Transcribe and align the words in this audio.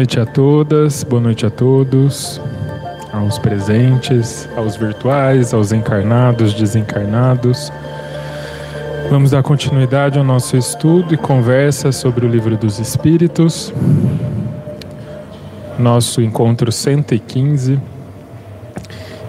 noite 0.00 0.18
a 0.18 0.24
todas, 0.24 1.04
boa 1.04 1.20
noite 1.20 1.44
a 1.44 1.50
todos, 1.50 2.40
aos 3.12 3.38
presentes, 3.38 4.48
aos 4.56 4.74
virtuais, 4.74 5.52
aos 5.52 5.72
encarnados, 5.72 6.54
desencarnados. 6.54 7.70
Vamos 9.10 9.32
dar 9.32 9.42
continuidade 9.42 10.16
ao 10.16 10.24
nosso 10.24 10.56
estudo 10.56 11.12
e 11.12 11.18
conversa 11.18 11.92
sobre 11.92 12.24
o 12.24 12.30
Livro 12.30 12.56
dos 12.56 12.78
Espíritos. 12.78 13.74
Nosso 15.78 16.22
encontro 16.22 16.72
115. 16.72 17.78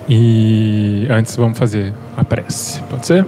E 0.07 1.05
antes 1.09 1.35
vamos 1.35 1.57
fazer 1.57 1.93
a 2.15 2.23
prece, 2.23 2.81
pode 2.83 3.05
ser? 3.05 3.25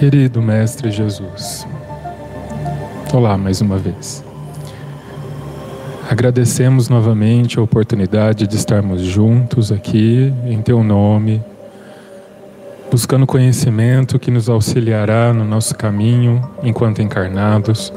Querido 0.00 0.40
Mestre 0.40 0.90
Jesus, 0.90 1.68
olá 3.12 3.36
mais 3.36 3.60
uma 3.60 3.76
vez. 3.76 4.24
Agradecemos 6.08 6.88
novamente 6.88 7.58
a 7.58 7.62
oportunidade 7.62 8.46
de 8.46 8.56
estarmos 8.56 9.02
juntos 9.02 9.70
aqui 9.70 10.32
em 10.46 10.62
Teu 10.62 10.82
nome, 10.82 11.44
buscando 12.90 13.26
conhecimento 13.26 14.18
que 14.18 14.30
nos 14.30 14.48
auxiliará 14.48 15.34
no 15.34 15.44
nosso 15.44 15.76
caminho 15.76 16.40
enquanto 16.62 17.02
encarnados, 17.02 17.92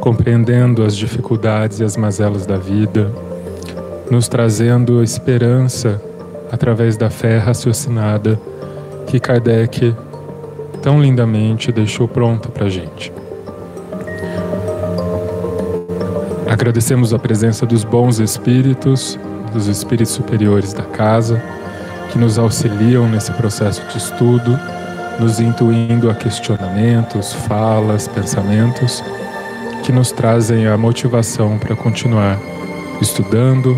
compreendendo 0.00 0.82
as 0.82 0.96
dificuldades 0.96 1.78
e 1.78 1.84
as 1.84 1.94
mazelas 1.94 2.46
da 2.46 2.56
vida, 2.56 3.12
nos 4.10 4.28
trazendo 4.28 5.02
esperança 5.02 6.00
através 6.50 6.96
da 6.96 7.10
fé 7.10 7.36
raciocinada 7.36 8.40
que 9.06 9.20
Kardec 9.20 9.94
tão 10.82 11.00
lindamente 11.00 11.72
deixou 11.72 12.08
pronta 12.08 12.48
para 12.48 12.66
a 12.66 12.70
gente. 12.70 13.12
Agradecemos 16.48 17.12
a 17.12 17.18
presença 17.18 17.66
dos 17.66 17.84
bons 17.84 18.18
espíritos, 18.18 19.18
dos 19.52 19.66
espíritos 19.66 20.12
superiores 20.12 20.72
da 20.72 20.82
casa, 20.82 21.42
que 22.10 22.18
nos 22.18 22.38
auxiliam 22.38 23.08
nesse 23.08 23.32
processo 23.32 23.82
de 23.88 23.98
estudo, 23.98 24.58
nos 25.20 25.40
intuindo 25.40 26.10
a 26.10 26.14
questionamentos, 26.14 27.32
falas, 27.32 28.08
pensamentos, 28.08 29.04
que 29.84 29.92
nos 29.92 30.10
trazem 30.10 30.66
a 30.66 30.76
motivação 30.76 31.58
para 31.58 31.76
continuar 31.76 32.38
estudando, 33.00 33.76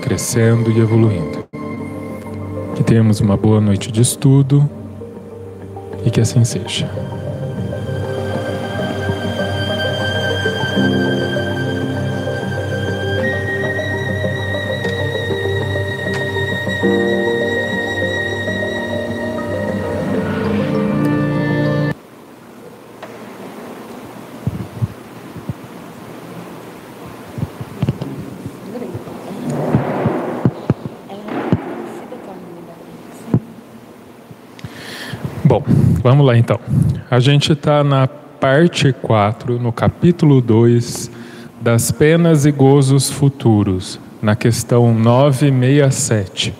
crescendo 0.00 0.70
e 0.70 0.80
evoluindo. 0.80 1.44
Que 2.74 2.84
tenhamos 2.84 3.20
uma 3.20 3.36
boa 3.36 3.60
noite 3.60 3.90
de 3.90 4.00
estudo 4.00 4.68
e 6.04 6.10
que 6.10 6.20
assim 6.20 6.44
seja. 6.44 6.88
Vamos 36.02 36.26
lá 36.26 36.36
então. 36.36 36.58
A 37.08 37.20
gente 37.20 37.52
está 37.52 37.84
na 37.84 38.08
parte 38.08 38.92
4, 38.92 39.60
no 39.60 39.72
capítulo 39.72 40.40
2 40.40 41.08
das 41.60 41.92
penas 41.92 42.44
e 42.44 42.50
gozos 42.50 43.08
futuros, 43.08 44.00
na 44.20 44.34
questão 44.34 44.92
967. 44.92 46.52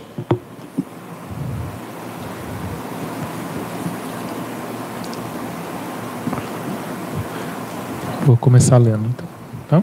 Vou 8.24 8.36
começar 8.36 8.78
lendo 8.78 9.06
então. 9.06 9.26
Tá? 9.68 9.82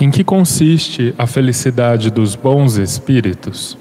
Em 0.00 0.10
que 0.10 0.24
consiste 0.24 1.14
a 1.16 1.24
felicidade 1.24 2.10
dos 2.10 2.34
bons 2.34 2.74
espíritos? 2.74 3.78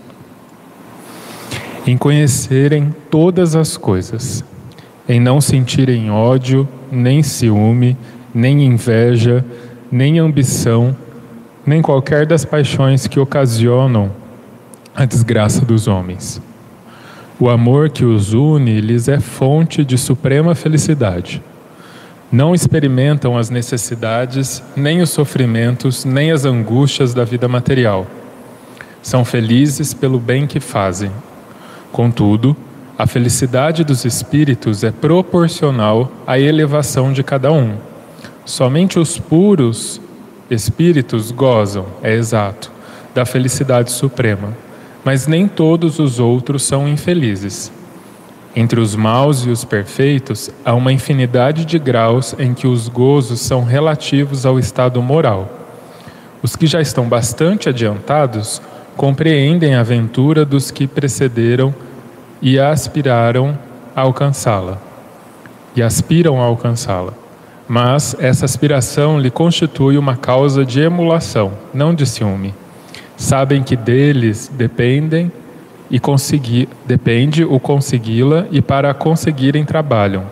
Em 1.87 1.97
conhecerem 1.97 2.93
todas 3.09 3.55
as 3.55 3.77
coisas, 3.77 4.43
em 5.07 5.19
não 5.19 5.39
sentirem 5.39 6.11
ódio, 6.11 6.67
nem 6.91 7.23
ciúme, 7.23 7.97
nem 8.33 8.65
inveja, 8.65 9.43
nem 9.89 10.19
ambição, 10.19 10.95
nem 11.65 11.81
qualquer 11.81 12.25
das 12.25 12.43
paixões 12.43 13.07
que 13.07 13.19
ocasionam 13.19 14.11
a 14.93 15.05
desgraça 15.05 15.65
dos 15.65 15.87
homens. 15.87 16.41
O 17.39 17.49
amor 17.49 17.89
que 17.89 18.03
os 18.03 18.33
une 18.33 18.81
lhes 18.81 19.07
é 19.07 19.19
fonte 19.19 19.85
de 19.85 19.97
suprema 19.97 20.55
felicidade. 20.55 21.41
Não 22.29 22.53
experimentam 22.53 23.37
as 23.37 23.49
necessidades, 23.49 24.61
nem 24.75 25.01
os 25.01 25.11
sofrimentos, 25.11 26.03
nem 26.03 26.31
as 26.31 26.43
angústias 26.43 27.13
da 27.13 27.23
vida 27.23 27.47
material. 27.47 28.05
São 29.01 29.23
felizes 29.23 29.93
pelo 29.93 30.19
bem 30.19 30.45
que 30.45 30.59
fazem 30.59 31.11
Contudo, 31.91 32.55
a 32.97 33.05
felicidade 33.05 33.83
dos 33.83 34.05
espíritos 34.05 34.83
é 34.83 34.91
proporcional 34.91 36.11
à 36.25 36.39
elevação 36.39 37.13
de 37.13 37.23
cada 37.23 37.51
um. 37.51 37.75
Somente 38.43 38.97
os 38.97 39.19
puros 39.19 40.01
espíritos 40.49 41.31
gozam, 41.31 41.85
é 42.01 42.13
exato, 42.13 42.71
da 43.13 43.25
felicidade 43.25 43.91
suprema, 43.91 44.55
mas 45.03 45.27
nem 45.27 45.47
todos 45.47 45.99
os 45.99 46.19
outros 46.19 46.63
são 46.63 46.87
infelizes. 46.87 47.71
Entre 48.55 48.79
os 48.79 48.95
maus 48.95 49.45
e 49.45 49.49
os 49.49 49.63
perfeitos 49.63 50.49
há 50.65 50.73
uma 50.73 50.91
infinidade 50.91 51.65
de 51.65 51.77
graus 51.77 52.33
em 52.39 52.55
que 52.55 52.65
os 52.65 52.87
gozos 52.87 53.39
são 53.39 53.63
relativos 53.63 54.45
ao 54.45 54.57
estado 54.57 54.99
moral. 55.01 55.47
Os 56.41 56.55
que 56.55 56.65
já 56.65 56.81
estão 56.81 57.07
bastante 57.07 57.69
adiantados 57.69 58.61
compreendem 58.97 59.75
a 59.75 59.81
aventura 59.81 60.43
dos 60.43 60.71
que 60.71 60.87
precederam 60.87 61.73
e 62.41 62.59
aspiraram 62.59 63.57
a 63.95 64.01
alcançá-la. 64.01 64.79
E 65.75 65.83
aspiram 65.83 66.41
a 66.41 66.45
alcançá-la. 66.45 67.13
Mas 67.67 68.15
essa 68.19 68.45
aspiração 68.45 69.19
lhe 69.19 69.29
constitui 69.29 69.97
uma 69.97 70.17
causa 70.17 70.65
de 70.65 70.81
emulação, 70.81 71.53
não 71.71 71.93
de 71.93 72.07
ciúme. 72.07 72.55
Sabem 73.15 73.61
que 73.61 73.75
deles 73.75 74.51
dependem 74.51 75.31
e 75.91 75.99
conseguir, 75.99 76.67
depende 76.85 77.43
o 77.43 77.59
consegui-la 77.59 78.47
e 78.51 78.61
para 78.61 78.89
a 78.89 78.93
conseguirem 78.95 79.63
trabalham. 79.63 80.23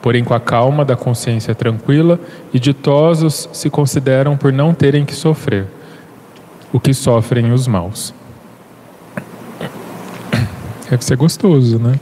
Porém, 0.00 0.24
com 0.24 0.34
a 0.34 0.40
calma 0.40 0.84
da 0.84 0.96
consciência 0.96 1.54
tranquila 1.54 2.18
e 2.52 2.58
ditosos 2.58 3.48
se 3.52 3.68
consideram 3.68 4.36
por 4.36 4.52
não 4.52 4.72
terem 4.72 5.04
que 5.04 5.14
sofrer 5.14 5.66
o 6.74 6.80
que 6.80 6.92
sofrem 6.92 7.52
os 7.52 7.68
maus. 7.68 8.12
Deve 10.94 11.04
ser 11.04 11.16
gostoso, 11.16 11.76
né? 11.80 11.98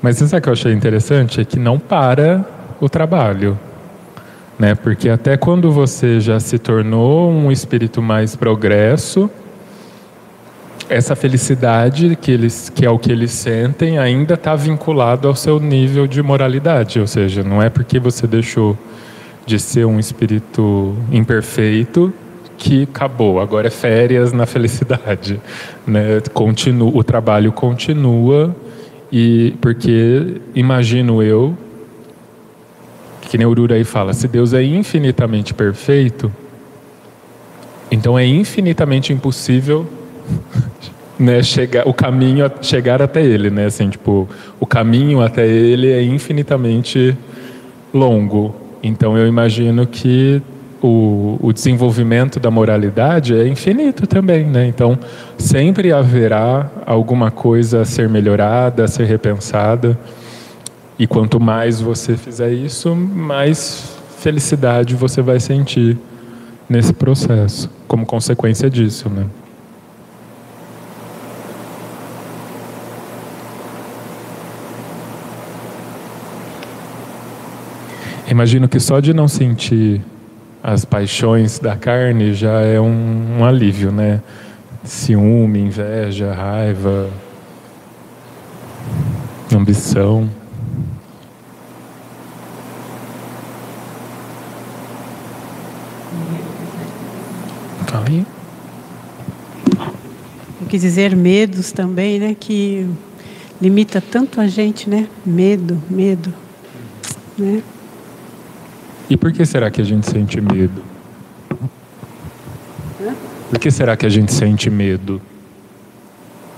Mas 0.00 0.18
sabe 0.18 0.36
o 0.36 0.40
que 0.42 0.48
eu 0.48 0.52
achei 0.52 0.72
interessante? 0.72 1.40
É 1.40 1.44
que 1.44 1.58
não 1.58 1.76
para 1.76 2.46
o 2.80 2.88
trabalho. 2.88 3.58
Né? 4.56 4.76
Porque 4.76 5.08
até 5.08 5.36
quando 5.36 5.72
você 5.72 6.20
já 6.20 6.38
se 6.38 6.56
tornou 6.56 7.32
um 7.32 7.50
espírito 7.50 8.00
mais 8.00 8.36
progresso, 8.36 9.28
essa 10.88 11.16
felicidade 11.16 12.14
que 12.14 12.30
eles 12.30 12.70
que 12.70 12.86
é 12.86 12.90
o 12.90 12.96
que 12.96 13.10
eles 13.10 13.32
sentem 13.32 13.98
ainda 13.98 14.34
está 14.34 14.54
vinculado 14.54 15.26
ao 15.26 15.34
seu 15.34 15.58
nível 15.58 16.06
de 16.06 16.22
moralidade, 16.22 17.00
ou 17.00 17.08
seja, 17.08 17.42
não 17.42 17.60
é 17.60 17.68
porque 17.68 17.98
você 17.98 18.24
deixou 18.24 18.78
de 19.44 19.58
ser 19.58 19.84
um 19.84 19.98
espírito 19.98 20.96
imperfeito 21.10 22.14
que 22.58 22.82
acabou, 22.82 23.40
agora 23.40 23.68
é 23.68 23.70
férias 23.70 24.32
na 24.32 24.44
felicidade, 24.44 25.40
né? 25.86 26.20
Continua, 26.34 26.90
o 26.92 27.04
trabalho 27.04 27.52
continua 27.52 28.54
e 29.10 29.54
porque 29.60 30.40
imagino 30.54 31.22
eu 31.22 31.56
que 33.22 33.38
Neurura 33.38 33.76
aí 33.76 33.84
fala, 33.84 34.12
se 34.12 34.26
Deus 34.26 34.52
é 34.52 34.62
infinitamente 34.62 35.54
perfeito, 35.54 36.32
então 37.90 38.18
é 38.18 38.26
infinitamente 38.26 39.12
impossível 39.12 39.86
né, 41.18 41.42
chegar 41.42 41.86
o 41.86 41.94
caminho 41.94 42.50
chegar 42.60 43.00
até 43.00 43.22
ele, 43.24 43.50
né? 43.50 43.66
Assim, 43.66 43.88
tipo, 43.88 44.28
o 44.58 44.66
caminho 44.66 45.20
até 45.22 45.46
ele 45.46 45.92
é 45.92 46.02
infinitamente 46.02 47.16
longo. 47.94 48.54
Então 48.82 49.16
eu 49.16 49.26
imagino 49.26 49.86
que 49.86 50.42
o, 50.82 51.38
o, 51.40 51.52
desenvolvimento 51.52 52.38
da 52.38 52.50
moralidade 52.50 53.34
é 53.34 53.46
infinito 53.48 54.06
também, 54.06 54.44
né? 54.44 54.66
Então 54.66 54.98
sempre 55.36 55.92
haverá 55.92 56.70
alguma 56.86 57.30
coisa 57.30 57.82
a 57.82 57.84
ser 57.84 58.08
melhorada, 58.08 58.84
a 58.84 58.88
ser 58.88 59.04
repensada. 59.04 59.98
E 60.98 61.06
quanto 61.06 61.38
mais 61.40 61.80
você 61.80 62.16
fizer 62.16 62.52
isso, 62.52 62.94
mais 62.94 63.96
felicidade 64.18 64.94
você 64.94 65.22
vai 65.22 65.38
sentir 65.38 65.96
nesse 66.68 66.92
processo, 66.92 67.70
como 67.86 68.04
consequência 68.04 68.68
disso, 68.68 69.08
né? 69.08 69.26
Imagino 78.30 78.68
que 78.68 78.78
só 78.78 79.00
de 79.00 79.14
não 79.14 79.26
sentir 79.26 80.02
as 80.72 80.84
paixões 80.84 81.58
da 81.58 81.74
carne 81.76 82.34
já 82.34 82.60
é 82.60 82.78
um, 82.78 83.38
um 83.38 83.44
alívio, 83.44 83.90
né? 83.90 84.20
Ciúme, 84.84 85.60
inveja, 85.60 86.34
raiva, 86.34 87.08
ambição. 89.50 90.28
Aí. 98.06 98.26
Quer 100.68 100.76
dizer 100.76 101.16
medos 101.16 101.72
também, 101.72 102.18
né? 102.18 102.36
Que 102.38 102.86
limita 103.58 104.02
tanto 104.02 104.38
a 104.38 104.46
gente, 104.46 104.90
né? 104.90 105.08
Medo, 105.24 105.82
medo, 105.88 106.32
né? 107.38 107.62
E 109.10 109.16
por 109.16 109.32
que 109.32 109.44
será 109.46 109.70
que 109.70 109.80
a 109.80 109.84
gente 109.84 110.08
sente 110.08 110.40
medo? 110.40 110.82
Por 113.48 113.58
que 113.58 113.70
será 113.70 113.96
que 113.96 114.04
a 114.04 114.08
gente 114.08 114.32
sente 114.32 114.68
medo? 114.68 115.20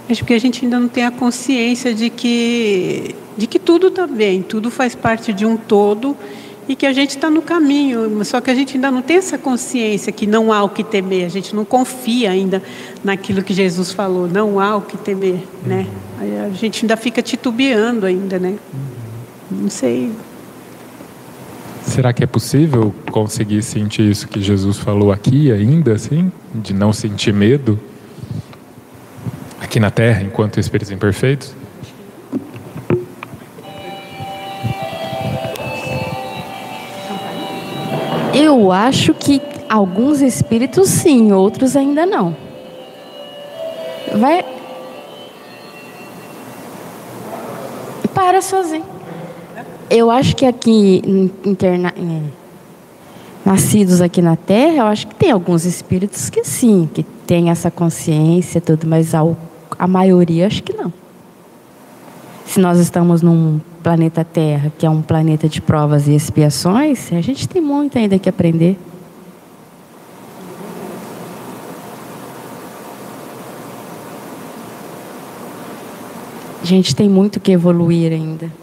Acho 0.09 0.25
que 0.25 0.35
a 0.35 0.39
gente 0.41 0.65
ainda 0.65 0.81
não 0.81 0.89
tem 0.89 1.05
a 1.05 1.11
consciência 1.13 1.95
de 1.95 2.11
que, 2.11 3.15
de 3.37 3.47
que 3.47 3.61
tudo 3.61 3.89
está 3.89 4.09
bem, 4.09 4.43
tudo 4.43 4.69
faz 4.71 4.95
parte 4.97 5.33
de 5.33 5.47
um 5.47 5.57
todo 5.57 6.17
e 6.69 6.75
que 6.75 6.85
a 6.85 6.93
gente 6.93 7.11
está 7.11 7.31
no 7.31 7.43
caminho, 7.43 8.25
só 8.25 8.41
que 8.41 8.51
a 8.51 8.55
gente 8.55 8.77
ainda 8.77 8.91
não 8.91 9.03
tem 9.03 9.17
essa 9.17 9.39
consciência 9.39 10.13
que 10.13 10.27
não 10.27 10.53
há 10.53 10.63
o 10.63 10.69
que 10.69 10.83
temer, 10.83 11.27
a 11.27 11.29
gente 11.29 11.55
não 11.55 11.65
confia 11.65 12.31
ainda 12.31 12.63
naquilo 13.05 13.43
que 13.43 13.53
Jesus 13.53 13.93
falou, 13.93 14.29
não 14.29 14.59
há 14.59 14.77
o 14.77 14.83
que 14.83 14.97
temer, 14.97 15.43
né? 15.65 15.87
A 16.21 16.51
gente 16.51 16.85
ainda 16.85 16.97
fica 16.97 17.23
titubeando 17.23 18.07
ainda, 18.07 18.39
né? 18.39 18.57
Não 19.51 19.71
sei, 19.71 20.13
Será 21.91 22.13
que 22.13 22.23
é 22.23 22.27
possível 22.27 22.95
conseguir 23.11 23.65
sentir 23.65 24.09
isso 24.09 24.29
que 24.29 24.41
Jesus 24.41 24.79
falou 24.79 25.11
aqui 25.11 25.51
ainda, 25.51 25.93
assim? 25.93 26.31
De 26.55 26.73
não 26.73 26.93
sentir 26.93 27.35
medo? 27.35 27.81
Aqui 29.61 29.81
na 29.81 29.91
Terra, 29.91 30.23
enquanto 30.23 30.61
espíritos 30.61 30.93
imperfeitos? 30.93 31.53
Eu 38.33 38.71
acho 38.71 39.13
que 39.13 39.43
alguns 39.69 40.21
espíritos 40.21 40.89
sim, 40.89 41.33
outros 41.33 41.75
ainda 41.75 42.07
não. 42.07 42.37
Vai. 44.17 44.45
Para 48.15 48.41
sozinho. 48.41 49.00
Eu 49.91 50.09
acho 50.09 50.37
que 50.37 50.47
aqui, 50.47 51.03
interna, 51.45 51.93
nascidos 53.45 54.01
aqui 54.01 54.23
na 54.23 54.37
Terra, 54.37 54.77
eu 54.77 54.87
acho 54.87 55.09
que 55.09 55.17
tem 55.17 55.33
alguns 55.33 55.65
espíritos 55.65 56.31
que 56.31 56.45
sim, 56.45 56.89
que 56.95 57.03
tem 57.03 57.51
essa 57.51 57.73
consciência 57.73 58.61
tudo, 58.61 58.87
mas 58.87 59.17
a, 59.17 59.23
a 59.77 59.89
maioria 59.89 60.47
acho 60.47 60.63
que 60.63 60.73
não. 60.73 60.93
Se 62.47 62.61
nós 62.61 62.79
estamos 62.79 63.21
num 63.21 63.61
planeta 63.83 64.25
Terra, 64.25 64.73
que 64.79 64.87
é 64.87 64.91
um 64.91 65.03
planeta 65.03 65.49
de 65.49 65.61
provas 65.61 66.07
e 66.07 66.15
expiações, 66.15 67.13
a 67.13 67.21
gente 67.21 67.49
tem 67.49 67.61
muito 67.61 67.99
ainda 67.99 68.17
que 68.17 68.29
aprender. 68.29 68.79
A 76.63 76.65
gente 76.65 76.95
tem 76.95 77.09
muito 77.09 77.41
que 77.41 77.51
evoluir 77.51 78.13
ainda. 78.13 78.61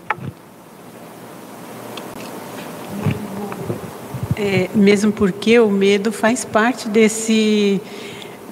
É, 4.37 4.69
mesmo 4.75 5.11
porque 5.11 5.59
o 5.59 5.69
medo 5.69 6.11
faz 6.11 6.45
parte 6.45 6.87
desse, 6.87 7.81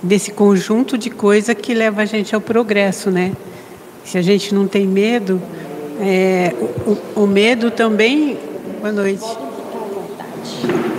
desse 0.02 0.32
conjunto 0.32 0.98
de 0.98 1.12
coisa 1.12 1.54
que 1.54 1.76
leva 1.76 2.02
a 2.02 2.06
gente 2.06 2.34
ao 2.34 2.42
progresso, 2.42 3.12
né? 3.12 3.34
Se 4.04 4.18
a 4.18 4.22
gente 4.22 4.54
não 4.54 4.68
tem 4.68 4.88
medo, 4.88 5.40
é, 6.02 6.56
o, 7.16 7.24
o 7.24 7.28
medo 7.28 7.70
também. 7.70 8.38
Boa 8.80 8.92
noite. 8.92 9.26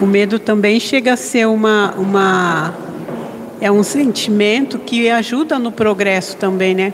O 0.01 0.07
medo 0.07 0.39
também 0.39 0.79
chega 0.79 1.15
a 1.15 1.17
ser 1.17 1.47
uma, 1.49 1.93
uma 1.97 2.75
é 3.61 3.73
um 3.73 3.83
sentimento 3.83 4.79
que 4.79 5.09
ajuda 5.09 5.59
no 5.59 5.73
progresso 5.73 6.37
também, 6.37 6.75
né? 6.75 6.93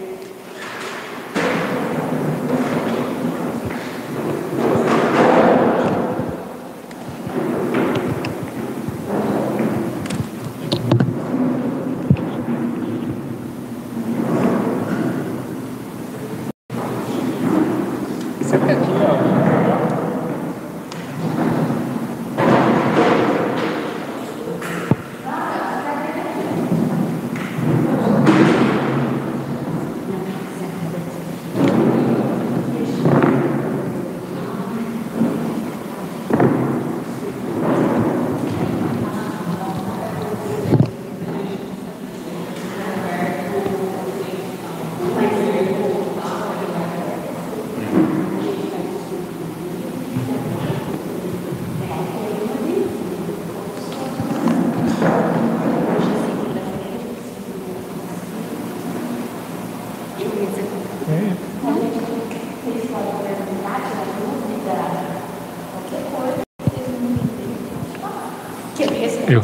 Eu, 69.33 69.43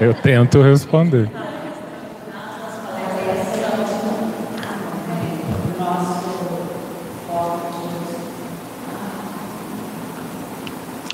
eu 0.08 0.14
tento 0.14 0.60
responder. 0.60 1.28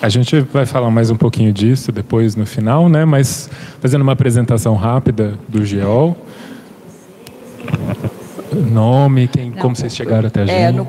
A 0.01 0.09
gente 0.09 0.41
vai 0.41 0.65
falar 0.65 0.91
mais 0.91 1.11
um 1.11 1.17
pouquinho 1.17 1.53
disso 1.53 1.93
depois 1.93 2.35
no 2.35 2.47
final, 2.47 2.89
né? 2.89 3.05
Mas 3.05 3.51
fazendo 3.81 4.03
uma 4.03 4.13
apresentação 4.13 4.75
rápida 4.75 5.35
do 5.49 5.65
GEOL. 5.65 6.17
Nome, 8.53 9.29
quem, 9.29 9.53
como 9.53 9.77
vocês 9.77 9.95
chegaram 9.95 10.29
até 10.29 10.43
a 10.43 10.47
gente? 10.47 10.57
É, 10.57 10.73
no, 10.73 10.87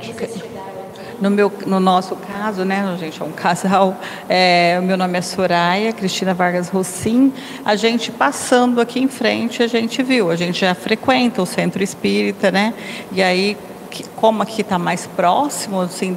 no, 1.21 1.29
meu, 1.29 1.51
no 1.65 1.79
nosso 1.79 2.15
caso, 2.15 2.63
né, 2.63 2.87
a 2.93 2.97
gente 2.97 3.21
é 3.21 3.25
um 3.25 3.31
casal, 3.31 3.95
é, 4.27 4.79
meu 4.81 4.97
nome 4.97 5.17
é 5.17 5.21
Soraya, 5.21 5.93
Cristina 5.93 6.33
Vargas 6.33 6.69
Rossim. 6.69 7.33
A 7.63 7.75
gente 7.75 8.11
passando 8.11 8.79
aqui 8.81 8.99
em 8.99 9.07
frente, 9.07 9.61
a 9.63 9.67
gente 9.67 10.01
viu, 10.03 10.31
a 10.31 10.35
gente 10.35 10.61
já 10.61 10.73
frequenta 10.73 11.41
o 11.41 11.45
centro 11.45 11.83
espírita, 11.83 12.51
né? 12.51 12.73
E 13.11 13.21
aí 13.21 13.57
como 14.15 14.43
aqui 14.43 14.61
está 14.61 14.77
mais 14.77 15.07
próximo 15.07 15.81
assim, 15.81 16.15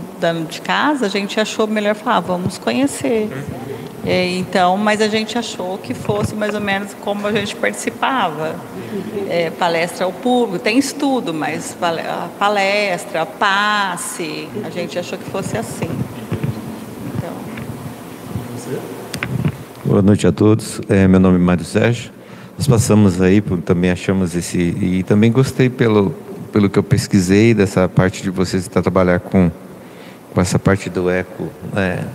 de 0.49 0.61
casa, 0.61 1.07
a 1.07 1.09
gente 1.09 1.41
achou 1.41 1.67
melhor 1.67 1.95
falar, 1.95 2.17
ah, 2.17 2.21
vamos 2.21 2.59
conhecer. 2.59 3.31
É, 4.05 4.29
então, 4.31 4.77
mas 4.77 5.01
a 5.01 5.09
gente 5.09 5.39
achou 5.39 5.79
que 5.79 5.95
fosse 5.95 6.35
mais 6.35 6.55
ou 6.55 6.61
menos 6.61 6.93
como 6.95 7.27
a 7.27 7.33
gente 7.33 7.55
participava. 7.55 8.57
É, 9.29 9.51
palestra 9.51 10.05
ao 10.05 10.13
público, 10.13 10.63
tem 10.63 10.79
estudo, 10.79 11.33
mas 11.33 11.77
palestra, 12.39 13.25
passe, 13.25 14.49
a 14.65 14.69
gente 14.69 14.99
achou 14.99 15.19
que 15.19 15.25
fosse 15.31 15.57
assim. 15.57 15.89
Boa 19.85 20.03
noite 20.03 20.27
a 20.27 20.33
todos. 20.33 20.81
É, 20.89 21.09
meu 21.09 21.21
nome 21.21 21.37
é 21.37 21.39
Mário 21.39 21.65
Sérgio. 21.65 22.13
Nós 22.57 22.67
passamos 22.67 23.21
aí, 23.21 23.41
também 23.65 23.91
achamos 23.91 24.35
esse. 24.35 24.59
E 24.59 25.03
também 25.03 25.33
gostei 25.33 25.69
pelo, 25.69 26.15
pelo 26.53 26.71
que 26.71 26.79
eu 26.79 26.83
pesquisei, 26.83 27.53
dessa 27.53 27.89
parte 27.89 28.23
de 28.23 28.31
vocês 28.31 28.63
estar 28.63 28.83
trabalhar 28.83 29.21
com, 29.21 29.51
com 30.33 30.41
essa 30.41 30.59
parte 30.59 30.89
do 30.89 31.11
eco, 31.11 31.49
né, 31.73 32.07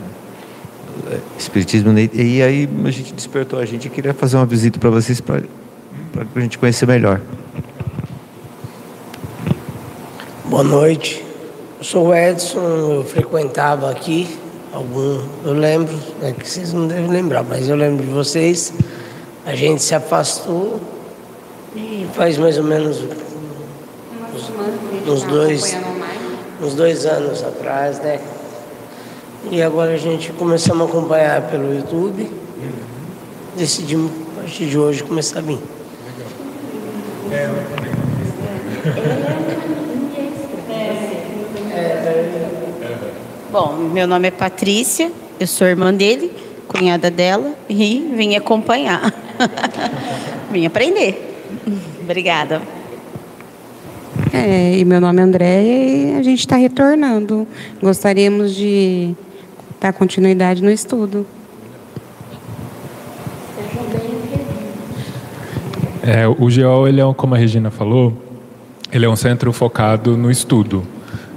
espiritismo. 1.38 1.92
Né, 1.92 2.10
e 2.14 2.42
aí 2.42 2.70
a 2.86 2.92
gente 2.92 3.14
despertou 3.14 3.60
a 3.60 3.66
gente 3.66 3.88
e 3.88 3.90
queria 3.90 4.14
fazer 4.14 4.38
uma 4.38 4.46
visita 4.46 4.80
para 4.80 4.90
vocês 4.90 5.20
para 5.20 5.42
a 6.36 6.40
gente 6.40 6.58
conhecer 6.58 6.88
melhor. 6.88 7.22
Boa 10.46 10.64
noite. 10.64 11.24
Eu 11.78 11.84
sou 11.84 12.08
o 12.08 12.16
Edson, 12.16 12.60
eu 12.60 13.04
frequentava 13.04 13.92
aqui 13.92 14.28
algum, 14.74 15.22
eu 15.46 15.54
lembro, 15.54 15.94
é 16.22 16.32
que 16.32 16.48
vocês 16.48 16.74
não 16.74 16.88
devem 16.88 17.08
lembrar, 17.08 17.44
mas 17.44 17.70
eu 17.70 17.76
lembro 17.76 18.06
de 18.06 18.12
vocês. 18.12 18.74
A 19.46 19.56
gente 19.56 19.82
se 19.82 19.96
afastou 19.96 20.80
e 21.76 22.08
faz 22.14 22.38
mais 22.38 22.58
ou 22.58 22.64
menos 22.64 23.04
uns, 24.34 24.52
uns 25.08 25.24
dois, 25.24 25.78
uns 26.62 26.74
dois 26.74 27.06
anos 27.06 27.44
atrás, 27.44 28.00
né? 28.00 28.20
E 29.52 29.62
agora 29.62 29.94
a 29.94 29.98
gente 29.98 30.34
começamos 30.34 30.88
a 30.88 30.90
acompanhar 30.90 31.42
pelo 31.44 31.74
YouTube. 31.74 32.30
Decidimos, 33.56 34.12
a 34.36 34.42
partir 34.42 34.66
de 34.66 34.78
hoje, 34.78 35.04
começar 35.04 35.40
a 35.40 35.42
vir. 35.42 35.77
Bom, 43.52 43.76
meu 43.92 44.08
nome 44.08 44.30
é 44.30 44.32
Patrícia, 44.32 45.12
eu 45.40 45.48
sou 45.48 45.68
irmã 45.68 45.94
dele, 45.94 46.32
cunhada 46.68 47.12
dela, 47.12 47.54
e 47.70 48.14
vim 48.16 48.36
acompanhar. 48.36 49.14
vim 50.52 50.66
aprender. 50.66 51.44
Obrigada. 52.02 52.62
É, 54.34 54.78
e 54.78 54.86
meu 54.86 55.02
nome 55.02 55.20
é 55.20 55.24
Andréia 55.24 56.14
e 56.14 56.16
a 56.18 56.24
gente 56.24 56.40
está 56.40 56.56
retornando. 56.56 57.48
Gostaríamos 57.82 58.56
de 58.56 59.14
dar 59.82 59.92
continuidade 59.92 60.64
no 60.64 60.72
estudo. 60.72 61.26
É, 66.08 66.26
o 66.26 66.50
GEOL, 66.50 66.88
ele 66.88 67.02
é, 67.02 67.14
como 67.18 67.36
a 67.36 67.38
Regina 67.38 67.70
falou, 67.70 68.14
ele 68.94 69.06
é 69.06 69.10
um 69.10 69.16
centro 69.18 69.52
focado 69.52 70.16
no 70.16 70.32
estudo, 70.32 70.82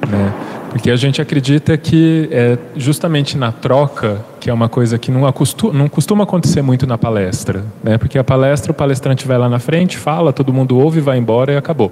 né? 0.08 0.32
Porque 0.70 0.92
a 0.92 0.94
gente 0.94 1.20
acredita 1.20 1.76
que 1.76 2.28
é 2.30 2.56
justamente 2.76 3.36
na 3.36 3.50
troca, 3.50 4.24
que 4.38 4.48
é 4.48 4.52
uma 4.52 4.68
coisa 4.68 4.96
que 4.96 5.10
não, 5.10 5.26
acostuma, 5.26 5.72
não 5.72 5.88
costuma 5.88 6.22
acontecer 6.22 6.62
muito 6.62 6.86
na 6.86 6.96
palestra, 6.96 7.64
né? 7.82 7.98
Porque 7.98 8.16
a 8.16 8.22
palestra, 8.22 8.70
o 8.70 8.74
palestrante 8.74 9.26
vai 9.26 9.36
lá 9.36 9.48
na 9.48 9.58
frente, 9.58 9.98
fala, 9.98 10.32
todo 10.32 10.52
mundo 10.52 10.78
ouve, 10.78 11.00
vai 11.00 11.18
embora 11.18 11.52
e 11.52 11.56
acabou. 11.56 11.90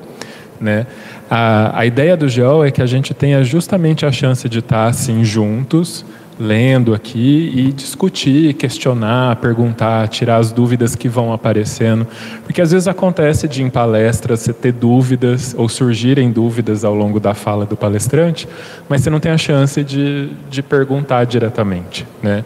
Né? 0.61 0.87
A, 1.29 1.81
a 1.81 1.85
ideia 1.85 2.17
do 2.17 2.29
GEO 2.29 2.63
é 2.65 2.71
que 2.71 2.81
a 2.81 2.87
gente 2.87 3.13
tenha 3.13 3.43
justamente 3.43 4.07
a 4.07 4.13
chance 4.13 4.49
de 4.49 4.61
estar 4.61 4.87
assim 4.87 5.25
juntos, 5.25 6.05
lendo 6.39 6.95
aqui 6.95 7.53
e 7.55 7.73
discutir, 7.73 8.55
questionar, 8.55 9.37
perguntar, 9.37 10.07
tirar 10.09 10.37
as 10.37 10.53
dúvidas 10.53 10.95
que 10.95 11.09
vão 11.09 11.33
aparecendo. 11.33 12.07
Porque 12.45 12.61
às 12.63 12.71
vezes 12.71 12.87
acontece 12.87 13.49
de 13.49 13.63
em 13.63 13.71
palestras 13.71 14.41
você 14.41 14.53
ter 14.53 14.73
dúvidas 14.73 15.55
ou 15.59 15.69
surgirem 15.69 16.31
dúvidas 16.31 16.85
ao 16.85 16.95
longo 16.95 17.19
da 17.19 17.35
fala 17.35 17.67
do 17.67 17.77
palestrante, 17.77 18.49
mas 18.89 19.03
você 19.03 19.11
não 19.11 19.21
tem 19.21 19.33
a 19.33 19.39
chance 19.39 19.83
de, 19.83 20.31
de 20.49 20.63
perguntar 20.63 21.25
diretamente. 21.25 22.07
Né? 22.23 22.45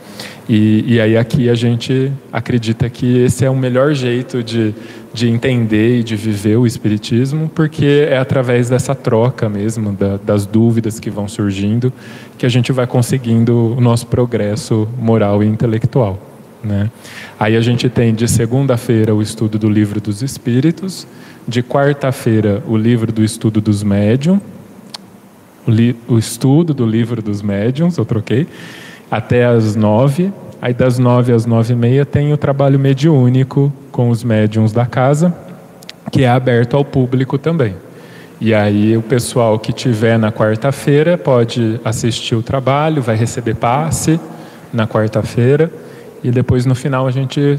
E, 0.48 0.84
e 0.94 1.00
aí 1.00 1.16
aqui 1.16 1.48
a 1.48 1.54
gente 1.54 2.12
acredita 2.32 2.88
que 2.88 3.18
esse 3.24 3.44
é 3.44 3.50
o 3.50 3.56
melhor 3.56 3.94
jeito 3.94 4.42
de 4.42 4.74
de 5.12 5.28
entender 5.28 6.00
e 6.00 6.02
de 6.02 6.16
viver 6.16 6.56
o 6.56 6.66
Espiritismo, 6.66 7.50
porque 7.54 8.06
é 8.08 8.16
através 8.16 8.68
dessa 8.68 8.94
troca 8.94 9.48
mesmo, 9.48 9.92
da, 9.92 10.16
das 10.16 10.46
dúvidas 10.46 10.98
que 10.98 11.10
vão 11.10 11.28
surgindo, 11.28 11.92
que 12.38 12.46
a 12.46 12.48
gente 12.48 12.72
vai 12.72 12.86
conseguindo 12.86 13.76
o 13.76 13.80
nosso 13.80 14.06
progresso 14.06 14.88
moral 14.98 15.42
e 15.42 15.46
intelectual. 15.46 16.18
Né? 16.64 16.90
Aí 17.38 17.56
a 17.56 17.60
gente 17.60 17.88
tem 17.88 18.14
de 18.14 18.26
segunda-feira 18.26 19.14
o 19.14 19.20
estudo 19.20 19.58
do 19.58 19.68
Livro 19.68 20.00
dos 20.00 20.22
Espíritos, 20.22 21.06
de 21.46 21.62
quarta-feira 21.62 22.62
o 22.66 22.76
livro 22.76 23.12
do 23.12 23.22
estudo 23.22 23.60
dos 23.60 23.82
médiums, 23.82 24.40
o, 25.66 26.14
o 26.14 26.18
estudo 26.18 26.72
do 26.72 26.86
livro 26.86 27.20
dos 27.20 27.42
médiums, 27.42 27.98
eu 27.98 28.04
troquei, 28.04 28.46
até 29.10 29.44
às 29.44 29.76
nove, 29.76 30.32
Aí 30.62 30.72
das 30.72 30.96
nove 30.96 31.32
às 31.32 31.44
nove 31.44 31.72
e 31.72 31.76
meia 31.76 32.06
tem 32.06 32.32
o 32.32 32.36
trabalho 32.36 32.78
mediúnico 32.78 33.72
com 33.90 34.10
os 34.10 34.22
médiums 34.22 34.70
da 34.70 34.86
casa, 34.86 35.34
que 36.12 36.22
é 36.22 36.28
aberto 36.28 36.76
ao 36.76 36.84
público 36.84 37.36
também. 37.36 37.74
E 38.40 38.54
aí 38.54 38.96
o 38.96 39.02
pessoal 39.02 39.58
que 39.58 39.72
tiver 39.72 40.16
na 40.16 40.30
quarta-feira 40.30 41.18
pode 41.18 41.80
assistir 41.84 42.36
o 42.36 42.44
trabalho, 42.44 43.02
vai 43.02 43.16
receber 43.16 43.56
passe 43.56 44.20
na 44.72 44.86
quarta-feira 44.86 45.68
e 46.22 46.30
depois 46.30 46.64
no 46.64 46.76
final 46.76 47.08
a 47.08 47.10
gente 47.10 47.56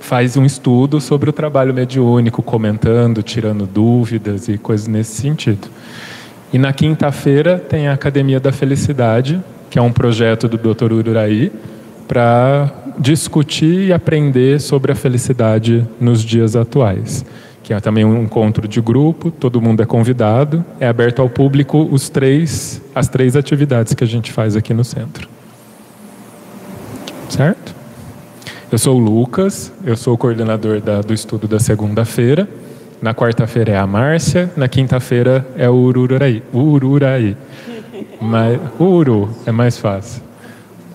faz 0.00 0.34
um 0.38 0.44
estudo 0.46 1.02
sobre 1.02 1.28
o 1.28 1.34
trabalho 1.34 1.74
mediúnico, 1.74 2.42
comentando, 2.42 3.22
tirando 3.22 3.66
dúvidas 3.66 4.48
e 4.48 4.56
coisas 4.56 4.86
nesse 4.86 5.20
sentido. 5.20 5.68
E 6.50 6.58
na 6.58 6.72
quinta-feira 6.72 7.58
tem 7.58 7.88
a 7.88 7.92
Academia 7.92 8.40
da 8.40 8.52
Felicidade, 8.52 9.38
que 9.68 9.78
é 9.78 9.82
um 9.82 9.92
projeto 9.92 10.48
do 10.48 10.56
Dr. 10.56 10.92
Ururaí, 10.92 11.52
para 12.08 12.72
discutir 12.98 13.88
e 13.88 13.92
aprender 13.92 14.60
sobre 14.60 14.90
a 14.90 14.94
felicidade 14.94 15.86
nos 16.00 16.22
dias 16.22 16.56
atuais. 16.56 17.24
Que 17.62 17.74
é 17.74 17.80
também 17.80 18.02
um 18.02 18.22
encontro 18.22 18.66
de 18.66 18.80
grupo, 18.80 19.30
todo 19.30 19.60
mundo 19.60 19.82
é 19.82 19.86
convidado, 19.86 20.64
é 20.80 20.88
aberto 20.88 21.20
ao 21.20 21.28
público 21.28 21.86
os 21.92 22.08
três, 22.08 22.80
as 22.94 23.08
três 23.08 23.36
atividades 23.36 23.92
que 23.92 24.02
a 24.02 24.06
gente 24.06 24.32
faz 24.32 24.56
aqui 24.56 24.72
no 24.72 24.82
centro. 24.82 25.28
Certo? 27.28 27.76
Eu 28.72 28.78
sou 28.78 28.96
o 28.96 28.98
Lucas, 28.98 29.70
eu 29.84 29.96
sou 29.96 30.14
o 30.14 30.18
coordenador 30.18 30.80
da, 30.80 31.02
do 31.02 31.12
estudo 31.12 31.46
da 31.46 31.60
segunda-feira. 31.60 32.48
Na 33.02 33.14
quarta-feira 33.14 33.72
é 33.72 33.76
a 33.76 33.86
Márcia, 33.86 34.50
na 34.56 34.66
quinta-feira 34.66 35.46
é 35.56 35.68
o 35.68 35.74
Ururaí. 35.74 36.42
Ururaí. 36.52 37.36
Mas, 38.20 38.58
Uru 38.80 39.28
é 39.46 39.52
mais 39.52 39.76
fácil 39.76 40.27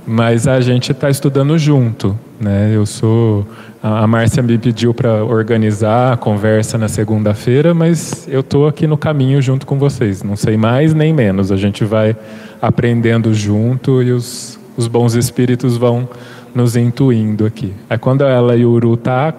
mas 0.05 0.47
a 0.47 0.59
gente 0.61 0.91
está 0.91 1.09
estudando 1.09 1.57
junto. 1.57 2.17
Né? 2.39 2.71
Eu 2.73 2.85
sou. 2.85 3.45
A 3.81 4.07
Márcia 4.07 4.41
me 4.41 4.57
pediu 4.57 4.93
para 4.93 5.25
organizar 5.25 6.13
a 6.13 6.17
conversa 6.17 6.77
na 6.77 6.87
segunda-feira, 6.87 7.73
mas 7.73 8.27
eu 8.29 8.39
estou 8.39 8.65
aqui 8.65 8.87
no 8.87 8.97
caminho 8.97 9.41
junto 9.41 9.65
com 9.65 9.77
vocês. 9.77 10.23
Não 10.23 10.37
sei 10.37 10.55
mais 10.55 10.93
nem 10.93 11.13
menos. 11.13 11.51
A 11.51 11.57
gente 11.57 11.83
vai 11.83 12.15
aprendendo 12.61 13.33
junto 13.33 14.01
e 14.01 14.11
os, 14.11 14.57
os 14.77 14.87
bons 14.87 15.15
espíritos 15.15 15.75
vão 15.75 16.07
nos 16.55 16.77
intuindo 16.77 17.45
aqui. 17.45 17.73
Aí 17.89 17.97
quando 17.97 18.23
ela 18.23 18.55
e 18.55 18.65
o 18.65 18.71
Uru 18.71 18.95
tá, 18.95 19.33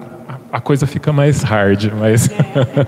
a 0.52 0.61
coisa 0.61 0.87
fica 0.87 1.12
mais 1.12 1.42
hard, 1.42 1.92
mas 1.99 2.28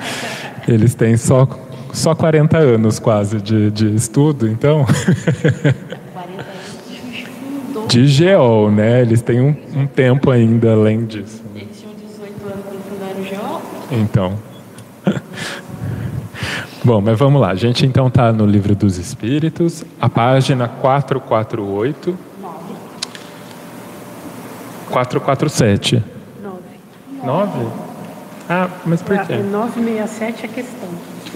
eles 0.69 0.95
têm 0.95 1.17
só, 1.17 1.49
só 1.93 2.15
40 2.15 2.59
anos 2.59 2.99
quase 2.99 3.41
de, 3.41 3.71
de 3.71 3.95
estudo, 3.95 4.47
então. 4.47 4.85
De 7.87 8.07
geol, 8.07 8.71
né? 8.71 9.03
Eles 9.03 9.23
têm 9.23 9.41
um, 9.41 9.55
um, 9.75 9.87
tempo 9.87 10.31
ainda 10.31 10.73
além 10.73 11.05
disso. 11.05 11.43
Eles 11.55 11.79
tinham 11.79 11.95
18 11.95 12.47
anos 12.47 12.65
quando 12.65 12.83
fundaram 12.91 13.21
o 13.21 13.25
geol? 13.25 13.63
Então. 13.91 14.39
Bom, 16.85 17.01
mas 17.01 17.19
vamos 17.19 17.41
lá. 17.41 17.51
A 17.51 17.55
gente 17.55 17.85
então 17.87 18.09
está 18.09 18.33
no 18.33 18.47
Livro 18.47 18.75
dos 18.75 18.99
Espíritos, 18.99 19.85
a 20.01 20.09
página 20.09 20.69
448. 20.69 22.19
9. 22.41 22.57
447. 24.91 26.05
9. 26.43 26.61
9? 27.25 27.67
Ah, 28.49 28.69
mas 28.85 29.03
por 29.03 29.19
quê? 29.27 29.37
967 29.37 30.43
é 30.43 30.45
a 30.45 30.49
questão. 30.49 30.89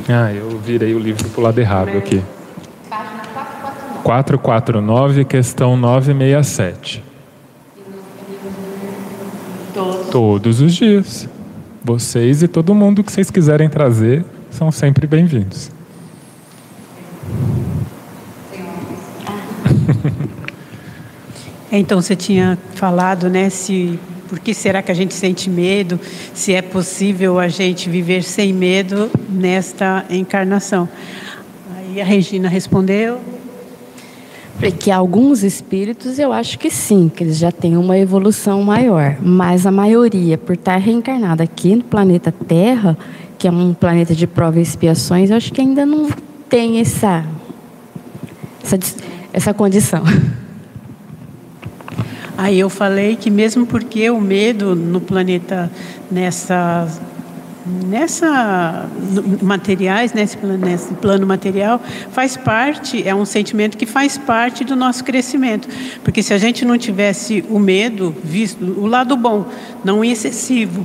Ah, 0.08 0.32
eu 0.32 0.58
virei 0.58 0.94
o 0.94 0.98
livro 0.98 1.28
para 1.28 1.40
o 1.40 1.44
lado 1.44 1.58
errado 1.58 1.96
aqui. 1.96 2.22
449, 4.02 5.24
questão 5.24 5.76
967. 5.76 7.02
Todos. 9.74 10.08
Todos 10.08 10.60
os 10.60 10.74
dias. 10.74 11.28
Vocês 11.82 12.42
e 12.42 12.48
todo 12.48 12.74
mundo 12.74 13.02
que 13.02 13.12
vocês 13.12 13.30
quiserem 13.30 13.68
trazer 13.68 14.24
são 14.50 14.70
sempre 14.70 15.06
bem-vindos. 15.06 15.70
Então 21.72 22.02
você 22.02 22.16
tinha 22.16 22.58
falado, 22.74 23.30
né, 23.30 23.48
se 23.48 23.96
por 24.28 24.40
que 24.40 24.52
será 24.52 24.82
que 24.82 24.90
a 24.90 24.94
gente 24.94 25.14
sente 25.14 25.48
medo? 25.48 26.00
Se 26.34 26.52
é 26.52 26.60
possível 26.60 27.38
a 27.38 27.46
gente 27.46 27.88
viver 27.88 28.24
sem 28.24 28.52
medo 28.52 29.08
nesta 29.28 30.04
encarnação? 30.10 30.88
Aí 31.76 32.00
a 32.00 32.04
Regina 32.04 32.48
respondeu 32.48 33.20
Porque 34.60 34.90
alguns 34.90 35.42
espíritos 35.42 36.18
eu 36.18 36.34
acho 36.34 36.58
que 36.58 36.70
sim, 36.70 37.10
que 37.12 37.24
eles 37.24 37.38
já 37.38 37.50
têm 37.50 37.78
uma 37.78 37.96
evolução 37.96 38.62
maior. 38.62 39.16
Mas 39.22 39.64
a 39.64 39.70
maioria, 39.70 40.36
por 40.36 40.52
estar 40.52 40.76
reencarnada 40.76 41.42
aqui 41.42 41.74
no 41.74 41.82
planeta 41.82 42.30
Terra, 42.30 42.96
que 43.38 43.48
é 43.48 43.50
um 43.50 43.72
planeta 43.72 44.14
de 44.14 44.26
prova 44.26 44.58
e 44.58 44.62
expiações, 44.62 45.30
eu 45.30 45.36
acho 45.38 45.50
que 45.50 45.62
ainda 45.62 45.86
não 45.86 46.10
tem 46.46 46.78
essa, 46.78 47.24
essa, 48.62 48.78
essa 49.32 49.54
condição. 49.54 50.04
Aí 52.36 52.60
eu 52.60 52.68
falei 52.68 53.16
que 53.16 53.30
mesmo 53.30 53.64
porque 53.66 54.10
o 54.10 54.20
medo 54.20 54.74
no 54.76 55.00
planeta 55.00 55.70
nessa 56.10 56.86
nessa 57.86 58.88
materiais 59.42 60.12
nesse 60.12 60.36
plano, 60.36 60.58
nesse 60.58 60.94
plano 60.94 61.26
material 61.26 61.80
faz 62.10 62.36
parte 62.36 63.06
é 63.06 63.14
um 63.14 63.24
sentimento 63.24 63.76
que 63.76 63.86
faz 63.86 64.18
parte 64.18 64.64
do 64.64 64.74
nosso 64.74 65.04
crescimento 65.04 65.68
porque 66.02 66.22
se 66.22 66.34
a 66.34 66.38
gente 66.38 66.64
não 66.64 66.76
tivesse 66.76 67.44
o 67.48 67.58
medo 67.58 68.14
visto 68.24 68.64
o 68.64 68.86
lado 68.86 69.16
bom 69.16 69.46
não 69.84 70.04
excessivo 70.04 70.84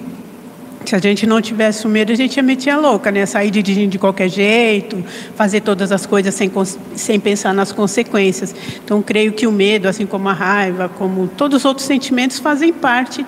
se 0.86 0.96
a 0.96 1.00
gente 1.00 1.26
não 1.26 1.42
tivesse 1.42 1.88
o 1.88 1.90
medo, 1.90 2.12
a 2.12 2.16
gente 2.16 2.38
ia 2.38 2.44
meter 2.44 2.70
a 2.70 2.78
louca, 2.78 3.12
né? 3.12 3.26
Sair 3.26 3.50
dirigindo 3.50 3.90
de 3.90 3.98
qualquer 3.98 4.30
jeito, 4.30 5.04
fazer 5.36 5.62
todas 5.62 5.92
as 5.92 6.06
coisas 6.06 6.34
sem, 6.36 6.52
sem 6.96 7.20
pensar 7.20 7.54
nas 7.54 7.72
consequências. 7.72 8.54
Então, 8.84 9.02
creio 9.02 9.34
que 9.34 9.48
o 9.48 9.52
medo, 9.52 9.88
assim 9.88 10.06
como 10.06 10.30
a 10.30 10.34
raiva, 10.34 10.90
como 10.90 11.28
todos 11.28 11.62
os 11.62 11.66
outros 11.66 11.88
sentimentos, 11.88 12.40
fazem 12.40 12.72
parte 12.72 13.26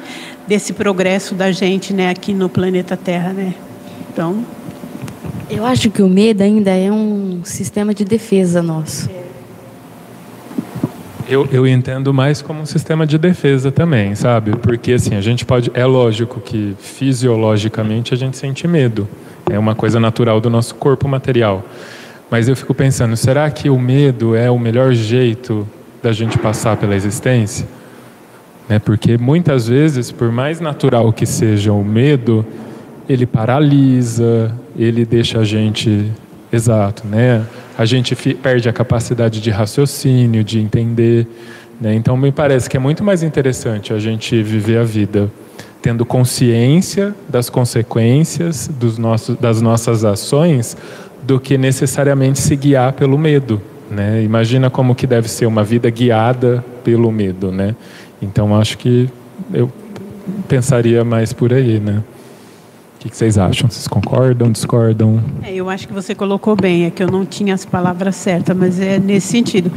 desse 0.47 0.73
progresso 0.73 1.35
da 1.35 1.51
gente, 1.51 1.93
né? 1.93 2.09
Aqui 2.09 2.33
no 2.33 2.49
planeta 2.49 2.95
Terra, 2.97 3.33
né? 3.33 3.53
Então... 4.11 4.43
Eu 5.49 5.65
acho 5.65 5.89
que 5.89 6.01
o 6.01 6.09
medo 6.09 6.41
ainda 6.41 6.71
é 6.71 6.91
um 6.91 7.39
sistema 7.45 7.93
de 7.93 8.03
defesa 8.03 8.61
nosso. 8.61 9.09
Eu, 11.29 11.47
eu 11.51 11.65
entendo 11.65 12.13
mais 12.13 12.41
como 12.41 12.61
um 12.61 12.65
sistema 12.65 13.07
de 13.07 13.17
defesa 13.17 13.71
também, 13.71 14.13
sabe? 14.13 14.51
Porque 14.57 14.93
assim, 14.93 15.15
a 15.15 15.21
gente 15.21 15.45
pode. 15.45 15.71
É 15.73 15.85
lógico 15.85 16.41
que 16.41 16.75
fisiologicamente 16.79 18.13
a 18.13 18.17
gente 18.17 18.35
sente 18.35 18.67
medo. 18.67 19.07
É 19.49 19.57
uma 19.57 19.73
coisa 19.73 20.01
natural 20.01 20.41
do 20.41 20.49
nosso 20.49 20.75
corpo 20.75 21.07
material. 21.07 21.63
Mas 22.29 22.49
eu 22.49 22.55
fico 22.55 22.73
pensando, 22.73 23.15
será 23.15 23.49
que 23.49 23.69
o 23.69 23.79
medo 23.79 24.35
é 24.35 24.51
o 24.51 24.59
melhor 24.59 24.93
jeito 24.93 25.65
da 26.03 26.11
gente 26.11 26.37
passar 26.37 26.75
pela 26.75 26.93
existência? 26.93 27.65
Né? 28.67 28.79
Porque 28.79 29.17
muitas 29.17 29.67
vezes, 29.67 30.11
por 30.11 30.31
mais 30.31 30.59
natural 30.59 31.11
que 31.13 31.25
seja 31.25 31.71
o 31.71 31.83
medo, 31.83 32.45
ele 33.07 33.25
paralisa, 33.25 34.53
ele 34.77 35.05
deixa 35.05 35.39
a 35.39 35.43
gente 35.43 36.11
Exato, 36.51 37.05
né? 37.05 37.43
A 37.77 37.85
gente 37.85 38.15
perde 38.15 38.69
a 38.69 38.73
capacidade 38.73 39.41
de 39.41 39.49
raciocínio, 39.49 40.43
de 40.43 40.59
entender, 40.59 41.27
né? 41.79 41.93
Então 41.93 42.15
me 42.15 42.31
parece 42.31 42.69
que 42.69 42.77
é 42.77 42.79
muito 42.79 43.03
mais 43.03 43.21
interessante 43.21 43.93
a 43.93 43.99
gente 43.99 44.41
viver 44.41 44.77
a 44.77 44.83
vida 44.83 45.29
tendo 45.81 46.05
consciência 46.05 47.13
das 47.29 47.49
consequências 47.49 48.67
dos 48.67 48.97
nossos, 48.97 49.37
das 49.37 49.61
nossas 49.61 50.03
ações 50.05 50.75
do 51.21 51.39
que 51.39 51.57
necessariamente 51.57 52.39
se 52.39 52.55
guiar 52.55 52.93
pelo 52.93 53.17
medo, 53.17 53.61
né? 53.91 54.23
Imagina 54.23 54.69
como 54.69 54.95
que 54.95 55.05
deve 55.05 55.29
ser 55.29 55.45
uma 55.45 55.63
vida 55.65 55.89
guiada 55.89 56.63
pelo 56.83 57.11
medo, 57.11 57.51
né? 57.51 57.75
Então 58.21 58.55
acho 58.55 58.77
que 58.77 59.09
eu 59.53 59.71
pensaria 60.47 61.03
mais 61.03 61.33
por 61.33 61.53
aí, 61.53 61.79
né? 61.79 62.03
O 62.95 62.99
que 62.99 63.15
vocês 63.15 63.37
acham? 63.37 63.69
Vocês 63.69 63.87
concordam, 63.87 64.51
discordam? 64.51 65.23
É, 65.43 65.53
eu 65.53 65.69
acho 65.69 65.87
que 65.87 65.93
você 65.93 66.15
colocou 66.15 66.55
bem, 66.55 66.85
é 66.85 66.89
que 66.89 67.03
eu 67.03 67.07
não 67.07 67.25
tinha 67.25 67.53
as 67.53 67.63
palavras 67.63 68.15
certas, 68.15 68.57
mas 68.57 68.79
é 68.79 68.97
nesse 68.97 69.27
sentido. 69.27 69.71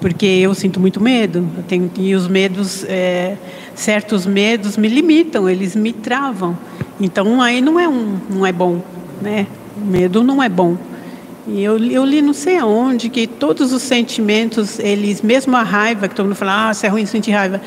Porque 0.00 0.24
eu 0.24 0.54
sinto 0.54 0.80
muito 0.80 0.98
medo, 0.98 1.46
eu 1.56 1.62
tenho, 1.64 1.90
e 1.98 2.14
os 2.14 2.26
medos, 2.26 2.82
é, 2.84 3.36
certos 3.74 4.24
medos 4.24 4.78
me 4.78 4.88
limitam, 4.88 5.48
eles 5.48 5.76
me 5.76 5.92
travam. 5.92 6.56
Então 6.98 7.42
aí 7.42 7.60
não 7.60 7.78
é, 7.78 7.86
um, 7.86 8.16
não 8.30 8.46
é 8.46 8.52
bom, 8.52 8.80
né? 9.20 9.46
O 9.76 9.84
medo 9.84 10.22
não 10.24 10.42
é 10.42 10.48
bom. 10.48 10.76
E 11.46 11.62
eu, 11.62 11.76
eu 11.78 12.04
li 12.04 12.22
não 12.22 12.32
sei 12.32 12.58
aonde 12.58 13.08
que 13.08 13.26
todos 13.26 13.72
os 13.72 13.82
sentimentos, 13.82 14.78
eles, 14.78 15.22
mesmo 15.22 15.56
a 15.56 15.62
raiva, 15.62 16.08
que 16.08 16.14
todo 16.14 16.26
mundo 16.26 16.36
fala, 16.36 16.70
ah, 16.70 16.74
se 16.74 16.86
é 16.86 16.88
ruim 16.88 17.04
sentir 17.04 17.32
raiva, 17.32 17.60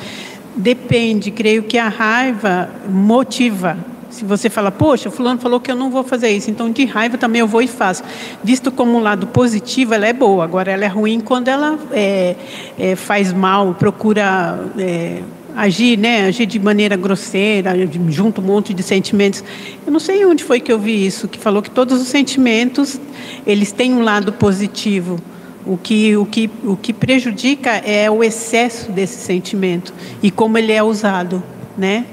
depende, 0.55 1.31
creio 1.31 1.63
que 1.63 1.77
a 1.77 1.89
raiva 1.89 2.69
motiva 2.88 3.77
se 4.15 4.23
você 4.23 4.49
fala, 4.49 4.71
poxa, 4.71 5.11
fulano 5.11 5.41
falou 5.41 5.59
que 5.59 5.69
eu 5.69 5.75
não 5.75 5.89
vou 5.89 6.01
fazer 6.01 6.29
isso, 6.29 6.49
então 6.49 6.71
de 6.71 6.85
raiva 6.85 7.17
também 7.17 7.41
eu 7.41 7.47
vou 7.47 7.61
e 7.61 7.67
faço. 7.67 8.01
Visto 8.41 8.71
como 8.71 8.97
um 8.97 9.01
lado 9.01 9.27
positivo, 9.27 9.93
ela 9.93 10.07
é 10.07 10.13
boa. 10.13 10.45
Agora, 10.45 10.71
ela 10.71 10.85
é 10.85 10.88
ruim 10.88 11.19
quando 11.19 11.49
ela 11.49 11.77
é, 11.91 12.35
é, 12.79 12.95
faz 12.95 13.33
mal, 13.33 13.73
procura 13.73 14.57
é, 14.79 15.21
agir, 15.55 15.97
né, 15.97 16.25
agir 16.25 16.45
de 16.45 16.59
maneira 16.59 16.95
grosseira, 16.95 17.71
junto 18.09 18.41
um 18.41 18.43
monte 18.43 18.73
de 18.73 18.83
sentimentos. 18.83 19.43
Eu 19.85 19.91
não 19.91 19.99
sei 19.99 20.25
onde 20.25 20.43
foi 20.43 20.59
que 20.59 20.71
eu 20.71 20.79
vi 20.79 21.05
isso, 21.05 21.27
que 21.27 21.39
falou 21.39 21.61
que 21.61 21.69
todos 21.69 22.01
os 22.01 22.07
sentimentos 22.07 22.99
eles 23.45 23.71
têm 23.71 23.93
um 23.93 24.01
lado 24.01 24.33
positivo. 24.33 25.19
O 25.65 25.77
que, 25.77 26.15
o, 26.15 26.25
que, 26.27 26.49
o 26.63 26.77
que 26.77 26.93
prejudica 26.93 27.71
é 27.71 28.09
o 28.11 28.23
excesso 28.23 28.91
desse 28.91 29.17
sentimento 29.17 29.91
e 30.21 30.29
como 30.29 30.59
ele 30.59 30.71
é 30.71 30.83
usado, 30.83 31.41
né? 31.75 32.05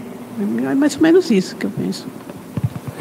É 0.71 0.75
mais 0.75 0.97
ou 0.97 1.03
menos 1.03 1.31
isso 1.31 1.55
que 1.57 1.67
eu 1.67 1.71
penso. 1.71 2.07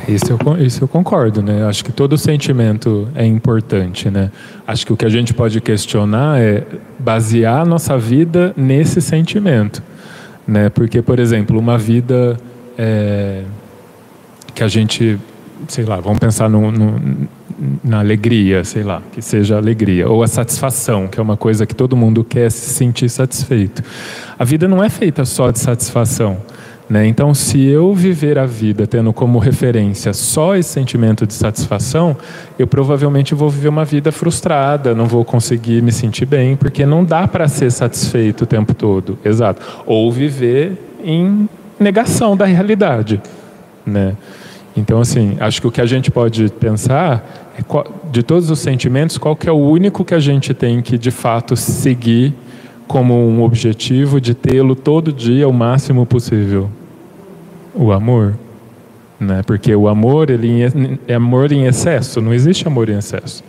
Isso 0.07 0.25
eu, 0.29 0.65
isso 0.65 0.83
eu 0.83 0.87
concordo, 0.87 1.41
né? 1.41 1.63
Acho 1.65 1.85
que 1.85 1.91
todo 1.91 2.17
sentimento 2.17 3.07
é 3.15 3.25
importante, 3.25 4.09
né? 4.09 4.31
Acho 4.67 4.85
que 4.85 4.93
o 4.93 4.97
que 4.97 5.05
a 5.05 5.09
gente 5.09 5.33
pode 5.33 5.61
questionar 5.61 6.41
é 6.41 6.63
basear 6.99 7.61
a 7.61 7.65
nossa 7.65 7.97
vida 7.97 8.53
nesse 8.57 9.01
sentimento, 9.01 9.81
né? 10.51 10.69
Porque, 10.69 11.01
por 11.01 11.17
exemplo, 11.17 11.57
uma 11.57 11.77
vida 11.77 12.37
é, 12.77 13.43
que 14.53 14.61
a 14.61 14.67
gente, 14.67 15.17
sei 15.67 15.85
lá, 15.85 16.01
vamos 16.01 16.19
pensar 16.19 16.49
no, 16.49 16.69
no, 16.69 17.29
na 17.81 17.99
alegria, 17.99 18.63
sei 18.65 18.83
lá, 18.83 19.01
que 19.13 19.21
seja 19.21 19.55
alegria, 19.55 20.09
ou 20.09 20.21
a 20.21 20.27
satisfação, 20.27 21.07
que 21.07 21.19
é 21.19 21.23
uma 21.23 21.37
coisa 21.37 21.65
que 21.65 21.73
todo 21.73 21.95
mundo 21.95 22.21
quer 22.23 22.51
se 22.51 22.69
sentir 22.69 23.07
satisfeito. 23.09 23.81
A 24.37 24.43
vida 24.43 24.67
não 24.67 24.83
é 24.83 24.89
feita 24.89 25.23
só 25.23 25.51
de 25.51 25.59
satisfação. 25.59 26.37
Né? 26.91 27.07
Então, 27.07 27.33
se 27.33 27.63
eu 27.63 27.95
viver 27.95 28.37
a 28.37 28.45
vida 28.45 28.85
tendo 28.85 29.13
como 29.13 29.39
referência 29.39 30.11
só 30.11 30.57
esse 30.57 30.67
sentimento 30.67 31.25
de 31.25 31.33
satisfação, 31.33 32.17
eu 32.59 32.67
provavelmente 32.67 33.33
vou 33.33 33.49
viver 33.49 33.69
uma 33.69 33.85
vida 33.85 34.11
frustrada, 34.11 34.93
não 34.93 35.05
vou 35.05 35.23
conseguir 35.23 35.81
me 35.81 35.93
sentir 35.93 36.25
bem, 36.25 36.57
porque 36.57 36.85
não 36.85 37.05
dá 37.05 37.25
para 37.29 37.47
ser 37.47 37.71
satisfeito 37.71 38.41
o 38.41 38.45
tempo 38.45 38.73
todo. 38.73 39.17
Exato. 39.23 39.61
Ou 39.85 40.11
viver 40.11 40.73
em 41.01 41.47
negação 41.79 42.35
da 42.35 42.43
realidade. 42.43 43.21
Né? 43.85 44.17
Então, 44.75 44.99
assim, 44.99 45.37
acho 45.39 45.61
que 45.61 45.67
o 45.67 45.71
que 45.71 45.79
a 45.79 45.85
gente 45.85 46.11
pode 46.11 46.49
pensar 46.59 47.53
é 47.57 47.63
de 48.11 48.21
todos 48.21 48.49
os 48.49 48.59
sentimentos, 48.59 49.17
qual 49.17 49.33
que 49.33 49.47
é 49.47 49.51
o 49.53 49.55
único 49.55 50.03
que 50.03 50.13
a 50.13 50.19
gente 50.19 50.53
tem 50.53 50.81
que 50.81 50.97
de 50.97 51.09
fato 51.09 51.55
seguir 51.55 52.33
como 52.85 53.13
um 53.13 53.43
objetivo 53.43 54.19
de 54.19 54.33
tê-lo 54.33 54.75
todo 54.75 55.13
dia 55.13 55.47
o 55.47 55.53
máximo 55.53 56.05
possível 56.05 56.69
o 57.73 57.91
amor, 57.91 58.35
né? 59.19 59.41
Porque 59.45 59.75
o 59.75 59.87
amor 59.87 60.29
ele 60.29 60.63
é 61.07 61.15
amor 61.15 61.51
em 61.51 61.65
excesso, 61.65 62.21
não 62.21 62.33
existe 62.33 62.67
amor 62.67 62.89
em 62.89 62.97
excesso, 62.97 63.43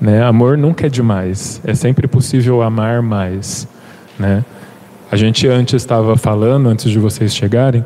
né? 0.00 0.22
Amor 0.22 0.56
nunca 0.56 0.86
é 0.86 0.88
demais, 0.88 1.60
é 1.64 1.74
sempre 1.74 2.06
possível 2.06 2.62
amar 2.62 3.02
mais, 3.02 3.68
né? 4.18 4.44
A 5.10 5.16
gente 5.16 5.46
antes 5.46 5.74
estava 5.74 6.16
falando 6.16 6.68
antes 6.68 6.90
de 6.90 6.98
vocês 6.98 7.34
chegarem 7.34 7.84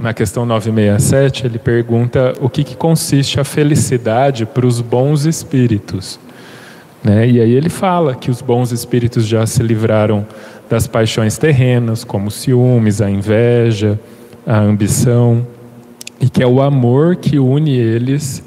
na 0.00 0.14
questão 0.14 0.46
967, 0.46 1.46
ele 1.46 1.58
pergunta 1.58 2.32
o 2.40 2.48
que, 2.48 2.64
que 2.64 2.74
consiste 2.74 3.38
a 3.38 3.44
felicidade 3.44 4.46
para 4.46 4.66
os 4.66 4.80
bons 4.80 5.26
espíritos. 5.26 6.18
Né? 7.04 7.28
E 7.28 7.40
aí 7.40 7.52
ele 7.52 7.68
fala 7.68 8.14
que 8.14 8.30
os 8.30 8.40
bons 8.40 8.72
espíritos 8.72 9.26
já 9.26 9.46
se 9.46 9.62
livraram 9.62 10.26
das 10.70 10.86
paixões 10.86 11.36
terrenas, 11.36 12.02
como 12.02 12.30
ciúmes, 12.30 13.02
a 13.02 13.10
inveja, 13.10 14.00
a 14.46 14.58
ambição, 14.58 15.46
e 16.20 16.28
que 16.28 16.42
é 16.42 16.46
o 16.46 16.60
amor 16.60 17.16
que 17.16 17.38
une 17.38 17.76
eles 17.76 18.42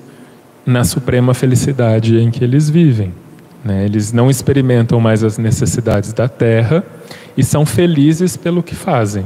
na 0.65 0.83
suprema 0.83 1.33
felicidade 1.33 2.17
em 2.17 2.29
que 2.29 2.43
eles 2.43 2.69
vivem. 2.69 3.13
Né? 3.63 3.85
Eles 3.85 4.11
não 4.11 4.29
experimentam 4.29 4.99
mais 4.99 5.23
as 5.23 5.37
necessidades 5.37 6.13
da 6.13 6.27
terra 6.27 6.83
e 7.35 7.43
são 7.43 7.65
felizes 7.65 8.37
pelo 8.37 8.61
que 8.61 8.75
fazem. 8.75 9.25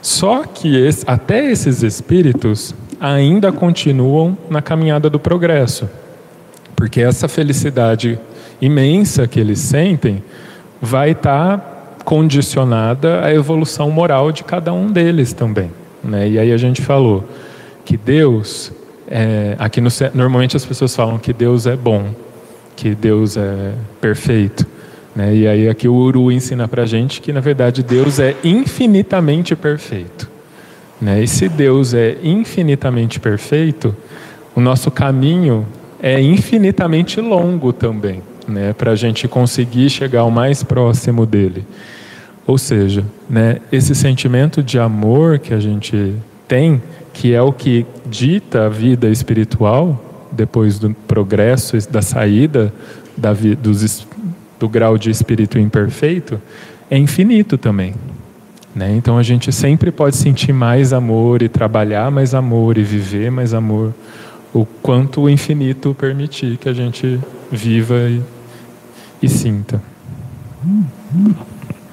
Só 0.00 0.44
que 0.44 0.76
esse, 0.76 1.04
até 1.06 1.50
esses 1.50 1.82
espíritos 1.82 2.74
ainda 3.00 3.50
continuam 3.50 4.36
na 4.48 4.62
caminhada 4.62 5.10
do 5.10 5.18
progresso, 5.18 5.88
porque 6.76 7.00
essa 7.00 7.28
felicidade 7.28 8.18
imensa 8.60 9.26
que 9.26 9.40
eles 9.40 9.58
sentem 9.58 10.22
vai 10.80 11.10
estar 11.10 11.58
tá 11.58 11.69
condicionada 12.04 13.24
à 13.24 13.32
evolução 13.32 13.90
moral 13.90 14.32
de 14.32 14.44
cada 14.44 14.72
um 14.72 14.90
deles 14.90 15.32
também. 15.32 15.70
Né? 16.02 16.28
E 16.30 16.38
aí 16.38 16.52
a 16.52 16.56
gente 16.56 16.80
falou 16.82 17.24
que 17.84 17.96
Deus, 17.96 18.72
é, 19.08 19.54
aqui 19.58 19.80
no, 19.80 19.88
normalmente 20.14 20.56
as 20.56 20.64
pessoas 20.64 20.94
falam 20.94 21.18
que 21.18 21.32
Deus 21.32 21.66
é 21.66 21.76
bom, 21.76 22.14
que 22.76 22.94
Deus 22.94 23.36
é 23.36 23.72
perfeito. 24.00 24.66
Né? 25.14 25.34
E 25.34 25.46
aí 25.46 25.68
aqui 25.68 25.88
o 25.88 25.94
Uru 25.94 26.30
ensina 26.30 26.66
para 26.68 26.86
gente 26.86 27.20
que 27.20 27.32
na 27.32 27.40
verdade 27.40 27.82
Deus 27.82 28.18
é 28.18 28.34
infinitamente 28.42 29.54
perfeito. 29.54 30.30
Né? 31.00 31.22
E 31.22 31.28
se 31.28 31.48
Deus 31.48 31.94
é 31.94 32.16
infinitamente 32.22 33.18
perfeito, 33.18 33.94
o 34.54 34.60
nosso 34.60 34.90
caminho 34.90 35.66
é 36.02 36.20
infinitamente 36.20 37.20
longo 37.20 37.72
também, 37.72 38.22
né? 38.50 38.72
para 38.72 38.92
a 38.92 38.96
gente 38.96 39.26
conseguir 39.28 39.88
chegar 39.88 40.24
o 40.24 40.30
mais 40.30 40.62
próximo 40.62 41.24
dele. 41.24 41.64
Ou 42.46 42.58
seja, 42.58 43.04
né, 43.28 43.58
esse 43.70 43.94
sentimento 43.94 44.62
de 44.62 44.78
amor 44.78 45.38
que 45.38 45.54
a 45.54 45.60
gente 45.60 46.14
tem, 46.48 46.82
que 47.12 47.32
é 47.32 47.40
o 47.40 47.52
que 47.52 47.86
dita 48.06 48.66
a 48.66 48.68
vida 48.68 49.08
espiritual, 49.08 50.28
depois 50.32 50.78
do 50.78 50.90
progresso, 51.06 51.76
da 51.90 52.02
saída 52.02 52.72
da, 53.16 53.32
dos, 53.32 54.06
do 54.58 54.68
grau 54.68 54.98
de 54.98 55.10
espírito 55.10 55.58
imperfeito, 55.58 56.40
é 56.90 56.98
infinito 56.98 57.56
também. 57.56 57.94
Né? 58.74 58.94
Então 58.96 59.18
a 59.18 59.22
gente 59.22 59.52
sempre 59.52 59.90
pode 59.90 60.16
sentir 60.16 60.52
mais 60.52 60.92
amor 60.92 61.42
e 61.42 61.48
trabalhar 61.48 62.10
mais 62.10 62.34
amor 62.34 62.78
e 62.78 62.82
viver 62.82 63.30
mais 63.30 63.52
amor, 63.52 63.92
o 64.52 64.64
quanto 64.64 65.22
o 65.22 65.30
infinito 65.30 65.94
permitir 65.94 66.56
que 66.56 66.68
a 66.68 66.72
gente 66.72 67.20
viva 67.50 67.94
e, 68.08 68.20
e 69.22 69.28
sinta. 69.28 69.82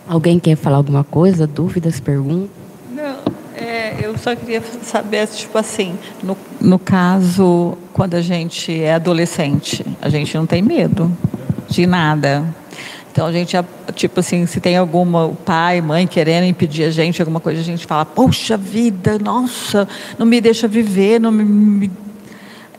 Alguém 0.08 0.40
quer 0.40 0.56
falar 0.56 0.78
alguma 0.78 1.04
coisa? 1.04 1.46
Dúvidas, 1.46 2.00
perguntas? 2.00 2.50
Não, 2.94 3.18
é, 3.56 3.98
eu 4.02 4.18
só 4.18 4.36
queria 4.36 4.62
saber, 4.84 5.28
tipo 5.28 5.58
assim, 5.58 5.98
no, 6.24 6.38
no 6.62 6.80
caso, 6.80 7.78
quando 7.94 8.16
a 8.16 8.22
gente 8.22 8.80
é 8.80 8.94
adolescente, 8.94 9.86
a 10.02 10.10
gente 10.10 10.36
não 10.38 10.46
tem 10.46 10.62
medo 10.62 11.12
de 11.70 11.86
nada. 11.86 12.44
Então 13.12 13.26
a 13.26 13.32
gente, 13.32 13.58
tipo 13.96 14.20
assim, 14.20 14.46
se 14.46 14.60
tem 14.60 14.78
alguma 14.78 15.30
pai, 15.44 15.82
mãe 15.82 16.06
querendo 16.06 16.46
impedir 16.46 16.84
a 16.84 16.92
gente 16.92 17.20
alguma 17.20 17.40
coisa, 17.40 17.60
a 17.60 17.64
gente 17.64 17.86
fala: 17.86 18.06
"Poxa 18.06 18.56
vida, 18.56 19.18
nossa, 19.18 19.88
não 20.20 20.26
me 20.26 20.40
deixa 20.40 20.68
viver, 20.68 21.20
não 21.20 21.32
me, 21.32 21.44
me 21.44 21.92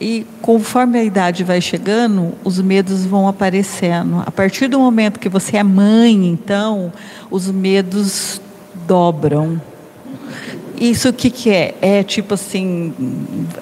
e 0.01 0.25
conforme 0.41 0.99
a 0.99 1.03
idade 1.03 1.43
vai 1.43 1.61
chegando, 1.61 2.33
os 2.45 2.61
medos 2.61 3.05
vão 3.05 3.27
aparecendo. 3.27 4.23
A 4.25 4.31
partir 4.31 4.69
do 4.69 4.79
momento 4.79 5.19
que 5.19 5.29
você 5.29 5.57
é 5.57 5.63
mãe, 5.63 6.29
então, 6.29 6.93
os 7.31 7.51
medos 7.51 8.41
dobram. 8.87 9.61
Isso 10.81 11.09
o 11.09 11.13
que, 11.13 11.29
que 11.29 11.51
é? 11.51 11.75
É 11.83 12.03
tipo 12.05 12.35
assim, 12.35 12.95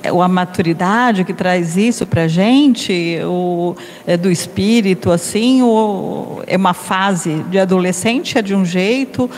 é 0.02 0.10
a 0.10 0.28
maturidade 0.28 1.24
que 1.24 1.32
traz 1.32 1.74
isso 1.74 2.06
para 2.06 2.24
a 2.24 2.28
gente? 2.28 3.18
Ou 3.26 3.74
é 4.06 4.18
do 4.18 4.30
espírito, 4.30 5.10
assim? 5.10 5.62
Ou 5.62 6.42
é 6.46 6.58
uma 6.58 6.74
fase 6.74 7.42
de 7.48 7.58
adolescente 7.58 8.36
é 8.36 8.42
de 8.42 8.54
um 8.54 8.66
jeito, 8.66 9.30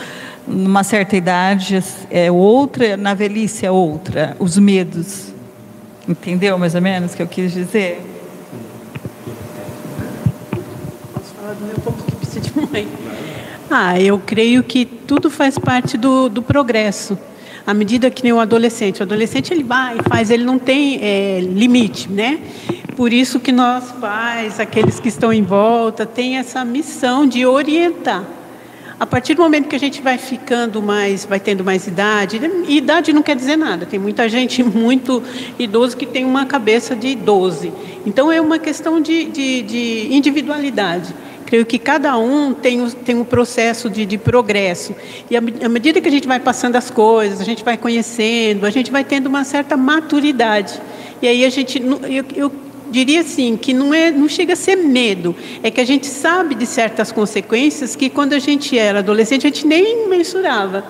numa 0.45 0.83
certa 0.83 1.15
idade 1.15 1.81
é 2.11 2.29
outra, 2.29 2.97
na 2.97 3.13
velhice 3.13 3.65
é 3.65 3.71
outra, 3.71 4.35
os 4.37 4.57
medos. 4.57 5.38
Entendeu 6.09 6.57
mais 6.57 6.73
ou 6.73 6.81
menos 6.81 7.13
o 7.13 7.15
que 7.15 7.21
eu 7.21 7.27
quis 7.27 7.53
dizer? 7.53 8.01
Posso 11.13 11.35
falar 11.35 11.53
do 11.53 11.65
meu 11.65 11.75
ponto 11.75 12.03
de 12.03 12.17
vista 12.17 12.39
de 12.39 12.51
mãe? 12.59 12.87
Ah, 13.69 14.01
eu 14.01 14.17
creio 14.17 14.63
que 14.63 14.85
tudo 14.85 15.29
faz 15.29 15.59
parte 15.59 15.99
do, 15.99 16.27
do 16.27 16.41
progresso. 16.41 17.15
À 17.63 17.75
medida 17.75 18.09
que 18.09 18.23
nem 18.23 18.33
o 18.33 18.39
adolescente, 18.39 19.01
o 19.01 19.03
adolescente 19.03 19.53
ele 19.53 19.63
vai, 19.63 19.97
faz, 20.07 20.31
ele 20.31 20.43
não 20.43 20.57
tem 20.57 20.97
é, 20.99 21.41
limite, 21.41 22.11
né? 22.11 22.39
Por 22.95 23.13
isso 23.13 23.39
que 23.39 23.51
nós 23.51 23.91
pais, 23.91 24.59
aqueles 24.59 24.99
que 24.99 25.09
estão 25.09 25.31
em 25.31 25.43
volta, 25.43 26.07
tem 26.07 26.37
essa 26.37 26.65
missão 26.65 27.27
de 27.27 27.45
orientar 27.45 28.38
a 28.99 29.05
partir 29.05 29.33
do 29.33 29.41
momento 29.41 29.69
que 29.69 29.75
a 29.75 29.79
gente 29.79 30.01
vai 30.01 30.17
ficando 30.17 30.81
mais, 30.81 31.23
vai 31.23 31.39
tendo 31.39 31.63
mais 31.63 31.87
idade, 31.87 32.39
e 32.67 32.77
idade 32.77 33.13
não 33.13 33.23
quer 33.23 33.35
dizer 33.35 33.55
nada, 33.55 33.85
tem 33.85 33.97
muita 33.97 34.27
gente 34.27 34.61
muito 34.63 35.23
idoso 35.57 35.95
que 35.95 36.05
tem 36.05 36.25
uma 36.25 36.45
cabeça 36.45 36.95
de 36.95 37.15
12. 37.15 37.71
Então 38.05 38.31
é 38.31 38.41
uma 38.41 38.59
questão 38.59 38.99
de, 38.99 39.25
de, 39.25 39.61
de 39.61 40.07
individualidade. 40.11 41.15
Creio 41.45 41.65
que 41.65 41.79
cada 41.79 42.15
um 42.17 42.53
tem, 42.53 42.87
tem 42.91 43.15
um 43.15 43.23
processo 43.23 43.89
de, 43.89 44.05
de 44.05 44.17
progresso. 44.17 44.93
E 45.31 45.35
à 45.35 45.41
medida 45.41 45.99
que 45.99 46.07
a 46.07 46.11
gente 46.11 46.27
vai 46.27 46.39
passando 46.39 46.75
as 46.75 46.91
coisas, 46.91 47.41
a 47.41 47.43
gente 47.43 47.63
vai 47.63 47.75
conhecendo, 47.75 48.65
a 48.65 48.69
gente 48.69 48.91
vai 48.91 49.03
tendo 49.03 49.27
uma 49.27 49.43
certa 49.43 49.75
maturidade. 49.75 50.79
E 51.21 51.27
aí 51.27 51.43
a 51.43 51.49
gente. 51.49 51.81
Eu, 51.81 52.25
eu 52.35 52.51
diria 52.89 53.21
assim, 53.21 53.55
que 53.57 53.73
não, 53.73 53.93
é, 53.93 54.11
não 54.11 54.27
chega 54.27 54.53
a 54.53 54.55
ser 54.55 54.75
medo, 54.75 55.35
é 55.61 55.69
que 55.71 55.79
a 55.79 55.85
gente 55.85 56.07
sabe 56.07 56.55
de 56.55 56.65
certas 56.65 57.11
consequências 57.11 57.95
que 57.95 58.09
quando 58.09 58.33
a 58.33 58.39
gente 58.39 58.77
era 58.77 58.99
adolescente 58.99 59.45
a 59.45 59.49
gente 59.49 59.65
nem 59.65 60.07
mensurava 60.07 60.83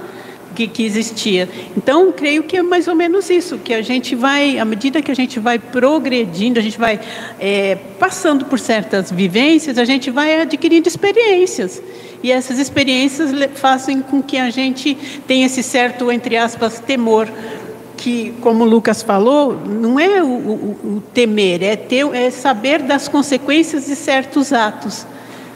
que, 0.55 0.67
que 0.67 0.83
existia. 0.83 1.47
Então, 1.77 2.11
creio 2.11 2.43
que 2.43 2.57
é 2.57 2.61
mais 2.61 2.87
ou 2.87 2.95
menos 2.95 3.29
isso, 3.29 3.57
que 3.57 3.73
a 3.73 3.81
gente 3.81 4.15
vai, 4.15 4.59
à 4.59 4.65
medida 4.65 5.01
que 5.01 5.11
a 5.11 5.15
gente 5.15 5.39
vai 5.39 5.57
progredindo, 5.57 6.59
a 6.59 6.61
gente 6.61 6.77
vai 6.77 6.99
é, 7.39 7.75
passando 7.97 8.45
por 8.45 8.59
certas 8.59 9.11
vivências, 9.11 9.77
a 9.77 9.85
gente 9.85 10.11
vai 10.11 10.41
adquirindo 10.41 10.87
experiências. 10.87 11.81
E 12.21 12.31
essas 12.31 12.59
experiências 12.59 13.31
fazem 13.55 14.01
com 14.01 14.21
que 14.21 14.37
a 14.37 14.49
gente 14.49 14.97
tenha 15.25 15.45
esse 15.45 15.63
certo, 15.63 16.11
entre 16.11 16.35
aspas, 16.35 16.79
temor 16.79 17.29
que, 17.99 18.33
como 18.39 18.63
o 18.63 18.67
Lucas 18.67 19.03
falou, 19.03 19.59
não 19.67 19.99
é 19.99 20.23
o, 20.23 20.25
o, 20.25 20.79
o 20.95 21.03
temer, 21.13 21.61
é, 21.61 21.75
ter, 21.75 22.05
é 22.15 22.31
saber 22.31 22.81
das 22.81 23.09
consequências 23.09 23.87
de 23.87 23.95
certos 23.95 24.53
atos. 24.53 25.05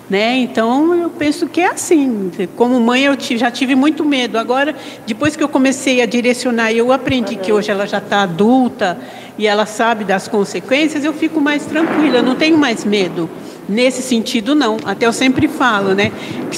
Né? 0.10 0.36
Então 0.40 0.94
eu 0.94 1.10
penso 1.10 1.48
que 1.48 1.62
é 1.62 1.68
assim. 1.68 2.30
Como 2.58 2.78
mãe 2.82 3.06
eu 3.06 3.16
já 3.18 3.50
tive 3.50 3.74
muito 3.74 4.04
medo. 4.04 4.38
Agora, 4.38 4.76
depois 5.08 5.38
que 5.38 5.42
eu 5.42 5.48
comecei 5.48 6.02
a 6.02 6.06
direcionar, 6.06 6.74
eu 6.74 6.92
aprendi 6.92 7.38
que 7.38 7.54
hoje 7.54 7.72
ela 7.72 7.88
já 7.88 8.00
está 8.00 8.24
adulta 8.24 9.00
e 9.38 9.48
ela 9.48 9.66
sabe 9.66 10.04
das 10.04 10.28
consequências, 10.28 11.06
eu 11.06 11.14
fico 11.14 11.40
mais 11.40 11.66
tranquila, 11.66 12.22
não 12.22 12.36
tenho 12.36 12.58
mais 12.58 12.84
medo. 12.84 13.30
Nesse 13.67 14.02
sentido, 14.02 14.54
não. 14.54 14.78
Até 14.86 15.06
eu 15.06 15.13
sempre 15.13 15.47
falo, 15.47 15.93
né? 15.93 16.12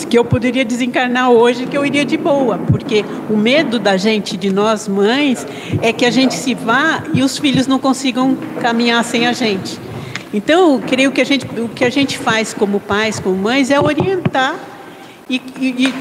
Que 0.09 0.17
eu 0.17 0.25
poderia 0.25 0.65
desencarnar 0.65 1.29
hoje, 1.29 1.65
que 1.65 1.77
eu 1.77 1.85
iria 1.85 2.03
de 2.03 2.17
boa, 2.17 2.57
porque 2.57 3.05
o 3.29 3.37
medo 3.37 3.79
da 3.79 3.97
gente, 3.97 4.35
de 4.37 4.51
nós 4.51 4.87
mães, 4.87 5.45
é 5.81 5.93
que 5.93 6.05
a 6.05 6.11
gente 6.11 6.33
se 6.33 6.53
vá 6.53 7.03
e 7.13 7.21
os 7.21 7.37
filhos 7.37 7.67
não 7.67 7.79
consigam 7.79 8.37
caminhar 8.61 9.03
sem 9.03 9.27
a 9.27 9.33
gente. 9.33 9.79
Então, 10.33 10.81
creio 10.85 11.11
que 11.11 11.21
a 11.21 11.23
gente, 11.23 11.45
o 11.59 11.69
que 11.69 11.85
a 11.85 11.89
gente 11.89 12.17
faz 12.17 12.53
como 12.53 12.79
pais, 12.79 13.19
como 13.19 13.35
mães, 13.35 13.71
é 13.71 13.79
orientar 13.79 14.55
e, 15.27 15.41
e, 15.59 15.88
e, 15.88 15.93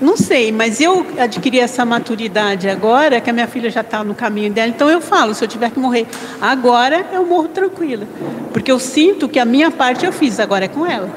não 0.00 0.16
sei, 0.16 0.50
mas 0.50 0.80
eu 0.80 1.06
adquiri 1.16 1.60
essa 1.60 1.84
maturidade 1.84 2.68
agora, 2.68 3.20
que 3.20 3.30
a 3.30 3.32
minha 3.32 3.46
filha 3.46 3.70
já 3.70 3.80
está 3.80 4.02
no 4.02 4.12
caminho 4.12 4.52
dela. 4.52 4.68
Então 4.68 4.90
eu 4.90 5.00
falo, 5.00 5.34
se 5.34 5.44
eu 5.44 5.48
tiver 5.48 5.70
que 5.70 5.78
morrer 5.78 6.04
agora, 6.40 7.06
eu 7.12 7.24
morro 7.24 7.46
tranquila. 7.46 8.06
Porque 8.52 8.72
eu 8.72 8.80
sinto 8.80 9.28
que 9.28 9.38
a 9.38 9.44
minha 9.44 9.70
parte 9.70 10.04
eu 10.04 10.12
fiz, 10.12 10.40
agora 10.40 10.64
é 10.64 10.68
com 10.68 10.84
ela. 10.84 11.08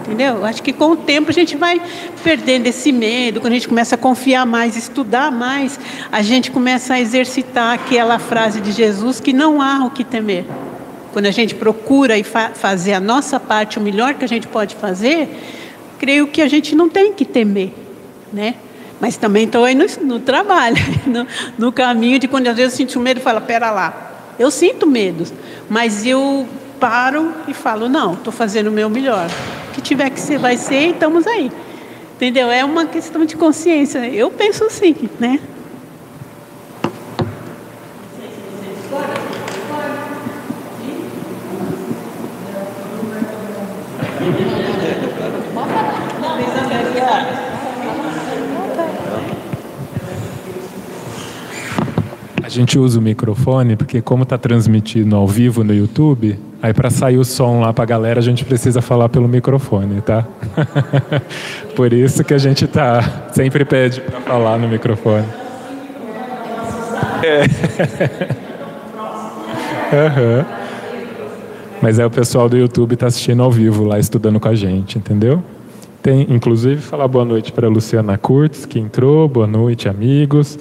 Entendeu? 0.00 0.44
Acho 0.44 0.60
que 0.60 0.72
com 0.72 0.90
o 0.90 0.96
tempo 0.96 1.30
a 1.30 1.32
gente 1.32 1.56
vai 1.56 1.80
perdendo 2.24 2.66
esse 2.66 2.90
medo, 2.90 3.40
quando 3.40 3.52
a 3.52 3.56
gente 3.56 3.68
começa 3.68 3.94
a 3.94 3.98
confiar 3.98 4.44
mais, 4.44 4.76
estudar 4.76 5.30
mais, 5.30 5.78
a 6.10 6.20
gente 6.20 6.50
começa 6.50 6.94
a 6.94 7.00
exercitar 7.00 7.74
aquela 7.74 8.18
frase 8.18 8.60
de 8.60 8.72
Jesus 8.72 9.20
que 9.20 9.32
não 9.32 9.62
há 9.62 9.84
o 9.86 9.90
que 9.90 10.02
temer. 10.02 10.44
Quando 11.12 11.26
a 11.26 11.30
gente 11.30 11.54
procura 11.54 12.18
e 12.18 12.24
fa 12.24 12.50
fazer 12.50 12.92
a 12.92 13.00
nossa 13.00 13.38
parte, 13.38 13.78
o 13.78 13.80
melhor 13.80 14.14
que 14.14 14.24
a 14.24 14.28
gente 14.28 14.48
pode 14.48 14.74
fazer, 14.74 15.28
creio 15.98 16.26
que 16.26 16.42
a 16.42 16.48
gente 16.48 16.74
não 16.74 16.88
tem 16.88 17.12
que 17.12 17.24
temer, 17.24 17.72
né? 18.32 18.54
Mas 19.00 19.16
também 19.16 19.44
estou 19.44 19.64
aí 19.64 19.74
no, 19.74 19.84
no 20.02 20.20
trabalho, 20.20 20.76
no, 21.06 21.26
no, 21.58 21.72
caminho 21.72 22.18
de 22.18 22.28
quando 22.28 22.46
às 22.48 22.56
vezes 22.56 22.72
eu 22.72 22.76
sinto 22.86 23.00
medo, 23.00 23.20
falo, 23.20 23.40
pera 23.40 23.70
lá, 23.70 24.34
eu 24.38 24.50
sinto 24.50 24.86
medo, 24.86 25.24
mas 25.68 26.06
eu 26.06 26.46
paro 26.78 27.32
e 27.48 27.54
falo, 27.54 27.88
não, 27.88 28.14
estou 28.14 28.32
fazendo 28.32 28.68
o 28.68 28.72
meu 28.72 28.88
melhor. 28.88 29.28
O 29.68 29.72
que 29.72 29.80
tiver 29.80 30.10
que 30.10 30.20
ser, 30.20 30.38
vai 30.38 30.56
ser, 30.56 30.88
e 30.88 30.90
estamos 30.90 31.26
aí. 31.26 31.50
Entendeu? 32.14 32.50
É 32.50 32.64
uma 32.64 32.86
questão 32.86 33.24
de 33.24 33.36
consciência. 33.36 33.98
Eu 34.08 34.30
penso 34.30 34.64
assim, 34.64 34.94
né? 35.18 35.40
Gente 52.54 52.78
usa 52.78 52.98
o 52.98 53.02
microfone 53.02 53.76
porque 53.76 54.00
como 54.00 54.22
está 54.22 54.38
transmitindo 54.38 55.14
ao 55.16 55.26
vivo 55.26 55.64
no 55.64 55.74
YouTube, 55.74 56.38
aí 56.62 56.72
para 56.72 56.90
sair 56.90 57.18
o 57.18 57.24
som 57.24 57.60
lá 57.60 57.72
para 57.72 57.84
a 57.84 57.86
galera 57.86 58.20
a 58.20 58.22
gente 58.22 58.44
precisa 58.44 58.80
falar 58.80 59.08
pelo 59.08 59.28
microfone, 59.28 60.00
tá? 60.00 60.26
Por 61.74 61.92
isso 61.92 62.22
que 62.24 62.32
a 62.32 62.38
gente 62.38 62.66
tá 62.66 63.28
sempre 63.32 63.64
pede 63.64 64.00
para 64.00 64.20
falar 64.20 64.58
no 64.58 64.68
microfone. 64.68 65.26
É. 67.22 67.42
uhum. 70.40 70.44
Mas 71.82 71.98
é 71.98 72.06
o 72.06 72.10
pessoal 72.10 72.48
do 72.48 72.56
YouTube 72.56 72.94
está 72.94 73.06
assistindo 73.06 73.42
ao 73.42 73.50
vivo 73.50 73.84
lá, 73.84 73.98
estudando 73.98 74.38
com 74.40 74.48
a 74.48 74.54
gente, 74.54 74.96
entendeu? 74.96 75.42
Tem, 76.02 76.26
inclusive, 76.30 76.80
falar 76.80 77.08
boa 77.08 77.24
noite 77.24 77.50
para 77.50 77.66
Luciana 77.66 78.16
Kurtz, 78.18 78.64
que 78.66 78.78
entrou. 78.78 79.26
Boa 79.26 79.46
noite, 79.46 79.88
amigos. 79.88 80.58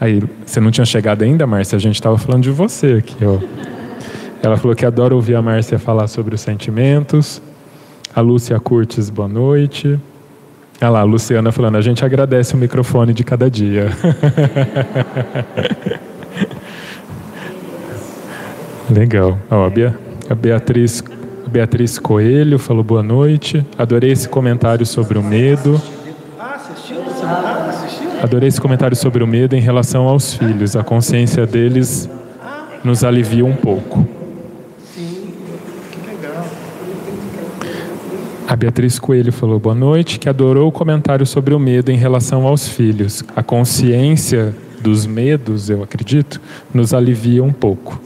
Aí, 0.00 0.22
você 0.46 0.60
não 0.60 0.70
tinha 0.70 0.86
chegado 0.86 1.22
ainda, 1.22 1.46
Márcia? 1.46 1.76
A 1.76 1.80
gente 1.80 1.96
estava 1.96 2.16
falando 2.16 2.42
de 2.42 2.50
você 2.50 2.94
aqui, 2.94 3.22
ó. 3.22 3.38
Ela 4.42 4.56
falou 4.56 4.74
que 4.74 4.86
adora 4.86 5.14
ouvir 5.14 5.34
a 5.34 5.42
Márcia 5.42 5.78
falar 5.78 6.08
sobre 6.08 6.34
os 6.34 6.40
sentimentos. 6.40 7.42
A 8.14 8.22
Lúcia 8.22 8.58
Curtis, 8.58 9.10
boa 9.10 9.28
noite. 9.28 10.00
Olha 10.80 10.90
lá, 10.90 11.00
a 11.00 11.04
Luciana 11.04 11.52
falando, 11.52 11.76
a 11.76 11.82
gente 11.82 12.02
agradece 12.02 12.54
o 12.54 12.56
microfone 12.56 13.12
de 13.12 13.22
cada 13.22 13.50
dia. 13.50 13.90
Legal. 18.88 19.38
Ó, 19.50 19.70
a 20.30 20.34
Beatriz, 20.34 21.04
Beatriz 21.46 21.98
Coelho 21.98 22.58
falou 22.58 22.82
boa 22.82 23.02
noite. 23.02 23.62
Adorei 23.76 24.12
esse 24.12 24.26
comentário 24.26 24.86
sobre 24.86 25.18
o 25.18 25.22
medo. 25.22 25.78
Adorei 28.22 28.48
esse 28.48 28.60
comentário 28.60 28.94
sobre 28.94 29.24
o 29.24 29.26
medo 29.26 29.56
em 29.56 29.60
relação 29.60 30.06
aos 30.06 30.34
filhos. 30.34 30.76
A 30.76 30.84
consciência 30.84 31.46
deles 31.46 32.08
nos 32.84 33.02
alivia 33.02 33.46
um 33.46 33.56
pouco. 33.56 34.06
A 38.46 38.54
Beatriz 38.54 38.98
Coelho 38.98 39.32
falou 39.32 39.58
boa 39.58 39.74
noite, 39.74 40.18
que 40.18 40.28
adorou 40.28 40.68
o 40.68 40.72
comentário 40.72 41.24
sobre 41.24 41.54
o 41.54 41.58
medo 41.58 41.90
em 41.90 41.96
relação 41.96 42.46
aos 42.46 42.68
filhos. 42.68 43.24
A 43.34 43.42
consciência 43.42 44.54
dos 44.82 45.06
medos, 45.06 45.70
eu 45.70 45.82
acredito, 45.82 46.40
nos 46.74 46.92
alivia 46.92 47.42
um 47.42 47.52
pouco. 47.52 47.98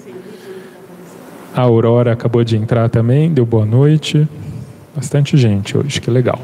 A 1.53 1.63
Aurora 1.63 2.13
acabou 2.13 2.45
de 2.45 2.57
entrar 2.57 2.89
também, 2.89 3.33
deu 3.33 3.45
boa 3.45 3.67
noite. 3.67 4.29
Bastante 4.95 5.37
gente 5.37 5.77
hoje, 5.77 6.01
que 6.01 6.11
legal. 6.11 6.41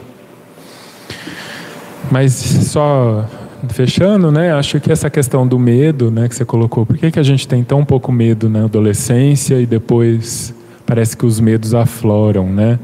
Mas 2.11 2.33
só 2.33 3.29
fechando, 3.69 4.33
né? 4.33 4.53
Acho 4.53 4.81
que 4.81 4.91
essa 4.91 5.11
questão 5.11 5.47
do 5.47 5.59
medo, 5.59 6.11
né, 6.11 6.29
que 6.29 6.35
você 6.35 6.45
colocou, 6.45 6.87
por 6.87 6.97
que, 6.97 7.11
que 7.11 7.19
a 7.19 7.23
gente 7.23 7.47
tem 7.47 7.63
tão 7.63 7.85
pouco 7.85 8.11
medo 8.11 8.49
na 8.49 8.65
adolescência 8.65 9.61
e 9.61 9.67
depois 9.67 10.55
parece 10.87 11.17
que 11.17 11.25
os 11.27 11.39
medos 11.39 11.75
afloram, 11.75 12.47
né? 12.47 12.79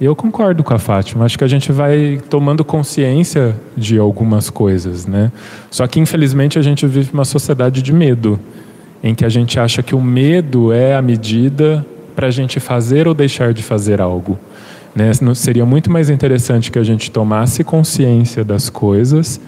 Eu 0.00 0.14
concordo 0.14 0.62
com 0.62 0.72
a 0.72 0.78
Fátima. 0.78 1.24
Acho 1.24 1.36
que 1.36 1.42
a 1.42 1.48
gente 1.48 1.72
vai 1.72 2.20
tomando 2.30 2.64
consciência 2.64 3.56
de 3.76 3.98
algumas 3.98 4.48
coisas, 4.48 5.06
né? 5.06 5.32
Só 5.70 5.86
que 5.86 5.98
infelizmente 5.98 6.58
a 6.58 6.62
gente 6.62 6.86
vive 6.86 7.10
uma 7.12 7.24
sociedade 7.24 7.82
de 7.82 7.92
medo, 7.92 8.38
em 9.02 9.14
que 9.14 9.24
a 9.24 9.28
gente 9.28 9.58
acha 9.58 9.82
que 9.82 9.94
o 9.94 10.00
medo 10.00 10.72
é 10.72 10.94
a 10.94 11.02
medida 11.02 11.84
para 12.14 12.28
a 12.28 12.30
gente 12.30 12.60
fazer 12.60 13.08
ou 13.08 13.14
deixar 13.14 13.52
de 13.52 13.62
fazer 13.62 14.00
algo. 14.00 14.38
Né? 14.94 15.12
Seria 15.34 15.64
muito 15.64 15.90
mais 15.90 16.10
interessante 16.10 16.70
que 16.70 16.78
a 16.78 16.82
gente 16.82 17.10
tomasse 17.10 17.62
consciência 17.62 18.44
das 18.44 18.68
coisas 18.68 19.40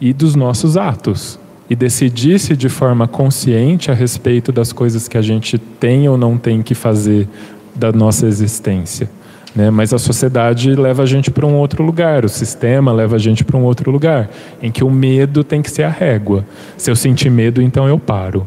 e 0.00 0.12
dos 0.12 0.34
nossos 0.34 0.76
atos 0.76 1.38
e 1.68 1.76
decidisse 1.76 2.56
de 2.56 2.68
forma 2.68 3.06
consciente 3.06 3.90
a 3.90 3.94
respeito 3.94 4.50
das 4.50 4.72
coisas 4.72 5.06
que 5.06 5.18
a 5.18 5.22
gente 5.22 5.58
tem 5.58 6.08
ou 6.08 6.16
não 6.16 6.38
tem 6.38 6.62
que 6.62 6.74
fazer 6.74 7.28
da 7.74 7.92
nossa 7.92 8.26
existência. 8.26 9.10
Né? 9.54 9.70
Mas 9.70 9.92
a 9.92 9.98
sociedade 9.98 10.74
leva 10.74 11.02
a 11.02 11.06
gente 11.06 11.30
para 11.30 11.46
um 11.46 11.54
outro 11.54 11.82
lugar, 11.82 12.24
o 12.24 12.28
sistema 12.28 12.92
leva 12.92 13.16
a 13.16 13.18
gente 13.18 13.44
para 13.44 13.56
um 13.56 13.64
outro 13.64 13.90
lugar, 13.90 14.30
em 14.62 14.70
que 14.70 14.82
o 14.82 14.90
medo 14.90 15.44
tem 15.44 15.60
que 15.60 15.70
ser 15.70 15.82
a 15.82 15.90
régua. 15.90 16.44
Se 16.76 16.90
eu 16.90 16.96
sentir 16.96 17.30
medo, 17.30 17.60
então 17.60 17.86
eu 17.86 17.98
paro. 17.98 18.46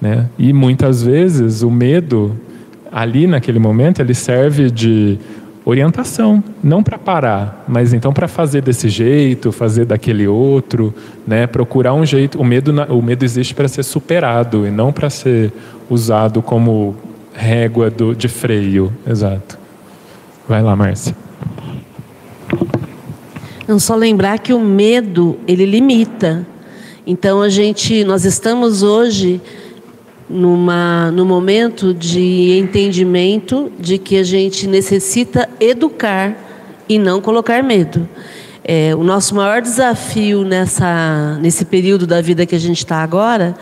Né? 0.00 0.26
E 0.38 0.52
muitas 0.52 1.02
vezes 1.02 1.62
o 1.62 1.70
medo, 1.70 2.36
ali 2.90 3.26
naquele 3.26 3.58
momento, 3.58 4.00
ele 4.00 4.14
serve 4.14 4.70
de 4.70 5.18
orientação, 5.70 6.42
não 6.62 6.82
para 6.82 6.98
parar, 6.98 7.64
mas 7.68 7.92
então 7.92 8.12
para 8.12 8.28
fazer 8.28 8.62
desse 8.62 8.88
jeito, 8.88 9.52
fazer 9.52 9.84
daquele 9.84 10.26
outro, 10.26 10.94
né? 11.26 11.46
Procurar 11.46 11.94
um 11.94 12.04
jeito. 12.04 12.40
O 12.40 12.44
medo, 12.44 12.72
o 12.88 13.02
medo 13.02 13.24
existe 13.24 13.54
para 13.54 13.68
ser 13.68 13.82
superado 13.82 14.66
e 14.66 14.70
não 14.70 14.92
para 14.92 15.08
ser 15.08 15.52
usado 15.88 16.42
como 16.42 16.96
régua 17.32 17.90
do, 17.90 18.14
de 18.14 18.28
freio, 18.28 18.92
exato. 19.06 19.58
Vai 20.48 20.62
lá, 20.62 20.74
Márcia. 20.74 21.14
Não 23.66 23.78
só 23.78 23.94
lembrar 23.94 24.38
que 24.40 24.52
o 24.52 24.60
medo 24.60 25.38
ele 25.46 25.64
limita. 25.64 26.46
Então 27.06 27.40
a 27.40 27.48
gente, 27.48 28.04
nós 28.04 28.24
estamos 28.24 28.82
hoje 28.82 29.40
numa 30.30 31.10
no 31.10 31.26
momento 31.26 31.92
de 31.92 32.56
entendimento 32.56 33.70
de 33.78 33.98
que 33.98 34.16
a 34.16 34.22
gente 34.22 34.68
necessita 34.68 35.48
educar 35.58 36.36
e 36.88 36.98
não 36.98 37.20
colocar 37.20 37.62
medo. 37.62 38.08
É, 38.62 38.94
o 38.94 39.02
nosso 39.02 39.34
maior 39.34 39.60
desafio 39.60 40.44
nessa 40.44 41.36
nesse 41.40 41.64
período 41.64 42.06
da 42.06 42.20
vida 42.20 42.46
que 42.46 42.54
a 42.54 42.60
gente 42.60 42.78
está 42.78 43.02
agora 43.02 43.56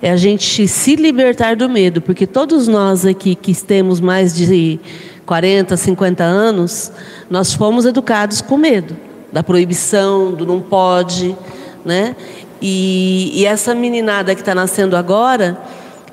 é 0.00 0.10
a 0.10 0.16
gente 0.16 0.66
se 0.66 0.96
libertar 0.96 1.56
do 1.56 1.68
medo, 1.68 2.00
porque 2.00 2.26
todos 2.26 2.66
nós 2.68 3.04
aqui 3.04 3.34
que 3.34 3.54
temos 3.62 4.00
mais 4.00 4.34
de 4.34 4.78
40, 5.26 5.76
50 5.76 6.24
anos, 6.24 6.92
nós 7.30 7.52
fomos 7.52 7.84
educados 7.84 8.40
com 8.40 8.56
medo 8.56 8.96
da 9.32 9.42
proibição, 9.42 10.32
do 10.32 10.46
não 10.46 10.60
pode, 10.60 11.36
né? 11.84 12.14
E, 12.62 13.32
e 13.34 13.44
essa 13.44 13.74
meninada 13.74 14.34
que 14.34 14.40
está 14.40 14.54
nascendo 14.54 14.96
agora, 14.96 15.58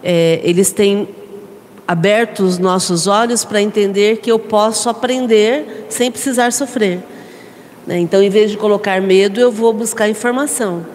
é, 0.04 0.40
eles 0.44 0.72
têm 0.72 1.08
aberto 1.88 2.44
os 2.44 2.58
nossos 2.58 3.08
olhos 3.08 3.44
para 3.44 3.62
entender 3.62 4.18
que 4.18 4.32
eu 4.32 4.40
posso 4.40 4.90
aprender 4.90 5.86
sem 5.90 6.12
precisar 6.12 6.52
sofrer. 6.54 7.00
Né? 7.86 8.00
Então, 8.00 8.22
em 8.22 8.30
vez 8.30 8.52
de 8.52 8.58
colocar 8.58 9.02
medo, 9.02 9.40
eu 9.40 9.52
vou 9.52 9.74
buscar 9.74 10.08
informação. 10.08 10.86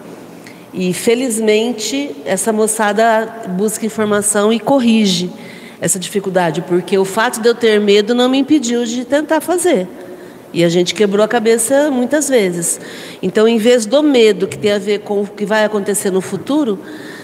E 0.73 0.93
felizmente 0.93 2.15
essa 2.25 2.51
moçada 2.51 3.45
busca 3.49 3.85
informação 3.85 4.51
e 4.51 4.59
corrige 4.59 5.29
essa 5.79 5.99
dificuldade, 5.99 6.61
porque 6.61 6.97
o 6.97 7.05
fato 7.05 7.39
de 7.39 7.47
eu 7.47 7.55
ter 7.55 7.79
medo 7.79 8.15
não 8.15 8.27
me 8.27 8.39
impediu 8.39 8.83
de 8.83 9.05
tentar 9.05 9.41
fazer. 9.41 9.87
E 10.53 10.63
a 10.63 10.69
gente 10.69 10.95
quebrou 10.95 11.23
a 11.23 11.27
cabeça 11.27 11.91
muitas 11.91 12.29
vezes. 12.29 12.79
Então, 13.21 13.47
em 13.47 13.57
vez 13.57 13.85
do 13.85 14.01
medo 14.01 14.47
que 14.47 14.57
tem 14.57 14.71
a 14.71 14.79
ver 14.79 14.99
com 14.99 15.21
o 15.21 15.27
que 15.27 15.45
vai 15.45 15.63
acontecer 15.65 16.09
no 16.09 16.21
futuro, 16.21 16.79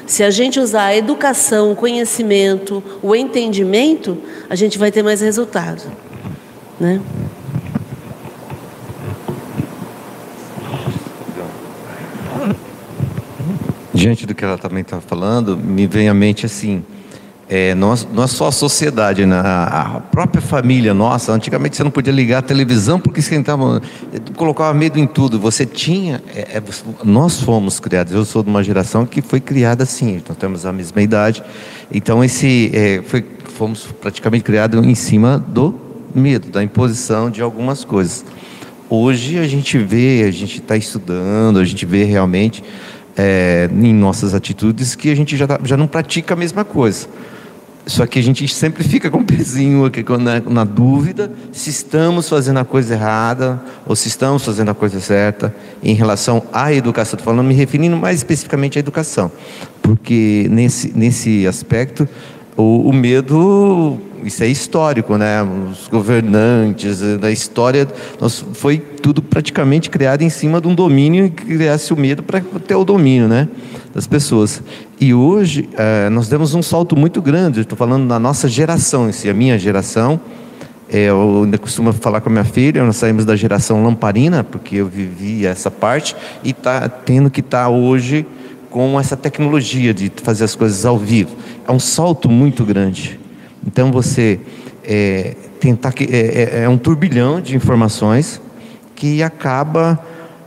se 0.05 0.23
a 0.23 0.29
gente 0.29 0.59
usar 0.59 0.85
a 0.85 0.95
educação, 0.95 1.71
o 1.71 1.75
conhecimento, 1.75 2.83
o 3.01 3.15
entendimento, 3.15 4.17
a 4.49 4.55
gente 4.55 4.77
vai 4.77 4.91
ter 4.91 5.03
mais 5.03 5.21
resultado. 5.21 5.83
Né? 6.79 7.01
Diante 13.93 14.25
do 14.25 14.35
que 14.35 14.43
ela 14.43 14.57
também 14.57 14.81
está 14.81 14.99
falando, 14.99 15.55
me 15.55 15.87
vem 15.87 16.09
à 16.09 16.13
mente 16.13 16.45
assim, 16.45 16.83
é, 17.55 17.75
não, 17.75 17.93
não 18.11 18.23
é 18.23 18.27
só 18.27 18.47
a 18.47 18.51
sociedade, 18.51 19.27
né? 19.27 19.39
a 19.39 20.01
própria 20.11 20.41
família 20.41 20.91
nossa. 20.91 21.31
Antigamente 21.31 21.77
você 21.77 21.83
não 21.83 21.91
podia 21.91 22.11
ligar 22.11 22.39
a 22.39 22.41
televisão 22.41 22.99
porque 22.99 23.19
esquentava, 23.19 23.79
colocava 24.35 24.73
medo 24.73 24.97
em 24.97 25.05
tudo. 25.05 25.39
Você 25.39 25.63
tinha, 25.63 26.19
é, 26.35 26.57
é, 26.57 26.63
nós 27.03 27.39
fomos 27.39 27.79
criados. 27.79 28.11
Eu 28.11 28.25
sou 28.25 28.41
de 28.41 28.49
uma 28.49 28.63
geração 28.63 29.05
que 29.05 29.21
foi 29.21 29.39
criada 29.39 29.83
assim. 29.83 30.15
Então 30.15 30.35
temos 30.35 30.65
a 30.65 30.73
mesma 30.73 30.99
idade. 30.99 31.43
Então 31.93 32.23
esse, 32.23 32.71
é, 32.73 33.03
foi, 33.05 33.23
fomos 33.55 33.85
praticamente 34.01 34.43
criados 34.43 34.83
em 34.83 34.95
cima 34.95 35.37
do 35.37 35.79
medo, 36.15 36.49
da 36.49 36.63
imposição 36.63 37.29
de 37.29 37.43
algumas 37.43 37.85
coisas. 37.85 38.25
Hoje 38.89 39.37
a 39.37 39.47
gente 39.47 39.77
vê, 39.77 40.25
a 40.27 40.31
gente 40.31 40.57
está 40.57 40.75
estudando, 40.75 41.59
a 41.59 41.65
gente 41.65 41.85
vê 41.85 42.03
realmente 42.03 42.63
é, 43.15 43.69
em 43.71 43.93
nossas 43.93 44.33
atitudes 44.33 44.95
que 44.95 45.11
a 45.11 45.15
gente 45.15 45.37
já, 45.37 45.45
tá, 45.45 45.59
já 45.63 45.77
não 45.77 45.85
pratica 45.85 46.33
a 46.33 46.37
mesma 46.37 46.65
coisa. 46.65 47.07
Só 47.85 48.05
que 48.05 48.17
a 48.17 48.23
gente 48.23 48.47
sempre 48.47 48.83
fica 48.83 49.11
com 49.11 49.17
o 49.17 49.21
um 49.21 49.25
pezinho 49.25 49.83
aqui 49.83 50.05
na, 50.17 50.39
na, 50.39 50.63
dúvida 50.63 51.31
se 51.51 51.69
estamos 51.69 52.29
fazendo 52.29 52.59
a 52.59 52.65
coisa 52.65 52.93
errada 52.93 53.61
ou 53.85 53.93
se 53.93 54.07
estamos 54.07 54.45
fazendo 54.45 54.71
a 54.71 54.73
coisa 54.73 55.01
certa 55.01 55.53
em 55.83 55.93
relação 55.93 56.43
à 56.53 56.73
educação. 56.73 57.17
Estou 57.17 57.33
falando, 57.33 57.45
me 57.45 57.53
referindo 57.53 57.97
mais 57.97 58.17
especificamente 58.17 58.77
à 58.77 58.79
educação, 58.79 59.29
porque 59.81 60.47
nesse, 60.49 60.97
nesse 60.97 61.45
aspecto 61.45 62.07
o, 62.55 62.89
o 62.89 62.93
medo 62.93 63.99
isso 64.23 64.43
é 64.43 64.47
histórico, 64.47 65.17
né? 65.17 65.43
Os 65.43 65.87
governantes, 65.87 67.01
da 67.19 67.29
história, 67.29 67.87
nós, 68.19 68.45
foi 68.53 68.77
tudo 68.77 69.21
praticamente 69.21 69.89
criado 69.89 70.21
em 70.21 70.29
cima 70.29 70.61
de 70.61 70.67
um 70.67 70.75
domínio 70.75 71.29
que 71.29 71.45
criasse 71.45 71.93
o 71.93 71.97
medo 71.97 72.23
para 72.23 72.41
ter 72.65 72.75
o 72.75 72.85
domínio, 72.85 73.27
né? 73.27 73.47
Das 73.93 74.07
pessoas. 74.07 74.61
E 75.03 75.13
hoje 75.13 75.67
é, 75.73 76.09
nós 76.09 76.29
demos 76.29 76.53
um 76.53 76.61
salto 76.61 76.95
muito 76.95 77.21
grande. 77.21 77.59
Estou 77.59 77.77
falando 77.77 78.07
da 78.07 78.17
nossa 78.17 78.47
geração, 78.47 79.11
si, 79.11 79.29
a 79.29 79.33
minha 79.33 79.59
geração. 79.59 80.17
É, 80.89 81.09
eu 81.09 81.41
ainda 81.43 81.57
costumo 81.57 81.91
falar 81.91 82.21
com 82.21 82.29
a 82.29 82.31
minha 82.31 82.45
filha, 82.45 82.81
nós 82.85 82.95
saímos 82.95 83.25
da 83.25 83.35
geração 83.35 83.83
lamparina, 83.83 84.45
porque 84.45 84.77
eu 84.77 84.87
vivi 84.87 85.45
essa 85.45 85.69
parte, 85.69 86.15
e 86.41 86.51
está 86.51 86.87
tendo 86.87 87.29
que 87.29 87.41
estar 87.41 87.65
tá 87.65 87.69
hoje 87.69 88.25
com 88.69 88.97
essa 88.97 89.17
tecnologia 89.17 89.93
de 89.93 90.09
fazer 90.23 90.45
as 90.45 90.55
coisas 90.55 90.85
ao 90.85 90.97
vivo. 90.97 91.35
É 91.67 91.71
um 91.73 91.79
salto 91.79 92.29
muito 92.29 92.63
grande. 92.63 93.19
Então 93.67 93.91
você 93.91 94.39
é, 94.85 95.35
tentar 95.59 95.91
que 95.91 96.05
é, 96.05 96.59
é, 96.59 96.63
é, 96.63 96.69
um 96.69 96.77
turbilhão 96.77 97.41
de 97.41 97.57
informações 97.57 98.41
que 98.95 99.21
acaba 99.21 99.99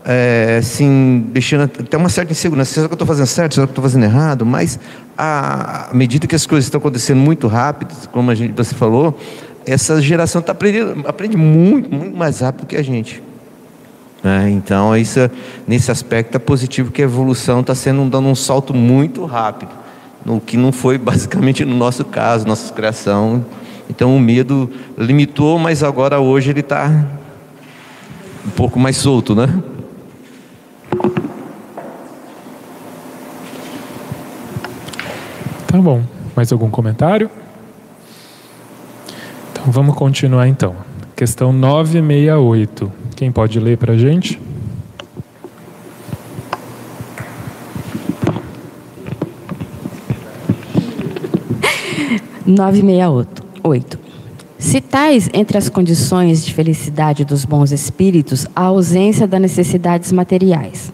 é, 0.08 0.58
assim, 0.60 1.26
deixando 1.32 1.64
até 1.64 1.96
uma 1.96 2.08
certa 2.08 2.30
insegurança. 2.30 2.72
Será 2.72 2.86
que 2.86 2.92
eu 2.92 2.94
estou 2.94 3.06
fazendo 3.06 3.26
certo? 3.26 3.54
Será 3.54 3.66
que 3.66 3.70
eu 3.70 3.72
estou 3.72 3.82
fazendo 3.82 4.04
errado? 4.04 4.46
Mas 4.46 4.78
à 5.18 5.88
medida 5.92 6.28
que 6.28 6.36
as 6.36 6.46
coisas 6.46 6.66
estão 6.66 6.78
acontecendo 6.78 7.18
muito 7.18 7.48
rápido, 7.48 7.92
como 8.12 8.30
a 8.30 8.34
gente, 8.34 8.52
você 8.52 8.72
falou, 8.72 9.18
essa 9.66 10.00
geração 10.00 10.40
tá 10.40 10.52
aprendendo, 10.52 11.06
aprende 11.08 11.36
muito, 11.36 11.92
muito 11.92 12.16
mais 12.16 12.38
rápido 12.38 12.66
que 12.66 12.76
a 12.76 12.82
gente. 12.84 13.20
Né? 14.22 14.50
Então, 14.50 14.96
isso, 14.96 15.28
nesse 15.66 15.90
aspecto 15.90 16.36
é 16.36 16.38
positivo 16.38 16.92
que 16.92 17.02
a 17.02 17.04
evolução 17.04 17.60
está 17.60 17.74
sendo 17.74 18.08
dando 18.08 18.28
um 18.28 18.34
salto 18.36 18.72
muito 18.72 19.24
rápido, 19.24 19.72
no 20.24 20.40
que 20.40 20.56
não 20.56 20.70
foi 20.70 20.98
basicamente 20.98 21.64
no 21.64 21.74
nosso 21.74 22.04
caso, 22.04 22.46
nossa 22.46 22.72
criação. 22.72 23.44
Então, 23.90 24.16
o 24.16 24.20
medo 24.20 24.70
limitou, 24.96 25.58
mas 25.58 25.82
agora 25.82 26.20
hoje 26.20 26.50
ele 26.50 26.60
está 26.60 27.06
um 28.46 28.50
pouco 28.50 28.78
mais 28.78 28.96
solto, 28.96 29.34
né? 29.34 29.48
Tá 35.66 35.78
bom. 35.82 36.02
Mais 36.34 36.52
algum 36.52 36.70
comentário? 36.70 37.30
Então 39.52 39.70
vamos 39.70 39.94
continuar 39.94 40.48
então. 40.48 40.76
Questão 41.14 41.52
968. 41.52 42.92
Quem 43.16 43.32
pode 43.32 43.58
ler 43.58 43.76
para 43.76 43.94
a 43.94 43.98
gente? 43.98 44.40
Nove 52.46 52.82
oito. 53.64 54.05
Citais 54.58 55.28
entre 55.34 55.58
as 55.58 55.68
condições 55.68 56.44
de 56.44 56.54
felicidade 56.54 57.24
dos 57.24 57.44
bons 57.44 57.72
espíritos 57.72 58.46
a 58.56 58.62
ausência 58.62 59.26
das 59.26 59.40
necessidades 59.40 60.10
materiais. 60.12 60.92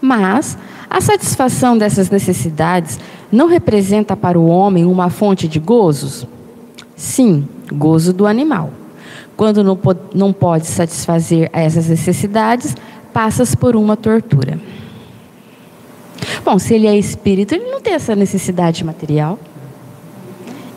Mas 0.00 0.58
a 0.90 1.00
satisfação 1.00 1.78
dessas 1.78 2.10
necessidades 2.10 2.98
não 3.30 3.46
representa 3.46 4.16
para 4.16 4.38
o 4.38 4.46
homem 4.46 4.84
uma 4.84 5.08
fonte 5.08 5.46
de 5.46 5.58
gozos? 5.58 6.26
Sim, 6.96 7.46
gozo 7.72 8.12
do 8.12 8.26
animal. 8.26 8.70
Quando 9.36 9.62
não, 9.62 9.78
não 10.14 10.32
pode 10.32 10.66
satisfazer 10.66 11.50
essas 11.52 11.88
necessidades, 11.88 12.74
passas 13.12 13.54
por 13.54 13.76
uma 13.76 13.96
tortura. 13.96 14.58
Bom, 16.44 16.58
se 16.58 16.74
ele 16.74 16.86
é 16.86 16.96
espírito, 16.96 17.54
ele 17.54 17.70
não 17.70 17.80
tem 17.80 17.94
essa 17.94 18.16
necessidade 18.16 18.84
material. 18.84 19.38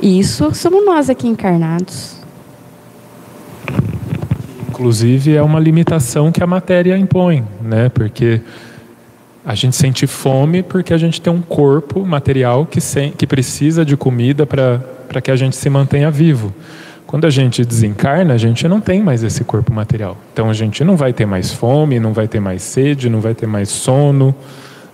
E 0.01 0.19
isso 0.19 0.53
somos 0.53 0.85
nós 0.85 1.09
aqui 1.09 1.27
encarnados. 1.27 2.18
Inclusive, 4.79 5.35
é 5.35 5.41
uma 5.41 5.59
limitação 5.59 6.31
que 6.31 6.41
a 6.41 6.47
matéria 6.47 6.97
impõe, 6.97 7.43
né? 7.61 7.89
Porque 7.89 8.39
a 9.45 9.53
gente 9.53 9.75
sente 9.75 10.07
fome 10.07 10.63
porque 10.63 10.93
a 10.93 10.97
gente 10.97 11.21
tem 11.21 11.33
um 11.33 11.41
corpo 11.41 12.05
material 12.05 12.65
que, 12.65 12.79
sem, 12.79 13.11
que 13.11 13.27
precisa 13.27 13.83
de 13.83 13.97
comida 13.97 14.45
para 14.45 15.19
que 15.21 15.29
a 15.29 15.35
gente 15.35 15.57
se 15.57 15.69
mantenha 15.69 16.09
vivo. 16.09 16.53
Quando 17.05 17.27
a 17.27 17.29
gente 17.29 17.65
desencarna, 17.65 18.33
a 18.33 18.37
gente 18.37 18.69
não 18.69 18.79
tem 18.79 19.03
mais 19.03 19.21
esse 19.21 19.43
corpo 19.43 19.73
material. 19.73 20.15
Então 20.31 20.49
a 20.49 20.53
gente 20.53 20.81
não 20.81 20.95
vai 20.95 21.11
ter 21.11 21.25
mais 21.25 21.51
fome, 21.51 21.99
não 21.99 22.13
vai 22.13 22.29
ter 22.29 22.39
mais 22.39 22.61
sede, 22.61 23.09
não 23.09 23.19
vai 23.19 23.35
ter 23.35 23.47
mais 23.47 23.67
sono, 23.67 24.33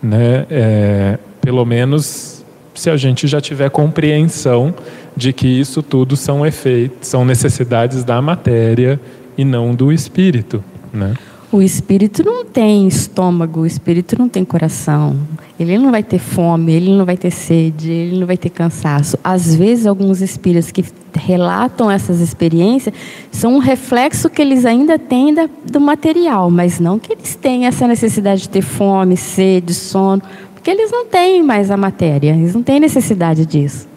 né? 0.02 0.48
É, 0.50 1.20
pelo 1.40 1.64
menos 1.64 2.44
se 2.74 2.90
a 2.90 2.98
gente 2.98 3.28
já 3.28 3.40
tiver 3.40 3.70
compreensão 3.70 4.74
de 5.16 5.32
que 5.32 5.48
isso 5.48 5.84
tudo 5.84 6.18
são 6.18 6.44
efeitos, 6.44 7.08
são 7.08 7.24
necessidades 7.24 8.04
da 8.04 8.20
matéria 8.20 9.00
e 9.38 9.44
não 9.44 9.74
do 9.74 9.92
espírito, 9.92 10.64
né? 10.94 11.14
O 11.52 11.62
espírito 11.62 12.24
não 12.24 12.44
tem 12.44 12.88
estômago, 12.88 13.62
o 13.62 13.66
espírito 13.66 14.18
não 14.18 14.28
tem 14.28 14.44
coração. 14.44 15.16
Ele 15.58 15.78
não 15.78 15.90
vai 15.90 16.04
ter 16.04 16.20
fome, 16.20 16.74
ele 16.74 16.92
não 16.92 17.06
vai 17.06 17.16
ter 17.16 17.32
sede, 17.32 17.90
ele 17.90 18.20
não 18.20 18.28
vai 18.28 18.36
ter 18.36 18.50
cansaço. 18.50 19.18
Às 19.24 19.56
vezes, 19.56 19.86
alguns 19.86 20.22
espíritos 20.22 20.70
que 20.70 20.84
relatam 21.14 21.90
essas 21.90 22.20
experiências 22.20 22.94
são 23.32 23.56
um 23.56 23.60
reflexo 23.60 24.30
que 24.30 24.42
eles 24.42 24.66
ainda 24.66 25.00
têm 25.00 25.34
da, 25.34 25.48
do 25.64 25.80
material, 25.80 26.52
mas 26.52 26.80
não 26.80 27.00
que 27.00 27.14
eles 27.14 27.36
tenham 27.36 27.70
essa 27.70 27.88
necessidade 27.88 28.42
de 28.42 28.50
ter 28.50 28.62
fome, 28.62 29.16
sede, 29.16 29.74
sono, 29.74 30.22
porque 30.54 30.70
eles 30.70 30.92
não 30.92 31.06
têm 31.06 31.42
mais 31.42 31.72
a 31.72 31.78
matéria, 31.78 32.32
eles 32.36 32.54
não 32.54 32.64
têm 32.64 32.82
necessidade 32.82 33.46
disso. 33.46 33.88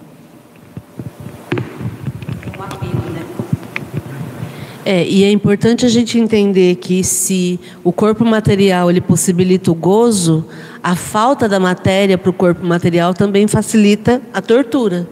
É, 4.90 5.06
e 5.06 5.22
é 5.22 5.30
importante 5.30 5.84
a 5.84 5.88
gente 5.90 6.18
entender 6.18 6.76
que 6.76 7.04
se 7.04 7.60
o 7.84 7.92
corpo 7.92 8.24
material 8.24 8.88
ele 8.88 9.02
possibilita 9.02 9.70
o 9.70 9.74
gozo, 9.74 10.46
a 10.82 10.96
falta 10.96 11.46
da 11.46 11.60
matéria 11.60 12.16
para 12.16 12.30
o 12.30 12.32
corpo 12.32 12.64
material 12.64 13.12
também 13.12 13.46
facilita 13.46 14.22
a 14.32 14.40
tortura. 14.40 15.06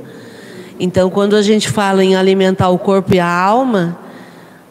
Então, 0.80 1.10
quando 1.10 1.36
a 1.36 1.42
gente 1.42 1.68
fala 1.68 2.02
em 2.02 2.16
alimentar 2.16 2.70
o 2.70 2.78
corpo 2.78 3.14
e 3.14 3.20
a 3.20 3.30
alma, 3.30 3.98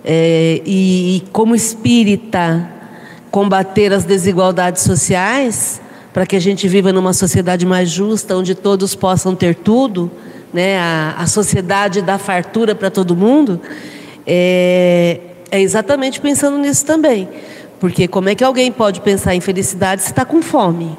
é, 0.03 0.63
e, 0.65 1.17
e 1.17 1.23
como 1.31 1.53
espírita 1.53 2.67
combater 3.29 3.93
as 3.93 4.05
desigualdades 4.05 4.81
sociais, 4.81 5.79
para 6.11 6.25
que 6.25 6.35
a 6.35 6.41
gente 6.41 6.67
viva 6.67 6.91
numa 6.91 7.13
sociedade 7.13 7.63
mais 7.63 7.91
justa, 7.91 8.35
onde 8.35 8.55
todos 8.55 8.95
possam 8.95 9.35
ter 9.35 9.53
tudo, 9.53 10.09
né, 10.51 10.79
a, 10.79 11.13
a 11.19 11.27
sociedade 11.27 12.01
da 12.01 12.17
fartura 12.17 12.73
para 12.73 12.89
todo 12.89 13.15
mundo, 13.15 13.61
é, 14.25 15.19
é 15.51 15.61
exatamente 15.61 16.19
pensando 16.19 16.57
nisso 16.57 16.85
também. 16.85 17.29
Porque 17.79 18.07
como 18.07 18.29
é 18.29 18.35
que 18.35 18.43
alguém 18.43 18.71
pode 18.71 19.01
pensar 19.01 19.35
em 19.35 19.41
felicidade 19.41 20.01
se 20.01 20.09
está 20.09 20.25
com 20.25 20.41
fome? 20.41 20.97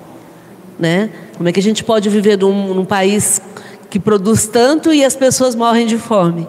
Né? 0.78 1.10
Como 1.36 1.48
é 1.48 1.52
que 1.52 1.60
a 1.60 1.62
gente 1.62 1.82
pode 1.82 2.08
viver 2.08 2.38
num, 2.38 2.74
num, 2.74 2.84
país 2.84 3.40
que 3.88 3.98
produz 3.98 4.46
tanto 4.46 4.92
e 4.92 5.04
as 5.04 5.16
pessoas 5.16 5.54
morrem 5.54 5.86
de 5.86 5.96
fome? 5.96 6.46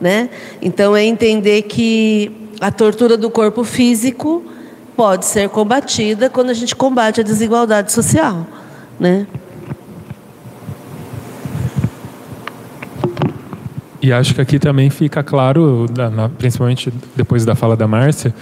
Né? 0.00 0.30
Então 0.62 0.96
é 0.96 1.04
entender 1.04 1.62
que 1.62 2.32
a 2.60 2.70
tortura 2.70 3.16
do 3.16 3.30
corpo 3.30 3.64
físico 3.64 4.42
pode 4.96 5.26
ser 5.26 5.48
combatida 5.50 6.30
quando 6.30 6.50
a 6.50 6.54
gente 6.54 6.74
combate 6.74 7.20
a 7.20 7.24
desigualdade 7.24 7.92
social. 7.92 8.46
Né? 8.98 9.26
E 14.06 14.12
acho 14.12 14.36
que 14.36 14.40
aqui 14.40 14.60
também 14.60 14.88
fica 14.88 15.20
claro, 15.20 15.86
principalmente 16.38 16.92
depois 17.16 17.44
da 17.44 17.56
fala 17.56 17.76
da 17.76 17.88
Márcia, 17.88 18.32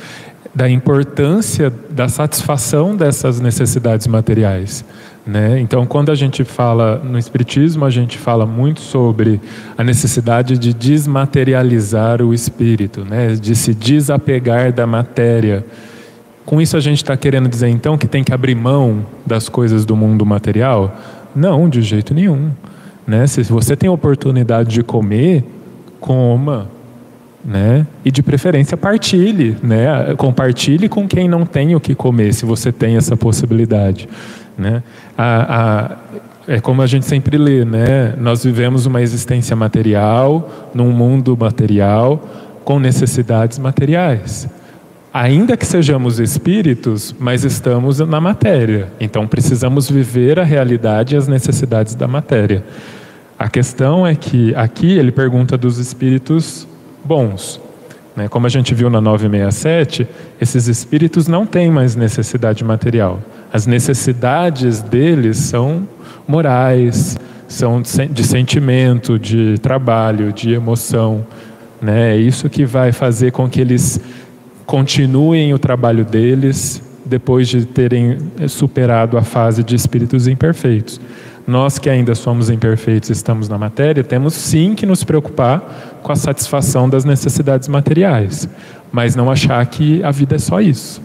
da 0.55 0.69
importância 0.69 1.73
da 1.89 2.07
satisfação 2.07 2.95
dessas 2.95 3.41
necessidades 3.41 4.07
materiais. 4.07 4.85
Né? 5.27 5.59
Então, 5.59 5.87
quando 5.87 6.13
a 6.13 6.15
gente 6.15 6.45
fala 6.45 6.99
no 7.03 7.19
Espiritismo, 7.19 7.87
a 7.87 7.89
gente 7.89 8.19
fala 8.19 8.45
muito 8.45 8.83
sobre 8.83 9.41
a 9.79 9.83
necessidade 9.83 10.59
de 10.59 10.75
desmaterializar 10.75 12.21
o 12.21 12.35
espírito, 12.35 13.03
né? 13.03 13.33
de 13.33 13.57
se 13.57 13.73
desapegar 13.73 14.71
da 14.71 14.87
matéria. 14.87 15.65
Com 16.45 16.61
isso, 16.61 16.77
a 16.77 16.81
gente 16.81 16.99
está 16.99 17.17
querendo 17.17 17.49
dizer 17.49 17.69
então 17.69 17.97
que 17.97 18.07
tem 18.07 18.23
que 18.23 18.35
abrir 18.35 18.55
mão 18.55 19.07
das 19.25 19.49
coisas 19.49 19.87
do 19.87 19.97
mundo 19.97 20.27
material? 20.27 20.95
Não, 21.35 21.71
de 21.71 21.81
jeito 21.81 22.13
nenhum. 22.13 22.51
Né? 23.07 23.27
Se 23.27 23.43
você 23.43 23.77
tem 23.77 23.89
a 23.89 23.93
oportunidade 23.93 24.71
de 24.71 24.83
comer, 24.83 25.45
coma, 26.01 26.69
né? 27.45 27.87
E 28.05 28.11
de 28.11 28.23
preferência 28.23 28.77
partilhe, 28.77 29.57
né? 29.63 30.15
Compartilhe 30.17 30.89
com 30.89 31.07
quem 31.07 31.29
não 31.29 31.45
tem 31.45 31.75
o 31.75 31.81
que 31.81 31.95
comer, 31.95 32.33
se 32.33 32.47
você 32.47 32.73
tem 32.73 32.97
essa 32.97 33.17
possibilidade, 33.17 34.09
né? 34.57 34.83
A, 35.17 35.91
a, 36.47 36.53
é 36.55 36.61
como 36.61 36.81
a 36.81 36.87
gente 36.87 37.05
sempre 37.05 37.37
lê, 37.37 37.65
né? 37.65 38.15
Nós 38.19 38.45
vivemos 38.45 38.87
uma 38.87 39.03
existência 39.03 39.55
material, 39.55 40.71
num 40.75 40.91
mundo 40.91 41.37
material, 41.39 42.23
com 42.65 42.79
necessidades 42.79 43.59
materiais. 43.59 44.49
Ainda 45.17 45.57
que 45.57 45.65
sejamos 45.65 46.19
espíritos, 46.19 47.15
mas 47.21 47.45
estamos 47.45 48.01
na 48.01 48.21
matéria. 48.21 48.89
Então 48.99 49.29
precisamos 49.29 49.89
viver 49.89 50.41
a 50.41 50.43
realidade 50.43 51.15
e 51.15 51.17
as 51.17 51.29
necessidades 51.29 51.95
da 51.95 52.09
matéria. 52.09 52.65
A 53.39 53.49
questão 53.49 54.05
é 54.05 54.17
que 54.17 54.53
aqui 54.57 54.99
ele 54.99 55.13
pergunta 55.13 55.57
dos 55.57 55.79
espíritos 55.79 56.67
bons. 57.05 57.61
Né? 58.17 58.27
Como 58.27 58.45
a 58.45 58.49
gente 58.49 58.75
viu 58.75 58.91
na 58.91 59.01
967, 59.01 60.05
esses 60.41 60.67
espíritos 60.67 61.29
não 61.29 61.47
têm 61.47 61.71
mais 61.71 61.95
necessidade 61.95 62.65
material. 62.65 63.21
As 63.53 63.69
necessidades 63.69 64.81
deles 64.81 65.37
são 65.37 65.87
morais, 66.27 67.17
são 67.47 67.81
de 67.81 68.25
sentimento, 68.25 69.17
de 69.17 69.61
trabalho, 69.61 70.33
de 70.33 70.53
emoção. 70.53 71.25
Né? 71.81 72.15
É 72.15 72.17
isso 72.17 72.51
que 72.51 72.65
vai 72.65 72.91
fazer 72.91 73.31
com 73.31 73.49
que 73.49 73.61
eles 73.61 74.01
continuem 74.67 75.53
o 75.53 75.59
trabalho 75.59 76.05
deles 76.05 76.83
depois 77.05 77.49
de 77.49 77.65
terem 77.67 78.19
superado 78.49 79.19
a 79.19 79.23
fase 79.23 79.63
de 79.63 79.75
espíritos 79.75 80.27
imperfeitos. 80.27 81.01
Nós 81.47 81.79
que 81.79 81.91
ainda 81.91 82.15
somos 82.15 82.49
imperfeitos, 82.49 83.11
estamos 83.11 83.49
na 83.49 83.59
matéria, 83.59 84.03
temos 84.03 84.33
sim 84.33 84.75
que 84.75 84.87
nos 84.87 85.05
preocupar 85.05 86.01
com 86.03 86.11
a 86.11 86.17
satisfação 86.17 86.89
das 86.89 87.05
necessidades 87.05 87.69
materiais, 87.69 88.49
mas 88.91 89.15
não 89.15 89.31
achar 89.31 89.65
que 89.67 90.03
a 90.03 90.11
vida 90.11 90.37
é 90.37 90.39
só 90.39 90.61
isso. 90.61 91.03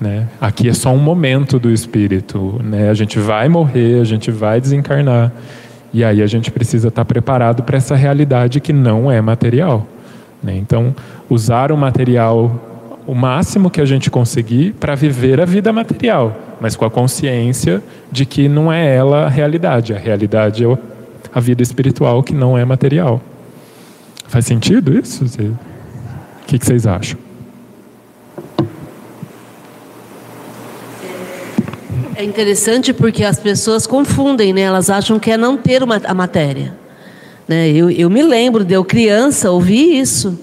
Né? 0.00 0.28
Aqui 0.40 0.68
é 0.68 0.74
só 0.74 0.92
um 0.92 0.98
momento 0.98 1.58
do 1.58 1.70
espírito. 1.70 2.60
Né? 2.62 2.88
A 2.88 2.94
gente 2.94 3.18
vai 3.18 3.48
morrer, 3.48 4.00
a 4.00 4.04
gente 4.04 4.30
vai 4.30 4.60
desencarnar. 4.60 5.32
E 5.92 6.04
aí 6.04 6.22
a 6.22 6.26
gente 6.26 6.50
precisa 6.50 6.88
estar 6.88 7.04
preparado 7.04 7.62
para 7.62 7.76
essa 7.76 7.96
realidade 7.96 8.60
que 8.60 8.72
não 8.72 9.10
é 9.10 9.20
material. 9.20 9.86
Né? 10.42 10.56
Então, 10.56 10.94
usar 11.28 11.72
o 11.72 11.76
material 11.76 12.73
o 13.06 13.14
máximo 13.14 13.70
que 13.70 13.80
a 13.80 13.84
gente 13.84 14.10
conseguir 14.10 14.72
para 14.74 14.94
viver 14.94 15.40
a 15.40 15.44
vida 15.44 15.72
material, 15.72 16.36
mas 16.60 16.74
com 16.74 16.84
a 16.84 16.90
consciência 16.90 17.82
de 18.10 18.24
que 18.24 18.48
não 18.48 18.72
é 18.72 18.96
ela 18.96 19.26
a 19.26 19.28
realidade. 19.28 19.92
A 19.92 19.98
realidade 19.98 20.64
é 20.64 20.78
a 21.32 21.40
vida 21.40 21.62
espiritual 21.62 22.22
que 22.22 22.34
não 22.34 22.56
é 22.56 22.64
material. 22.64 23.20
Faz 24.26 24.46
sentido 24.46 24.96
isso? 24.96 25.24
O 25.24 26.46
que 26.46 26.58
vocês 26.58 26.86
acham? 26.86 27.18
É 32.16 32.22
interessante 32.22 32.92
porque 32.92 33.24
as 33.24 33.38
pessoas 33.38 33.86
confundem, 33.86 34.52
né? 34.52 34.62
Elas 34.62 34.88
acham 34.88 35.18
que 35.18 35.30
é 35.30 35.36
não 35.36 35.56
ter 35.56 35.82
uma, 35.82 36.00
a 36.04 36.14
matéria. 36.14 36.74
Né? 37.46 37.70
Eu, 37.70 37.90
eu 37.90 38.08
me 38.08 38.22
lembro 38.22 38.64
de 38.64 38.72
eu 38.72 38.84
criança 38.84 39.50
ouvir 39.50 39.98
isso, 39.98 40.38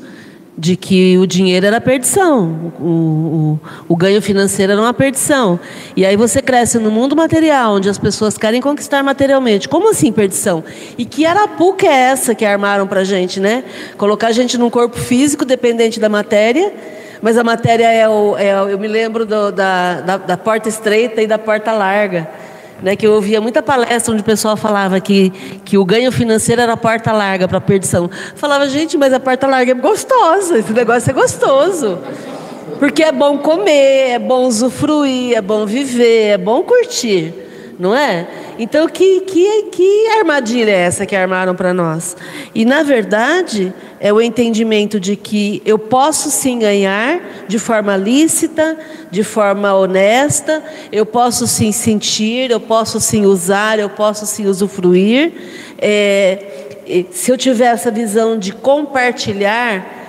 de 0.62 0.76
que 0.76 1.18
o 1.18 1.26
dinheiro 1.26 1.66
era 1.66 1.82
perdição, 1.82 2.72
o, 2.80 2.86
o, 2.86 3.59
o, 3.89 3.95
ganho 3.95 4.22
financeiro 4.22 4.74
era 4.74 4.80
uma 4.80 4.93
perdição. 4.93 5.59
E 5.95 6.05
aí 6.05 6.16
você 6.16 6.39
cresce 6.39 6.78
no 6.78 6.91
mundo 6.91 7.16
material, 7.16 7.78
onde 7.78 7.89
as 7.89 7.97
pessoas 7.97 8.38
querem 8.38 8.62
conquistar 8.62 9.01
materialmente. 9.01 9.68
Como 9.68 9.89
assim 9.89 10.12
perdição? 10.12 10.64
E 10.99 11.03
que 11.03 11.26
arapuca 11.26 11.88
é 11.88 12.12
essa 12.12 12.36
que 12.36 12.45
armaram 12.45 12.86
para 12.86 12.99
a 12.99 13.03
gente, 13.03 13.39
né? 13.39 13.64
Colocar 13.97 14.28
a 14.28 14.32
gente 14.32 14.55
num 14.55 14.70
corpo 14.70 14.99
físico 14.99 15.45
dependente 15.45 15.99
da 15.99 16.07
matéria 16.07 16.72
mas 17.24 17.38
a 17.38 17.43
matéria 17.43 17.86
é, 17.91 18.09
o, 18.09 18.36
é 18.36 18.74
eu 18.74 18.80
me 18.80 18.88
lembro 18.88 19.28
do, 19.28 19.51
da, 19.51 20.01
da, 20.01 20.18
da, 20.18 20.38
porta 20.38 20.68
estreita 20.68 21.22
e 21.22 21.28
da 21.28 21.38
porta 21.38 21.72
larga. 21.72 22.28
Né, 22.82 22.95
que 22.95 23.05
eu 23.05 23.13
ouvia 23.13 23.39
muita 23.39 23.61
palestra 23.61 24.11
onde 24.11 24.23
o 24.23 24.25
pessoal 24.25 24.57
falava 24.57 24.99
que, 24.99 25.29
que 25.63 25.77
o 25.77 25.86
ganho 25.86 26.11
financeiro 26.11 26.61
era 26.61 26.73
a 26.73 26.77
porta 26.77 27.11
larga 27.11 27.47
para 27.47 27.59
a 27.59 27.61
perdição. 27.61 28.09
Falava, 28.36 28.67
gente, 28.67 28.97
mas 28.97 29.13
a 29.13 29.19
porta 29.19 29.45
larga 29.45 29.71
é 29.71 29.75
gostosa, 29.75 30.57
esse 30.57 30.73
negócio 30.73 31.11
é 31.11 31.13
gostoso. 31.13 31.99
Porque 32.79 33.03
é 33.03 33.11
bom 33.11 33.38
comer, 33.38 34.13
é 34.13 34.19
bom 34.19 34.47
usufruir, 34.47 35.38
é 35.38 35.41
bom 35.41 35.63
viver, 35.67 36.29
é 36.29 36.38
bom 36.39 36.63
curtir, 36.63 37.32
não 37.82 37.95
é? 37.95 38.27
Então, 38.59 38.88
que, 38.88 39.21
que, 39.21 39.63
que 39.71 40.07
armadilha 40.19 40.69
é 40.69 40.82
essa 40.82 41.03
que 41.03 41.15
armaram 41.15 41.55
para 41.55 41.73
nós? 41.73 42.15
E, 42.53 42.63
na 42.63 42.84
verdade, 42.84 43.73
é 43.99 44.13
o 44.13 44.21
entendimento 44.21 44.99
de 44.99 45.15
que 45.15 45.63
eu 45.65 45.79
posso 45.79 46.29
sim 46.29 46.59
ganhar 46.59 47.19
de 47.47 47.57
forma 47.57 47.97
lícita, 47.97 48.77
de 49.09 49.23
forma 49.23 49.73
honesta, 49.73 50.63
eu 50.91 51.07
posso 51.07 51.47
sim 51.47 51.71
sentir, 51.71 52.51
eu 52.51 52.59
posso 52.59 52.99
sim 52.99 53.25
usar, 53.25 53.79
eu 53.79 53.89
posso 53.89 54.27
sim 54.27 54.45
usufruir. 54.45 55.34
É, 55.79 57.07
se 57.09 57.32
eu 57.32 57.38
tiver 57.38 57.73
essa 57.73 57.89
visão 57.89 58.38
de 58.38 58.51
compartilhar, 58.51 60.01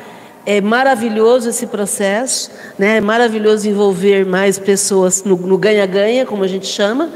é 0.45 0.61
maravilhoso 0.61 1.49
esse 1.49 1.67
processo, 1.69 2.51
né? 2.79 2.99
é 2.99 3.01
maravilhoso 3.01 3.67
envolver 3.67 4.27
mais 4.27 4.59
pessoas 4.59 5.25
no 5.25 5.57
ganha-ganha, 5.57 6.27
como 6.27 6.45
a 6.45 6.49
gente 6.49 6.67
chama, 6.67 7.09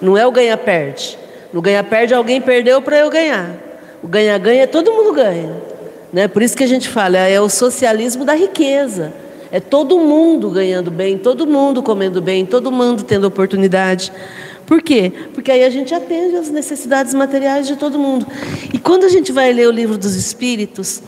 não 0.00 0.16
é 0.16 0.26
o 0.26 0.32
ganha-perde. 0.32 1.18
No 1.52 1.60
ganha-perde, 1.60 2.14
alguém 2.14 2.40
perdeu 2.40 2.80
para 2.80 2.98
eu 2.98 3.10
ganhar. 3.10 3.50
O 4.02 4.08
ganha-ganha, 4.08 4.66
todo 4.66 4.92
mundo 4.92 5.12
ganha. 5.12 5.56
Né? 6.12 6.28
Por 6.28 6.42
isso 6.42 6.56
que 6.56 6.64
a 6.64 6.66
gente 6.66 6.88
fala, 6.88 7.18
é 7.18 7.40
o 7.40 7.48
socialismo 7.48 8.24
da 8.24 8.34
riqueza. 8.34 9.12
É 9.52 9.58
todo 9.58 9.98
mundo 9.98 10.48
ganhando 10.50 10.90
bem, 10.90 11.18
todo 11.18 11.46
mundo 11.46 11.82
comendo 11.82 12.22
bem, 12.22 12.46
todo 12.46 12.70
mundo 12.70 13.02
tendo 13.02 13.26
oportunidade. 13.26 14.12
Por 14.64 14.80
quê? 14.80 15.12
Porque 15.34 15.50
aí 15.50 15.64
a 15.64 15.70
gente 15.70 15.92
atende 15.92 16.36
às 16.36 16.48
necessidades 16.48 17.12
materiais 17.12 17.66
de 17.66 17.74
todo 17.74 17.98
mundo. 17.98 18.24
E 18.72 18.78
quando 18.78 19.04
a 19.04 19.08
gente 19.08 19.32
vai 19.32 19.52
ler 19.52 19.66
o 19.66 19.72
livro 19.72 19.98
dos 19.98 20.14
Espíritos, 20.14 21.02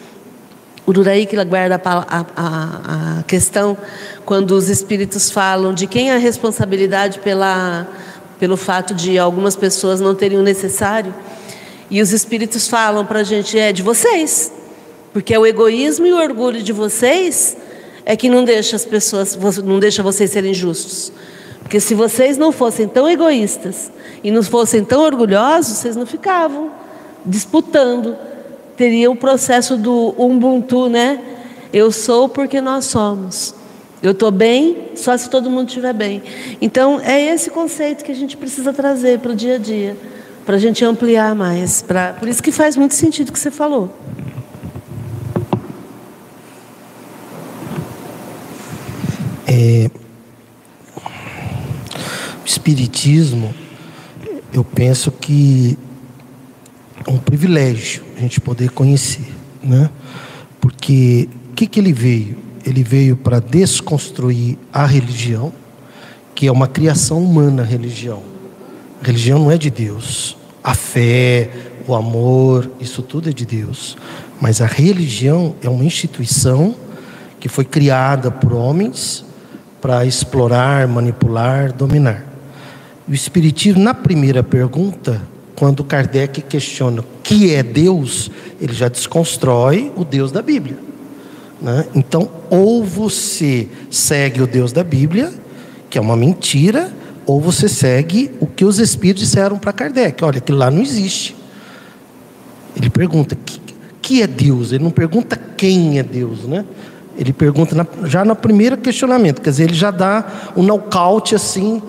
o 0.84 0.92
que 0.92 1.44
guarda 1.44 1.80
a, 1.84 2.26
a, 2.36 3.18
a, 3.18 3.22
questão, 3.22 3.78
quando 4.24 4.50
os 4.50 4.68
Espíritos 4.68 5.30
falam 5.30 5.72
de 5.72 5.86
quem 5.86 6.10
é 6.10 6.14
a 6.14 6.18
responsabilidade 6.18 7.20
pela, 7.20 7.86
pelo 8.42 8.56
fato 8.56 8.92
de 8.92 9.16
algumas 9.20 9.54
pessoas 9.54 10.00
não 10.00 10.16
terem 10.16 10.36
o 10.36 10.42
necessário, 10.42 11.14
e 11.88 12.02
os 12.02 12.10
Espíritos 12.10 12.66
falam 12.66 13.06
para 13.06 13.20
a 13.20 13.22
gente, 13.22 13.56
é 13.56 13.72
de 13.72 13.84
vocês. 13.84 14.50
Porque 15.12 15.32
é 15.32 15.38
o 15.38 15.46
egoísmo 15.46 16.06
e 16.06 16.12
o 16.12 16.16
orgulho 16.16 16.60
de 16.60 16.72
vocês 16.72 17.56
é 18.04 18.16
que 18.16 18.28
não 18.28 18.44
deixa 18.44 18.74
as 18.74 18.84
pessoas, 18.84 19.36
não 19.58 19.78
deixa 19.78 20.02
vocês 20.02 20.28
serem 20.32 20.52
justos. 20.52 21.12
Porque 21.60 21.78
se 21.78 21.94
vocês 21.94 22.36
não 22.36 22.50
fossem 22.50 22.88
tão 22.88 23.08
egoístas 23.08 23.92
e 24.24 24.32
não 24.32 24.42
fossem 24.42 24.84
tão 24.84 25.02
orgulhosos, 25.02 25.76
vocês 25.76 25.94
não 25.94 26.04
ficavam 26.04 26.72
disputando. 27.24 28.16
Teria 28.76 29.08
o 29.08 29.14
processo 29.14 29.76
do 29.76 30.16
Ubuntu, 30.18 30.88
né? 30.88 31.20
Eu 31.72 31.92
sou 31.92 32.28
porque 32.28 32.60
nós 32.60 32.86
somos. 32.86 33.54
Eu 34.02 34.10
estou 34.10 34.32
bem 34.32 34.88
só 34.96 35.16
se 35.16 35.30
todo 35.30 35.48
mundo 35.48 35.68
estiver 35.68 35.94
bem. 35.94 36.22
Então, 36.60 37.00
é 37.00 37.20
esse 37.32 37.50
conceito 37.50 38.04
que 38.04 38.10
a 38.10 38.14
gente 38.14 38.36
precisa 38.36 38.72
trazer 38.72 39.20
para 39.20 39.30
o 39.30 39.34
dia 39.34 39.54
a 39.54 39.58
dia, 39.58 39.96
para 40.44 40.56
a 40.56 40.58
gente 40.58 40.84
ampliar 40.84 41.36
mais. 41.36 41.82
Pra... 41.82 42.12
Por 42.14 42.28
isso 42.28 42.42
que 42.42 42.50
faz 42.50 42.76
muito 42.76 42.94
sentido 42.94 43.28
o 43.28 43.32
que 43.32 43.38
você 43.38 43.50
falou. 43.50 43.96
É, 49.46 49.88
o 52.42 52.44
Espiritismo, 52.44 53.54
eu 54.52 54.64
penso 54.64 55.12
que 55.12 55.78
é 57.06 57.10
um 57.10 57.18
privilégio 57.18 58.02
a 58.16 58.20
gente 58.20 58.40
poder 58.40 58.70
conhecer, 58.70 59.26
né? 59.62 59.88
Porque 60.60 61.28
o 61.50 61.54
que, 61.54 61.68
que 61.68 61.78
ele 61.78 61.92
veio? 61.92 62.51
Ele 62.64 62.82
veio 62.82 63.16
para 63.16 63.40
desconstruir 63.40 64.58
a 64.72 64.86
religião, 64.86 65.52
que 66.34 66.46
é 66.46 66.52
uma 66.52 66.68
criação 66.68 67.22
humana, 67.22 67.62
a 67.62 67.64
religião. 67.64 68.22
A 69.02 69.06
religião 69.06 69.38
não 69.38 69.50
é 69.50 69.58
de 69.58 69.70
Deus. 69.70 70.36
A 70.62 70.74
fé, 70.74 71.50
o 71.86 71.94
amor, 71.94 72.70
isso 72.80 73.02
tudo 73.02 73.28
é 73.28 73.32
de 73.32 73.44
Deus. 73.44 73.96
Mas 74.40 74.60
a 74.60 74.66
religião 74.66 75.54
é 75.62 75.68
uma 75.68 75.84
instituição 75.84 76.74
que 77.40 77.48
foi 77.48 77.64
criada 77.64 78.30
por 78.30 78.52
homens 78.52 79.24
para 79.80 80.06
explorar, 80.06 80.86
manipular, 80.86 81.72
dominar. 81.72 82.24
O 83.08 83.12
Espiritismo, 83.12 83.82
na 83.82 83.92
primeira 83.92 84.44
pergunta, 84.44 85.20
quando 85.56 85.82
Kardec 85.82 86.42
questiona 86.42 87.00
o 87.00 87.04
que 87.22 87.52
é 87.52 87.62
Deus, 87.62 88.30
ele 88.60 88.72
já 88.72 88.88
desconstrói 88.88 89.92
o 89.96 90.04
Deus 90.04 90.30
da 90.30 90.40
Bíblia. 90.40 90.76
Né? 91.62 91.86
Então, 91.94 92.28
ou 92.50 92.84
você 92.84 93.68
segue 93.88 94.42
o 94.42 94.46
Deus 94.48 94.72
da 94.72 94.82
Bíblia, 94.82 95.32
que 95.88 95.96
é 95.96 96.00
uma 96.00 96.16
mentira, 96.16 96.92
ou 97.24 97.40
você 97.40 97.68
segue 97.68 98.32
o 98.40 98.46
que 98.46 98.64
os 98.64 98.80
Espíritos 98.80 99.22
disseram 99.22 99.56
para 99.56 99.72
Kardec: 99.72 100.24
olha, 100.24 100.38
aquilo 100.38 100.58
lá 100.58 100.70
não 100.70 100.82
existe. 100.82 101.36
Ele 102.76 102.90
pergunta: 102.90 103.36
que, 103.36 103.60
que 104.02 104.22
é 104.22 104.26
Deus? 104.26 104.72
Ele 104.72 104.82
não 104.82 104.90
pergunta 104.90 105.36
quem 105.56 106.00
é 106.00 106.02
Deus, 106.02 106.44
né? 106.44 106.64
Ele 107.16 107.32
pergunta 107.32 107.76
na, 107.76 107.86
já 108.06 108.24
no 108.24 108.34
primeiro 108.34 108.76
questionamento, 108.76 109.40
quer 109.40 109.50
dizer, 109.50 109.64
ele 109.64 109.74
já 109.74 109.90
dá 109.92 110.52
um 110.56 110.62
nocaute 110.62 111.34
assim, 111.34 111.80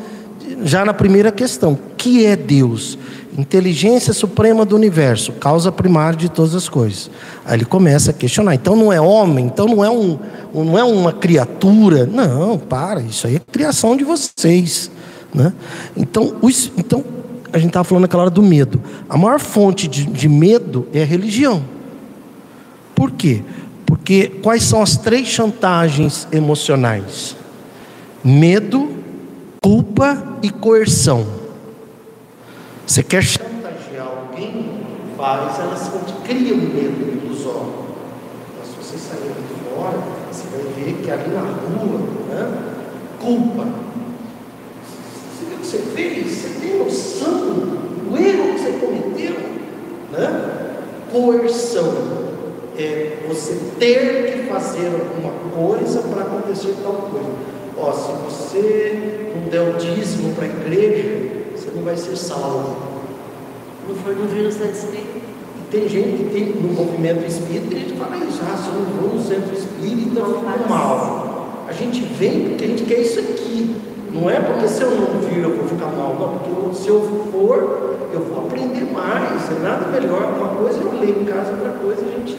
já 0.64 0.86
na 0.86 0.94
primeira 0.94 1.32
questão: 1.32 1.78
que 1.98 2.26
é 2.26 2.36
Deus? 2.36 2.98
Inteligência 3.38 4.14
suprema 4.14 4.64
do 4.64 4.76
universo, 4.76 5.32
causa 5.34 5.72
primária 5.72 6.18
de 6.18 6.30
todas 6.30 6.54
as 6.54 6.70
coisas. 6.70 7.10
Aí 7.44 7.58
ele 7.58 7.66
começa 7.66 8.12
a 8.12 8.14
questionar: 8.14 8.54
então 8.54 8.76
não 8.76 8.94
é 8.94 9.02
homem? 9.02 9.46
Então 9.46 9.66
não 9.66 9.84
é, 9.84 9.90
um, 9.90 10.20
não 10.54 10.78
é 10.78 10.84
uma 10.84 11.12
criatura? 11.12 12.06
Não, 12.06 12.58
para, 12.58 13.02
isso 13.02 13.26
aí 13.26 13.38
é 13.38 13.40
criação 13.40 13.98
de 13.98 14.04
vocês. 14.04 14.92
Né? 15.34 15.52
Então, 15.98 16.36
os, 16.42 16.72
então, 16.78 17.04
a 17.52 17.58
gente 17.58 17.70
estava 17.70 17.84
falando 17.84 18.04
naquela 18.04 18.24
hora 18.24 18.32
do 18.32 18.44
medo. 18.44 18.80
A 19.10 19.18
maior 19.18 19.40
fonte 19.40 19.88
de, 19.88 20.06
de 20.06 20.30
medo 20.30 20.88
é 20.94 21.02
a 21.02 21.06
religião. 21.06 21.64
Por 22.96 23.12
quê? 23.12 23.42
Porque 23.86 24.28
quais 24.42 24.64
são 24.64 24.82
as 24.82 24.96
três 24.98 25.28
chantagens 25.28 26.28
emocionais? 26.32 27.36
Medo, 28.24 29.03
culpa 29.64 30.22
e 30.44 30.50
coerção. 30.50 31.26
Você 32.86 33.02
quer 33.02 33.24
chantagear 33.24 34.06
alguém? 34.06 34.84
Faz, 35.16 35.58
elas 35.58 35.90
criam 36.26 36.58
medo 36.58 37.24
ilusório. 37.24 37.74
Mas 38.60 38.68
se 38.68 38.76
você 38.76 38.98
sair 38.98 39.32
de 39.32 39.74
fora, 39.74 39.98
você 40.30 40.44
vai 40.50 40.74
ver 40.74 41.02
que 41.02 41.10
ali 41.10 41.30
na 41.30 41.42
rua, 41.42 42.00
né? 42.30 42.74
culpa. 43.22 43.66
Você, 45.32 45.56
você 45.64 45.78
fez, 45.96 46.28
você 46.30 46.60
tem 46.60 46.80
noção 46.80 47.32
do 47.32 48.18
erro 48.18 48.54
que 48.54 48.60
você 48.60 48.72
cometeu? 48.74 49.40
Né? 50.12 50.76
Coerção 51.10 51.94
é 52.78 53.20
você 53.30 53.58
ter 53.80 54.34
que 54.34 54.50
fazer 54.50 54.88
alguma 54.88 55.32
coisa 55.56 56.02
para 56.02 56.24
acontecer 56.24 56.76
tal 56.84 56.94
coisa. 57.10 57.53
Ó, 57.78 57.92
se 57.92 58.12
você 58.24 59.32
não 59.36 59.50
der 59.50 59.62
o 59.62 59.78
dízimo 59.78 60.34
para 60.36 60.46
a 60.46 60.48
igreja, 60.48 61.46
você 61.56 61.72
não 61.76 61.84
vai 61.84 61.98
ser 61.98 62.16
salvo. 62.16 62.76
Não 63.88 63.96
foi 63.96 64.16
no 64.16 64.28
Vênus 64.28 64.56
da? 64.56 64.68
Tem 65.72 65.90
gente 65.90 66.18
que 66.18 66.30
tem 66.32 66.46
no 66.62 66.72
movimento 66.72 67.26
espírita, 67.26 67.76
gente 67.76 67.94
fala 67.94 68.16
isso, 68.18 68.42
ah, 68.44 68.56
se 68.56 68.68
eu 68.68 68.76
não 68.76 68.86
vou 69.02 69.16
no 69.16 69.24
centro 69.24 69.54
espírita, 69.54 70.20
eu 70.20 70.26
fico 70.26 70.70
mal. 70.70 71.66
A 71.68 71.72
gente 71.72 72.02
vem 72.02 72.50
porque 72.50 72.66
a 72.66 72.68
gente 72.68 72.84
quer 72.84 73.00
isso 73.00 73.20
aqui. 73.20 73.76
Não 74.12 74.30
é 74.30 74.40
porque 74.40 74.68
se 74.68 74.84
eu 74.84 74.92
não 74.92 75.20
vir 75.22 75.40
eu 75.40 75.56
vou 75.56 75.68
ficar 75.68 75.88
mal, 75.88 76.14
não, 76.14 76.38
porque 76.38 76.76
se 76.76 76.88
eu 76.88 77.02
for, 77.32 77.98
eu 78.14 78.20
vou 78.20 78.46
aprender 78.46 78.86
mais. 78.94 79.50
É 79.50 79.60
nada 79.64 79.88
melhor. 79.88 80.36
Uma 80.38 80.50
coisa 80.50 80.80
eu 80.80 81.00
leio 81.00 81.22
em 81.22 81.26
casa, 81.26 81.52
outra 81.52 81.72
coisa 81.72 82.06
a 82.06 82.20
gente 82.20 82.38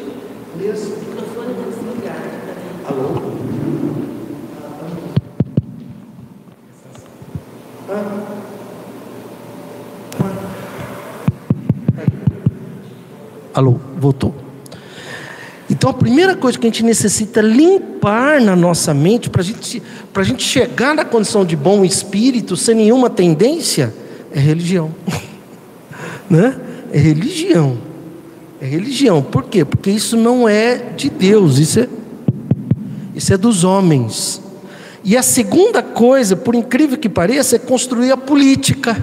lê 0.57 0.71
assim. 0.71 0.93
O 0.93 0.99
microfone 0.99 1.51
está 1.51 1.71
desligado. 1.71 2.45
Alô? 2.87 3.35
Ah. 7.91 8.35
Alô, 13.55 13.79
voltou. 13.97 14.35
Então 15.71 15.89
a 15.89 15.95
primeira 15.95 16.35
coisa 16.35 16.59
que 16.59 16.67
a 16.67 16.69
gente 16.69 16.83
necessita 16.83 17.41
limpar 17.41 18.41
na 18.41 18.57
nossa 18.57 18.93
mente, 18.93 19.31
para 19.31 19.43
gente, 19.43 19.81
a 20.13 20.23
gente 20.25 20.43
chegar 20.43 20.93
na 20.93 21.05
condição 21.05 21.45
de 21.45 21.55
bom 21.55 21.85
espírito, 21.85 22.57
sem 22.57 22.75
nenhuma 22.75 23.09
tendência, 23.09 23.95
é 24.33 24.41
religião. 24.41 24.93
né? 26.29 26.57
É 26.93 26.99
religião. 26.99 27.79
É 28.61 28.67
religião. 28.67 29.23
Por 29.23 29.45
quê? 29.45 29.65
Porque 29.65 29.91
isso 29.91 30.17
não 30.17 30.49
é 30.49 30.77
de 30.97 31.09
Deus, 31.09 31.59
isso 31.59 31.79
é, 31.79 31.89
isso 33.15 33.33
é 33.33 33.37
dos 33.37 33.63
homens. 33.63 34.43
E 35.05 35.17
a 35.17 35.23
segunda 35.23 35.81
coisa, 35.81 36.35
por 36.35 36.57
incrível 36.57 36.99
que 36.99 37.09
pareça, 37.09 37.55
é 37.55 37.59
construir 37.61 38.11
a 38.11 38.17
política. 38.17 38.97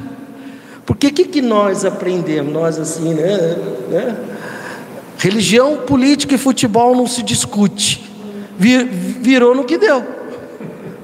Porque 0.85 1.07
o 1.07 1.13
que, 1.13 1.25
que 1.25 1.41
nós 1.41 1.85
aprendemos? 1.85 2.51
Nós 2.51 2.77
assim, 2.77 3.13
né? 3.13 3.55
né? 3.89 4.17
Religião, 5.17 5.77
política 5.77 6.35
e 6.35 6.37
futebol 6.37 6.95
não 6.95 7.07
se 7.07 7.21
discute. 7.21 8.09
Vir, 8.57 8.85
virou 8.85 9.55
no 9.55 9.63
que 9.63 9.77
deu. 9.77 10.05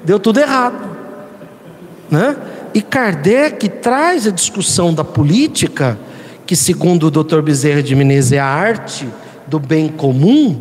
Deu 0.04 0.18
tudo 0.18 0.40
errado. 0.40 0.88
Né? 2.10 2.36
E 2.74 2.82
Kardec 2.82 3.68
traz 3.68 4.26
a 4.26 4.30
discussão 4.30 4.92
da 4.92 5.04
política, 5.04 5.98
que 6.46 6.56
segundo 6.56 7.08
o 7.08 7.10
Dr. 7.10 7.40
Bezerra 7.40 7.82
de 7.82 7.94
Menezes 7.94 8.32
é 8.32 8.38
a 8.38 8.46
arte 8.46 9.08
do 9.46 9.58
bem 9.58 9.88
comum, 9.88 10.60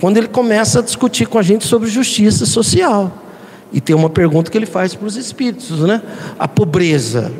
quando 0.00 0.16
ele 0.16 0.28
começa 0.28 0.80
a 0.80 0.82
discutir 0.82 1.26
com 1.26 1.38
a 1.38 1.42
gente 1.42 1.64
sobre 1.64 1.88
justiça 1.88 2.44
social. 2.46 3.22
E 3.72 3.80
tem 3.80 3.94
uma 3.94 4.10
pergunta 4.10 4.50
que 4.50 4.58
ele 4.58 4.66
faz 4.66 4.94
para 4.94 5.06
os 5.06 5.16
espíritos, 5.16 5.80
né? 5.80 6.00
A 6.38 6.46
pobreza, 6.46 7.32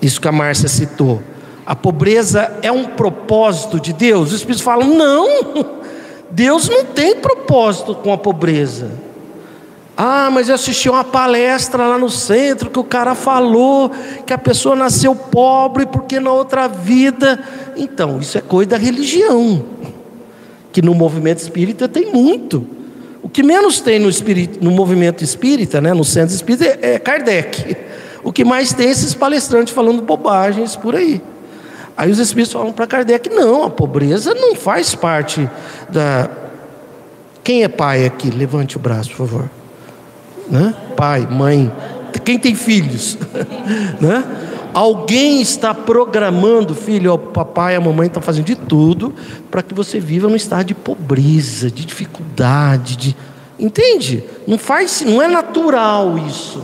isso 0.00 0.20
que 0.20 0.28
a 0.28 0.32
Márcia 0.32 0.68
citou, 0.68 1.22
a 1.70 1.76
pobreza 1.76 2.52
é 2.62 2.72
um 2.72 2.82
propósito 2.82 3.78
de 3.78 3.92
Deus? 3.92 4.30
Os 4.30 4.34
Espíritos 4.38 4.60
falam: 4.60 4.88
não, 4.88 5.28
Deus 6.28 6.68
não 6.68 6.84
tem 6.84 7.14
propósito 7.14 7.94
com 7.94 8.12
a 8.12 8.18
pobreza. 8.18 8.90
Ah, 9.96 10.28
mas 10.32 10.48
eu 10.48 10.56
assisti 10.56 10.90
uma 10.90 11.04
palestra 11.04 11.86
lá 11.86 11.96
no 11.96 12.10
centro 12.10 12.70
que 12.70 12.78
o 12.80 12.82
cara 12.82 13.14
falou 13.14 13.88
que 14.26 14.32
a 14.32 14.38
pessoa 14.38 14.74
nasceu 14.74 15.14
pobre 15.14 15.86
porque 15.86 16.18
na 16.18 16.32
outra 16.32 16.66
vida. 16.66 17.38
Então, 17.76 18.18
isso 18.18 18.36
é 18.36 18.40
coisa 18.40 18.70
da 18.70 18.76
religião, 18.76 19.64
que 20.72 20.82
no 20.82 20.92
movimento 20.92 21.38
espírita 21.38 21.86
tem 21.86 22.12
muito. 22.12 22.66
O 23.22 23.28
que 23.28 23.44
menos 23.44 23.80
tem 23.80 24.00
no, 24.00 24.08
espírito, 24.08 24.58
no 24.60 24.72
movimento 24.72 25.22
espírita, 25.22 25.80
né, 25.80 25.94
no 25.94 26.04
centro 26.04 26.34
espírita, 26.34 26.80
é, 26.82 26.94
é 26.94 26.98
Kardec. 26.98 27.76
O 28.24 28.32
que 28.32 28.44
mais 28.44 28.72
tem 28.72 28.88
é 28.88 28.90
esses 28.90 29.14
palestrantes 29.14 29.72
falando 29.72 30.02
bobagens 30.02 30.74
por 30.74 30.96
aí. 30.96 31.22
Aí 32.00 32.10
os 32.10 32.18
espíritos 32.18 32.50
falam 32.50 32.72
para 32.72 32.86
Kardec: 32.86 33.28
não, 33.28 33.62
a 33.62 33.68
pobreza 33.68 34.32
não 34.32 34.54
faz 34.54 34.94
parte 34.94 35.46
da. 35.90 36.30
Quem 37.44 37.62
é 37.62 37.68
pai 37.68 38.06
aqui? 38.06 38.30
Levante 38.30 38.78
o 38.78 38.80
braço, 38.80 39.10
por 39.10 39.28
favor. 39.28 39.50
Né? 40.48 40.74
Pai, 40.96 41.28
mãe, 41.30 41.70
quem 42.24 42.38
tem 42.38 42.54
filhos? 42.54 43.18
né? 44.00 44.24
Alguém 44.72 45.42
está 45.42 45.74
programando, 45.74 46.74
filho, 46.74 47.12
o 47.12 47.18
papai 47.18 47.74
e 47.74 47.76
a 47.76 47.80
mamãe 47.82 48.06
estão 48.06 48.22
fazendo 48.22 48.46
de 48.46 48.54
tudo 48.54 49.14
para 49.50 49.62
que 49.62 49.74
você 49.74 50.00
viva 50.00 50.26
num 50.26 50.36
estado 50.36 50.68
de 50.68 50.74
pobreza, 50.74 51.70
de 51.70 51.84
dificuldade, 51.84 52.96
de 52.96 53.16
entende? 53.58 54.24
Não 54.46 54.56
faz, 54.56 55.02
não 55.02 55.20
é 55.20 55.28
natural 55.28 56.16
isso, 56.16 56.62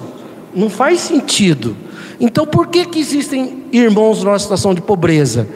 não 0.54 0.70
faz 0.70 1.00
sentido. 1.00 1.76
Então, 2.20 2.46
por 2.46 2.68
que, 2.68 2.86
que 2.86 2.98
existem 2.98 3.64
irmãos 3.72 4.22
numa 4.22 4.38
situação 4.38 4.74
de 4.74 4.80
pobreza? 4.80 5.46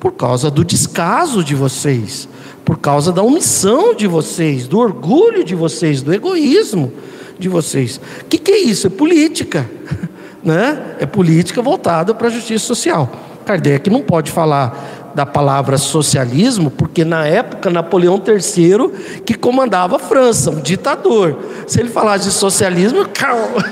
Por 0.00 0.12
causa 0.12 0.50
do 0.50 0.64
descaso 0.64 1.42
de 1.42 1.54
vocês, 1.54 2.28
por 2.64 2.78
causa 2.78 3.12
da 3.12 3.22
omissão 3.22 3.94
de 3.94 4.06
vocês, 4.06 4.66
do 4.66 4.78
orgulho 4.78 5.44
de 5.44 5.54
vocês, 5.54 6.02
do 6.02 6.12
egoísmo 6.12 6.92
de 7.38 7.48
vocês. 7.48 8.00
O 8.20 8.24
que, 8.24 8.38
que 8.38 8.50
é 8.50 8.58
isso? 8.58 8.86
É 8.86 8.90
política, 8.90 9.68
né? 10.42 10.96
É 10.98 11.06
política 11.06 11.62
voltada 11.62 12.14
para 12.14 12.28
a 12.28 12.30
justiça 12.30 12.64
social. 12.66 13.10
Kardec 13.44 13.88
não 13.88 14.02
pode 14.02 14.30
falar 14.30 15.12
da 15.14 15.24
palavra 15.24 15.78
socialismo, 15.78 16.70
porque 16.70 17.04
na 17.04 17.26
época 17.26 17.70
Napoleão 17.70 18.22
III 18.24 19.22
que 19.24 19.34
comandava 19.34 19.96
a 19.96 19.98
França, 19.98 20.50
um 20.50 20.60
ditador. 20.60 21.38
Se 21.66 21.80
ele 21.80 21.88
falasse 21.88 22.26
de 22.26 22.32
socialismo, 22.32 23.08
calma, 23.12 23.64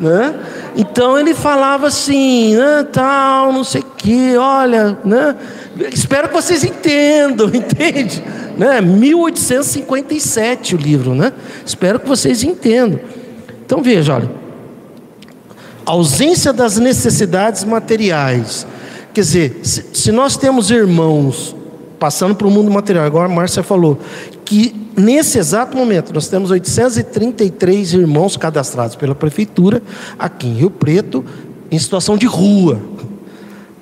né? 0.00 0.34
Então 0.76 1.18
ele 1.18 1.34
falava 1.34 1.86
assim, 1.86 2.56
né, 2.56 2.86
tal, 2.92 3.52
não 3.52 3.64
sei 3.64 3.80
o 3.80 3.84
que, 3.96 4.36
olha, 4.36 4.98
né? 5.04 5.36
Espero 5.92 6.28
que 6.28 6.34
vocês 6.34 6.64
entendam, 6.64 7.48
entende? 7.54 8.22
Né? 8.56 8.80
1857 8.80 10.74
o 10.74 10.78
livro, 10.78 11.14
né? 11.14 11.32
Espero 11.64 11.98
que 11.98 12.08
vocês 12.08 12.42
entendam. 12.42 13.00
Então 13.64 13.82
veja, 13.82 14.14
olha, 14.14 14.30
ausência 15.84 16.52
das 16.52 16.78
necessidades 16.78 17.64
materiais. 17.64 18.66
Quer 19.12 19.20
dizer, 19.20 19.60
se, 19.62 20.10
nós 20.10 20.36
temos 20.36 20.70
irmãos 20.70 21.54
passando 21.98 22.34
para 22.34 22.46
o 22.46 22.50
mundo 22.50 22.70
material, 22.70 23.04
agora 23.04 23.26
a 23.26 23.34
Márcia 23.34 23.62
falou, 23.62 23.98
que 24.44 24.83
nesse 24.96 25.38
exato 25.38 25.76
momento 25.76 26.12
nós 26.12 26.28
temos 26.28 26.50
833 26.50 27.94
irmãos 27.94 28.36
cadastrados 28.36 28.96
pela 28.96 29.14
prefeitura 29.14 29.82
aqui 30.18 30.46
em 30.46 30.54
Rio 30.54 30.70
Preto 30.70 31.24
em 31.70 31.78
situação 31.78 32.16
de 32.16 32.26
rua. 32.26 32.80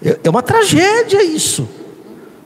É, 0.05 0.19
é 0.25 0.31
uma 0.31 0.43
tragédia 0.43 1.23
isso. 1.23 1.69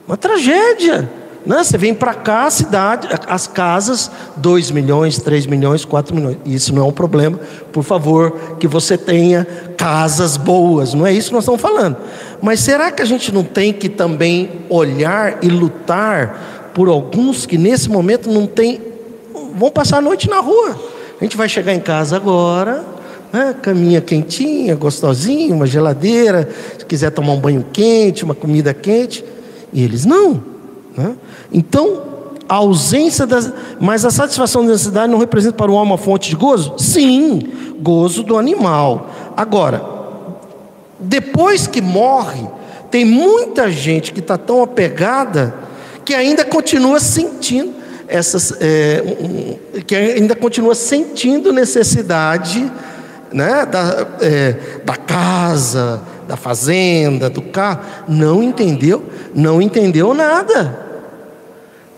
Uma 0.07 0.17
tragédia. 0.17 1.09
Né? 1.45 1.63
Você 1.63 1.77
vem 1.77 1.93
para 1.93 2.13
cá, 2.13 2.45
a 2.45 2.51
cidade, 2.51 3.07
as 3.25 3.47
casas, 3.47 4.11
2 4.35 4.69
milhões, 4.71 5.17
3 5.17 5.45
milhões, 5.45 5.85
4 5.85 6.13
milhões. 6.13 6.37
Isso 6.45 6.75
não 6.75 6.83
é 6.83 6.85
um 6.85 6.91
problema. 6.91 7.39
Por 7.71 7.83
favor, 7.83 8.57
que 8.59 8.67
você 8.67 8.97
tenha 8.97 9.47
casas 9.77 10.35
boas. 10.35 10.93
Não 10.93 11.07
é 11.07 11.13
isso 11.13 11.29
que 11.29 11.35
nós 11.35 11.43
estamos 11.43 11.61
falando. 11.61 11.95
Mas 12.41 12.59
será 12.59 12.91
que 12.91 13.01
a 13.01 13.05
gente 13.05 13.33
não 13.33 13.43
tem 13.43 13.71
que 13.71 13.87
também 13.87 14.49
olhar 14.69 15.37
e 15.41 15.47
lutar 15.47 16.56
por 16.77 16.89
alguns 16.89 17.47
que 17.47 17.57
nesse 17.57 17.89
momento 17.89 18.29
não 18.29 18.45
tem, 18.45 18.79
vão 19.55 19.71
passar 19.71 19.97
a 19.97 20.01
noite 20.01 20.29
na 20.29 20.39
rua. 20.39 20.79
A 21.19 21.23
gente 21.23 21.35
vai 21.35 21.49
chegar 21.49 21.73
em 21.73 21.79
casa 21.79 22.15
agora, 22.15 22.85
né, 23.33 23.55
caminha 23.59 23.99
quentinha, 23.99 24.75
gostosinha, 24.75 25.55
uma 25.55 25.65
geladeira, 25.65 26.47
se 26.77 26.85
quiser 26.85 27.09
tomar 27.09 27.33
um 27.33 27.39
banho 27.39 27.65
quente, 27.73 28.23
uma 28.23 28.35
comida 28.35 28.75
quente, 28.75 29.25
e 29.73 29.83
eles 29.83 30.05
não. 30.05 30.39
Né? 30.95 31.15
Então, 31.51 32.03
a 32.47 32.53
ausência 32.57 33.25
das. 33.25 33.51
Mas 33.79 34.05
a 34.05 34.11
satisfação 34.11 34.63
da 34.63 34.73
necessidade 34.73 35.11
não 35.11 35.17
representa 35.17 35.55
para 35.57 35.71
o 35.71 35.73
homem 35.73 35.93
uma 35.93 35.97
fonte 35.97 36.29
de 36.29 36.35
gozo? 36.35 36.75
Sim, 36.77 37.41
gozo 37.81 38.21
do 38.21 38.37
animal. 38.37 39.09
Agora, 39.35 39.83
depois 40.99 41.65
que 41.65 41.81
morre, 41.81 42.47
tem 42.91 43.03
muita 43.03 43.67
gente 43.71 44.13
que 44.13 44.19
está 44.19 44.37
tão 44.37 44.61
apegada 44.61 45.65
que 46.07 46.15
ainda 46.15 46.45
continua 46.45 47.01
sentindo 47.01 47.73
essas, 48.07 48.53
é, 48.61 49.03
um, 49.19 49.81
que 49.81 49.93
ainda 49.93 50.37
continua 50.37 50.73
sentindo 50.73 51.51
necessidade 51.51 52.71
né, 53.29 53.65
da, 53.65 54.07
é, 54.21 54.55
da 54.85 54.95
casa, 54.95 56.01
da 56.25 56.37
fazenda, 56.37 57.29
do 57.29 57.41
carro, 57.41 57.81
não 58.07 58.41
entendeu, 58.41 59.03
não 59.35 59.61
entendeu 59.61 60.13
nada. 60.13 60.79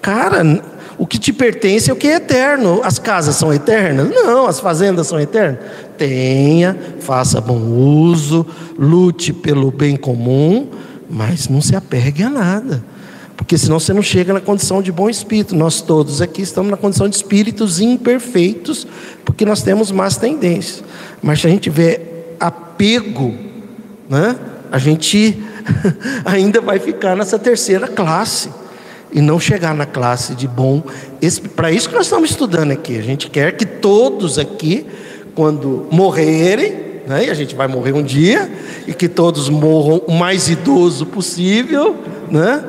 Cara, 0.02 0.60
o 0.98 1.06
que 1.06 1.20
te 1.20 1.32
pertence 1.32 1.92
é 1.92 1.94
o 1.94 1.96
que 1.96 2.08
é 2.08 2.16
eterno. 2.16 2.82
As 2.84 2.98
casas 2.98 3.36
são 3.36 3.54
eternas? 3.54 4.10
Não, 4.10 4.48
as 4.48 4.60
fazendas 4.60 5.06
são 5.06 5.20
eternas. 5.20 5.60
Tenha, 6.00 6.76
faça 7.00 7.40
bom 7.40 7.62
uso, 7.62 8.44
lute 8.76 9.32
pelo 9.32 9.70
bem 9.70 9.96
comum, 9.96 10.68
mas 11.08 11.48
não 11.48 11.62
se 11.62 11.76
apegue 11.76 12.24
a 12.24 12.30
nada. 12.32 12.89
Porque 13.50 13.58
senão 13.58 13.80
você 13.80 13.92
não 13.94 14.04
chega 14.04 14.32
na 14.32 14.40
condição 14.40 14.80
de 14.80 14.92
bom 14.92 15.10
espírito. 15.10 15.56
Nós 15.56 15.82
todos 15.82 16.22
aqui 16.22 16.44
estamos 16.44 16.70
na 16.70 16.78
condição 16.78 17.10
de 17.10 17.16
espíritos 17.16 17.80
imperfeitos, 17.80 18.86
porque 19.26 19.44
nós 19.44 19.64
temos 19.64 19.92
más 19.92 20.18
tendências. 20.18 20.84
Mas 21.20 21.42
se 21.42 21.48
a 21.48 21.50
gente 21.50 21.68
vê 21.68 22.00
apego, 22.40 23.34
né, 24.08 24.36
a 24.72 24.78
gente 24.78 25.42
ainda 26.24 26.62
vai 26.62 26.78
ficar 26.78 27.16
nessa 27.16 27.40
terceira 27.40 27.88
classe 27.88 28.52
e 29.12 29.20
não 29.20 29.40
chegar 29.40 29.74
na 29.74 29.88
classe 29.88 30.36
de 30.36 30.48
bom. 30.48 30.84
Para 31.56 31.72
isso 31.72 31.90
que 31.90 31.96
nós 31.96 32.06
estamos 32.06 32.30
estudando 32.30 32.70
aqui. 32.70 33.00
A 33.00 33.02
gente 33.02 33.32
quer 33.32 33.58
que 33.58 33.66
todos 33.66 34.38
aqui, 34.38 34.86
quando 35.34 35.88
morrerem, 35.90 36.72
né, 37.08 37.26
e 37.26 37.32
a 37.32 37.34
gente 37.34 37.56
vai 37.56 37.68
morrer 37.68 37.94
um 37.94 38.04
dia, 38.04 38.48
e 38.86 38.94
que 38.94 39.10
todos 39.10 39.50
morram 39.50 40.04
o 40.06 40.14
mais 40.14 40.50
idoso 40.50 41.08
possível, 41.08 41.96
né, 42.30 42.64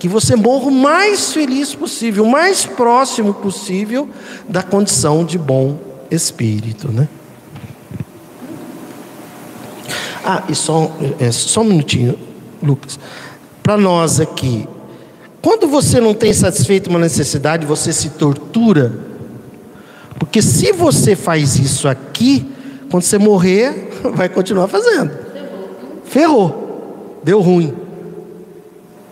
que 0.00 0.08
você 0.08 0.34
morra 0.34 0.68
o 0.68 0.70
mais 0.70 1.30
feliz 1.30 1.74
possível, 1.74 2.24
o 2.24 2.30
mais 2.30 2.64
próximo 2.64 3.34
possível 3.34 4.08
da 4.48 4.62
condição 4.62 5.26
de 5.26 5.36
bom 5.36 5.78
espírito. 6.10 6.90
Né? 6.90 7.06
Ah, 10.24 10.42
e 10.48 10.54
só, 10.54 10.90
é, 11.20 11.30
só 11.30 11.60
um 11.60 11.64
minutinho, 11.64 12.18
Lucas. 12.62 12.98
Para 13.62 13.76
nós 13.76 14.18
aqui, 14.20 14.66
quando 15.42 15.68
você 15.68 16.00
não 16.00 16.14
tem 16.14 16.32
satisfeito 16.32 16.88
uma 16.88 16.98
necessidade, 16.98 17.66
você 17.66 17.92
se 17.92 18.08
tortura. 18.08 18.98
Porque 20.18 20.40
se 20.40 20.72
você 20.72 21.14
faz 21.14 21.58
isso 21.58 21.86
aqui, 21.86 22.50
quando 22.90 23.02
você 23.02 23.18
morrer, 23.18 23.90
vai 24.16 24.30
continuar 24.30 24.66
fazendo. 24.66 25.10
Ferrou. 26.04 27.20
Deu 27.22 27.42
ruim. 27.42 27.89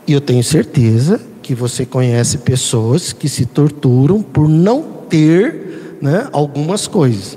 E 0.08 0.14
eu 0.14 0.22
tenho 0.22 0.42
certeza 0.42 1.20
que 1.42 1.54
você 1.54 1.84
conhece 1.84 2.38
pessoas 2.38 3.12
que 3.12 3.28
se 3.28 3.44
torturam 3.44 4.22
por 4.22 4.48
não 4.48 4.82
ter 4.82 5.98
né, 6.00 6.26
algumas 6.32 6.86
coisas. 6.86 7.36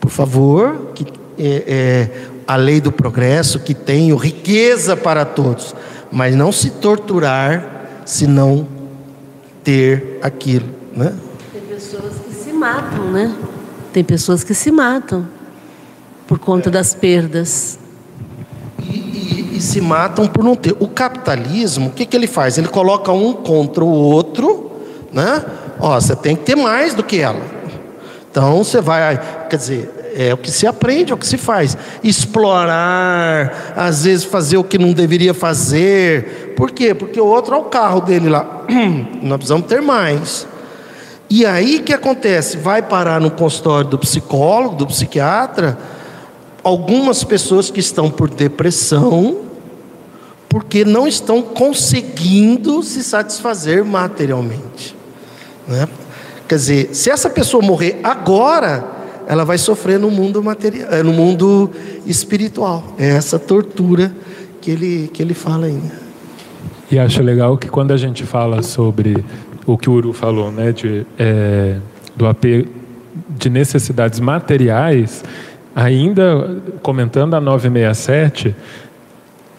Por 0.00 0.10
favor, 0.10 0.90
que, 0.92 1.06
é, 1.38 1.64
é, 1.68 2.10
a 2.48 2.56
lei 2.56 2.80
do 2.80 2.90
progresso, 2.90 3.60
que 3.60 3.74
tenha 3.74 4.12
riqueza 4.16 4.96
para 4.96 5.24
todos, 5.24 5.72
mas 6.10 6.34
não 6.34 6.50
se 6.50 6.70
torturar 6.70 8.02
se 8.04 8.26
não 8.26 8.66
ter 9.62 10.18
aquilo, 10.20 10.66
né? 10.96 11.14
Tem 11.52 11.62
pessoas 11.62 12.14
que 12.26 12.34
se 12.34 12.52
matam, 12.52 13.12
né? 13.12 13.36
Tem 13.92 14.02
pessoas 14.02 14.42
que 14.42 14.54
se 14.54 14.72
matam 14.72 15.28
por 16.26 16.40
conta 16.40 16.70
das 16.70 16.92
perdas. 16.92 17.79
E, 19.60 19.62
se 19.62 19.78
matam 19.78 20.26
por 20.26 20.42
não 20.42 20.56
ter. 20.56 20.74
O 20.80 20.88
capitalismo, 20.88 21.88
o 21.88 21.92
que, 21.92 22.06
que 22.06 22.16
ele 22.16 22.26
faz? 22.26 22.56
Ele 22.56 22.66
coloca 22.66 23.12
um 23.12 23.34
contra 23.34 23.84
o 23.84 23.92
outro, 23.92 24.70
né? 25.12 25.44
Ó, 25.78 26.00
você 26.00 26.16
tem 26.16 26.34
que 26.34 26.44
ter 26.44 26.56
mais 26.56 26.94
do 26.94 27.04
que 27.04 27.20
ela. 27.20 27.42
Então 28.30 28.64
você 28.64 28.80
vai, 28.80 29.20
quer 29.50 29.56
dizer, 29.56 30.12
é 30.16 30.32
o 30.32 30.38
que 30.38 30.50
se 30.50 30.66
aprende, 30.66 31.12
é 31.12 31.14
o 31.14 31.18
que 31.18 31.26
se 31.26 31.36
faz. 31.36 31.76
Explorar, 32.02 33.74
às 33.76 34.04
vezes 34.04 34.24
fazer 34.24 34.56
o 34.56 34.64
que 34.64 34.78
não 34.78 34.94
deveria 34.94 35.34
fazer. 35.34 36.54
Por 36.56 36.70
quê? 36.70 36.94
Porque 36.94 37.20
o 37.20 37.26
outro 37.26 37.54
é 37.54 37.58
o 37.58 37.64
carro 37.64 38.00
dele 38.00 38.30
lá. 38.30 38.64
Nós 39.20 39.36
precisamos 39.36 39.66
ter 39.66 39.82
mais. 39.82 40.46
E 41.28 41.44
aí 41.44 41.80
que 41.80 41.92
acontece? 41.92 42.56
Vai 42.56 42.80
parar 42.80 43.20
no 43.20 43.30
consultório 43.30 43.90
do 43.90 43.98
psicólogo, 43.98 44.76
do 44.76 44.86
psiquiatra, 44.86 45.76
algumas 46.64 47.22
pessoas 47.22 47.70
que 47.70 47.80
estão 47.80 48.10
por 48.10 48.30
depressão, 48.30 49.49
porque 50.50 50.84
não 50.84 51.06
estão 51.06 51.40
conseguindo 51.40 52.82
se 52.82 53.04
satisfazer 53.04 53.84
materialmente. 53.84 54.96
Né? 55.66 55.88
Quer 56.48 56.56
dizer, 56.56 56.88
se 56.92 57.08
essa 57.08 57.30
pessoa 57.30 57.64
morrer 57.64 58.00
agora, 58.02 58.84
ela 59.28 59.44
vai 59.44 59.56
sofrer 59.56 59.96
no 59.96 60.10
mundo 60.10 60.42
material, 60.42 60.88
eh, 60.90 61.04
no 61.04 61.12
mundo 61.12 61.70
espiritual. 62.04 62.96
É 62.98 63.10
essa 63.10 63.38
tortura 63.38 64.12
que 64.60 64.72
ele, 64.72 65.08
que 65.14 65.22
ele 65.22 65.34
fala 65.34 65.66
ainda. 65.66 65.92
E 66.90 66.98
acho 66.98 67.22
legal 67.22 67.56
que 67.56 67.68
quando 67.68 67.92
a 67.92 67.96
gente 67.96 68.24
fala 68.24 68.60
sobre 68.60 69.24
o 69.64 69.78
que 69.78 69.88
o 69.88 69.92
Uru 69.92 70.12
falou, 70.12 70.50
né, 70.50 70.72
de, 70.72 71.06
é, 71.16 71.76
do 72.16 72.26
apego 72.26 72.68
de 73.28 73.48
necessidades 73.48 74.18
materiais, 74.18 75.22
ainda 75.76 76.60
comentando 76.82 77.34
a 77.34 77.40
967, 77.40 78.56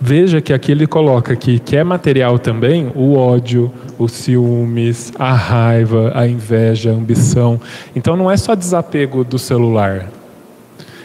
Veja 0.03 0.41
que 0.41 0.51
aqui 0.51 0.71
ele 0.71 0.87
coloca 0.87 1.31
aqui 1.31 1.59
que 1.59 1.77
é 1.77 1.83
material 1.83 2.39
também 2.39 2.91
o 2.95 3.13
ódio, 3.13 3.71
os 3.99 4.11
ciúmes, 4.13 5.13
a 5.19 5.31
raiva, 5.31 6.11
a 6.15 6.27
inveja, 6.27 6.89
a 6.89 6.93
ambição. 6.93 7.61
Então 7.95 8.17
não 8.17 8.29
é 8.29 8.35
só 8.35 8.55
desapego 8.55 9.23
do 9.23 9.37
celular. 9.37 10.09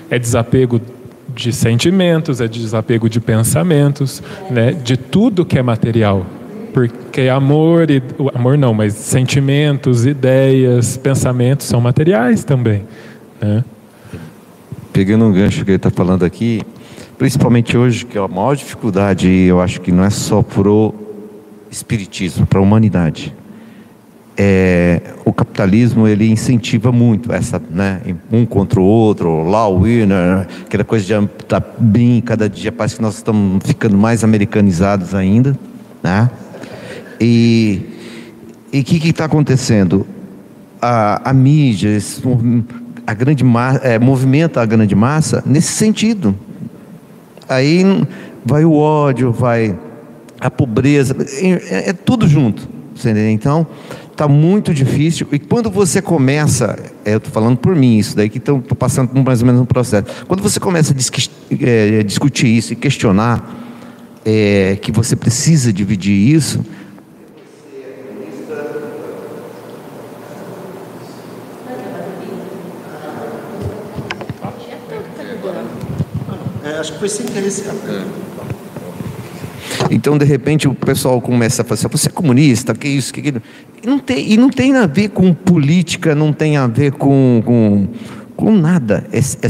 É 0.09 0.19
desapego 0.19 0.81
de 1.29 1.53
sentimentos, 1.53 2.41
é 2.41 2.49
desapego 2.49 3.07
de 3.11 3.21
pensamentos, 3.21 4.23
né? 4.51 4.73
De 4.73 4.97
tudo 4.97 5.45
que 5.45 5.59
é 5.59 5.63
material. 5.63 6.25
Porque 6.73 7.29
amor 7.29 7.91
e 7.91 8.03
amor 8.35 8.57
não, 8.57 8.73
mas 8.73 8.95
sentimentos, 8.95 10.07
ideias, 10.07 10.97
pensamentos 10.97 11.67
são 11.67 11.83
materiais 11.83 12.45
também, 12.45 12.85
né? 13.39 13.63
Pegando 14.91 15.27
um 15.27 15.33
gancho 15.33 15.67
que 15.67 15.73
ele 15.73 15.77
está 15.77 15.91
falando 15.91 16.25
aqui, 16.25 16.63
principalmente 17.19 17.77
hoje, 17.77 18.05
que 18.05 18.19
é 18.19 18.21
a 18.21 18.29
maior 18.29 18.55
dificuldade, 18.55 19.29
eu 19.29 19.61
acho 19.61 19.81
que 19.81 19.91
não 19.91 20.05
é 20.05 20.11
só 20.11 20.43
pro 20.43 20.95
espiritismo, 21.71 22.47
para 22.47 22.59
a 22.59 22.63
humanidade. 22.63 23.35
É, 24.39 25.01
o 25.25 25.33
capitalismo 25.33 26.07
ele 26.07 26.31
incentiva 26.31 26.93
muito 26.93 27.33
essa, 27.33 27.61
né, 27.71 28.03
um 28.31 28.45
contra 28.45 28.79
o 28.79 28.85
outro, 28.85 29.45
lá 29.45 29.67
o 29.67 29.81
winner, 29.81 30.47
aquela 30.67 30.85
coisa 30.85 31.23
de 31.23 31.29
tá 31.49 31.63
bem, 31.79 32.21
cada 32.21 32.47
dia 32.47 32.71
parece 32.71 32.97
que 32.97 33.03
nós 33.03 33.17
estamos 33.17 33.65
ficando 33.65 33.97
mais 33.97 34.23
americanizados 34.23 35.15
ainda, 35.15 35.59
né? 36.03 36.31
E 37.19 37.81
o 38.75 38.85
que 38.85 39.09
está 39.09 39.25
acontecendo? 39.25 40.07
A, 40.83 41.31
a 41.31 41.33
mídia, 41.33 41.89
esse, 41.97 42.23
a 43.07 43.15
grande 43.15 43.43
massa, 43.43 43.79
é, 43.79 43.99
movimenta 43.99 44.61
a 44.61 44.67
grande 44.67 44.95
massa 44.95 45.43
nesse 45.47 45.73
sentido. 45.73 46.37
Aí 47.49 47.85
vai 48.45 48.65
o 48.65 48.75
ódio, 48.75 49.33
vai 49.33 49.77
a 50.41 50.51
pobreza, 50.51 51.17
é, 51.41 51.91
é 51.91 51.93
tudo 51.93 52.29
junto. 52.29 52.69
Então, 53.31 53.67
está 54.11 54.27
muito 54.27 54.73
difícil. 54.73 55.27
E 55.31 55.39
quando 55.39 55.71
você 55.71 56.01
começa, 56.01 56.79
é, 57.05 57.13
eu 57.13 57.19
estou 57.19 57.33
falando 57.33 57.59
por 57.59 57.77
mim 57.77 57.99
isso 57.99 58.17
daí, 58.17 58.29
que 58.31 58.39
estou 58.39 58.61
passando 58.61 59.11
mais 59.23 59.41
ou 59.41 59.47
menos 59.47 59.61
um 59.61 59.67
processo. 59.67 60.07
Quando 60.27 60.43
você 60.43 60.59
começa 60.59 60.95
a 60.95 60.97
é, 61.61 62.03
discutir 62.03 62.47
isso 62.47 62.73
e 62.73 62.77
questionar 62.77 63.65
é, 64.25 64.77
que 64.81 64.91
você 64.91 65.15
precisa 65.15 65.73
dividir 65.73 66.35
isso, 66.35 66.65
acho 76.75 76.93
que 76.95 76.99
foi 76.99 77.09
sem 77.09 77.27
querer 77.27 77.49
é. 77.49 78.27
Então, 79.91 80.19
de 80.19 80.25
repente, 80.25 80.67
o 80.67 80.75
pessoal 80.75 81.21
começa 81.21 81.63
a 81.63 81.65
falar 81.65 81.75
assim, 81.75 81.89
você 81.89 82.09
é 82.09 82.11
comunista, 82.13 82.75
que 82.75 82.89
isso, 82.89 83.13
que 83.13 83.21
aquilo. 83.21 83.43
E 83.83 83.87
não 83.87 83.99
tem, 83.99 84.33
e 84.33 84.37
não 84.37 84.51
tem 84.51 84.75
a 84.75 84.87
ver 84.87 85.11
com 85.11 85.33
política, 85.33 86.15
não 86.15 86.33
tem 86.33 86.57
a 86.57 86.67
ver 86.67 86.93
com, 86.93 87.43
com, 87.45 87.89
com 88.35 88.57
nada. 88.57 89.07
É, 89.13 89.19
é... 89.19 89.49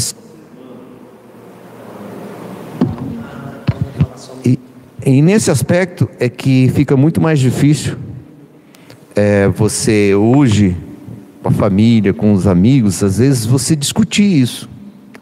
E, 4.45 4.59
e, 5.05 5.23
nesse 5.23 5.51
aspecto 5.51 6.09
é 6.21 6.29
que 6.29 6.71
fica 6.75 6.97
muito 6.97 7.21
mais 7.21 7.39
difícil 7.39 7.97
é, 9.15 9.49
você 9.49 10.15
hoje, 10.15 10.77
com 11.43 11.49
a 11.49 11.53
família, 11.53 12.13
com 12.13 12.33
os 12.33 12.47
amigos, 12.47 13.03
às 13.03 13.19
vezes 13.19 13.47
você 13.47 13.75
discutir 13.75 14.43
isso 14.43 14.76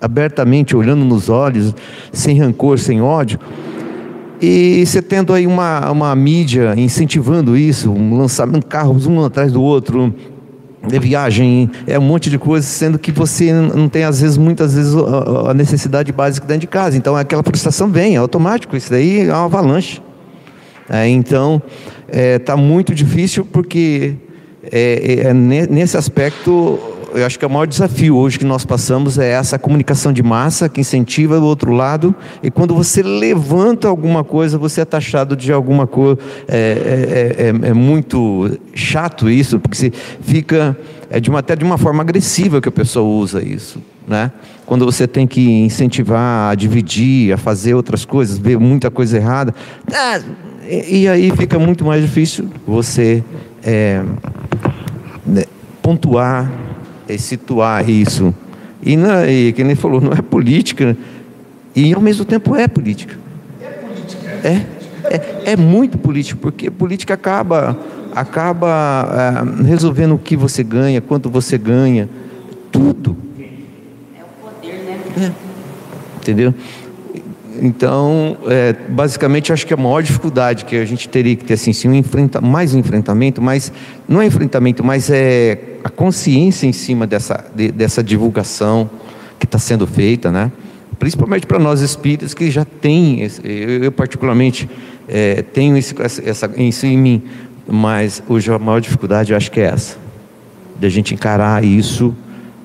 abertamente, 0.05 0.77
olhando 0.77 1.05
nos 1.05 1.29
olhos, 1.29 1.75
sem 2.13 2.39
rancor, 2.39 2.79
sem 2.79 3.01
ódio. 3.01 3.39
E 4.41 4.85
você 4.85 5.01
tendo 5.01 5.33
aí 5.33 5.47
uma, 5.47 5.91
uma 5.91 6.15
mídia 6.15 6.75
incentivando 6.77 7.57
isso, 7.57 7.91
um 7.91 8.19
lançamento 8.19 8.67
carros 8.67 9.07
um 9.07 9.25
atrás 9.25 9.51
do 9.51 9.63
outro, 9.63 10.15
de 10.87 10.99
viagem, 10.99 11.71
é 11.87 11.99
um 11.99 12.03
monte 12.03 12.29
de 12.29 12.39
coisa, 12.39 12.67
sendo 12.67 12.99
que 12.99 13.11
você 13.11 13.53
não 13.53 13.89
tem, 13.89 14.05
às 14.05 14.21
vezes, 14.21 14.37
muitas 14.37 14.75
vezes, 14.75 14.95
a 15.49 15.55
necessidade 15.55 16.13
básica 16.13 16.47
dentro 16.47 16.63
de 16.63 16.67
casa. 16.67 16.97
Então, 16.97 17.17
aquela 17.17 17.43
frustração 17.43 17.89
vem, 17.89 18.17
é 18.17 18.19
automático, 18.19 18.77
isso 18.77 18.91
daí 18.91 19.21
é 19.21 19.33
uma 19.33 19.47
avalanche. 19.47 20.03
É, 20.91 21.09
então, 21.09 21.63
está 22.07 22.53
é, 22.53 22.57
muito 22.57 22.95
difícil 22.95 23.47
porque 23.51 24.17
é, 24.71 25.23
é, 25.25 25.29
é 25.29 25.33
nesse 25.33 25.97
aspecto 25.97 26.79
eu 27.15 27.25
acho 27.25 27.39
que 27.39 27.45
é 27.45 27.49
o 27.49 27.51
maior 27.51 27.67
desafio 27.67 28.17
hoje 28.17 28.39
que 28.39 28.45
nós 28.45 28.65
passamos 28.65 29.19
é 29.19 29.31
essa 29.31 29.59
comunicação 29.59 30.13
de 30.13 30.23
massa 30.23 30.69
que 30.69 30.81
incentiva 30.81 31.39
o 31.39 31.45
outro 31.45 31.73
lado, 31.73 32.15
e 32.43 32.51
quando 32.51 32.75
você 32.75 33.03
levanta 33.03 33.89
alguma 33.89 34.25
coisa, 34.25 34.59
você 34.59 34.81
é 34.81 34.85
taxado 34.85 35.37
de 35.37 35.53
alguma 35.53 35.87
coisa. 35.87 36.19
É, 36.49 37.37
é, 37.39 37.43
é, 37.45 37.71
é 37.71 37.73
muito 37.73 38.59
chato 38.75 39.31
isso, 39.31 39.59
porque 39.59 39.77
você 39.77 39.93
fica 40.23 40.77
é 41.11 41.21
de 41.21 41.31
uma, 41.31 41.39
até 41.39 41.55
de 41.55 41.65
uma 41.65 41.79
forma 41.79 42.03
agressiva 42.03 42.61
que 42.61 42.69
a 42.69 42.73
pessoa 42.73 43.07
usa 43.07 43.43
isso. 43.43 43.81
Né? 44.07 44.33
Quando 44.67 44.85
você 44.85 45.07
tem 45.07 45.27
que 45.27 45.41
incentivar 45.41 46.51
a 46.51 46.55
dividir, 46.55 47.33
a 47.33 47.37
fazer 47.37 47.75
outras 47.75 48.05
coisas, 48.05 48.37
ver 48.37 48.59
muita 48.59 48.91
coisa 48.91 49.17
errada, 49.17 49.55
ah, 49.93 50.21
e, 50.69 51.03
e, 51.03 51.09
aí 51.09 51.31
fica 51.37 51.59
muito 51.59 51.85
mais 51.85 52.03
difícil 52.03 52.49
você 52.67 53.23
é, 53.63 54.03
né, 55.25 55.45
pontuar 55.81 56.51
e 57.09 57.19
situar 57.19 57.89
isso. 57.89 58.35
E, 58.83 58.97
na, 58.97 59.27
e 59.27 59.53
que 59.53 59.65
nem 59.65 59.75
falou, 59.75 60.01
não 60.01 60.13
é 60.13 60.21
política, 60.21 60.97
e 61.75 61.93
ao 61.95 62.01
mesmo 62.01 62.25
tempo 62.25 62.55
é 62.55 62.69
política. 62.69 63.17
É 63.61 63.69
política. 63.69 64.31
É, 64.45 64.67
é, 65.05 65.53
é 65.53 65.57
muito 65.57 65.99
político, 65.99 66.41
porque 66.41 66.71
política 66.71 67.15
acaba 67.15 67.77
acaba 68.15 69.09
é, 69.61 69.65
resolvendo 69.65 70.15
o 70.15 70.19
que 70.19 70.37
você 70.37 70.63
ganha, 70.63 71.01
quanto 71.01 71.29
você 71.29 71.59
ganha, 71.59 72.09
tudo. 72.71 73.17
É 74.17 74.23
o 74.23 74.47
poder, 74.47 74.75
né? 75.17 75.33
É. 75.33 76.19
Entendeu? 76.19 76.55
Então, 77.61 78.37
é, 78.47 78.73
basicamente, 78.89 79.53
acho 79.53 79.67
que 79.67 79.75
a 79.75 79.77
maior 79.77 80.03
dificuldade 80.03 80.65
que 80.65 80.77
a 80.77 80.85
gente 80.85 81.09
teria 81.09 81.35
que 81.35 81.45
ter 81.45 81.55
assim, 81.55 81.73
sim, 81.73 81.89
um 81.89 81.95
enfrenta, 81.95 82.41
mais 82.41 82.75
um 82.75 82.79
enfrentamento, 82.79 83.43
mas 83.43 83.73
não 84.09 84.21
é 84.21 84.27
enfrentamento, 84.27 84.85
mas 84.85 85.11
é 85.11 85.74
a 85.85 85.91
consciência 85.91 86.67
em 86.67 86.73
cima 86.73 87.07
dessa, 87.07 87.45
de, 87.55 87.71
dessa 87.71 88.03
divulgação 88.03 88.89
que 89.39 89.45
está 89.45 89.59
sendo 89.59 89.87
feita, 89.87 90.33
né? 90.33 90.51
Principalmente 90.99 91.47
para 91.47 91.59
nós 91.59 91.83
espíritas 91.83 92.33
que 92.33 92.51
já 92.51 92.65
tem, 92.65 93.21
eu, 93.45 93.85
eu 93.85 93.93
particularmente 93.93 94.69
é, 95.07 95.43
tenho 95.43 95.77
esse, 95.77 95.95
essa, 96.01 96.51
isso 96.57 96.87
em 96.87 96.97
mim, 96.97 97.23
mas 97.69 98.23
hoje 98.27 98.51
a 98.51 98.59
maior 98.59 98.81
dificuldade 98.81 99.33
eu 99.33 99.37
acho 99.37 99.51
que 99.51 99.61
é 99.61 99.65
essa, 99.65 99.99
de 100.79 100.87
a 100.87 100.89
gente 100.89 101.13
encarar 101.13 101.63
isso 101.63 102.15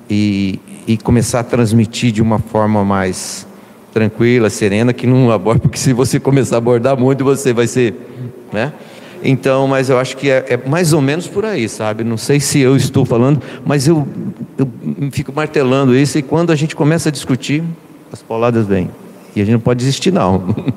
e, 0.08 0.58
e 0.86 0.96
começar 0.96 1.40
a 1.40 1.44
transmitir 1.44 2.12
de 2.12 2.22
uma 2.22 2.38
forma 2.38 2.82
mais 2.84 3.46
tranquila, 3.92 4.48
serena, 4.48 4.92
que 4.94 5.06
não 5.06 5.30
aborda, 5.30 5.60
porque 5.60 5.78
se 5.78 5.92
você 5.92 6.18
começar 6.18 6.56
a 6.56 6.58
abordar 6.58 6.96
muito, 6.96 7.22
você 7.22 7.52
vai 7.52 7.66
ser, 7.66 7.94
né? 8.50 8.72
Então, 9.22 9.68
mas 9.68 9.90
eu 9.90 9.98
acho 9.98 10.16
que 10.16 10.30
é, 10.30 10.44
é, 10.48 10.56
mais 10.56 10.92
ou 10.92 11.00
menos 11.00 11.26
por 11.26 11.44
aí, 11.44 11.68
sabe? 11.68 12.04
Não 12.04 12.16
sei 12.16 12.40
se 12.40 12.58
eu 12.58 12.76
estou 12.76 13.04
falando, 13.04 13.42
mas 13.64 13.86
eu, 13.86 14.06
eu 14.58 14.68
fico 15.12 15.32
martelando 15.32 15.94
isso 15.94 16.18
e 16.18 16.22
quando 16.22 16.50
a 16.50 16.56
gente 16.56 16.74
começa 16.74 17.10
a 17.10 17.12
discutir, 17.12 17.62
as 18.12 18.22
pauladas 18.22 18.66
vêm. 18.66 18.90
E 19.36 19.40
a 19.40 19.44
gente 19.44 19.52
não 19.52 19.60
pode 19.60 19.78
desistir, 19.78 20.10
não. 20.10 20.54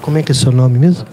Como 0.00 0.18
é 0.18 0.22
que 0.22 0.32
é 0.32 0.34
seu 0.34 0.52
nome 0.52 0.78
mesmo? 0.78 1.06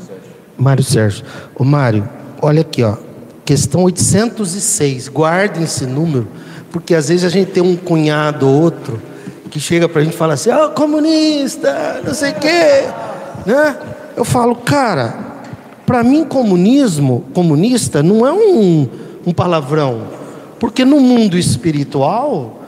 Mário 0.58 0.84
Sérgio. 0.84 1.26
Ô 1.56 1.64
Mário, 1.64 2.08
olha 2.42 2.62
aqui, 2.62 2.84
ó. 2.84 2.98
Questão 3.44 3.84
806. 3.84 5.10
Guardem 5.10 5.64
esse 5.64 5.86
número, 5.86 6.28
porque 6.72 6.96
às 6.96 7.10
vezes 7.10 7.26
a 7.26 7.30
gente 7.30 7.52
tem 7.52 7.64
um 7.64 7.76
cunhado 7.76 8.48
ou 8.48 8.62
outro 8.62 9.02
que 9.50 9.60
chega 9.60 9.90
para 9.90 10.02
a 10.02 10.04
gente 10.04 10.14
e 10.14 10.18
fala 10.18 10.34
assim, 10.34 10.50
ó, 10.50 10.68
oh, 10.68 10.70
comunista, 10.70 12.02
não 12.06 12.14
sei 12.14 12.32
o 12.32 12.36
quê. 12.36 12.86
Né? 13.46 13.76
Eu 14.16 14.24
falo, 14.24 14.56
cara, 14.56 15.31
para 15.86 16.04
mim 16.04 16.24
comunismo, 16.24 17.26
comunista, 17.34 18.02
não 18.02 18.26
é 18.26 18.32
um, 18.32 18.88
um 19.26 19.34
palavrão. 19.34 20.02
Porque 20.60 20.86
no 20.86 21.00
mundo 21.00 21.38
espiritual, 21.38 22.62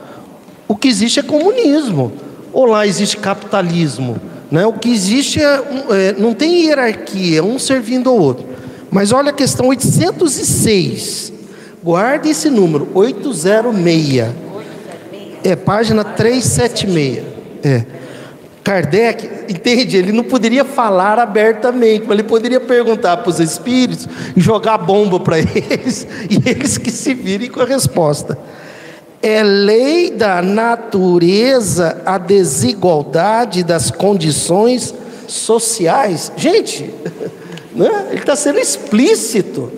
o 0.66 0.74
que 0.74 0.88
existe 0.88 1.20
é 1.20 1.22
comunismo. 1.22 2.12
Ou 2.52 2.66
lá 2.66 2.86
existe 2.86 3.16
capitalismo. 3.16 4.16
Né? 4.50 4.66
O 4.66 4.72
que 4.72 4.90
existe 4.90 5.40
é, 5.40 5.62
é, 5.90 6.14
não 6.18 6.34
tem 6.34 6.66
hierarquia, 6.66 7.42
um 7.42 7.58
servindo 7.58 8.10
ao 8.10 8.18
outro. 8.18 8.46
Mas 8.90 9.12
olha 9.12 9.30
a 9.30 9.32
questão 9.32 9.68
806. 9.68 11.32
Guarde 11.82 12.30
esse 12.30 12.48
número, 12.48 12.88
806. 12.94 14.24
É, 15.42 15.56
página 15.56 16.04
376. 16.04 17.24
É. 17.62 17.84
Kardec, 18.64 19.28
entende? 19.46 19.98
Ele 19.98 20.10
não 20.10 20.24
poderia 20.24 20.64
falar 20.64 21.18
abertamente, 21.18 22.04
mas 22.08 22.18
ele 22.18 22.26
poderia 22.26 22.58
perguntar 22.58 23.18
para 23.18 23.28
os 23.28 23.38
espíritos 23.38 24.08
e 24.34 24.40
jogar 24.40 24.78
bomba 24.78 25.20
para 25.20 25.36
eles, 25.44 26.06
e 26.30 26.48
eles 26.48 26.78
que 26.78 26.90
se 26.90 27.12
virem 27.12 27.50
com 27.50 27.60
a 27.60 27.66
resposta. 27.66 28.38
É 29.22 29.42
lei 29.42 30.10
da 30.10 30.40
natureza 30.40 32.00
a 32.06 32.16
desigualdade 32.16 33.62
das 33.62 33.90
condições 33.90 34.94
sociais. 35.28 36.32
Gente, 36.34 36.90
né? 37.76 38.06
ele 38.10 38.20
está 38.20 38.34
sendo 38.34 38.58
explícito. 38.58 39.72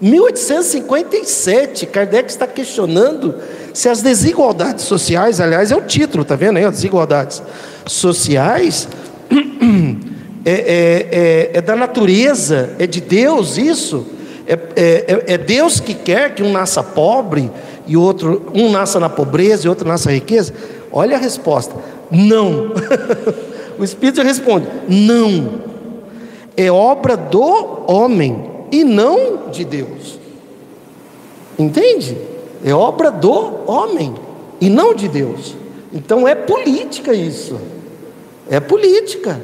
1857, 0.00 1.86
Kardec 1.86 2.28
está 2.28 2.46
questionando 2.46 3.36
se 3.72 3.88
as 3.88 4.02
desigualdades 4.02 4.84
sociais, 4.84 5.40
aliás, 5.40 5.70
é 5.70 5.76
o 5.76 5.82
título, 5.82 6.24
tá 6.24 6.34
vendo 6.34 6.56
aí? 6.56 6.64
As 6.64 6.74
desigualdades 6.74 7.40
sociais 7.86 8.88
é, 10.44 10.50
é, 10.50 11.08
é, 11.12 11.50
é 11.54 11.60
da 11.60 11.76
natureza, 11.76 12.74
é 12.78 12.86
de 12.86 13.00
Deus 13.00 13.56
isso. 13.56 14.06
É, 14.46 14.54
é, 14.54 15.24
é, 15.34 15.38
Deus 15.38 15.78
que 15.78 15.94
quer 15.94 16.34
que 16.34 16.42
um 16.42 16.50
nasça 16.50 16.82
pobre 16.82 17.50
e 17.86 17.96
outro, 17.96 18.50
um 18.52 18.70
nasça 18.70 18.98
na 18.98 19.08
pobreza 19.08 19.66
e 19.66 19.68
outro 19.68 19.86
nasça 19.86 20.08
na 20.08 20.14
riqueza? 20.14 20.52
Olha 20.90 21.16
a 21.16 21.20
resposta: 21.20 21.74
não. 22.10 22.72
o 23.78 23.84
Espírito 23.84 24.22
responde: 24.22 24.66
não. 24.88 25.72
É 26.56 26.70
obra 26.70 27.16
do 27.16 27.84
homem 27.86 28.50
e 28.70 28.84
não 28.84 29.48
de 29.50 29.64
Deus. 29.64 30.18
Entende? 31.58 32.16
É 32.64 32.74
obra 32.74 33.10
do 33.10 33.60
homem 33.66 34.14
e 34.60 34.68
não 34.68 34.94
de 34.94 35.08
Deus. 35.08 35.61
Então 35.92 36.26
é 36.26 36.34
política 36.34 37.12
isso. 37.14 37.60
É 38.50 38.60
política, 38.60 39.40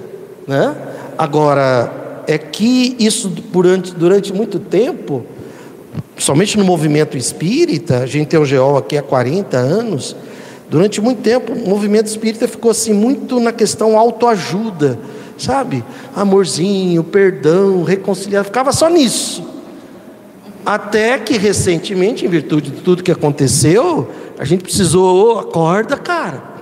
né? 0.47 0.75
Agora 1.17 2.23
é 2.27 2.37
que 2.37 2.97
isso 2.99 3.29
durante, 3.29 3.95
durante 3.95 4.33
muito 4.33 4.59
tempo 4.59 5.25
somente 6.19 6.59
no 6.59 6.65
movimento 6.65 7.17
espírita, 7.17 7.99
a 7.99 8.07
gente 8.07 8.29
tem 8.29 8.41
o 8.41 8.45
GEOL 8.45 8.77
aqui 8.77 8.97
há 8.97 9.03
40 9.03 9.57
anos, 9.57 10.17
durante 10.69 11.01
muito 11.01 11.23
tempo 11.23 11.53
o 11.53 11.69
movimento 11.69 12.07
espírita 12.07 12.47
ficou 12.49 12.71
assim 12.71 12.93
muito 12.93 13.41
na 13.41 13.53
questão 13.53 13.97
autoajuda, 13.97 14.99
sabe? 15.39 15.85
Amorzinho, 16.15 17.05
perdão, 17.05 17.85
reconciliar, 17.85 18.45
ficava 18.45 18.73
só 18.73 18.89
nisso. 18.89 19.58
Até 20.65 21.19
que 21.19 21.39
recentemente, 21.39 22.27
em 22.27 22.29
virtude 22.29 22.71
de 22.71 22.81
tudo 22.83 23.03
que 23.03 23.13
aconteceu, 23.13 24.11
a 24.39 24.45
gente 24.45 24.63
precisou, 24.63 25.37
oh, 25.37 25.39
acorda, 25.39 25.97
cara. 25.97 26.43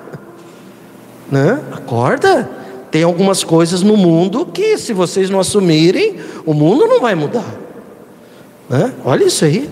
Né? 1.31 1.61
Acorda. 1.73 2.49
Tem 2.89 3.03
algumas 3.03 3.43
coisas 3.43 3.83
no 3.83 3.97
mundo 3.97 4.47
que, 4.47 4.79
se 4.79 4.93
vocês 4.93 5.29
não 5.29 5.41
assumirem, 5.41 6.17
o 6.45 6.55
mundo 6.55 6.87
não 6.87 7.01
vai 7.01 7.17
mudar. 7.17 7.53
Né? 8.69 8.93
Olha 9.05 9.25
isso 9.25 9.45
aí. 9.45 9.69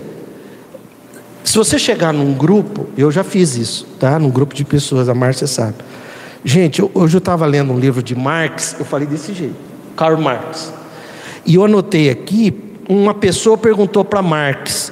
Se 1.45 1.57
você 1.57 1.79
chegar 1.79 2.11
num 2.11 2.33
grupo, 2.33 2.87
eu 2.97 3.11
já 3.11 3.23
fiz 3.23 3.55
isso, 3.55 3.87
tá? 3.99 4.19
Num 4.19 4.29
grupo 4.29 4.53
de 4.53 4.65
pessoas, 4.65 5.07
a 5.07 5.13
Márcia 5.13 5.47
sabe. 5.47 5.75
Gente, 6.43 6.81
hoje 6.93 7.15
eu 7.15 7.19
estava 7.19 7.45
lendo 7.45 7.71
um 7.71 7.79
livro 7.79 8.03
de 8.03 8.15
Marx, 8.15 8.75
eu 8.77 8.85
falei 8.85 9.07
desse 9.07 9.33
jeito, 9.33 9.55
Karl 9.95 10.19
Marx. 10.19 10.73
E 11.45 11.55
eu 11.55 11.63
anotei 11.63 12.09
aqui, 12.09 12.51
uma 12.87 13.13
pessoa 13.13 13.57
perguntou 13.57 14.03
para 14.05 14.21
Marx, 14.21 14.91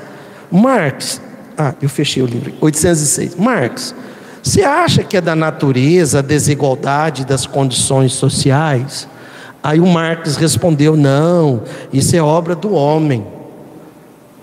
Marx, 0.51 1.21
ah, 1.57 1.73
eu 1.81 1.89
fechei 1.89 2.21
o 2.21 2.25
livro, 2.25 2.53
806. 2.61 3.35
Marx, 3.35 3.95
você 4.41 4.61
acha 4.61 5.03
que 5.03 5.17
é 5.17 5.21
da 5.21 5.35
natureza 5.35 6.19
a 6.19 6.21
desigualdade 6.21 7.25
das 7.25 7.45
condições 7.45 8.13
sociais? 8.13 9.07
Aí 9.63 9.79
o 9.79 9.87
Marx 9.87 10.35
respondeu: 10.35 10.97
não, 10.97 11.63
isso 11.91 12.15
é 12.15 12.21
obra 12.21 12.55
do 12.55 12.73
homem. 12.73 13.25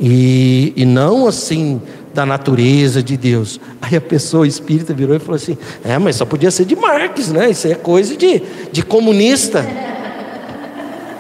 E, 0.01 0.73
e 0.75 0.87
não 0.87 1.27
assim 1.27 1.83
da 2.15 2.25
natureza 2.25 3.03
de 3.03 3.17
Deus. 3.17 3.61
Aí 3.83 3.97
a 3.97 4.01
pessoa 4.01 4.47
espírita 4.47 4.95
virou 4.95 5.15
e 5.15 5.19
falou 5.19 5.37
assim: 5.37 5.59
É, 5.85 5.99
mas 5.99 6.17
só 6.17 6.25
podia 6.25 6.51
ser 6.51 6.65
de 6.65 6.75
Marx, 6.75 7.29
né? 7.29 7.51
Isso 7.51 7.69
é 7.69 7.75
coisa 7.75 8.17
de, 8.17 8.43
de 8.73 8.83
comunista. 8.83 9.67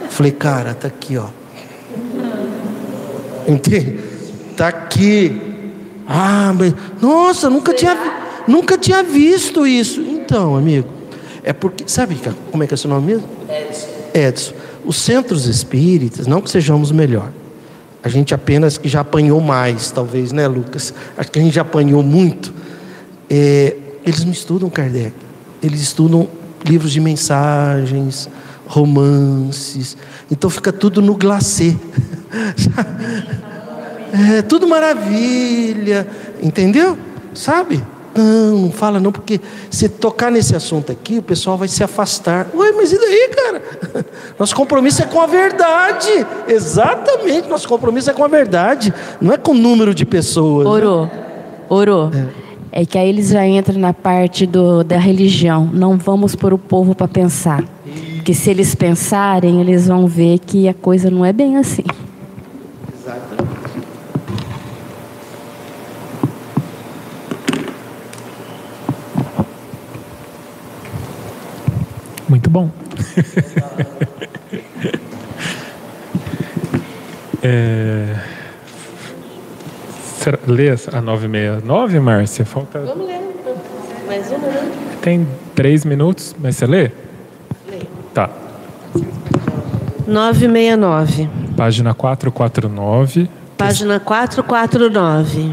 Falei, 0.08 0.32
cara, 0.32 0.74
tá 0.74 0.88
aqui, 0.88 1.16
ó. 1.16 1.26
Entende? 3.52 3.98
Tá 4.56 4.68
aqui. 4.68 5.40
Ah, 6.06 6.54
mas 6.56 6.74
nossa, 7.00 7.48
nunca 7.48 7.72
tinha, 7.72 7.96
nunca 8.46 8.76
tinha 8.76 9.02
visto 9.02 9.66
isso. 9.66 10.00
Então, 10.00 10.56
amigo, 10.56 10.88
é 11.42 11.52
porque 11.52 11.84
sabe 11.86 12.16
como 12.50 12.62
é 12.62 12.66
que 12.66 12.74
é 12.74 12.76
seu 12.76 12.90
nome 12.90 13.06
mesmo? 13.06 13.28
Edson. 13.48 13.88
Edson. 14.14 14.54
Os 14.84 14.96
centros 14.96 15.46
espíritas, 15.46 16.26
não 16.26 16.40
que 16.40 16.50
sejamos 16.50 16.90
melhor, 16.90 17.30
A 18.02 18.08
gente 18.08 18.34
apenas 18.34 18.78
que 18.78 18.88
já 18.88 19.00
apanhou 19.00 19.40
mais, 19.40 19.90
talvez, 19.90 20.32
né, 20.32 20.48
Lucas? 20.48 20.94
Acho 21.18 21.30
que 21.30 21.38
a 21.38 21.42
gente 21.42 21.54
já 21.54 21.62
apanhou 21.62 22.02
muito. 22.02 22.52
É, 23.28 23.76
eles 24.04 24.24
não 24.24 24.32
estudam 24.32 24.70
Kardec. 24.70 25.12
Eles 25.62 25.82
estudam 25.82 26.26
livros 26.64 26.92
de 26.92 27.00
mensagens, 27.00 28.28
romances. 28.66 29.96
Então 30.30 30.48
fica 30.48 30.72
tudo 30.72 31.02
no 31.02 31.14
glacê. 31.14 31.76
é 34.38 34.42
tudo 34.42 34.66
maravilha, 34.66 36.06
entendeu? 36.42 36.96
Sabe? 37.34 37.82
Não, 38.14 38.58
não 38.58 38.72
fala 38.72 38.98
não, 38.98 39.12
porque 39.12 39.40
se 39.70 39.88
tocar 39.88 40.30
nesse 40.30 40.54
assunto 40.54 40.90
aqui, 40.90 41.18
o 41.18 41.22
pessoal 41.22 41.56
vai 41.56 41.68
se 41.68 41.82
afastar. 41.82 42.48
Ué, 42.54 42.72
mas 42.72 42.92
e 42.92 42.98
daí, 42.98 43.30
cara? 43.34 43.62
Nosso 44.38 44.54
compromisso 44.54 45.02
é 45.02 45.06
com 45.06 45.20
a 45.20 45.26
verdade. 45.26 46.26
Exatamente, 46.48 47.48
nosso 47.48 47.68
compromisso 47.68 48.10
é 48.10 48.12
com 48.12 48.24
a 48.24 48.28
verdade. 48.28 48.92
Não 49.20 49.32
é 49.32 49.36
com 49.36 49.52
o 49.52 49.54
número 49.54 49.94
de 49.94 50.04
pessoas. 50.04 50.66
Orou. 50.66 51.10
Orou. 51.68 52.10
É. 52.72 52.82
é. 52.82 52.86
que 52.86 52.98
aí 52.98 53.08
eles 53.08 53.28
já 53.28 53.46
entram 53.46 53.78
na 53.78 53.92
parte 53.92 54.46
do, 54.46 54.82
da 54.82 54.98
religião. 54.98 55.68
Não 55.72 55.96
vamos 55.96 56.34
pôr 56.34 56.52
o 56.52 56.58
povo 56.58 56.94
para 56.94 57.06
pensar. 57.06 57.62
Porque 58.16 58.34
se 58.34 58.50
eles 58.50 58.74
pensarem, 58.74 59.60
eles 59.60 59.86
vão 59.86 60.06
ver 60.06 60.38
que 60.38 60.68
a 60.68 60.74
coisa 60.74 61.10
não 61.10 61.24
é 61.24 61.32
bem 61.32 61.58
assim. 61.58 61.84
Muito 72.30 72.48
bom. 72.48 72.70
é... 77.42 78.14
Será, 80.16 80.38
lê 80.46 80.70
a 80.70 80.76
969, 81.00 81.98
Márcia? 81.98 82.46
Falta... 82.46 82.78
Vamos 82.82 83.08
ler. 83.08 83.20
Mais 84.06 84.30
uma, 84.30 84.46
né? 84.46 84.70
Tem 85.02 85.26
três 85.56 85.84
minutos, 85.84 86.36
mas 86.38 86.54
você 86.54 86.66
lê? 86.66 86.92
Lê. 87.68 87.80
Tá. 88.14 88.30
969. 90.06 91.28
Página 91.56 91.92
449. 91.94 93.28
Página 93.58 93.98
449. 93.98 95.50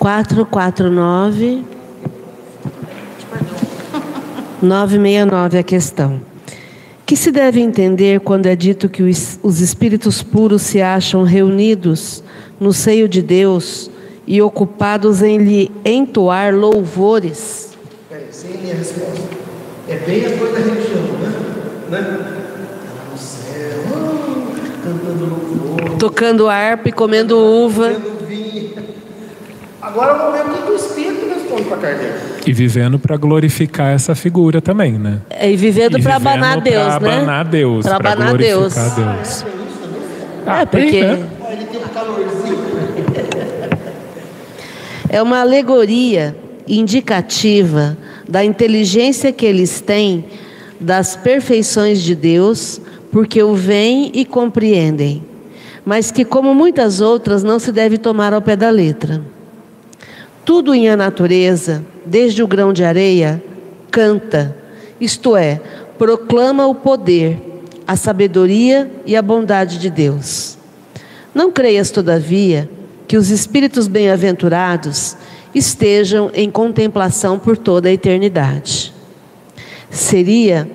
449. 0.00 1.64
969 4.62 5.58
a 5.58 5.62
questão. 5.62 6.20
Que 7.04 7.16
se 7.16 7.30
deve 7.30 7.60
entender 7.60 8.20
quando 8.20 8.46
é 8.46 8.56
dito 8.56 8.88
que 8.88 9.02
os 9.02 9.60
espíritos 9.60 10.22
puros 10.22 10.62
se 10.62 10.80
acham 10.80 11.24
reunidos 11.24 12.22
no 12.58 12.72
seio 12.72 13.08
de 13.08 13.20
Deus 13.20 13.90
e 14.26 14.40
ocupados 14.40 15.20
em 15.20 15.38
lhe 15.38 15.70
entoar 15.84 16.54
louvores? 16.54 17.76
Peraí, 18.08 18.26
sem 18.30 18.56
minha 18.58 18.74
resposta. 18.74 19.20
É 19.88 19.96
bem 19.96 20.24
a 20.24 20.38
coisa 20.38 20.54
da 20.54 20.60
religião, 20.60 21.02
né? 21.18 21.32
né? 21.90 22.42
no 23.10 23.18
céu, 23.18 23.82
cantando 24.82 25.24
louvor. 25.26 25.98
Tocando 25.98 26.48
harpa 26.48 26.88
e 26.88 26.92
comendo 26.92 27.36
uva. 27.36 27.92
Agora 29.82 30.30
o 30.30 30.62
que 30.64 30.70
o 30.70 30.76
Espírito 30.76 31.11
para. 31.64 31.96
E 32.46 32.52
vivendo 32.52 32.98
para 32.98 33.16
glorificar 33.16 33.92
essa 33.92 34.14
figura 34.14 34.60
também, 34.60 34.92
né? 34.92 35.20
É, 35.30 35.50
e 35.50 35.56
vivendo 35.56 36.00
para 36.02 36.16
abanar 36.16 36.60
Deus, 36.60 36.84
pra 36.84 37.00
né? 37.00 37.16
Abanar 37.16 37.44
Deus, 37.44 37.86
para 37.86 37.96
abanar 37.96 38.36
Deus. 38.36 38.74
Deus. 38.74 39.44
Ah, 40.46 40.62
é 40.62 40.66
porque 40.66 41.02
né? 41.02 41.28
é 45.08 45.22
uma 45.22 45.40
alegoria 45.40 46.36
indicativa 46.66 47.96
da 48.28 48.44
inteligência 48.44 49.32
que 49.32 49.44
eles 49.44 49.80
têm 49.80 50.24
das 50.80 51.14
perfeições 51.16 52.02
de 52.02 52.14
Deus, 52.14 52.80
porque 53.10 53.42
o 53.42 53.54
veem 53.54 54.10
e 54.14 54.24
compreendem, 54.24 55.22
mas 55.84 56.10
que, 56.10 56.24
como 56.24 56.54
muitas 56.54 57.00
outras, 57.00 57.42
não 57.42 57.58
se 57.58 57.70
deve 57.70 57.98
tomar 57.98 58.32
ao 58.32 58.42
pé 58.42 58.56
da 58.56 58.70
letra. 58.70 59.22
Tudo 60.44 60.74
em 60.74 60.88
a 60.88 60.96
natureza, 60.96 61.84
desde 62.04 62.42
o 62.42 62.48
grão 62.48 62.72
de 62.72 62.82
areia, 62.82 63.42
canta, 63.90 64.56
isto 65.00 65.36
é, 65.36 65.60
proclama 65.96 66.66
o 66.66 66.74
poder, 66.74 67.40
a 67.86 67.94
sabedoria 67.94 68.90
e 69.06 69.14
a 69.14 69.22
bondade 69.22 69.78
de 69.78 69.88
Deus. 69.88 70.58
Não 71.32 71.52
creias, 71.52 71.90
todavia, 71.90 72.68
que 73.06 73.16
os 73.16 73.30
espíritos 73.30 73.86
bem-aventurados 73.86 75.16
estejam 75.54 76.30
em 76.34 76.50
contemplação 76.50 77.38
por 77.38 77.56
toda 77.56 77.88
a 77.88 77.92
eternidade. 77.92 78.92
Seria 79.90 80.68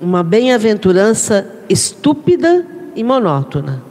uma 0.00 0.22
bem-aventurança 0.22 1.50
estúpida 1.68 2.64
e 2.94 3.02
monótona. 3.02 3.82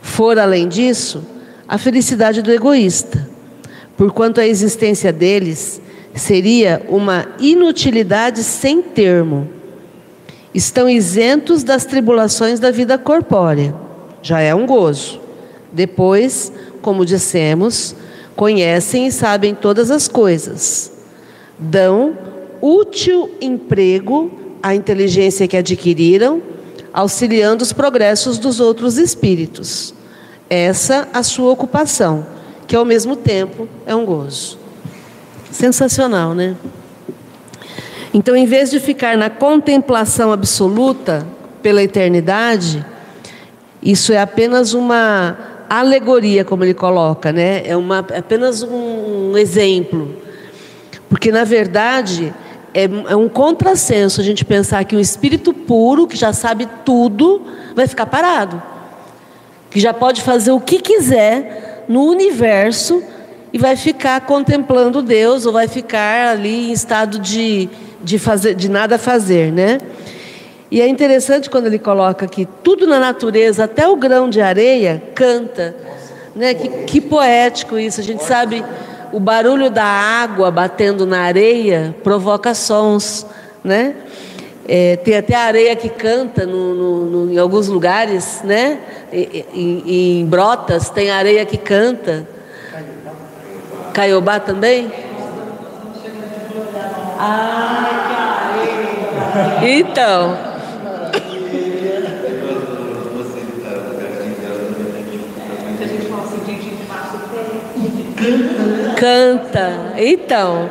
For 0.00 0.38
além 0.38 0.66
disso, 0.66 1.22
a 1.68 1.78
felicidade 1.78 2.42
do 2.42 2.50
egoísta 2.50 3.31
porquanto 4.02 4.40
a 4.40 4.46
existência 4.48 5.12
deles 5.12 5.80
seria 6.12 6.84
uma 6.88 7.24
inutilidade 7.38 8.42
sem 8.42 8.82
termo. 8.82 9.48
Estão 10.52 10.90
isentos 10.90 11.62
das 11.62 11.84
tribulações 11.84 12.58
da 12.58 12.72
vida 12.72 12.98
corpórea. 12.98 13.72
Já 14.20 14.40
é 14.40 14.52
um 14.52 14.66
gozo. 14.66 15.20
Depois, 15.70 16.52
como 16.82 17.06
dissemos, 17.06 17.94
conhecem 18.34 19.06
e 19.06 19.12
sabem 19.12 19.54
todas 19.54 19.88
as 19.88 20.08
coisas. 20.08 20.90
Dão 21.56 22.18
útil 22.60 23.30
emprego 23.40 24.32
à 24.60 24.74
inteligência 24.74 25.46
que 25.46 25.56
adquiriram, 25.56 26.42
auxiliando 26.92 27.62
os 27.62 27.72
progressos 27.72 28.36
dos 28.36 28.58
outros 28.58 28.98
espíritos. 28.98 29.94
Essa 30.50 31.06
a 31.12 31.22
sua 31.22 31.52
ocupação 31.52 32.41
que 32.72 32.76
ao 32.76 32.86
mesmo 32.86 33.14
tempo 33.16 33.68
é 33.84 33.94
um 33.94 34.02
gozo. 34.06 34.58
Sensacional, 35.50 36.32
né? 36.32 36.56
Então, 38.14 38.34
em 38.34 38.46
vez 38.46 38.70
de 38.70 38.80
ficar 38.80 39.14
na 39.14 39.28
contemplação 39.28 40.32
absoluta 40.32 41.26
pela 41.62 41.82
eternidade, 41.82 42.82
isso 43.82 44.10
é 44.10 44.18
apenas 44.18 44.72
uma 44.72 45.36
alegoria, 45.68 46.46
como 46.46 46.64
ele 46.64 46.72
coloca, 46.72 47.30
né? 47.30 47.60
É 47.66 47.76
uma, 47.76 48.02
é 48.08 48.20
apenas 48.20 48.62
um, 48.62 49.36
exemplo. 49.36 50.16
Porque, 51.10 51.30
na 51.30 51.44
verdade, 51.44 52.32
é, 52.72 52.84
é 52.84 53.14
um 53.14 53.28
contrassenso 53.28 54.18
a 54.18 54.24
gente 54.24 54.46
pensar 54.46 54.82
que 54.86 54.96
um 54.96 55.00
espírito 55.00 55.52
puro, 55.52 56.06
que 56.06 56.16
já 56.16 56.32
sabe 56.32 56.66
tudo, 56.86 57.42
vai 57.76 57.86
ficar 57.86 58.06
parado. 58.06 58.62
Que 59.70 59.78
já 59.78 59.92
pode 59.92 60.22
fazer 60.22 60.52
o 60.52 60.60
que 60.60 60.80
quiser 60.80 61.71
no 61.92 62.06
universo 62.06 63.02
e 63.52 63.58
vai 63.58 63.76
ficar 63.76 64.22
contemplando 64.22 65.02
Deus 65.02 65.44
ou 65.44 65.52
vai 65.52 65.68
ficar 65.68 66.28
ali 66.28 66.70
em 66.70 66.72
estado 66.72 67.18
de, 67.18 67.68
de, 68.02 68.18
fazer, 68.18 68.54
de 68.54 68.66
nada 68.70 68.96
fazer, 68.96 69.52
né? 69.52 69.78
E 70.70 70.80
é 70.80 70.88
interessante 70.88 71.50
quando 71.50 71.66
ele 71.66 71.78
coloca 71.78 72.26
que 72.26 72.46
tudo 72.46 72.86
na 72.86 72.98
natureza, 72.98 73.64
até 73.64 73.86
o 73.86 73.94
grão 73.94 74.30
de 74.30 74.40
areia, 74.40 75.02
canta. 75.14 75.76
Né? 76.34 76.54
Que, 76.54 76.68
que 76.84 76.98
poético 76.98 77.78
isso. 77.78 78.00
A 78.00 78.02
gente 78.02 78.24
sabe 78.24 78.64
o 79.12 79.20
barulho 79.20 79.68
da 79.68 79.84
água 79.84 80.50
batendo 80.50 81.04
na 81.04 81.20
areia 81.20 81.94
provoca 82.02 82.54
sons, 82.54 83.26
né? 83.62 83.94
É, 84.66 84.96
tem 84.96 85.16
até 85.16 85.34
areia 85.34 85.74
que 85.74 85.88
canta 85.88 86.46
no, 86.46 86.74
no, 86.74 87.04
no, 87.06 87.32
em 87.32 87.38
alguns 87.38 87.66
lugares, 87.66 88.42
né? 88.44 88.78
Em, 89.12 90.20
em, 90.20 90.26
Brotas 90.26 90.88
tem 90.88 91.10
areia 91.10 91.44
que 91.44 91.56
canta. 91.56 92.26
Caiobá 93.92 94.38
também? 94.38 94.90
Ah, 97.18 98.52
então. 99.62 100.52
Canta. 108.96 109.94
Então. 109.96 110.70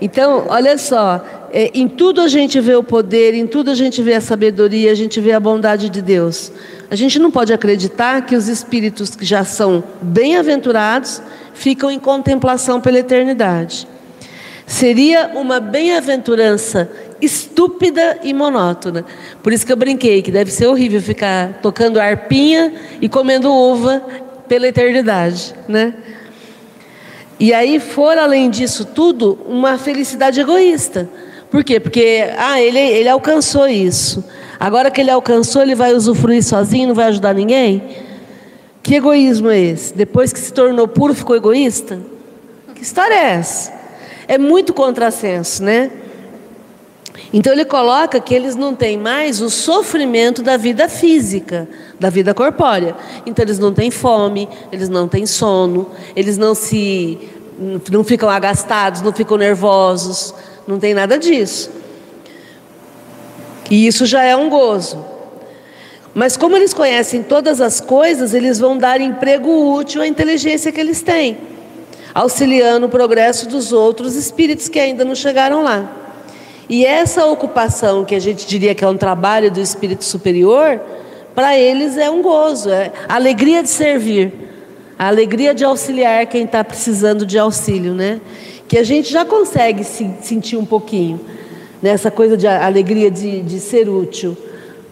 Então, 0.00 0.44
olha 0.48 0.78
só 0.78 1.20
é, 1.58 1.70
em 1.72 1.88
tudo 1.88 2.20
a 2.20 2.28
gente 2.28 2.60
vê 2.60 2.76
o 2.76 2.82
poder, 2.82 3.32
em 3.32 3.46
tudo 3.46 3.70
a 3.70 3.74
gente 3.74 4.02
vê 4.02 4.12
a 4.12 4.20
sabedoria, 4.20 4.92
a 4.92 4.94
gente 4.94 5.18
vê 5.22 5.32
a 5.32 5.40
bondade 5.40 5.88
de 5.88 6.02
Deus. 6.02 6.52
A 6.90 6.94
gente 6.94 7.18
não 7.18 7.30
pode 7.30 7.50
acreditar 7.50 8.26
que 8.26 8.36
os 8.36 8.46
espíritos 8.46 9.16
que 9.16 9.24
já 9.24 9.42
são 9.42 9.82
bem-aventurados 10.02 11.22
ficam 11.54 11.90
em 11.90 11.98
contemplação 11.98 12.78
pela 12.78 12.98
eternidade. 12.98 13.88
Seria 14.66 15.30
uma 15.34 15.58
bem-aventurança 15.58 16.90
estúpida 17.22 18.18
e 18.22 18.34
monótona. 18.34 19.06
Por 19.42 19.50
isso 19.50 19.64
que 19.64 19.72
eu 19.72 19.78
brinquei 19.78 20.20
que 20.20 20.30
deve 20.30 20.50
ser 20.50 20.66
horrível 20.66 21.00
ficar 21.00 21.60
tocando 21.62 21.98
arpinha 21.98 22.70
e 23.00 23.08
comendo 23.08 23.50
uva 23.50 24.04
pela 24.46 24.68
eternidade, 24.68 25.54
né? 25.66 25.94
E 27.40 27.54
aí 27.54 27.80
for 27.80 28.18
além 28.18 28.50
disso 28.50 28.84
tudo 28.84 29.38
uma 29.48 29.78
felicidade 29.78 30.38
egoísta. 30.38 31.08
Por 31.50 31.62
quê? 31.62 31.78
Porque 31.78 32.24
ah, 32.36 32.60
ele, 32.60 32.78
ele 32.78 33.08
alcançou 33.08 33.68
isso. 33.68 34.24
Agora 34.58 34.90
que 34.90 35.00
ele 35.00 35.10
alcançou, 35.10 35.62
ele 35.62 35.74
vai 35.74 35.94
usufruir 35.94 36.42
sozinho, 36.42 36.88
não 36.88 36.94
vai 36.94 37.06
ajudar 37.06 37.34
ninguém? 37.34 37.82
Que 38.82 38.96
egoísmo 38.96 39.50
é 39.50 39.58
esse? 39.58 39.94
Depois 39.94 40.32
que 40.32 40.38
se 40.38 40.52
tornou 40.52 40.88
puro, 40.88 41.14
ficou 41.14 41.36
egoísta? 41.36 42.00
Que 42.74 42.82
história 42.82 43.14
é 43.14 43.34
essa? 43.34 43.72
É 44.28 44.38
muito 44.38 44.72
contrassenso, 44.72 45.62
né? 45.62 45.90
Então 47.32 47.52
ele 47.52 47.64
coloca 47.64 48.20
que 48.20 48.34
eles 48.34 48.54
não 48.54 48.74
têm 48.74 48.96
mais 48.96 49.40
o 49.40 49.50
sofrimento 49.50 50.42
da 50.42 50.56
vida 50.56 50.88
física, 50.88 51.68
da 51.98 52.10
vida 52.10 52.32
corpórea. 52.32 52.94
Então 53.24 53.44
eles 53.44 53.58
não 53.58 53.72
têm 53.72 53.90
fome, 53.90 54.48
eles 54.70 54.88
não 54.88 55.08
têm 55.08 55.26
sono, 55.26 55.90
eles 56.14 56.38
não 56.38 56.54
se 56.54 57.18
não 57.90 58.04
ficam 58.04 58.28
agastados, 58.28 59.00
não 59.00 59.12
ficam 59.12 59.38
nervosos, 59.38 60.34
não 60.66 60.78
tem 60.78 60.94
nada 60.94 61.18
disso. 61.18 61.70
E 63.70 63.86
isso 63.86 64.06
já 64.06 64.22
é 64.22 64.36
um 64.36 64.48
gozo. 64.48 65.04
Mas 66.14 66.36
como 66.36 66.56
eles 66.56 66.72
conhecem 66.72 67.22
todas 67.22 67.60
as 67.60 67.80
coisas, 67.80 68.32
eles 68.32 68.58
vão 68.58 68.78
dar 68.78 69.00
emprego 69.00 69.74
útil 69.74 70.00
à 70.00 70.06
inteligência 70.06 70.72
que 70.72 70.80
eles 70.80 71.02
têm, 71.02 71.36
auxiliando 72.14 72.86
o 72.86 72.88
progresso 72.88 73.46
dos 73.46 73.72
outros 73.72 74.14
espíritos 74.14 74.68
que 74.68 74.78
ainda 74.78 75.04
não 75.04 75.14
chegaram 75.14 75.62
lá. 75.62 75.92
E 76.68 76.84
essa 76.84 77.26
ocupação, 77.26 78.04
que 78.04 78.14
a 78.14 78.18
gente 78.18 78.46
diria 78.46 78.74
que 78.74 78.82
é 78.82 78.88
um 78.88 78.96
trabalho 78.96 79.50
do 79.50 79.60
espírito 79.60 80.04
superior, 80.04 80.80
para 81.34 81.56
eles 81.56 81.98
é 81.98 82.10
um 82.10 82.22
gozo, 82.22 82.70
é 82.70 82.90
a 83.06 83.14
alegria 83.16 83.62
de 83.62 83.68
servir, 83.68 84.32
a 84.98 85.08
alegria 85.08 85.54
de 85.54 85.64
auxiliar 85.64 86.24
quem 86.26 86.44
está 86.44 86.64
precisando 86.64 87.26
de 87.26 87.38
auxílio, 87.38 87.92
né? 87.92 88.20
Que 88.68 88.78
a 88.78 88.84
gente 88.84 89.12
já 89.12 89.24
consegue 89.24 89.84
se 89.84 90.10
sentir 90.22 90.56
um 90.56 90.64
pouquinho 90.64 91.20
nessa 91.80 92.10
coisa 92.10 92.36
de 92.36 92.46
alegria 92.46 93.10
de, 93.10 93.42
de 93.42 93.60
ser 93.60 93.88
útil, 93.88 94.36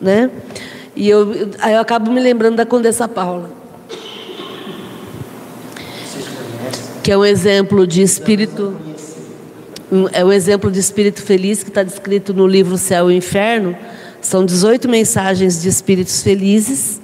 né? 0.01 0.31
E 0.95 1.09
eu, 1.09 1.51
aí 1.61 1.75
eu 1.75 1.81
acabo 1.81 2.11
me 2.11 2.21
lembrando 2.21 2.57
da 2.57 2.65
Condessa 2.65 3.09
Paula, 3.09 3.51
que 7.03 7.11
é 7.11 7.19
um 7.19 7.25
exemplo 7.25 7.87
de 7.87 8.01
espírito 8.01 8.77
é 10.13 10.25
um 10.25 10.33
exemplo 10.33 10.71
de 10.71 10.81
espírito 10.81 11.23
feliz 11.23 11.63
que 11.63 11.69
está 11.69 11.83
descrito 11.83 12.35
no 12.35 12.47
livro 12.47 12.77
Céu 12.77 13.11
e 13.11 13.17
Inferno. 13.17 13.77
São 14.21 14.45
18 14.45 14.89
mensagens 14.89 15.63
de 15.63 15.69
espíritos 15.69 16.23
felizes. 16.23 17.01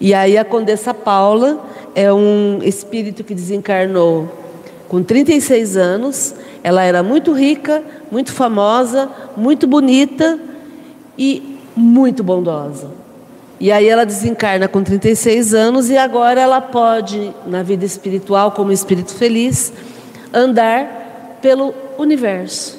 E 0.00 0.14
aí 0.14 0.38
a 0.38 0.44
Condessa 0.44 0.94
Paula 0.94 1.62
é 1.94 2.10
um 2.12 2.60
espírito 2.62 3.24
que 3.24 3.34
desencarnou 3.34 4.45
com 4.88 5.02
36 5.02 5.76
anos. 5.76 6.34
Ela 6.62 6.82
era 6.82 7.02
muito 7.02 7.32
rica, 7.32 7.82
muito 8.10 8.32
famosa, 8.32 9.10
muito 9.36 9.66
bonita 9.66 10.38
e 11.18 11.58
muito 11.76 12.22
bondosa. 12.22 12.90
E 13.58 13.72
aí 13.72 13.88
ela 13.88 14.04
desencarna 14.04 14.68
com 14.68 14.82
36 14.82 15.54
anos 15.54 15.88
e 15.88 15.96
agora 15.96 16.40
ela 16.40 16.60
pode, 16.60 17.32
na 17.46 17.62
vida 17.62 17.84
espiritual, 17.84 18.52
como 18.52 18.70
espírito 18.70 19.14
feliz, 19.14 19.72
andar 20.32 21.38
pelo 21.40 21.74
universo. 21.98 22.78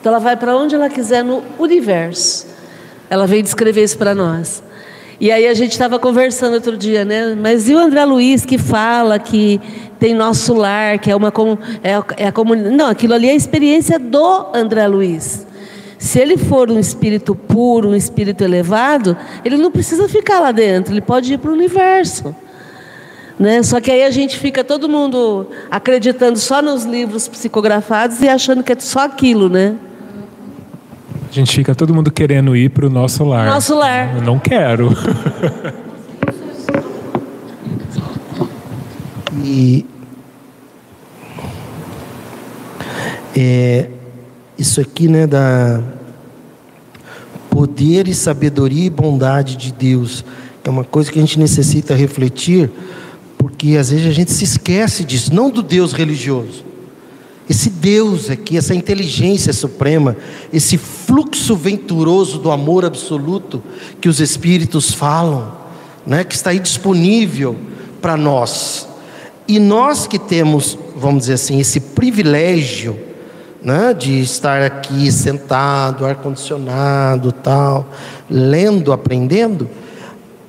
Então 0.00 0.12
ela 0.12 0.20
vai 0.20 0.36
para 0.36 0.56
onde 0.56 0.74
ela 0.74 0.88
quiser 0.88 1.24
no 1.24 1.42
universo. 1.58 2.46
Ela 3.10 3.26
veio 3.26 3.42
descrever 3.42 3.82
isso 3.82 3.98
para 3.98 4.14
nós. 4.14 4.62
E 5.20 5.30
aí 5.30 5.46
a 5.46 5.54
gente 5.54 5.72
estava 5.72 5.98
conversando 5.98 6.54
outro 6.54 6.76
dia, 6.76 7.04
né? 7.04 7.34
Mas 7.34 7.68
e 7.68 7.74
o 7.74 7.78
André 7.78 8.04
Luiz 8.04 8.44
que 8.44 8.58
fala 8.58 9.18
que 9.18 9.60
tem 10.04 10.12
nosso 10.12 10.52
lar, 10.52 10.98
que 10.98 11.10
é 11.10 11.16
uma 11.16 11.32
é, 11.82 12.24
é 12.24 12.26
a 12.26 12.32
comunidade. 12.32 12.76
Não, 12.76 12.88
aquilo 12.88 13.14
ali 13.14 13.26
é 13.26 13.32
a 13.32 13.34
experiência 13.34 13.98
do 13.98 14.48
André 14.52 14.86
Luiz. 14.86 15.46
Se 15.96 16.18
ele 16.18 16.36
for 16.36 16.70
um 16.70 16.78
espírito 16.78 17.34
puro, 17.34 17.88
um 17.88 17.94
espírito 17.94 18.44
elevado, 18.44 19.16
ele 19.42 19.56
não 19.56 19.70
precisa 19.70 20.06
ficar 20.06 20.40
lá 20.40 20.52
dentro, 20.52 20.92
ele 20.92 21.00
pode 21.00 21.32
ir 21.32 21.38
para 21.38 21.50
o 21.50 21.54
universo. 21.54 22.36
Né? 23.38 23.62
Só 23.62 23.80
que 23.80 23.90
aí 23.90 24.04
a 24.04 24.10
gente 24.10 24.38
fica 24.38 24.62
todo 24.62 24.90
mundo 24.90 25.46
acreditando 25.70 26.38
só 26.38 26.60
nos 26.60 26.84
livros 26.84 27.26
psicografados 27.26 28.20
e 28.20 28.28
achando 28.28 28.62
que 28.62 28.74
é 28.74 28.76
só 28.78 29.06
aquilo, 29.06 29.48
né? 29.48 29.74
A 31.30 31.32
gente 31.32 31.56
fica 31.56 31.74
todo 31.74 31.94
mundo 31.94 32.12
querendo 32.12 32.54
ir 32.54 32.68
para 32.68 32.86
o 32.86 32.90
nosso 32.90 33.24
lar. 33.24 33.46
Nosso 33.46 33.74
lar. 33.74 34.16
Eu 34.16 34.22
não 34.22 34.38
quero. 34.38 34.90
e 39.42 39.86
é, 43.40 43.90
isso 44.58 44.80
aqui, 44.80 45.08
né, 45.08 45.26
da 45.26 45.82
poder 47.50 48.08
e 48.08 48.14
sabedoria 48.14 48.86
e 48.86 48.90
bondade 48.90 49.56
de 49.56 49.72
Deus 49.72 50.24
é 50.64 50.70
uma 50.70 50.82
coisa 50.82 51.12
que 51.12 51.18
a 51.18 51.22
gente 51.22 51.38
necessita 51.38 51.94
refletir 51.94 52.70
porque 53.36 53.76
às 53.76 53.90
vezes 53.90 54.06
a 54.06 54.10
gente 54.10 54.32
se 54.32 54.44
esquece 54.44 55.04
disso, 55.04 55.34
não 55.34 55.50
do 55.50 55.62
Deus 55.62 55.92
religioso. 55.92 56.64
Esse 57.48 57.68
Deus 57.68 58.30
aqui, 58.30 58.56
essa 58.56 58.74
inteligência 58.74 59.52
suprema, 59.52 60.16
esse 60.50 60.78
fluxo 60.78 61.54
venturoso 61.54 62.38
do 62.38 62.50
amor 62.50 62.86
absoluto 62.86 63.62
que 64.00 64.08
os 64.08 64.18
Espíritos 64.18 64.92
falam, 64.92 65.54
né, 66.06 66.24
que 66.24 66.34
está 66.34 66.50
aí 66.50 66.58
disponível 66.58 67.54
para 68.00 68.16
nós. 68.16 68.88
E 69.46 69.58
nós 69.58 70.06
que 70.06 70.18
temos, 70.18 70.78
vamos 70.96 71.20
dizer 71.20 71.34
assim, 71.34 71.60
esse 71.60 71.78
privilégio 71.80 72.98
né, 73.64 73.94
de 73.94 74.20
estar 74.20 74.62
aqui 74.62 75.10
sentado, 75.10 76.04
ar-condicionado, 76.04 77.32
tal, 77.32 77.86
lendo, 78.30 78.92
aprendendo, 78.92 79.68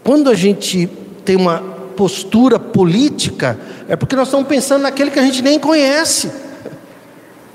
quando 0.03 0.30
a 0.30 0.36
gente 0.36 0.88
tem 1.24 1.38
uma 1.38 1.59
postura 1.95 2.59
política, 2.59 3.57
é 3.88 3.95
porque 3.95 4.16
nós 4.16 4.28
estamos 4.28 4.47
pensando 4.47 4.82
naquele 4.82 5.09
que 5.09 5.18
a 5.18 5.24
gente 5.24 5.41
nem 5.41 5.57
conhece. 5.57 6.30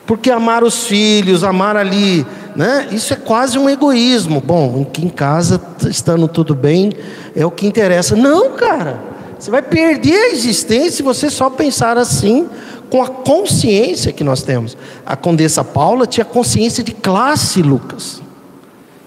Porque 0.07 0.31
amar 0.31 0.65
os 0.65 0.87
filhos, 0.87 1.45
amar 1.45 1.77
ali, 1.77 2.27
né? 2.57 2.89
Isso 2.91 3.13
é 3.13 3.17
quase 3.17 3.57
um 3.57 3.71
egoísmo. 3.71 4.41
Bom, 4.41 4.83
aqui 4.83 5.05
em 5.05 5.09
casa, 5.09 5.61
estando 5.89 6.27
tudo 6.27 6.55
bem, 6.55 6.93
é 7.37 7.47
o 7.47 7.51
que 7.51 7.67
interessa. 7.67 8.17
Não, 8.17 8.51
cara. 8.53 8.99
Você 9.39 9.51
vai 9.51 9.63
perder 9.63 10.17
a 10.17 10.33
existência 10.33 10.91
se 10.91 11.03
você 11.03 11.31
só 11.31 11.49
pensar 11.49 11.97
assim, 11.97 12.49
com 12.91 13.03
a 13.03 13.09
consciência 13.09 14.12
que 14.12 14.24
nós 14.24 14.43
temos. 14.43 14.76
A 15.07 15.16
Condessa 15.16 15.62
Paula 15.62 16.07
tinha 16.07 16.24
consciência 16.24 16.82
de 16.82 16.93
classe, 16.93 17.62
Lucas, 17.62 18.20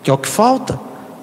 que 0.02 0.10
é 0.10 0.14
o 0.14 0.18
que 0.18 0.28
falta, 0.28 0.80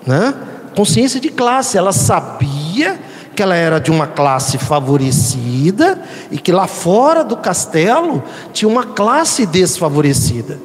né? 0.07 0.35
Consciência 0.77 1.19
de 1.19 1.31
classe. 1.31 1.79
Ela 1.79 1.93
sabia 1.93 3.01
que 3.35 3.43
ela 3.43 3.55
era 3.55 3.79
de 3.81 3.91
uma 3.91 4.07
classe 4.07 4.59
favorecida 4.59 6.03
e 6.31 6.39
que 6.39 6.53
lá 6.53 6.67
fora 6.67 7.25
do 7.25 7.37
castelo 7.37 8.23
tinha 8.53 8.69
uma 8.69 8.85
classe 8.85 9.47
desfavorecida. 9.47 10.59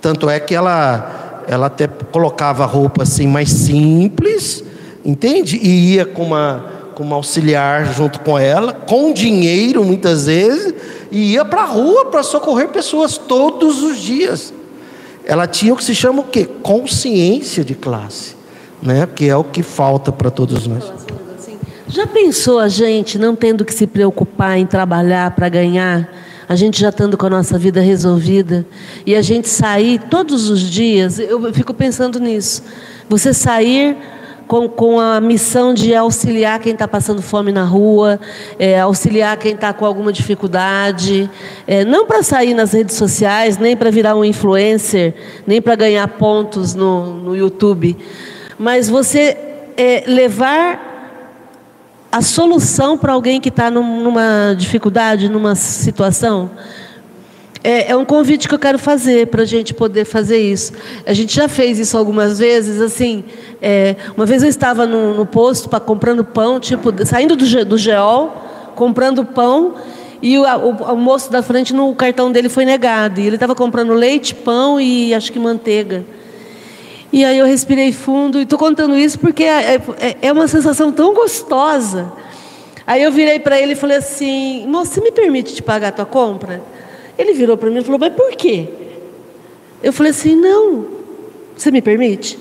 Tanto 0.00 0.28
é 0.28 0.38
que 0.38 0.54
ela, 0.54 1.44
ela 1.48 1.66
até 1.66 1.86
colocava 1.86 2.66
roupa 2.66 3.04
assim 3.04 3.26
mais 3.26 3.50
simples, 3.50 4.62
entende? 5.04 5.56
E 5.56 5.94
ia 5.94 6.04
com 6.04 6.24
uma, 6.24 6.81
com 7.02 7.06
uma 7.06 7.16
auxiliar 7.16 7.92
junto 7.92 8.20
com 8.20 8.38
ela, 8.38 8.72
com 8.72 9.12
dinheiro 9.12 9.84
muitas 9.84 10.26
vezes, 10.26 10.72
e 11.10 11.32
ia 11.32 11.44
para 11.44 11.62
a 11.62 11.66
rua 11.66 12.06
para 12.06 12.22
socorrer 12.22 12.68
pessoas 12.68 13.18
todos 13.18 13.82
os 13.82 13.98
dias. 13.98 14.54
Ela 15.24 15.48
tinha 15.48 15.74
o 15.74 15.76
que 15.76 15.84
se 15.84 15.94
chama 15.94 16.20
o 16.20 16.24
quê? 16.24 16.48
Consciência 16.62 17.64
de 17.64 17.74
classe, 17.74 18.36
né? 18.80 19.06
Que 19.12 19.28
é 19.28 19.36
o 19.36 19.42
que 19.42 19.62
falta 19.62 20.12
para 20.12 20.30
todos 20.30 20.66
nós. 20.66 20.84
Já 21.88 22.06
pensou 22.06 22.58
a 22.58 22.68
gente 22.68 23.18
não 23.18 23.34
tendo 23.34 23.64
que 23.64 23.74
se 23.74 23.86
preocupar 23.86 24.58
em 24.58 24.64
trabalhar 24.64 25.32
para 25.32 25.48
ganhar? 25.48 26.08
A 26.48 26.54
gente 26.54 26.80
já 26.80 26.88
estando 26.88 27.16
com 27.16 27.26
a 27.26 27.30
nossa 27.30 27.58
vida 27.58 27.80
resolvida 27.80 28.64
e 29.04 29.14
a 29.14 29.22
gente 29.22 29.48
sair 29.48 30.00
todos 30.08 30.48
os 30.48 30.60
dias, 30.60 31.18
eu 31.18 31.52
fico 31.52 31.74
pensando 31.74 32.18
nisso. 32.18 32.62
Você 33.08 33.34
sair 33.34 33.96
com, 34.46 34.68
com 34.68 35.00
a 35.00 35.20
missão 35.20 35.72
de 35.74 35.94
auxiliar 35.94 36.58
quem 36.58 36.72
está 36.72 36.86
passando 36.86 37.22
fome 37.22 37.52
na 37.52 37.64
rua, 37.64 38.20
é, 38.58 38.80
auxiliar 38.80 39.36
quem 39.36 39.54
está 39.54 39.72
com 39.72 39.86
alguma 39.86 40.12
dificuldade, 40.12 41.30
é, 41.66 41.84
não 41.84 42.06
para 42.06 42.22
sair 42.22 42.54
nas 42.54 42.72
redes 42.72 42.96
sociais, 42.96 43.58
nem 43.58 43.76
para 43.76 43.90
virar 43.90 44.16
um 44.16 44.24
influencer, 44.24 45.14
nem 45.46 45.60
para 45.60 45.74
ganhar 45.74 46.06
pontos 46.08 46.74
no, 46.74 47.14
no 47.14 47.36
YouTube, 47.36 47.96
mas 48.58 48.88
você 48.88 49.36
é, 49.76 50.04
levar 50.06 50.92
a 52.12 52.20
solução 52.20 52.98
para 52.98 53.14
alguém 53.14 53.40
que 53.40 53.48
está 53.48 53.70
numa 53.70 54.54
dificuldade, 54.54 55.30
numa 55.30 55.54
situação. 55.54 56.50
É, 57.64 57.92
é 57.92 57.96
um 57.96 58.04
convite 58.04 58.48
que 58.48 58.54
eu 58.54 58.58
quero 58.58 58.78
fazer 58.78 59.28
para 59.28 59.42
a 59.42 59.44
gente 59.44 59.72
poder 59.72 60.04
fazer 60.04 60.38
isso. 60.38 60.72
A 61.06 61.12
gente 61.12 61.34
já 61.34 61.48
fez 61.48 61.78
isso 61.78 61.96
algumas 61.96 62.38
vezes, 62.38 62.80
assim. 62.80 63.22
é, 63.60 63.94
uma 64.16 64.26
vez 64.26 64.42
eu 64.42 64.48
estava 64.48 64.84
no, 64.86 65.14
no 65.14 65.24
posto 65.24 65.68
para 65.68 65.78
comprando 65.78 66.24
pão, 66.24 66.58
tipo, 66.58 66.90
saindo 67.06 67.36
do, 67.36 67.64
do 67.64 67.78
Geol, 67.78 68.34
comprando 68.74 69.24
pão, 69.24 69.74
e 70.20 70.36
o, 70.38 70.42
o, 70.42 70.92
o 70.92 70.96
moço 70.96 71.30
da 71.30 71.42
frente, 71.42 71.72
no 71.72 71.90
o 71.90 71.94
cartão 71.94 72.32
dele 72.32 72.48
foi 72.48 72.64
negado. 72.64 73.20
E 73.20 73.26
ele 73.26 73.36
estava 73.36 73.54
comprando 73.54 73.92
leite, 73.92 74.34
pão 74.34 74.80
e 74.80 75.14
acho 75.14 75.30
que 75.32 75.38
manteiga. 75.38 76.04
E 77.12 77.24
aí 77.24 77.38
eu 77.38 77.46
respirei 77.46 77.92
fundo 77.92 78.38
e 78.38 78.42
estou 78.42 78.58
contando 78.58 78.96
isso 78.96 79.18
porque 79.18 79.44
é, 79.44 79.74
é- 80.00 80.16
é 80.22 80.32
uma 80.32 80.48
sensação 80.48 80.90
tão 80.90 81.12
gostosa. 81.12 82.10
Aí 82.86 83.02
eu 83.02 83.12
virei 83.12 83.38
para 83.38 83.60
ele 83.60 83.72
e 83.72 83.76
falei 83.76 83.98
assim: 83.98 84.66
Moço, 84.66 84.92
você 84.94 85.00
me 85.00 85.12
permite 85.12 85.54
te 85.54 85.62
pagar 85.62 85.88
a 85.88 85.92
tua 85.92 86.06
compra? 86.06 86.62
Ele 87.18 87.32
virou 87.32 87.56
para 87.56 87.70
mim 87.70 87.80
e 87.80 87.84
falou: 87.84 87.98
Mas 87.98 88.14
por 88.14 88.32
quê? 88.32 88.68
Eu 89.82 89.92
falei 89.92 90.10
assim: 90.10 90.36
Não, 90.36 90.86
você 91.56 91.70
me 91.70 91.82
permite? 91.82 92.38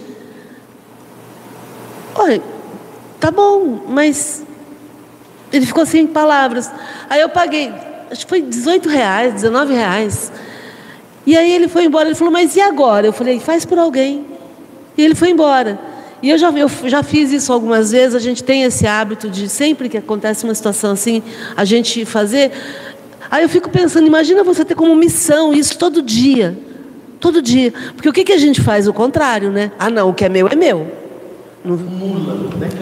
Olha, 2.16 2.42
tá 3.20 3.32
bom, 3.32 3.82
mas. 3.88 4.44
Ele 5.52 5.66
ficou 5.66 5.86
sem 5.86 6.08
palavras. 6.08 6.72
Aí 7.10 7.20
eu 7.20 7.28
paguei, 7.28 7.74
acho 8.10 8.26
que 8.26 8.30
foi 8.30 8.42
18 8.42 8.88
reais, 8.88 9.34
19 9.34 9.74
reais. 9.74 10.32
E 11.26 11.38
aí 11.38 11.52
ele 11.52 11.68
foi 11.68 11.86
embora. 11.86 12.08
Ele 12.08 12.16
falou: 12.16 12.32
Mas 12.32 12.56
e 12.56 12.62
agora? 12.62 13.08
Eu 13.08 13.14
falei: 13.14 13.40
Faz 13.40 13.66
por 13.66 13.78
alguém. 13.78 14.26
E 14.98 15.04
ele 15.04 15.16
foi 15.16 15.30
embora. 15.30 15.80
E 16.22 16.30
eu 16.30 16.38
já, 16.38 16.52
eu 16.52 16.70
já 16.86 17.02
fiz 17.02 17.32
isso 17.32 17.52
algumas 17.52 17.92
vezes, 17.92 18.14
a 18.14 18.20
gente 18.20 18.44
tem 18.44 18.62
esse 18.62 18.86
hábito 18.86 19.28
de, 19.28 19.50
sempre 19.50 19.90
que 19.90 19.98
acontece 19.98 20.44
uma 20.44 20.54
situação 20.54 20.92
assim, 20.92 21.24
a 21.56 21.66
gente 21.66 22.06
fazer. 22.06 22.52
Aí 23.32 23.44
eu 23.44 23.50
fico 23.50 23.70
pensando, 23.70 24.06
imagina 24.06 24.44
você 24.44 24.66
ter 24.66 24.76
como 24.76 24.94
missão 24.94 25.54
isso 25.54 25.78
todo 25.78 26.02
dia. 26.02 26.58
Todo 27.18 27.42
dia. 27.42 27.74
Porque 27.96 28.10
o 28.10 28.14
que, 28.14 28.26
que 28.26 28.34
a 28.34 28.38
gente 28.38 28.60
faz? 28.60 28.90
O 28.90 28.94
contrário, 28.94 29.50
né? 29.50 29.72
Ah, 29.80 29.90
não, 29.90 30.10
o 30.10 30.14
que 30.14 30.26
é 30.26 30.30
meu 30.30 30.50
é 30.50 30.56
meu. 30.56 30.86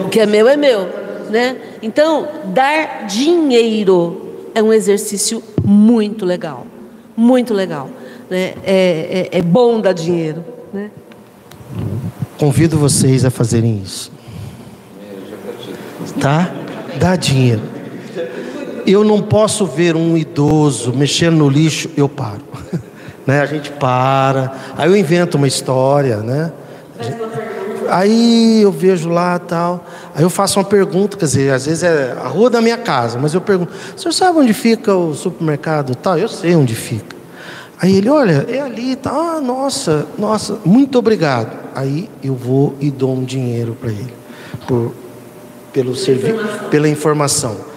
O 0.04 0.08
que 0.08 0.18
é 0.18 0.26
meu 0.26 0.48
é 0.48 0.56
meu. 0.56 0.88
Né? 1.30 1.56
Então, 1.80 2.26
dar 2.46 3.06
dinheiro 3.06 4.48
é 4.52 4.60
um 4.60 4.72
exercício 4.72 5.40
muito 5.64 6.26
legal. 6.26 6.66
Muito 7.16 7.54
legal. 7.54 7.88
Né? 8.28 8.54
É, 8.64 9.28
é, 9.32 9.38
é 9.38 9.42
bom 9.42 9.80
dar 9.80 9.92
dinheiro. 9.92 10.44
Né? 10.72 10.90
Convido 12.36 12.76
vocês 12.76 13.24
a 13.24 13.30
fazerem 13.30 13.80
isso. 13.84 14.10
Tá? 16.20 16.50
Dá 16.98 17.14
dinheiro. 17.14 17.79
Eu 18.86 19.04
não 19.04 19.22
posso 19.22 19.66
ver 19.66 19.96
um 19.96 20.16
idoso 20.16 20.92
mexendo 20.92 21.36
no 21.36 21.48
lixo, 21.48 21.90
eu 21.96 22.08
paro. 22.08 22.42
Né? 23.26 23.42
A 23.42 23.46
gente 23.46 23.70
para, 23.70 24.50
aí 24.76 24.88
eu 24.88 24.96
invento 24.96 25.36
uma 25.36 25.46
história, 25.46 26.16
né? 26.16 26.50
Aí 27.88 28.62
eu 28.62 28.72
vejo 28.72 29.08
lá 29.08 29.38
tal, 29.38 29.84
aí 30.14 30.22
eu 30.22 30.30
faço 30.30 30.58
uma 30.58 30.64
pergunta, 30.64 31.16
quer 31.16 31.26
dizer, 31.26 31.52
às 31.52 31.66
vezes 31.66 31.82
é 31.82 32.12
a 32.12 32.28
rua 32.28 32.48
da 32.48 32.62
minha 32.62 32.78
casa, 32.78 33.18
mas 33.18 33.34
eu 33.34 33.40
pergunto: 33.40 33.72
o 33.96 34.00
senhor 34.00 34.12
sabe 34.12 34.38
onde 34.38 34.54
fica 34.54 34.96
o 34.96 35.14
supermercado 35.14 35.94
tal? 35.94 36.18
Eu 36.18 36.28
sei 36.28 36.56
onde 36.56 36.74
fica. 36.74 37.14
Aí 37.80 37.96
ele, 37.96 38.08
olha, 38.08 38.46
é 38.48 38.60
ali, 38.60 38.94
tá? 38.94 39.10
Ah, 39.10 39.40
nossa, 39.40 40.06
nossa, 40.18 40.58
muito 40.64 40.98
obrigado. 40.98 41.56
Aí 41.74 42.08
eu 42.22 42.34
vou 42.34 42.74
e 42.80 42.90
dou 42.90 43.14
um 43.14 43.24
dinheiro 43.24 43.76
para 43.78 43.90
ele, 43.90 44.14
por, 44.66 44.92
pelo 45.72 45.96
servi 45.96 46.34
pela 46.70 46.88
informação. 46.88 47.69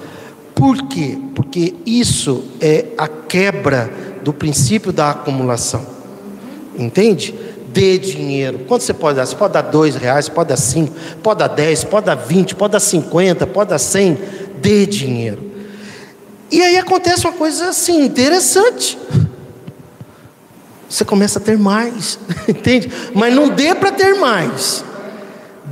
Por 0.55 0.87
quê? 0.87 1.17
Porque 1.35 1.75
isso 1.85 2.43
é 2.61 2.85
a 2.97 3.07
quebra 3.07 3.91
do 4.23 4.31
princípio 4.31 4.91
da 4.91 5.11
acumulação. 5.11 5.85
Entende? 6.77 7.33
Dê 7.67 7.97
dinheiro. 7.97 8.59
Quanto 8.67 8.83
você 8.83 8.93
pode 8.93 9.17
dar? 9.17 9.25
Você 9.25 9.35
pode 9.35 9.53
dar 9.53 9.61
dois 9.61 9.95
reais, 9.95 10.29
pode 10.29 10.49
dar 10.49 10.57
cinco, 10.57 10.93
pode 11.21 11.39
dar 11.39 11.47
dez, 11.47 11.83
pode 11.83 12.05
dar 12.05 12.15
vinte, 12.15 12.55
pode 12.55 12.73
dar 12.73 12.79
cinquenta, 12.79 13.47
pode 13.47 13.71
dar 13.71 13.79
cem. 13.79 14.17
Dê 14.61 14.85
dinheiro. 14.85 15.51
E 16.51 16.61
aí 16.61 16.77
acontece 16.77 17.25
uma 17.25 17.33
coisa 17.33 17.69
assim, 17.69 18.05
interessante. 18.05 18.97
Você 20.87 21.03
começa 21.03 21.39
a 21.39 21.41
ter 21.41 21.57
mais, 21.57 22.19
entende? 22.47 22.91
Mas 23.15 23.33
não 23.33 23.49
dê 23.49 23.73
para 23.73 23.91
ter 23.91 24.13
mais. 24.13 24.85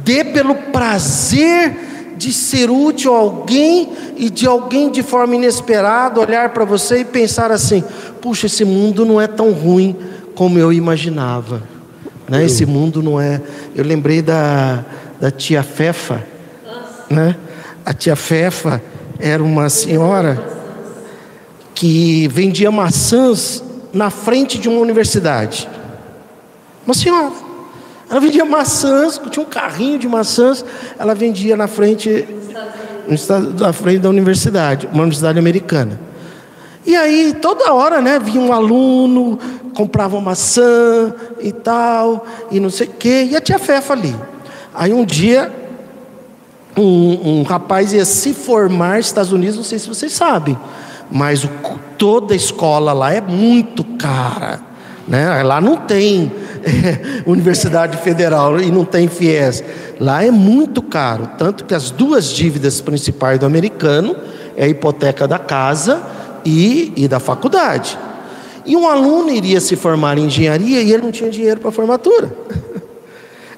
Dê 0.04 0.24
pelo 0.24 0.56
prazer 0.56 1.91
de 2.22 2.32
ser 2.32 2.70
útil 2.70 3.16
a 3.16 3.18
alguém 3.18 3.90
e 4.16 4.30
de 4.30 4.46
alguém 4.46 4.92
de 4.92 5.02
forma 5.02 5.36
inesperada 5.36 6.20
olhar 6.20 6.50
para 6.50 6.64
você 6.64 7.00
e 7.00 7.06
pensar 7.06 7.50
assim: 7.50 7.84
puxa, 8.22 8.46
esse 8.46 8.64
mundo 8.64 9.04
não 9.04 9.20
é 9.20 9.26
tão 9.26 9.52
ruim 9.52 9.98
como 10.36 10.60
eu 10.60 10.72
imaginava. 10.72 11.64
Né? 12.30 12.46
Esse 12.46 12.64
mundo 12.64 13.02
não 13.02 13.20
é. 13.20 13.42
Eu 13.76 13.84
lembrei 13.84 14.22
da, 14.22 14.86
da 15.20 15.32
tia 15.32 15.64
Fefa, 15.64 16.24
né? 17.10 17.36
A 17.84 17.92
tia 17.92 18.16
Fefa 18.16 18.80
era 19.20 19.42
uma 19.42 19.68
senhora 19.68 20.40
que 21.74 22.28
vendia 22.28 22.70
maçãs 22.70 23.64
na 23.92 24.12
frente 24.12 24.60
de 24.60 24.70
uma 24.70 24.80
universidade. 24.80 25.68
Uma 26.86 26.94
senhora. 26.94 27.32
Ela 28.12 28.20
vendia 28.20 28.44
maçãs, 28.44 29.20
tinha 29.32 29.42
um 29.44 29.50
carrinho 29.50 29.98
de 29.98 30.06
maçãs, 30.08 30.66
ela 31.00 31.16
vendia 31.16 31.56
na 31.56 31.66
frente, 31.66 32.28
na 33.58 33.72
frente 33.72 34.00
da 34.00 34.10
universidade, 34.10 34.86
uma 34.92 35.04
universidade 35.04 35.40
americana. 35.40 35.98
E 36.86 36.94
aí, 36.96 37.34
toda 37.42 37.72
hora, 37.74 38.02
né, 38.02 38.20
vinha 38.20 38.42
um 38.42 38.52
aluno, 38.52 39.40
comprava 39.74 40.18
uma 40.18 40.32
maçã 40.32 41.14
e 41.40 41.52
tal, 41.54 42.26
e 42.52 42.60
não 42.60 42.70
sei 42.70 42.88
o 42.88 42.92
quê, 42.92 43.30
e 43.32 43.36
a 43.36 43.40
tia 43.40 43.58
Fefa 43.58 43.94
ali. 43.94 44.14
Aí 44.74 44.92
um 44.92 45.06
dia, 45.06 45.50
um, 46.78 47.40
um 47.40 47.44
rapaz 47.44 47.94
ia 47.94 48.04
se 48.04 48.34
formar 48.34 48.98
nos 48.98 49.06
Estados 49.06 49.32
Unidos, 49.32 49.56
não 49.56 49.64
sei 49.64 49.80
se 49.80 49.88
vocês 49.88 50.12
sabem, 50.12 50.58
mas 51.10 51.44
o- 51.44 51.50
toda 51.98 52.34
a 52.34 52.38
escola 52.38 52.92
lá 52.94 53.14
é 53.14 53.22
muito 53.22 53.84
cara. 53.84 54.71
Né? 55.08 55.42
Lá 55.44 55.60
não 55.60 55.78
tem 55.78 56.32
eh, 56.64 57.24
Universidade 57.26 57.98
Federal 57.98 58.60
e 58.60 58.72
não 58.72 58.86
tem 58.86 59.08
FIES. 59.08 59.64
Lá 60.00 60.24
é 60.24 60.32
muito 60.32 60.82
caro. 60.82 61.30
Tanto 61.38 61.66
que 61.66 61.74
as 61.74 61.92
duas 61.92 62.32
dívidas 62.32 62.82
principais 62.82 63.40
do 63.40 63.46
americano 63.46 64.16
é 64.56 64.66
a 64.66 64.68
hipoteca 64.68 65.28
da 65.28 65.40
casa 65.40 66.02
e, 66.46 66.94
e 66.96 67.08
da 67.08 67.20
faculdade. 67.20 67.98
E 68.66 68.76
um 68.76 68.88
aluno 68.88 69.32
iria 69.32 69.60
se 69.60 69.76
formar 69.76 70.18
em 70.18 70.26
engenharia 70.26 70.82
e 70.82 70.92
ele 70.92 71.04
não 71.04 71.12
tinha 71.12 71.30
dinheiro 71.30 71.60
para 71.60 71.70
a 71.70 71.74
formatura. 71.74 72.32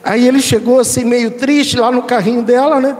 Aí 0.03 0.27
ele 0.27 0.41
chegou 0.41 0.79
assim, 0.79 1.05
meio 1.05 1.31
triste, 1.31 1.77
lá 1.77 1.91
no 1.91 2.03
carrinho 2.03 2.43
dela, 2.43 2.79
né? 2.79 2.95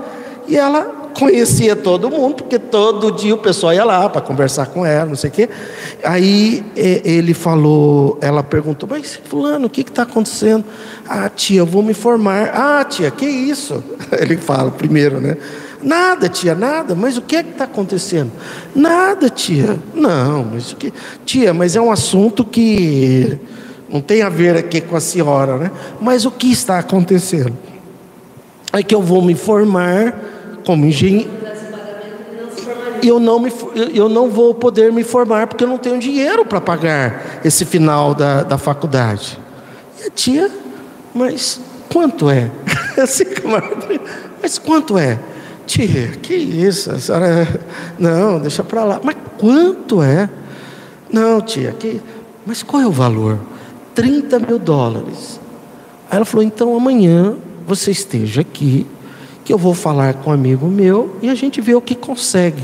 E 0.48 0.58
ela 0.58 1.03
conhecia 1.14 1.76
todo 1.76 2.10
mundo, 2.10 2.36
porque 2.36 2.60
todo 2.60 3.12
dia 3.12 3.34
o 3.34 3.38
pessoal 3.38 3.74
ia 3.74 3.84
lá 3.84 4.10
para 4.10 4.22
conversar 4.22 4.68
com 4.68 4.86
ela, 4.86 5.06
não 5.06 5.16
sei 5.16 5.30
o 5.30 5.34
quê. 5.34 5.50
Aí 6.04 6.64
eh, 6.76 7.02
ele 7.04 7.34
falou, 7.34 8.18
ela 8.22 8.44
perguntou, 8.44 8.88
mas 8.90 9.20
fulano, 9.24 9.68
o 9.68 9.70
que 9.70 9.82
está 9.82 10.04
acontecendo? 10.04 10.66
Ah, 11.08 11.30
tia, 11.30 11.60
eu 11.60 11.66
vou 11.66 11.84
me 11.84 11.94
formar. 11.94 12.52
Ah, 12.54 12.84
tia, 12.84 13.12
que 13.12 13.26
isso? 13.26 13.84
Ele 14.20 14.38
fala 14.38 14.72
primeiro, 14.72 15.20
né? 15.20 15.38
Nada, 15.82 16.30
tia, 16.30 16.56
nada. 16.56 16.96
Mas 16.96 17.18
o 17.18 17.22
que 17.22 17.36
é 17.36 17.44
que 17.44 17.52
está 17.52 17.66
acontecendo? 17.66 18.32
Nada, 18.74 19.30
tia. 19.30 19.78
Não, 19.94 20.46
mas 20.46 20.72
o 20.72 20.78
que? 20.78 20.94
Tia, 21.26 21.54
mas 21.54 21.76
é 21.76 21.82
um 21.82 21.92
assunto 21.92 22.46
que 22.46 23.38
não 23.90 24.02
tem 24.02 24.22
a 24.22 24.30
ver 24.30 24.56
aqui 24.56 24.80
com 24.80 24.96
a 24.96 25.02
senhora, 25.02 25.58
né? 25.58 25.72
Mas 26.00 26.26
o 26.26 26.32
que 26.32 26.52
está 26.52 26.80
acontecendo? 26.80 27.58
É 28.72 28.82
que 28.82 28.96
eu 28.96 29.02
vou 29.02 29.22
me 29.22 29.36
formar 29.36 30.33
como 30.66 30.86
engenheiro. 30.86 31.30
Eu 33.02 33.20
não, 33.20 33.38
me, 33.38 33.52
eu 33.94 34.08
não 34.08 34.30
vou 34.30 34.54
poder 34.54 34.92
me 34.92 35.04
formar 35.04 35.48
porque 35.48 35.64
eu 35.64 35.68
não 35.68 35.78
tenho 35.78 36.00
dinheiro 36.00 36.46
para 36.46 36.62
pagar 36.62 37.42
esse 37.44 37.66
final 37.66 38.16
da, 38.16 38.44
da 38.44 38.58
faculdade. 38.58 39.38
E 40.02 40.08
a 40.08 40.10
tia, 40.10 40.50
mas 41.14 41.60
quanto 41.92 42.30
é? 42.30 42.50
Mas 44.42 44.60
quanto 44.60 44.98
é? 44.98 45.18
Tia, 45.66 46.10
que 46.22 46.36
isso? 46.36 46.92
A 46.92 47.00
senhora. 47.00 47.48
Não, 47.98 48.40
deixa 48.40 48.64
para 48.64 48.84
lá. 48.84 49.00
Mas 49.02 49.16
quanto 49.38 50.04
é? 50.04 50.30
Não, 51.12 51.40
tia, 51.42 51.72
que... 51.72 52.02
mas 52.46 52.64
qual 52.64 52.82
é 52.82 52.88
o 52.88 52.92
valor? 52.92 53.40
30 53.96 54.40
mil 54.40 54.60
dólares. 54.60 55.40
Aí 56.10 56.18
ela 56.18 56.26
falou: 56.26 56.44
então 56.44 56.76
amanhã 56.76 57.36
você 57.66 57.92
esteja 57.92 58.42
aqui, 58.42 58.86
que 59.44 59.52
eu 59.52 59.58
vou 59.58 59.74
falar 59.74 60.14
com 60.16 60.30
um 60.30 60.34
amigo 60.34 60.68
meu 60.68 61.18
e 61.22 61.30
a 61.30 61.36
gente 61.36 61.60
vê 61.60 61.76
o 61.76 61.82
que 61.82 61.96
consegue. 61.96 62.64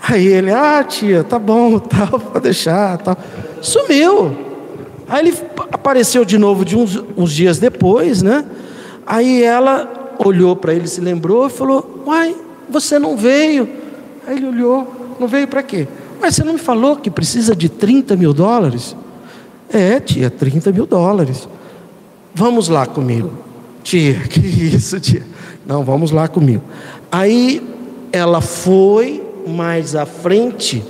Aí 0.00 0.26
ele, 0.26 0.52
ah, 0.52 0.84
tia, 0.84 1.24
tá 1.24 1.38
bom, 1.38 1.78
tal, 1.80 2.20
pode 2.20 2.40
deixar, 2.40 2.98
tal. 2.98 3.16
Sumiu. 3.60 4.36
Aí 5.08 5.26
ele 5.26 5.38
apareceu 5.72 6.24
de 6.24 6.36
novo 6.36 6.64
de 6.64 6.76
uns, 6.76 7.02
uns 7.16 7.32
dias 7.32 7.58
depois, 7.58 8.22
né? 8.22 8.44
Aí 9.06 9.42
ela 9.42 10.14
olhou 10.18 10.56
para 10.56 10.74
ele, 10.74 10.86
se 10.86 11.00
lembrou 11.00 11.46
e 11.46 11.50
falou: 11.50 12.02
Uai, 12.06 12.34
você 12.68 12.98
não 12.98 13.16
veio. 13.16 13.68
Aí 14.26 14.36
ele 14.36 14.46
olhou, 14.46 15.16
não 15.18 15.28
veio 15.28 15.46
para 15.46 15.62
quê? 15.62 15.86
Mas 16.20 16.34
você 16.34 16.44
não 16.44 16.54
me 16.54 16.58
falou 16.58 16.96
que 16.96 17.10
precisa 17.10 17.54
de 17.54 17.68
30 17.68 18.16
mil 18.16 18.32
dólares? 18.32 18.96
É, 19.68 20.00
tia, 20.00 20.30
30 20.30 20.72
mil 20.72 20.86
dólares. 20.86 21.48
Vamos 22.34 22.68
lá 22.68 22.86
comigo. 22.86 23.32
Tia, 23.82 24.20
que 24.28 24.40
isso, 24.40 24.98
tia? 25.00 25.22
Não, 25.66 25.82
vamos 25.82 26.10
lá 26.10 26.28
comigo. 26.28 26.62
Aí 27.10 27.62
ela 28.12 28.40
foi 28.40 29.22
mais 29.46 29.94
à 29.96 30.06
frente 30.06 30.84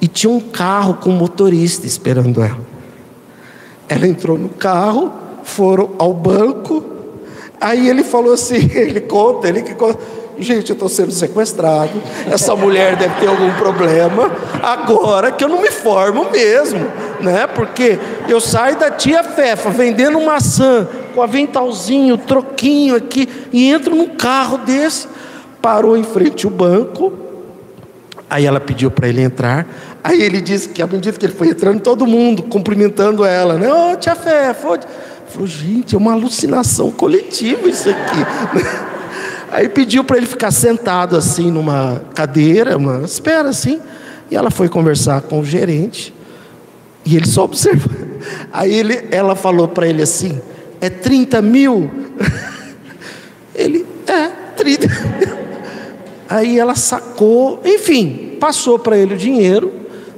e 0.00 0.08
tinha 0.08 0.30
um 0.30 0.40
carro 0.40 0.94
com 0.94 1.10
motorista 1.10 1.86
esperando 1.86 2.42
ela. 2.42 2.60
Ela 3.88 4.06
entrou 4.06 4.38
no 4.38 4.48
carro, 4.48 5.12
foram 5.44 5.90
ao 5.98 6.12
banco. 6.12 6.84
Aí 7.60 7.88
ele 7.88 8.02
falou 8.02 8.32
assim: 8.32 8.68
ele 8.74 9.00
conta, 9.00 9.48
ele 9.48 9.62
que 9.62 9.74
conta. 9.74 9.98
Gente, 10.42 10.70
eu 10.70 10.74
estou 10.74 10.88
sendo 10.88 11.12
sequestrado. 11.12 12.02
Essa 12.30 12.54
mulher 12.56 12.96
deve 12.96 13.20
ter 13.20 13.28
algum 13.28 13.52
problema. 13.54 14.30
Agora 14.62 15.30
que 15.30 15.44
eu 15.44 15.48
não 15.48 15.62
me 15.62 15.70
formo 15.70 16.30
mesmo, 16.30 16.80
né? 17.20 17.46
Porque 17.46 17.98
eu 18.28 18.40
saio 18.40 18.78
da 18.78 18.90
tia 18.90 19.22
Fefa 19.22 19.70
vendendo 19.70 20.20
maçã 20.20 20.88
com 21.14 21.22
aventalzinho, 21.22 22.18
troquinho 22.18 22.96
aqui 22.96 23.28
e 23.52 23.68
entro 23.68 23.94
num 23.94 24.08
carro 24.08 24.58
desse. 24.58 25.08
Parou 25.60 25.96
em 25.96 26.04
frente 26.04 26.44
ao 26.44 26.52
banco. 26.52 27.12
Aí 28.28 28.46
ela 28.46 28.58
pediu 28.58 28.90
para 28.90 29.08
ele 29.08 29.20
entrar. 29.20 29.66
Aí 30.02 30.20
ele 30.20 30.40
disse 30.40 30.70
que, 30.70 30.82
à 30.82 30.86
medida 30.86 31.16
que 31.16 31.26
ele 31.26 31.34
foi 31.34 31.48
entrando, 31.48 31.80
todo 31.80 32.06
mundo 32.06 32.42
cumprimentando 32.42 33.24
ela, 33.24 33.54
né? 33.54 33.72
Ô, 33.72 33.92
oh, 33.92 33.96
tia 33.96 34.16
Fefa. 34.16 34.80
Falou, 35.28 35.46
gente, 35.46 35.94
é 35.94 35.98
uma 35.98 36.12
alucinação 36.12 36.90
coletiva 36.90 37.68
isso 37.68 37.88
aqui. 37.88 39.01
Aí 39.52 39.68
pediu 39.68 40.02
para 40.02 40.16
ele 40.16 40.24
ficar 40.24 40.50
sentado 40.50 41.14
assim 41.14 41.50
numa 41.50 42.00
cadeira, 42.14 42.78
uma 42.78 43.02
espera 43.02 43.50
assim. 43.50 43.78
E 44.30 44.34
ela 44.34 44.50
foi 44.50 44.66
conversar 44.66 45.20
com 45.20 45.40
o 45.40 45.44
gerente. 45.44 46.14
E 47.04 47.14
ele 47.14 47.26
só 47.26 47.44
observou. 47.44 47.92
Aí 48.50 48.72
ele, 48.72 49.08
ela 49.10 49.36
falou 49.36 49.68
para 49.68 49.86
ele 49.86 50.00
assim: 50.00 50.40
é 50.80 50.88
30 50.88 51.42
mil? 51.42 51.90
Ele, 53.54 53.84
é, 54.06 54.28
30 54.56 54.86
mil. 54.86 55.38
Aí 56.26 56.58
ela 56.58 56.74
sacou, 56.74 57.60
enfim, 57.62 58.38
passou 58.40 58.78
para 58.78 58.96
ele 58.96 59.12
o 59.12 59.18
dinheiro, 59.18 59.70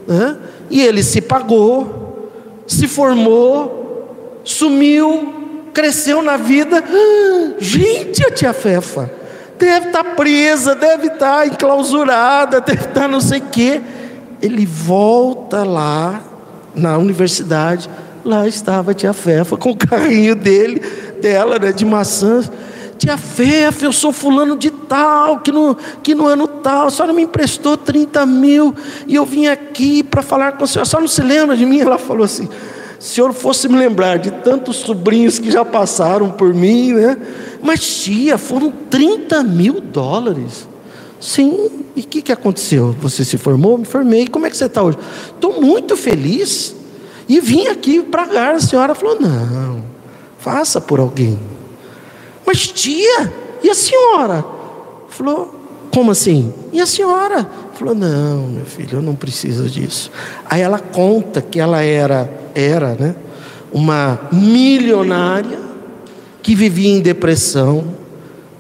né? 0.06 0.39
e 0.70 0.81
ele 0.81 1.02
se 1.02 1.20
pagou, 1.20 2.31
se 2.65 2.86
formou, 2.86 4.39
sumiu, 4.44 5.66
cresceu 5.74 6.23
na 6.23 6.36
vida. 6.36 6.85
Gente, 7.59 8.24
a 8.24 8.31
tia 8.31 8.52
Fefa 8.52 9.23
deve 9.59 9.86
estar 9.86 10.05
tá 10.05 10.10
presa, 10.14 10.74
deve 10.74 11.06
estar 11.09 11.39
tá 11.39 11.47
enclausurada, 11.47 12.60
deve 12.60 12.81
estar 12.81 13.02
tá 13.02 13.09
não 13.09 13.20
sei 13.20 13.40
o 13.40 13.47
quê. 13.47 13.81
Ele 14.40 14.66
volta 14.66 15.64
lá 15.64 16.20
na 16.74 16.98
universidade, 16.98 17.89
lá 18.24 18.47
estava 18.47 18.90
a 18.90 18.94
tia 18.94 19.12
Fefa 19.12 19.56
com 19.56 19.70
o 19.70 19.76
carrinho 19.76 20.35
dele, 20.35 20.81
dela, 21.20 21.59
né, 21.59 21.72
de 21.72 21.85
maçãs. 21.85 22.51
Tia 22.98 23.18
Fefa, 23.18 23.85
eu 23.85 23.93
sou 23.93 24.12
fulano 24.12 24.56
de 24.56 24.70
tal, 24.70 25.40
que 25.40 25.51
no, 25.51 25.76
que 26.02 26.14
no 26.14 26.26
ano 26.26 26.47
tal, 26.47 26.86
a 26.86 26.90
senhora 26.90 27.12
me 27.12 27.22
emprestou 27.22 27.76
30 27.76 28.24
mil 28.24 28.74
e 29.06 29.14
eu 29.14 29.24
vim 29.24 29.47
aqui 29.47 30.02
para 30.02 30.22
falar 30.22 30.52
com 30.52 30.64
a 30.64 30.66
senhora. 30.66 30.82
A 30.82 30.86
senhora 30.86 31.02
não 31.02 31.09
se 31.09 31.22
lembra 31.22 31.56
de 31.56 31.66
mim? 31.66 31.81
Ela 31.81 31.98
falou 31.98 32.24
assim: 32.24 32.48
se 33.05 33.16
senhor 33.16 33.35
fosse 33.35 33.68
me 33.68 33.76
lembrar 33.76 34.18
de 34.18 34.31
tantos 34.31 34.76
sobrinhos 34.76 35.39
que 35.39 35.51
já 35.51 35.62
passaram 35.62 36.31
por 36.31 36.55
mim, 36.55 36.94
né? 36.94 37.18
Mas 37.62 38.02
tia, 38.02 38.39
foram 38.39 38.72
30 38.89 39.43
mil 39.43 39.78
dólares. 39.78 40.66
Sim, 41.20 41.68
e 41.94 42.01
o 42.01 42.02
que, 42.02 42.22
que 42.22 42.32
aconteceu? 42.32 42.97
Você 43.02 43.22
se 43.22 43.36
formou? 43.36 43.76
Me 43.76 43.85
formei. 43.85 44.26
Como 44.26 44.47
é 44.47 44.51
que 44.51 44.56
você 44.56 44.64
está 44.64 44.82
hoje? 44.82 44.97
Estou 45.35 45.60
muito 45.60 45.98
feliz. 45.98 46.74
E 47.28 47.40
vim 47.40 47.66
aqui 47.66 48.01
para 48.01 48.22
A 48.52 48.59
senhora 48.59 48.94
falou: 48.94 49.20
não, 49.20 49.85
faça 50.39 50.81
por 50.81 50.98
alguém. 50.98 51.39
Mas 52.47 52.66
tia, 52.68 53.31
e 53.62 53.68
a 53.68 53.74
senhora? 53.74 54.43
Falou: 55.10 55.55
como 55.93 56.10
assim? 56.10 56.55
E 56.72 56.81
a 56.81 56.86
senhora? 56.86 57.47
Falou: 57.74 57.94
não, 57.94 58.46
meu 58.48 58.64
filho, 58.64 58.98
eu 58.98 59.02
não 59.02 59.14
preciso 59.14 59.68
disso. 59.68 60.10
Aí 60.48 60.60
ela 60.60 60.78
conta 60.78 61.42
que 61.42 61.59
ela 61.59 61.82
era, 61.82 62.30
era, 62.55 62.94
né? 62.94 63.16
Uma 63.72 64.28
milionária 64.32 65.59
que 66.42 66.55
vivia 66.55 66.90
em 66.90 67.01
depressão, 67.01 67.84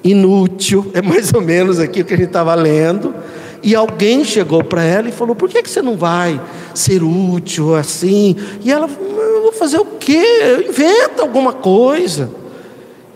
inútil, 0.02 0.90
é 0.94 1.00
mais 1.00 1.32
ou 1.32 1.40
menos 1.40 1.78
aqui 1.78 2.00
o 2.00 2.04
que 2.04 2.14
a 2.14 2.16
gente 2.16 2.26
estava 2.26 2.54
lendo. 2.54 3.14
E 3.62 3.74
alguém 3.74 4.24
chegou 4.24 4.62
para 4.62 4.82
ela 4.82 5.08
e 5.08 5.12
falou: 5.12 5.34
Por 5.34 5.48
que, 5.48 5.62
que 5.62 5.70
você 5.70 5.80
não 5.80 5.96
vai 5.96 6.40
ser 6.74 7.02
útil 7.02 7.74
assim? 7.74 8.36
E 8.62 8.70
ela 8.70 8.88
Eu 8.88 9.42
vou 9.42 9.52
fazer 9.52 9.78
o 9.78 9.84
quê? 9.84 10.22
Inventa 10.68 11.22
alguma 11.22 11.52
coisa. 11.52 12.30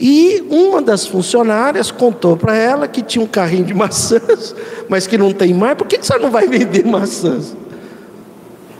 E 0.00 0.44
uma 0.48 0.80
das 0.80 1.06
funcionárias 1.06 1.90
contou 1.90 2.36
para 2.36 2.54
ela 2.54 2.86
que 2.86 3.02
tinha 3.02 3.24
um 3.24 3.26
carrinho 3.26 3.64
de 3.64 3.74
maçãs, 3.74 4.54
mas 4.88 5.06
que 5.06 5.18
não 5.18 5.32
tem 5.32 5.52
mais. 5.52 5.76
Por 5.76 5.86
que, 5.86 5.98
você 5.98 6.16
não 6.18 6.30
vai 6.30 6.46
vender 6.46 6.86
maçãs? 6.86 7.56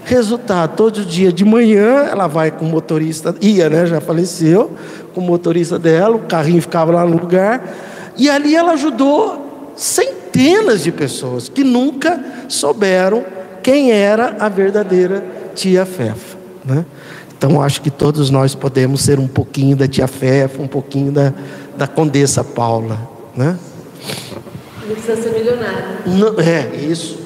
Resultado, 0.05 0.77
todo 0.77 1.05
dia 1.05 1.32
de 1.32 1.45
manhã 1.45 2.07
ela 2.11 2.27
vai 2.27 2.51
com 2.51 2.65
o 2.65 2.69
motorista, 2.69 3.35
ia, 3.40 3.69
né? 3.69 3.85
Já 3.85 4.01
faleceu, 4.01 4.70
com 5.12 5.20
o 5.20 5.24
motorista 5.24 5.78
dela, 5.78 6.16
o 6.16 6.20
carrinho 6.20 6.62
ficava 6.62 6.93
lá 6.93 7.05
no 7.05 7.19
lugar, 7.19 7.62
e 8.16 8.31
ali 8.31 8.55
ela 8.55 8.73
ajudou 8.73 9.73
centenas 9.77 10.82
de 10.82 10.93
pessoas 10.93 11.49
que 11.49 11.62
nunca 11.62 12.19
souberam 12.49 13.24
quem 13.62 13.90
era 13.90 14.36
a 14.39 14.49
verdadeira 14.49 15.23
tia 15.55 15.85
Fefa, 15.85 16.39
né? 16.65 16.86
Então 17.39 17.62
acho 17.62 17.81
que 17.81 17.90
todos 17.90 18.31
nós 18.31 18.56
podemos 18.56 19.01
ser 19.01 19.20
um 19.20 19.28
pouquinho 19.28 19.77
da 19.77 19.86
tia 19.86 20.09
Fefa, 20.09 20.60
um 20.60 20.66
pouquinho 20.66 21.12
da, 21.12 21.32
da 21.77 21.86
Condessa 21.86 22.43
Paula, 22.43 22.98
né? 23.36 23.56
Não 24.85 24.94
precisa 24.94 25.23
ser 25.23 25.32
milionário. 25.32 25.85
Não, 26.05 26.40
é, 26.40 26.74
isso. 26.77 27.16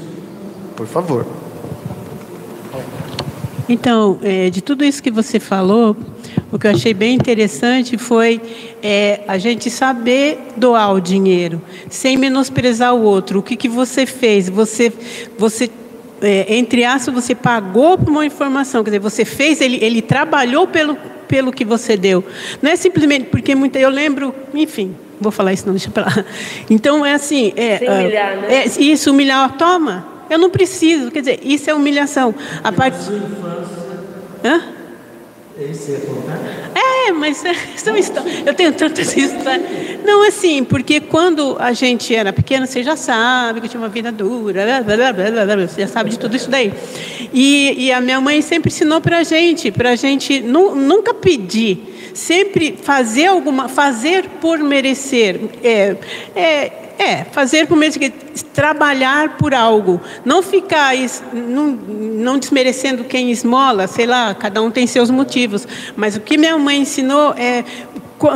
Por 0.76 0.86
favor. 0.86 1.26
Então, 3.68 4.18
é, 4.22 4.50
de 4.50 4.60
tudo 4.60 4.84
isso 4.84 5.02
que 5.02 5.10
você 5.10 5.40
falou, 5.40 5.96
o 6.50 6.58
que 6.58 6.66
eu 6.66 6.72
achei 6.72 6.92
bem 6.92 7.14
interessante 7.14 7.96
foi 7.96 8.38
é, 8.82 9.20
a 9.26 9.38
gente 9.38 9.70
saber 9.70 10.38
doar 10.56 10.92
o 10.92 11.00
dinheiro, 11.00 11.62
sem 11.88 12.18
menosprezar 12.18 12.94
o 12.94 13.00
outro. 13.00 13.38
O 13.38 13.42
que, 13.42 13.56
que 13.56 13.68
você 13.68 14.04
fez? 14.04 14.50
Você, 14.50 14.92
você 15.38 15.70
é, 16.22 16.56
entre 16.56 16.84
aspas, 16.84 17.12
você 17.14 17.34
pagou 17.34 17.98
por 17.98 18.08
uma 18.08 18.24
informação, 18.24 18.82
quer 18.84 18.90
dizer, 18.90 19.00
você 19.00 19.24
fez, 19.24 19.60
ele, 19.60 19.78
ele 19.82 20.00
trabalhou 20.00 20.66
pelo, 20.66 20.96
pelo 21.26 21.52
que 21.52 21.64
você 21.64 21.96
deu. 21.96 22.24
Não 22.60 22.70
é 22.70 22.76
simplesmente 22.76 23.24
porque 23.26 23.54
muita, 23.54 23.78
eu 23.78 23.90
lembro, 23.90 24.34
enfim, 24.54 24.94
vou 25.20 25.32
falar 25.32 25.52
isso 25.52 25.66
não, 25.66 25.74
deixa 25.74 25.90
para 25.90 26.04
lá. 26.04 26.24
Então 26.70 27.04
é 27.04 27.14
assim, 27.14 27.52
é, 27.56 27.78
Sem 27.78 27.88
humilhar, 27.88 28.36
né? 28.36 28.54
é, 28.54 28.66
isso 28.66 29.10
humilhar, 29.10 29.56
toma, 29.56 30.06
eu 30.30 30.38
não 30.38 30.48
preciso, 30.48 31.10
quer 31.10 31.20
dizer, 31.20 31.40
isso 31.42 31.68
é 31.68 31.74
humilhação. 31.74 32.34
A 32.62 32.72
parte. 32.72 32.96
Hã? 34.44 34.81
É, 36.74 37.12
mas 37.12 37.44
é, 37.46 37.54
são 37.76 37.96
histórias. 37.96 38.46
Eu 38.46 38.54
tenho 38.54 38.72
tantas 38.72 39.14
histórias. 39.16 39.62
Não, 40.04 40.26
assim, 40.26 40.64
porque 40.64 41.00
quando 41.00 41.56
a 41.58 41.72
gente 41.72 42.14
era 42.14 42.32
pequeno, 42.32 42.66
você 42.66 42.82
já 42.82 42.96
sabe 42.96 43.60
que 43.60 43.68
tinha 43.68 43.80
uma 43.80 43.88
vida 43.88 44.10
dura, 44.10 44.82
blá, 44.84 45.12
blá, 45.12 45.44
blá, 45.44 45.66
você 45.66 45.82
já 45.82 45.88
sabe 45.88 46.10
de 46.10 46.18
tudo 46.18 46.36
isso 46.36 46.50
daí. 46.50 46.72
E, 47.32 47.86
e 47.86 47.92
a 47.92 48.00
minha 48.00 48.20
mãe 48.20 48.42
sempre 48.42 48.68
ensinou 48.70 49.00
para 49.00 49.18
a 49.18 49.22
gente, 49.22 49.70
para 49.70 49.90
a 49.90 49.96
gente 49.96 50.40
nu, 50.40 50.74
nunca 50.74 51.14
pedir, 51.14 52.12
sempre 52.14 52.76
fazer 52.82 53.26
alguma, 53.26 53.68
fazer 53.68 54.28
por 54.40 54.58
merecer. 54.58 55.40
É, 55.62 55.96
é, 56.34 56.72
é, 57.02 57.24
fazer 57.24 57.66
por 57.66 57.76
meio 57.76 57.90
de 57.90 58.10
trabalhar 58.54 59.36
por 59.36 59.52
algo, 59.52 60.00
não 60.24 60.42
ficar 60.42 60.94
não, 61.32 61.66
não 61.66 62.38
desmerecendo 62.38 63.04
quem 63.04 63.30
esmola, 63.30 63.88
sei 63.88 64.06
lá, 64.06 64.34
cada 64.34 64.62
um 64.62 64.70
tem 64.70 64.86
seus 64.86 65.10
motivos, 65.10 65.66
mas 65.96 66.16
o 66.16 66.20
que 66.20 66.38
minha 66.38 66.56
mãe 66.56 66.80
ensinou 66.80 67.34
é 67.36 67.64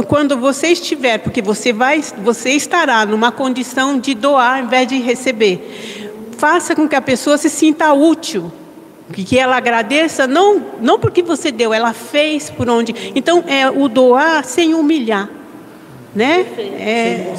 quando 0.08 0.36
você 0.36 0.68
estiver, 0.68 1.18
porque 1.18 1.40
você 1.40 1.72
vai, 1.72 2.02
você 2.24 2.50
estará 2.50 3.06
numa 3.06 3.30
condição 3.30 4.00
de 4.00 4.14
doar 4.14 4.58
ao 4.58 4.64
invés 4.64 4.88
de 4.88 4.98
receber. 4.98 6.10
Faça 6.36 6.74
com 6.74 6.88
que 6.88 6.96
a 6.96 7.00
pessoa 7.00 7.38
se 7.38 7.48
sinta 7.48 7.92
útil, 7.92 8.50
que 9.12 9.38
ela 9.38 9.56
agradeça 9.56 10.26
não 10.26 10.60
não 10.80 10.98
porque 10.98 11.22
você 11.22 11.52
deu, 11.52 11.72
ela 11.72 11.92
fez 11.92 12.50
por 12.50 12.68
onde. 12.68 13.12
Então 13.14 13.44
é 13.46 13.70
o 13.70 13.88
doar 13.88 14.44
sem 14.44 14.74
humilhar 14.74 15.28
né? 16.16 16.40
É, 16.80 17.34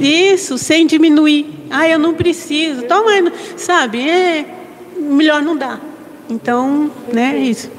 isso, 0.00 0.56
sem 0.56 0.86
diminuir. 0.86 1.66
Ah, 1.70 1.86
eu 1.86 1.98
não 1.98 2.14
preciso. 2.14 2.82
Toma, 2.82 3.10
sabe? 3.56 4.08
É 4.08 4.46
melhor 4.96 5.42
não 5.42 5.56
dá. 5.56 5.78
Então, 6.30 6.90
né? 7.12 7.36
Isso. 7.36 7.70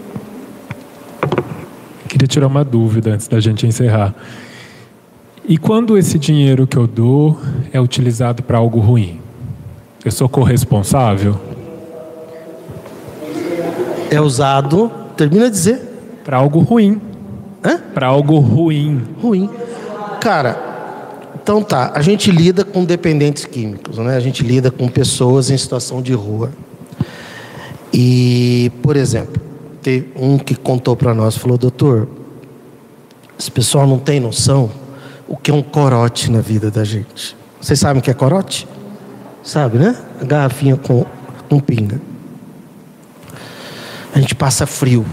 Queria 2.08 2.28
tirar 2.28 2.48
uma 2.48 2.64
dúvida 2.64 3.14
antes 3.14 3.28
da 3.28 3.40
gente 3.40 3.66
encerrar. 3.66 4.14
E 5.48 5.58
quando 5.58 5.98
esse 5.98 6.20
dinheiro 6.20 6.68
que 6.68 6.78
eu 6.78 6.86
dou 6.86 7.40
é 7.74 7.80
utilizado 7.80 8.44
para 8.44 8.58
algo 8.58 8.80
ruim? 8.80 9.20
Eu 10.04 10.12
sou 10.12 10.30
corresponsável? 10.30 11.40
é 14.16 14.22
usado, 14.22 14.92
termina 15.16 15.46
de 15.46 15.52
dizer. 15.52 15.82
Para 16.24 16.38
algo 16.38 16.60
ruim. 16.60 17.02
Hã? 17.64 17.80
Para 17.94 18.08
algo 18.08 18.40
ruim. 18.40 19.02
Ruim. 19.22 19.50
Cara, 20.26 20.58
então 21.36 21.62
tá, 21.62 21.92
a 21.94 22.02
gente 22.02 22.32
lida 22.32 22.66
com 22.66 22.84
dependentes 22.84 23.46
químicos, 23.46 24.00
né? 24.00 24.18
A 24.18 24.20
gente 24.20 24.42
lida 24.42 24.72
com 24.72 24.88
pessoas 24.88 25.52
em 25.52 25.58
situação 25.58 26.02
de 26.02 26.14
rua. 26.14 26.52
E, 27.94 28.72
por 28.82 28.96
exemplo, 28.96 29.40
teve 29.84 30.10
um 30.16 30.40
que 30.40 30.56
contou 30.56 30.96
para 30.96 31.14
nós, 31.14 31.38
falou, 31.38 31.60
doutor, 31.60 32.08
esse 33.38 33.52
pessoal 33.52 33.86
não 33.86 34.00
tem 34.00 34.20
noção 34.20 34.72
o 35.28 35.38
que 35.38 35.52
é 35.52 35.54
um 35.54 35.62
corote 35.62 36.32
na 36.32 36.42
vida 36.42 36.72
da 36.72 36.84
gente. 36.84 37.38
Vocês 37.62 37.80
sabem 37.80 38.00
o 38.00 38.04
que 38.04 38.10
é 38.10 38.14
corote? 38.16 38.68
Sabe, 39.44 39.78
né? 39.78 39.96
A 40.20 40.26
garrafinha 40.26 40.76
com, 40.76 41.06
com 41.48 41.60
pinga. 41.60 42.02
A 44.12 44.20
gente 44.20 44.34
passa 44.34 44.66
frio. 44.66 45.06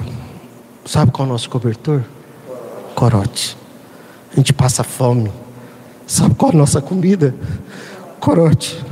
Sabe 0.87 1.13
qual 1.13 1.27
é 1.27 1.29
o 1.29 1.33
nosso 1.35 1.51
cobertor? 1.51 2.03
Corote. 2.95 3.61
A 4.33 4.37
gente 4.37 4.53
passa 4.53 4.83
fome. 4.83 5.31
Sabe 6.07 6.35
qual 6.35 6.53
é 6.53 6.55
a 6.55 6.59
nossa 6.59 6.81
comida? 6.81 7.35
Corote. 8.19 8.83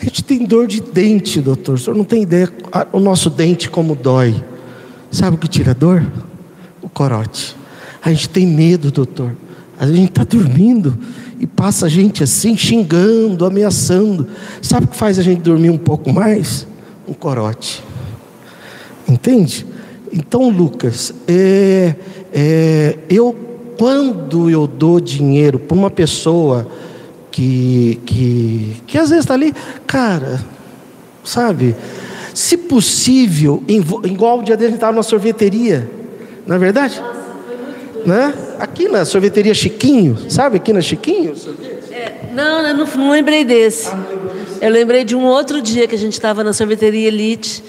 A 0.00 0.04
gente 0.04 0.22
tem 0.22 0.44
dor 0.44 0.66
de 0.66 0.80
dente, 0.80 1.40
doutor. 1.40 1.74
O 1.74 1.78
senhor 1.78 1.96
não 1.96 2.04
tem 2.04 2.22
ideia 2.22 2.52
o 2.92 3.00
nosso 3.00 3.30
dente 3.30 3.68
como 3.68 3.96
dói. 3.96 4.42
Sabe 5.10 5.36
o 5.36 5.38
que 5.38 5.48
tira 5.48 5.74
dor? 5.74 6.06
O 6.82 6.88
corote. 6.88 7.56
A 8.02 8.10
gente 8.10 8.28
tem 8.28 8.46
medo, 8.46 8.90
doutor. 8.90 9.36
A 9.78 9.86
gente 9.86 10.10
está 10.10 10.24
dormindo 10.24 10.96
e 11.40 11.46
passa 11.46 11.86
a 11.86 11.88
gente 11.88 12.22
assim, 12.22 12.56
xingando, 12.56 13.44
ameaçando. 13.44 14.28
Sabe 14.60 14.86
o 14.86 14.88
que 14.88 14.96
faz 14.96 15.18
a 15.18 15.22
gente 15.22 15.40
dormir 15.40 15.70
um 15.70 15.78
pouco 15.78 16.12
mais? 16.12 16.66
Um 17.06 17.14
corote. 17.14 17.82
Entende? 19.08 19.66
Então, 20.12 20.48
Lucas, 20.48 21.14
é, 21.26 21.94
é, 22.32 22.98
eu, 23.08 23.47
quando 23.78 24.50
eu 24.50 24.66
dou 24.66 25.00
dinheiro 25.00 25.58
para 25.58 25.76
uma 25.76 25.90
pessoa 25.90 26.66
que, 27.30 28.00
que, 28.04 28.76
que 28.86 28.98
às 28.98 29.10
vezes 29.10 29.24
está 29.24 29.34
ali, 29.34 29.54
cara, 29.86 30.40
sabe? 31.22 31.76
Se 32.34 32.56
possível, 32.56 33.62
igual 33.68 34.40
o 34.40 34.42
dia 34.42 34.56
dele 34.56 34.74
estava 34.74 34.92
na 34.92 35.02
sorveteria, 35.02 35.88
não 36.46 36.56
é 36.56 36.58
verdade? 36.58 37.00
Né? 38.04 38.34
Aqui 38.58 38.88
na 38.88 39.04
sorveteria 39.04 39.54
Chiquinho, 39.54 40.18
sabe 40.28 40.56
aqui 40.56 40.72
na 40.72 40.80
Chiquinho? 40.80 41.34
É, 41.92 42.32
não, 42.34 42.66
eu 42.66 42.76
não, 42.76 42.86
não, 42.86 43.10
lembrei 43.10 43.44
desse. 43.44 43.90
Eu 44.60 44.70
lembrei 44.70 45.04
de 45.04 45.14
um 45.14 45.24
outro 45.24 45.62
dia 45.62 45.86
que 45.86 45.94
a 45.94 45.98
gente 45.98 46.14
estava 46.14 46.42
na 46.42 46.52
sorveteria 46.52 47.08
Elite. 47.08 47.62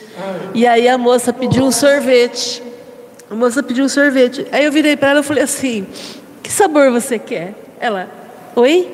E 0.53 0.65
aí 0.65 0.87
a 0.87 0.97
moça 0.97 1.31
pediu 1.31 1.63
um 1.63 1.71
sorvete. 1.71 2.63
A 3.29 3.35
moça 3.35 3.61
pediu 3.61 3.85
um 3.85 3.89
sorvete. 3.89 4.47
Aí 4.51 4.65
eu 4.65 4.71
virei 4.71 4.97
para 4.97 5.09
ela 5.09 5.19
e 5.19 5.23
falei 5.23 5.43
assim: 5.43 5.85
Que 6.41 6.51
sabor 6.51 6.91
você 6.91 7.19
quer? 7.19 7.53
Ela, 7.79 8.09
oi? 8.55 8.91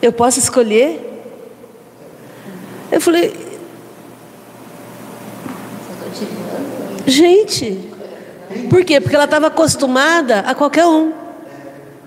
Eu 0.00 0.12
posso 0.12 0.38
escolher? 0.38 1.02
Eu 2.90 3.00
falei: 3.00 3.34
Gente, 7.06 7.78
por 8.70 8.84
quê? 8.84 9.00
Porque 9.00 9.14
ela 9.14 9.26
estava 9.26 9.48
acostumada 9.48 10.40
a 10.40 10.54
qualquer 10.54 10.86
um. 10.86 11.12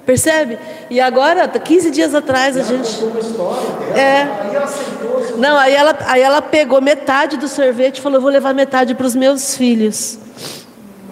Percebe? 0.06 0.58
E 0.90 1.00
agora, 1.00 1.48
15 1.48 1.92
dias 1.92 2.16
atrás, 2.16 2.58
a 2.58 2.64
gente. 2.64 3.00
É. 3.96 4.28
Não, 5.38 5.56
aí 5.56 5.76
ela, 5.76 5.96
aí 6.08 6.22
ela 6.22 6.42
pegou 6.42 6.82
metade 6.82 7.38
do 7.38 7.48
sorvete 7.48 8.00
e 8.00 8.02
falou: 8.02 8.20
vou 8.20 8.32
levar 8.32 8.56
metade 8.56 8.96
para 8.96 9.06
os 9.06 9.16
meus 9.16 9.56
filhos. 9.56 10.18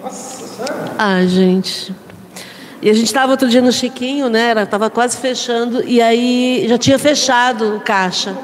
Nossa, 0.02 0.64
Ah, 0.98 1.24
gente. 1.26 1.94
E 2.80 2.88
a 2.88 2.94
gente 2.94 3.06
estava 3.06 3.32
outro 3.32 3.48
dia 3.48 3.60
no 3.60 3.72
Chiquinho, 3.72 4.28
né? 4.28 4.50
Ela 4.50 4.62
estava 4.62 4.88
quase 4.88 5.16
fechando, 5.16 5.82
e 5.84 6.00
aí 6.00 6.66
já 6.68 6.78
tinha 6.78 6.98
fechado 6.98 7.76
o 7.76 7.80
caixa. 7.80 8.36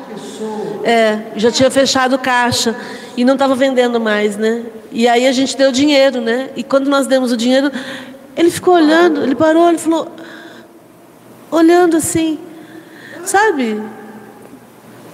É, 0.82 1.18
já 1.36 1.50
tinha 1.50 1.70
fechado 1.70 2.16
o 2.16 2.18
caixa. 2.18 2.74
E 3.16 3.24
não 3.24 3.34
estava 3.34 3.54
vendendo 3.54 4.00
mais, 4.00 4.36
né? 4.36 4.64
E 4.90 5.06
aí 5.06 5.26
a 5.26 5.32
gente 5.32 5.56
deu 5.56 5.70
dinheiro, 5.70 6.20
né? 6.20 6.50
E 6.56 6.64
quando 6.64 6.88
nós 6.88 7.06
demos 7.06 7.30
o 7.30 7.36
dinheiro, 7.36 7.70
ele 8.36 8.50
ficou 8.50 8.74
olhando, 8.74 9.22
ele 9.22 9.36
parou, 9.36 9.68
ele 9.68 9.78
falou, 9.78 10.10
olhando 11.50 11.96
assim, 11.96 12.38
sabe? 13.24 13.80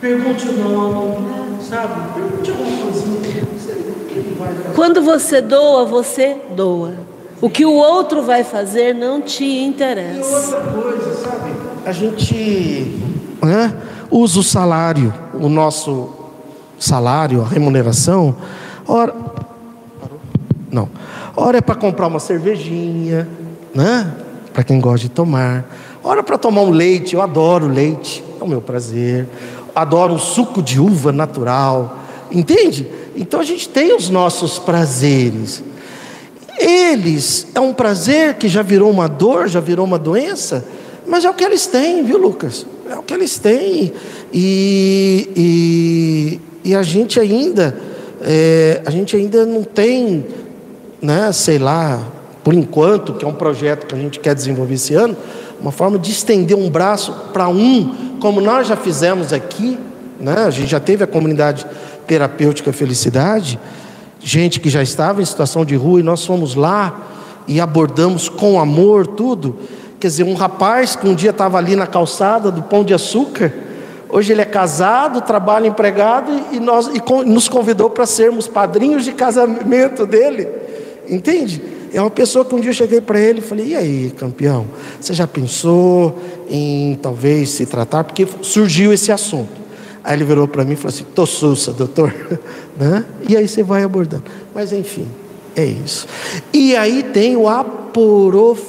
Pergunte 0.00 0.48
o 0.48 0.52
nome, 0.52 1.62
sabe? 1.62 2.14
Pergunte 2.14 2.50
alguma 2.50 2.70
coisinha. 2.70 2.79
Quando 4.74 5.02
você 5.02 5.40
doa, 5.40 5.84
você 5.84 6.36
doa. 6.54 6.94
O 7.40 7.48
que 7.48 7.64
o 7.64 7.72
outro 7.72 8.22
vai 8.22 8.44
fazer 8.44 8.94
não 8.94 9.22
te 9.22 9.44
interessa. 9.44 10.18
E 10.18 10.54
outra 10.54 10.72
coisa, 10.72 11.14
sabe? 11.14 11.50
A 11.86 11.92
gente 11.92 13.00
né, 13.42 13.74
usa 14.10 14.40
o 14.40 14.42
salário, 14.42 15.12
o 15.32 15.48
nosso 15.48 16.10
salário, 16.78 17.42
a 17.42 17.46
remuneração. 17.46 18.36
Ora, 18.86 19.14
não. 20.70 20.88
Ora 21.34 21.58
é 21.58 21.60
para 21.60 21.74
comprar 21.74 22.08
uma 22.08 22.20
cervejinha, 22.20 23.26
né? 23.74 24.12
Para 24.52 24.62
quem 24.62 24.78
gosta 24.78 25.00
de 25.00 25.08
tomar. 25.08 25.64
Ora 26.04 26.22
para 26.22 26.36
tomar 26.36 26.62
um 26.62 26.70
leite, 26.70 27.14
eu 27.14 27.22
adoro 27.22 27.66
leite, 27.66 28.22
é 28.40 28.44
o 28.44 28.48
meu 28.48 28.60
prazer. 28.60 29.26
Adoro 29.74 30.14
um 30.14 30.18
suco 30.18 30.62
de 30.62 30.78
uva 30.78 31.12
natural, 31.12 31.98
entende? 32.30 32.86
Então 33.16 33.40
a 33.40 33.44
gente 33.44 33.68
tem 33.68 33.94
os 33.94 34.08
nossos 34.08 34.58
prazeres. 34.58 35.62
Eles 36.58 37.46
é 37.54 37.60
um 37.60 37.72
prazer 37.72 38.34
que 38.34 38.48
já 38.48 38.62
virou 38.62 38.90
uma 38.90 39.08
dor, 39.08 39.48
já 39.48 39.60
virou 39.60 39.84
uma 39.84 39.98
doença, 39.98 40.64
mas 41.06 41.24
é 41.24 41.30
o 41.30 41.34
que 41.34 41.44
eles 41.44 41.66
têm, 41.66 42.04
viu, 42.04 42.18
Lucas? 42.18 42.66
É 42.88 42.96
o 42.96 43.02
que 43.02 43.14
eles 43.14 43.38
têm. 43.38 43.92
E, 44.32 45.30
e, 45.34 46.40
e 46.70 46.74
a 46.74 46.82
gente 46.82 47.18
ainda, 47.18 47.76
é, 48.20 48.82
a 48.84 48.90
gente 48.90 49.16
ainda 49.16 49.46
não 49.46 49.62
tem 49.62 50.24
né, 51.00 51.32
sei 51.32 51.58
lá, 51.58 52.02
por 52.44 52.54
enquanto, 52.54 53.14
que 53.14 53.24
é 53.24 53.28
um 53.28 53.34
projeto 53.34 53.86
que 53.86 53.94
a 53.94 53.98
gente 53.98 54.20
quer 54.20 54.34
desenvolver 54.34 54.74
esse 54.74 54.94
ano, 54.94 55.16
uma 55.60 55.72
forma 55.72 55.98
de 55.98 56.10
estender 56.10 56.56
um 56.56 56.68
braço 56.70 57.12
para 57.32 57.48
um, 57.48 58.18
como 58.20 58.40
nós 58.40 58.66
já 58.66 58.76
fizemos 58.76 59.32
aqui, 59.32 59.78
né? 60.18 60.44
A 60.46 60.50
gente 60.50 60.70
já 60.70 60.80
teve 60.80 61.04
a 61.04 61.06
comunidade 61.06 61.66
terapêutica 62.10 62.72
Felicidade, 62.72 63.56
gente 64.18 64.58
que 64.58 64.68
já 64.68 64.82
estava 64.82 65.22
em 65.22 65.24
situação 65.24 65.64
de 65.64 65.76
rua 65.76 66.00
e 66.00 66.02
nós 66.02 66.26
fomos 66.26 66.56
lá 66.56 67.06
e 67.46 67.60
abordamos 67.60 68.28
com 68.28 68.58
amor 68.58 69.06
tudo. 69.06 69.56
Quer 70.00 70.08
dizer, 70.08 70.24
um 70.24 70.34
rapaz 70.34 70.96
que 70.96 71.06
um 71.06 71.14
dia 71.14 71.30
estava 71.30 71.56
ali 71.56 71.76
na 71.76 71.86
calçada 71.86 72.50
do 72.50 72.62
Pão 72.62 72.82
de 72.82 72.92
Açúcar, 72.92 73.52
hoje 74.08 74.32
ele 74.32 74.40
é 74.40 74.44
casado, 74.44 75.20
trabalha 75.20 75.68
empregado 75.68 76.32
e, 76.50 76.58
nós, 76.58 76.88
e 76.88 77.24
nos 77.24 77.48
convidou 77.48 77.88
para 77.88 78.04
sermos 78.06 78.48
padrinhos 78.48 79.04
de 79.04 79.12
casamento 79.12 80.04
dele. 80.04 80.48
Entende? 81.08 81.62
É 81.94 82.00
uma 82.00 82.10
pessoa 82.10 82.44
que 82.44 82.52
um 82.56 82.60
dia 82.60 82.70
eu 82.70 82.74
cheguei 82.74 83.00
para 83.00 83.20
ele 83.20 83.38
e 83.38 83.42
falei: 83.42 83.66
E 83.68 83.76
aí, 83.76 84.12
campeão, 84.16 84.66
você 85.00 85.14
já 85.14 85.28
pensou 85.28 86.18
em 86.48 86.98
talvez 87.00 87.50
se 87.50 87.66
tratar? 87.66 88.02
Porque 88.02 88.26
surgiu 88.42 88.92
esse 88.92 89.12
assunto. 89.12 89.59
Aí 90.02 90.16
ele 90.16 90.24
virou 90.24 90.48
para 90.48 90.64
mim 90.64 90.72
e 90.72 90.76
falou 90.76 90.94
assim: 90.94 91.04
Tô 91.14 91.26
sussa, 91.26 91.72
doutor. 91.72 92.14
né? 92.76 93.04
E 93.28 93.36
aí 93.36 93.46
você 93.46 93.62
vai 93.62 93.82
abordando. 93.82 94.24
Mas 94.54 94.72
enfim, 94.72 95.06
é 95.54 95.64
isso. 95.64 96.06
E 96.52 96.76
aí 96.76 97.02
tem 97.02 97.36
o 97.36 97.48
aporofobia. 97.48 98.60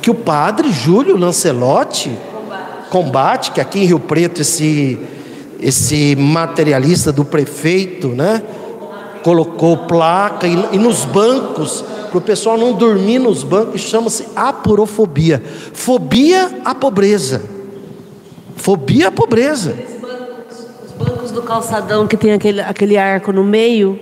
Que 0.00 0.10
o 0.10 0.14
padre 0.14 0.72
Júlio 0.72 1.16
Lancelotti 1.16 2.10
combate, 2.90 3.52
que 3.52 3.60
aqui 3.60 3.78
em 3.80 3.84
Rio 3.86 3.98
Preto 3.98 4.42
esse, 4.42 4.98
esse 5.58 6.14
materialista 6.14 7.10
do 7.10 7.24
prefeito, 7.24 8.08
né? 8.08 8.42
colocou 9.22 9.76
placa 9.76 10.46
e, 10.46 10.52
e 10.72 10.78
nos 10.78 11.04
bancos, 11.04 11.84
para 12.10 12.18
o 12.18 12.20
pessoal 12.20 12.58
não 12.58 12.72
dormir 12.74 13.18
nos 13.18 13.42
bancos, 13.42 13.80
chama-se 13.80 14.26
apurofobia. 14.36 15.42
Fobia 15.72 16.60
à 16.64 16.74
pobreza. 16.74 17.42
Fobia 18.62 19.08
à 19.08 19.10
pobreza. 19.10 19.74
Os 20.86 20.92
bancos 20.92 21.32
do 21.32 21.42
calçadão 21.42 22.06
que 22.06 22.16
tem 22.16 22.32
aquele, 22.32 22.60
aquele 22.60 22.96
arco 22.96 23.32
no 23.32 23.42
meio, 23.42 23.98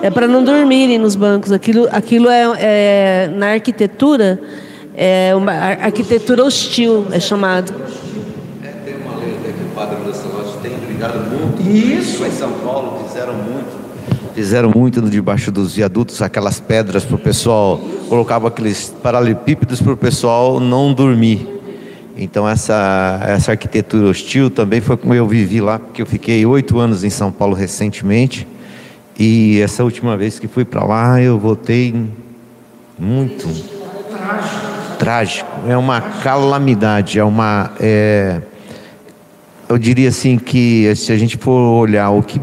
é 0.00 0.08
para 0.08 0.28
não, 0.28 0.44
dormirem 0.44 0.96
nos 0.96 1.16
bancos. 1.16 1.50
Aquilo, 1.50 1.88
aquilo 1.90 2.30
é, 2.30 2.44
é 2.60 3.30
na 3.34 3.48
arquitetura, 3.48 4.40
é 4.94 5.34
uma 5.34 5.52
arquitetura 5.52 6.44
hostil, 6.44 7.04
é 7.10 7.18
chamado. 7.18 7.74
É, 8.62 8.68
tem 8.68 8.94
uma 8.94 9.16
lei 9.16 9.32
que 9.32 9.64
o 9.64 9.74
padre 9.74 9.96
Lancelotti 10.06 10.58
tem 10.62 10.78
brigado 10.78 11.18
muito. 11.28 11.60
Isso. 11.68 12.24
Em 12.24 12.30
São 12.30 12.52
Paulo 12.60 13.04
fizeram 13.08 13.34
muito 13.34 13.90
Fizeram 14.32 14.70
muito 14.70 15.02
debaixo 15.02 15.50
dos 15.50 15.74
viadutos, 15.74 16.22
aquelas 16.22 16.60
pedras 16.60 17.04
para 17.04 17.16
o 17.16 17.18
pessoal, 17.18 17.80
colocava 18.08 18.46
aqueles 18.46 18.94
paralelepípedos 19.02 19.82
para 19.82 19.92
o 19.92 19.96
pessoal 19.96 20.60
não 20.60 20.94
dormir. 20.94 21.59
Então 22.16 22.48
essa, 22.48 23.20
essa 23.22 23.52
arquitetura 23.52 24.08
hostil 24.08 24.50
também 24.50 24.80
foi 24.80 24.96
como 24.96 25.14
eu 25.14 25.26
vivi 25.26 25.60
lá, 25.60 25.78
porque 25.78 26.02
eu 26.02 26.06
fiquei 26.06 26.44
oito 26.44 26.78
anos 26.78 27.04
em 27.04 27.10
São 27.10 27.30
Paulo 27.30 27.54
recentemente. 27.54 28.46
E 29.18 29.60
essa 29.60 29.84
última 29.84 30.16
vez 30.16 30.38
que 30.38 30.48
fui 30.48 30.64
para 30.64 30.84
lá, 30.84 31.20
eu 31.20 31.38
voltei 31.38 31.94
muito 32.98 33.48
trágico. 34.98 35.48
É 35.68 35.76
uma 35.76 36.00
calamidade, 36.00 37.18
é 37.18 37.24
uma. 37.24 37.72
É, 37.80 38.40
eu 39.68 39.78
diria 39.78 40.08
assim 40.08 40.38
que 40.38 40.94
se 40.96 41.12
a 41.12 41.16
gente 41.16 41.36
for 41.36 41.80
olhar 41.80 42.10
o 42.10 42.22
que 42.22 42.40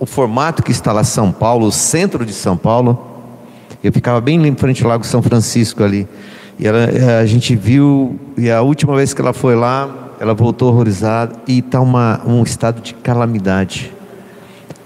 o 0.00 0.06
formato 0.06 0.62
que 0.62 0.70
está 0.70 0.92
lá 0.92 1.04
São 1.04 1.32
Paulo, 1.32 1.66
o 1.66 1.72
centro 1.72 2.26
de 2.26 2.32
São 2.32 2.56
Paulo, 2.56 3.14
eu 3.82 3.92
ficava 3.92 4.20
bem 4.20 4.44
em 4.46 4.54
frente 4.54 4.82
ao 4.82 4.90
Lago 4.90 5.04
São 5.04 5.22
Francisco 5.22 5.82
ali. 5.82 6.06
E 6.58 6.66
ela, 6.66 6.78
eh, 6.78 7.20
a 7.20 7.26
gente 7.26 7.56
viu, 7.56 8.18
e 8.36 8.50
a 8.50 8.62
última 8.62 8.94
vez 8.96 9.12
que 9.12 9.20
ela 9.20 9.32
foi 9.32 9.56
lá, 9.56 10.04
ela 10.20 10.34
voltou 10.34 10.68
horrorizada 10.72 11.34
e 11.46 11.58
está 11.58 11.80
um 11.80 12.42
estado 12.42 12.80
de 12.80 12.94
calamidade. 12.94 13.92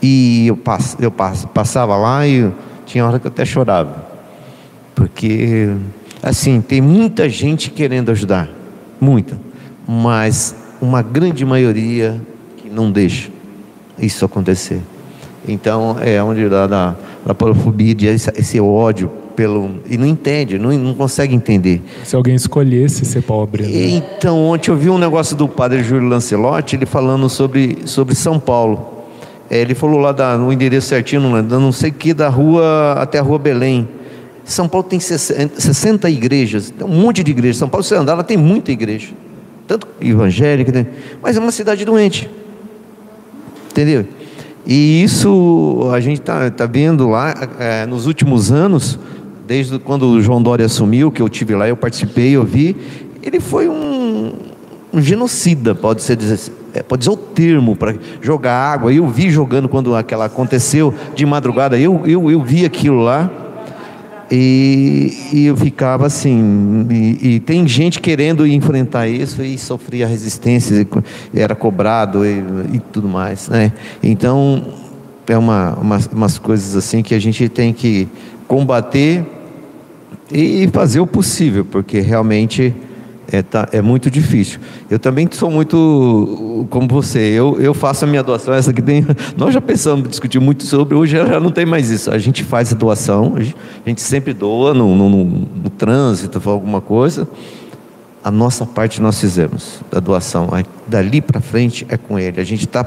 E 0.03 0.47
eu, 0.47 0.57
pass, 0.57 0.97
eu 1.01 1.11
pass, 1.11 1.45
passava 1.47 1.97
lá 1.97 2.27
e 2.27 2.51
tinha 2.87 3.07
hora 3.07 3.19
que 3.19 3.27
eu 3.27 3.31
até 3.31 3.45
chorava. 3.45 4.07
Porque, 4.95 5.71
assim, 6.23 6.61
tem 6.61 6.81
muita 6.81 7.29
gente 7.29 7.71
querendo 7.71 8.11
ajudar, 8.11 8.49
muita, 9.01 9.39
mas 9.87 10.55
uma 10.81 11.03
grande 11.03 11.45
maioria 11.45 12.21
que 12.57 12.71
não 12.71 12.91
deixa 12.91 13.31
isso 13.99 14.25
acontecer. 14.25 14.81
Então, 15.47 15.97
é 16.01 16.23
onde 16.23 16.49
dá 16.49 16.67
da 16.67 17.35
porofobia, 17.35 18.11
esse, 18.11 18.31
esse 18.37 18.61
ódio 18.61 19.11
pelo 19.39 19.71
e 19.89 19.97
não 19.97 20.05
entende, 20.05 20.59
não, 20.59 20.73
não 20.73 20.95
consegue 20.95 21.33
entender. 21.33 21.81
Se 22.03 22.17
alguém 22.17 22.35
escolhesse 22.35 23.05
ser 23.05 23.23
pobre. 23.23 23.63
Né? 23.63 23.91
Então, 23.91 24.37
ontem 24.47 24.69
eu 24.69 24.77
vi 24.77 24.91
um 24.91 24.99
negócio 24.99 25.37
do 25.37 25.47
padre 25.47 25.85
Júlio 25.85 26.09
Lancelotti, 26.09 26.75
ele 26.75 26.85
falando 26.85 27.29
sobre, 27.29 27.79
sobre 27.85 28.17
São 28.17 28.41
Paulo. 28.41 29.05
É, 29.49 29.61
ele 29.61 29.77
falou 29.77 30.01
lá 30.01 30.11
da, 30.11 30.37
no 30.37 30.53
endereço 30.53 30.89
certinho, 30.89 31.21
não, 31.21 31.41
não 31.41 31.71
sei 31.71 31.93
que, 31.93 32.13
da 32.13 32.29
rua 32.29 32.95
até 32.99 33.21
a 33.21 33.23
rua 33.23 33.39
Belém. 33.39 33.89
São 34.43 34.67
Paulo 34.67 34.89
tem 34.89 34.99
60 34.99 36.11
igrejas, 36.11 36.71
tem 36.71 36.85
um 36.85 37.01
monte 37.01 37.23
de 37.23 37.31
igrejas. 37.31 37.59
São 37.59 37.69
Paulo, 37.69 37.85
se 37.85 37.95
andar, 37.95 38.15
ela 38.15 38.25
tem 38.25 38.37
muita 38.37 38.73
igreja. 38.73 39.11
Tanto 39.69 39.87
evangélica, 40.01 40.85
mas 41.23 41.37
é 41.37 41.41
uma 41.41 41.53
cidade 41.53 41.85
doente. 41.85 42.29
Entendeu? 43.71 44.05
E 44.67 45.03
isso 45.03 45.89
a 45.95 46.01
gente 46.01 46.21
está 46.21 46.51
tá 46.51 46.67
vendo 46.67 47.09
lá 47.09 47.35
é, 47.59 47.87
nos 47.87 48.07
últimos 48.07 48.51
anos, 48.51 48.99
desde 49.49 49.79
quando 49.79 50.03
o 50.03 50.21
João 50.21 50.43
Dória 50.43 50.67
assumiu, 50.67 51.11
que 51.11 51.23
eu 51.23 51.29
tive 51.29 51.55
lá, 51.55 51.67
eu 51.67 51.77
participei, 51.77 52.37
eu 52.37 52.45
vi, 52.45 52.77
ele 53.23 53.41
foi 53.41 53.67
um, 53.67 54.35
um 54.93 55.01
genocida, 55.01 55.75
pode 55.75 56.03
ser 56.03 56.17
dizer, 56.17 56.53
é, 56.75 56.83
pode 56.83 57.01
dizer 57.01 57.13
o 57.13 57.17
termo 57.17 57.75
para 57.75 57.95
jogar 58.21 58.53
água. 58.53 58.93
Eu 58.93 59.09
vi 59.09 59.31
jogando 59.31 59.67
quando 59.67 59.97
aquela 59.97 60.27
aconteceu 60.27 60.93
de 61.15 61.25
madrugada, 61.25 61.79
eu, 61.79 62.03
eu, 62.05 62.31
eu 62.31 62.43
vi 62.43 62.67
aquilo 62.67 63.01
lá. 63.01 63.31
E, 64.31 65.17
e 65.33 65.47
eu 65.47 65.57
ficava 65.57 66.05
assim, 66.05 66.87
e, 66.91 67.37
e, 67.37 67.41
tem 67.41 67.67
gente 67.67 67.99
querendo 67.99 68.47
enfrentar 68.47 69.09
isso 69.09 69.43
e 69.43 69.57
sofria 69.57 70.07
resistência, 70.07 70.87
era 71.35 71.55
cobrado 71.55 72.27
e, 72.27 72.45
e 72.75 72.79
tudo 72.93 73.09
mais, 73.09 73.49
né? 73.49 73.73
Então, 74.03 74.67
é 75.27 75.39
uma, 75.39 75.73
umas, 75.81 76.07
umas 76.09 76.39
coisas 76.39 76.77
assim 76.77 77.03
que 77.03 77.15
a 77.15 77.19
gente 77.19 77.49
tem 77.49 77.73
que 77.73 78.07
combater 78.47 79.25
e 80.33 80.69
fazer 80.73 81.01
o 81.01 81.07
possível, 81.07 81.65
porque 81.65 82.01
realmente 82.01 82.75
é, 83.31 83.43
tá, 83.43 83.69
é 83.73 83.83
muito 83.83 84.11
difícil. 84.11 84.59
Eu 84.91 84.99
também 84.99 85.29
sou 85.31 85.51
muito 85.51 86.67
como 86.71 86.89
você. 86.89 87.19
Eu, 87.19 87.61
eu 87.61 87.75
faço 87.75 88.05
a 88.05 88.09
minha 88.09 88.23
doação, 88.23 88.55
essa 88.55 88.73
que 88.73 88.81
tem. 88.81 89.07
Nós 89.37 89.53
já 89.53 89.61
pensamos, 89.61 90.09
discutir 90.09 90.39
muito 90.39 90.65
sobre, 90.65 90.95
hoje 90.95 91.17
já 91.17 91.39
não 91.39 91.51
tem 91.51 91.67
mais 91.67 91.91
isso. 91.91 92.11
A 92.11 92.19
gente 92.19 92.43
faz 92.43 92.73
a 92.73 92.77
doação, 92.77 93.35
a 93.37 93.89
gente 93.89 94.01
sempre 94.01 94.33
doa 94.33 94.73
no, 94.73 94.95
no, 94.97 95.09
no, 95.11 95.25
no 95.25 95.71
trânsito, 95.71 96.41
alguma 96.49 96.81
coisa. 96.81 97.29
A 98.25 98.31
nossa 98.31 98.67
parte 98.67 99.01
nós 99.01 99.21
fizemos 99.21 99.81
da 99.91 100.01
doação. 100.01 100.49
Dali 100.87 101.21
para 101.21 101.41
frente 101.41 101.87
é 101.89 101.97
com 101.97 102.19
ele. 102.19 102.41
A 102.41 102.45
gente 102.45 102.65
está 102.65 102.85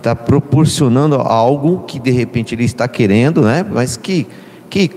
tá 0.00 0.14
proporcionando 0.14 1.16
algo 1.16 1.84
que 1.86 1.98
de 1.98 2.10
repente 2.10 2.54
ele 2.54 2.64
está 2.64 2.86
querendo, 2.86 3.42
né? 3.42 3.66
mas 3.68 3.96
que, 3.96 4.26
que 4.68 4.90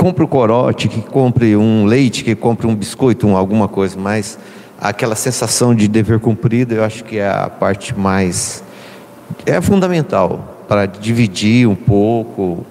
compre 0.00 0.24
o 0.24 0.28
corote, 0.28 0.88
que 0.88 1.02
compre 1.02 1.54
um 1.54 1.84
leite, 1.84 2.24
que 2.24 2.34
compre 2.34 2.66
um 2.66 2.74
biscoito, 2.74 3.26
um, 3.26 3.36
alguma 3.36 3.68
coisa, 3.68 3.98
mas 4.00 4.38
aquela 4.80 5.14
sensação 5.14 5.74
de 5.74 5.86
dever 5.86 6.18
cumprido, 6.18 6.74
eu 6.74 6.82
acho 6.82 7.04
que 7.04 7.18
é 7.18 7.28
a 7.28 7.50
parte 7.50 7.94
mais 7.94 8.64
é 9.44 9.60
fundamental 9.60 10.64
para 10.66 10.86
dividir 10.86 11.68
um 11.68 11.74
pouco, 11.74 12.64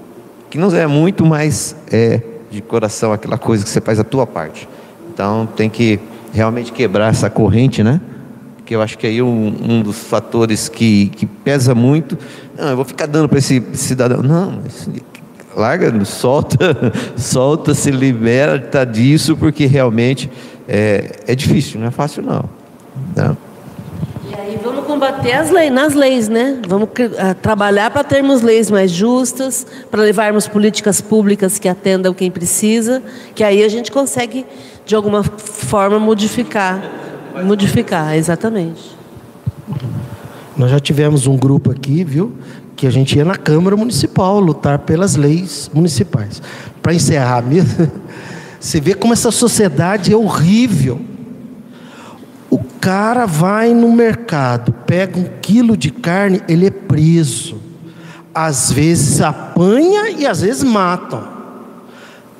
que 0.49 0.57
não 0.57 0.75
é 0.75 0.87
muito, 0.87 1.23
mas 1.23 1.75
é 1.91 2.19
de 2.49 2.63
coração 2.63 3.13
aquela 3.13 3.37
coisa 3.37 3.63
que 3.63 3.69
você 3.69 3.79
faz 3.79 3.99
a 3.99 4.03
tua 4.03 4.25
parte. 4.25 4.67
Então 5.13 5.47
tem 5.55 5.69
que 5.69 5.99
realmente 6.33 6.71
quebrar 6.71 7.11
essa 7.11 7.29
corrente, 7.29 7.83
né? 7.83 8.01
Que 8.65 8.75
eu 8.75 8.81
acho 8.81 8.97
que 8.97 9.05
aí 9.05 9.21
um, 9.21 9.55
um 9.61 9.81
dos 9.83 9.99
fatores 9.99 10.67
que, 10.67 11.09
que 11.09 11.27
pesa 11.27 11.75
muito. 11.75 12.17
Não, 12.57 12.69
eu 12.69 12.75
vou 12.75 12.85
ficar 12.85 13.05
dando 13.05 13.29
para 13.29 13.37
esse 13.37 13.63
cidadão. 13.73 14.23
Não, 14.23 14.63
larga, 15.59 15.93
solta, 16.05 16.75
solta, 17.17 17.73
se 17.73 17.91
liberta 17.91 18.85
disso, 18.85 19.35
porque 19.35 19.65
realmente 19.65 20.29
é, 20.67 21.11
é 21.27 21.35
difícil, 21.35 21.79
não 21.79 21.87
é 21.87 21.91
fácil 21.91 22.23
não. 22.23 22.45
não. 23.15 23.37
E 24.29 24.35
aí 24.35 24.59
vamos 24.63 24.85
combater 24.85 25.33
as 25.33 25.49
leis, 25.49 25.71
nas 25.71 25.93
leis, 25.93 26.29
né? 26.29 26.59
Vamos 26.67 26.89
uh, 26.89 27.35
trabalhar 27.41 27.89
para 27.91 28.03
termos 28.03 28.41
leis 28.41 28.69
mais 28.69 28.91
justas, 28.91 29.65
para 29.89 30.01
levarmos 30.01 30.47
políticas 30.47 31.01
públicas 31.01 31.59
que 31.59 31.67
atendam 31.67 32.13
quem 32.13 32.29
precisa, 32.29 33.01
que 33.35 33.43
aí 33.43 33.63
a 33.63 33.67
gente 33.69 33.91
consegue 33.91 34.45
de 34.85 34.95
alguma 34.95 35.23
forma 35.23 35.99
modificar, 35.99 36.81
modificar, 37.43 38.15
exatamente. 38.15 38.97
Nós 40.57 40.71
já 40.71 40.79
tivemos 40.79 41.25
um 41.25 41.37
grupo 41.37 41.71
aqui, 41.71 42.03
viu, 42.03 42.33
que 42.79 42.87
a 42.87 42.89
gente 42.89 43.17
ia 43.17 43.25
na 43.25 43.35
Câmara 43.35 43.75
Municipal 43.75 44.39
lutar 44.39 44.79
pelas 44.79 45.17
leis 45.17 45.69
municipais. 45.73 46.41
Para 46.81 46.93
encerrar 46.93 47.41
mesmo, 47.41 47.91
você 48.57 48.79
vê 48.79 48.93
como 48.93 49.11
essa 49.11 49.31
sociedade 49.31 50.13
é 50.13 50.15
horrível. 50.15 51.01
O 52.49 52.57
cara 52.79 53.25
vai 53.25 53.73
no 53.73 53.91
mercado, 53.91 54.71
pega 54.71 55.19
um 55.19 55.27
quilo 55.41 55.75
de 55.75 55.91
carne, 55.91 56.41
ele 56.47 56.67
é 56.67 56.71
preso. 56.71 57.57
Às 58.33 58.71
vezes 58.71 59.19
apanha 59.19 60.11
e 60.11 60.25
às 60.25 60.39
vezes 60.39 60.63
matam. 60.63 61.27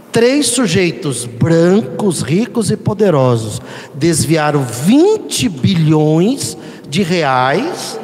Três 0.09 0.47
sujeitos 0.47 1.25
brancos, 1.25 2.21
ricos 2.21 2.71
e 2.71 2.77
poderosos 2.77 3.61
desviaram 3.93 4.63
20 4.63 5.49
bilhões 5.49 6.57
de 6.89 7.03
reais 7.03 7.99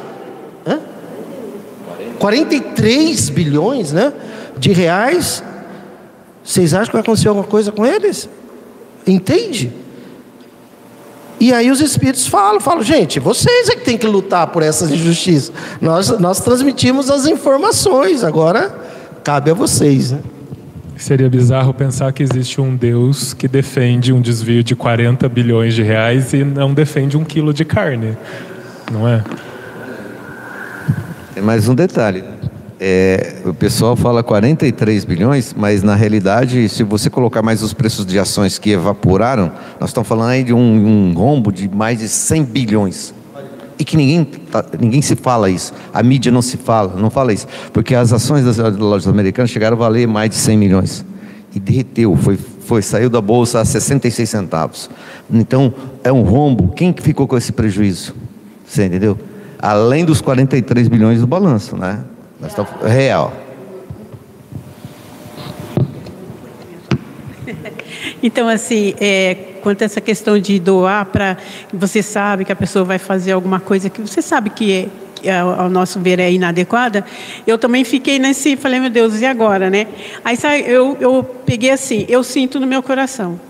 43 2.18 3.28
bilhões 3.30 3.92
né, 3.92 4.12
de 4.58 4.72
reais. 4.72 5.42
Vocês 6.42 6.74
acham 6.74 6.86
que 6.86 6.92
vai 6.92 7.02
acontecer 7.02 7.28
alguma 7.28 7.46
coisa 7.46 7.72
com 7.72 7.84
eles? 7.84 8.28
Entende? 9.06 9.72
E 11.38 11.52
aí 11.52 11.70
os 11.70 11.80
espíritos 11.80 12.26
falam, 12.26 12.60
falam, 12.60 12.82
gente, 12.82 13.20
vocês 13.20 13.68
é 13.68 13.76
que 13.76 13.84
tem 13.84 13.98
que 13.98 14.06
lutar 14.06 14.46
por 14.48 14.62
essas 14.62 14.90
injustiças. 14.90 15.52
Nós, 15.80 16.18
nós 16.18 16.40
transmitimos 16.40 17.10
as 17.10 17.26
informações, 17.26 18.24
agora 18.24 18.74
cabe 19.22 19.50
a 19.50 19.54
vocês. 19.54 20.12
Né? 20.12 20.20
Seria 20.96 21.28
bizarro 21.28 21.74
pensar 21.74 22.10
que 22.12 22.22
existe 22.22 22.58
um 22.58 22.74
Deus 22.74 23.34
que 23.34 23.46
defende 23.46 24.14
um 24.14 24.20
desvio 24.20 24.64
de 24.64 24.74
40 24.74 25.28
bilhões 25.28 25.74
de 25.74 25.82
reais 25.82 26.32
e 26.32 26.42
não 26.42 26.72
defende 26.72 27.18
um 27.18 27.24
quilo 27.24 27.52
de 27.52 27.66
carne, 27.66 28.16
não 28.90 29.06
é? 29.06 29.22
Tem 31.36 31.44
mais 31.44 31.68
um 31.68 31.74
detalhe. 31.74 32.24
É, 32.80 33.42
o 33.44 33.52
pessoal 33.52 33.94
fala 33.94 34.22
43 34.22 35.04
bilhões, 35.04 35.54
mas 35.54 35.82
na 35.82 35.94
realidade, 35.94 36.66
se 36.70 36.82
você 36.82 37.10
colocar 37.10 37.42
mais 37.42 37.62
os 37.62 37.74
preços 37.74 38.06
de 38.06 38.18
ações 38.18 38.58
que 38.58 38.70
evaporaram, 38.70 39.52
nós 39.78 39.90
estamos 39.90 40.08
falando 40.08 40.30
aí 40.30 40.42
de 40.42 40.54
um, 40.54 41.10
um 41.10 41.12
rombo 41.12 41.52
de 41.52 41.68
mais 41.68 41.98
de 41.98 42.08
100 42.08 42.42
bilhões. 42.42 43.14
E 43.78 43.84
que 43.84 43.98
ninguém, 43.98 44.24
tá, 44.24 44.64
ninguém 44.80 45.02
se 45.02 45.14
fala 45.14 45.50
isso. 45.50 45.74
A 45.92 46.02
mídia 46.02 46.32
não 46.32 46.40
se 46.40 46.56
fala, 46.56 46.98
não 46.98 47.10
fala 47.10 47.34
isso. 47.34 47.46
Porque 47.70 47.94
as 47.94 48.14
ações 48.14 48.42
das 48.42 48.56
lojas 48.56 49.06
americanas 49.06 49.50
chegaram 49.50 49.76
a 49.76 49.80
valer 49.80 50.08
mais 50.08 50.30
de 50.30 50.36
100 50.36 50.56
milhões. 50.56 51.04
E 51.54 51.60
derreteu, 51.60 52.16
foi, 52.16 52.38
foi, 52.38 52.80
saiu 52.80 53.10
da 53.10 53.20
bolsa 53.20 53.60
a 53.60 53.64
66 53.66 54.26
centavos. 54.26 54.88
Então, 55.30 55.74
é 56.02 56.10
um 56.10 56.22
rombo. 56.22 56.68
Quem 56.68 56.94
ficou 56.98 57.28
com 57.28 57.36
esse 57.36 57.52
prejuízo? 57.52 58.14
Você 58.66 58.86
entendeu? 58.86 59.18
Além 59.58 60.04
dos 60.04 60.20
43 60.20 60.88
bilhões 60.88 61.20
do 61.20 61.26
balanço, 61.26 61.76
né? 61.76 62.04
Nós 62.40 62.50
estamos, 62.50 62.70
real. 62.82 63.32
Então, 68.22 68.48
assim, 68.48 68.94
é, 69.00 69.34
quanto 69.62 69.82
a 69.82 69.84
essa 69.84 70.00
questão 70.00 70.38
de 70.38 70.58
doar 70.58 71.06
para 71.06 71.36
você 71.72 72.02
sabe 72.02 72.44
que 72.44 72.52
a 72.52 72.56
pessoa 72.56 72.84
vai 72.84 72.98
fazer 72.98 73.32
alguma 73.32 73.60
coisa 73.60 73.88
que 73.88 74.00
você 74.00 74.20
sabe 74.20 74.50
que 74.50 74.72
é 74.72 74.88
que 75.16 75.30
ao 75.30 75.60
ao 75.62 75.70
nosso 75.70 75.98
ver 75.98 76.20
é 76.20 76.30
inadequada, 76.30 77.04
eu 77.46 77.56
também 77.58 77.84
fiquei 77.84 78.18
nesse, 78.18 78.56
falei, 78.56 78.78
meu 78.78 78.90
Deus, 78.90 79.20
e 79.20 79.26
agora, 79.26 79.70
né? 79.70 79.86
Aí 80.24 80.36
eu, 80.66 80.96
eu 81.00 81.24
peguei 81.44 81.70
assim, 81.70 82.04
eu 82.08 82.22
sinto 82.22 82.60
no 82.60 82.66
meu 82.66 82.82
coração. 82.82 83.40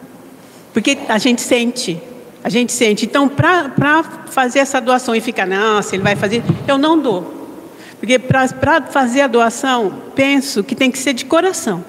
Porque 0.73 0.97
a 1.09 1.19
gente 1.19 1.43
sente, 1.43 2.01
a 2.47 2.49
gente 2.49 2.73
sente. 2.73 3.05
Então, 3.05 3.29
para 3.29 4.05
fazer 4.27 4.61
essa 4.61 4.81
doação 4.81 5.17
e 5.17 5.21
ficar, 5.21 5.49
nossa, 5.49 5.97
ele 5.97 6.05
vai 6.05 6.15
fazer, 6.15 6.45
eu 6.69 6.79
não 6.79 6.97
dou. 6.97 7.35
Porque 7.99 8.21
para 8.21 8.83
fazer 8.83 9.23
a 9.23 9.27
doação, 9.27 9.93
penso 10.15 10.63
que 10.63 10.77
tem 10.77 10.89
que 10.89 10.97
ser 10.97 11.13
de 11.13 11.25
coração. 11.25 11.85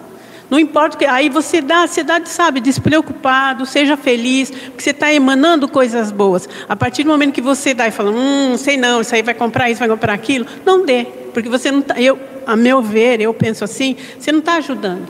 Não 0.49 0.57
importa 0.57 0.97
que. 0.97 1.05
Aí 1.05 1.29
você 1.29 1.61
dá, 1.61 1.85
você 1.85 2.03
dá, 2.03 2.19
sabe, 2.25 2.59
despreocupado, 2.59 3.67
seja 3.67 3.95
feliz, 3.95 4.49
porque 4.49 4.81
você 4.81 4.89
está 4.89 5.13
emanando 5.13 5.67
coisas 5.67 6.11
boas. 6.11 6.49
A 6.67 6.75
partir 6.75 7.03
do 7.03 7.11
momento 7.11 7.35
que 7.35 7.41
você 7.41 7.75
dá 7.75 7.87
e 7.87 7.91
fala, 7.91 8.09
hum, 8.09 8.57
sei 8.57 8.77
não, 8.77 9.01
isso 9.01 9.13
aí 9.13 9.21
vai 9.21 9.35
comprar 9.35 9.69
isso, 9.69 9.77
vai 9.77 9.89
comprar 9.89 10.13
aquilo, 10.13 10.47
não 10.65 10.83
dê. 10.83 11.05
Porque 11.35 11.49
você 11.49 11.69
não 11.69 11.81
está. 11.81 12.01
Eu, 12.01 12.17
a 12.47 12.55
meu 12.55 12.81
ver, 12.81 13.21
eu 13.21 13.31
penso 13.31 13.63
assim, 13.63 13.95
você 14.17 14.31
não 14.31 14.39
está 14.39 14.55
ajudando. 14.55 15.07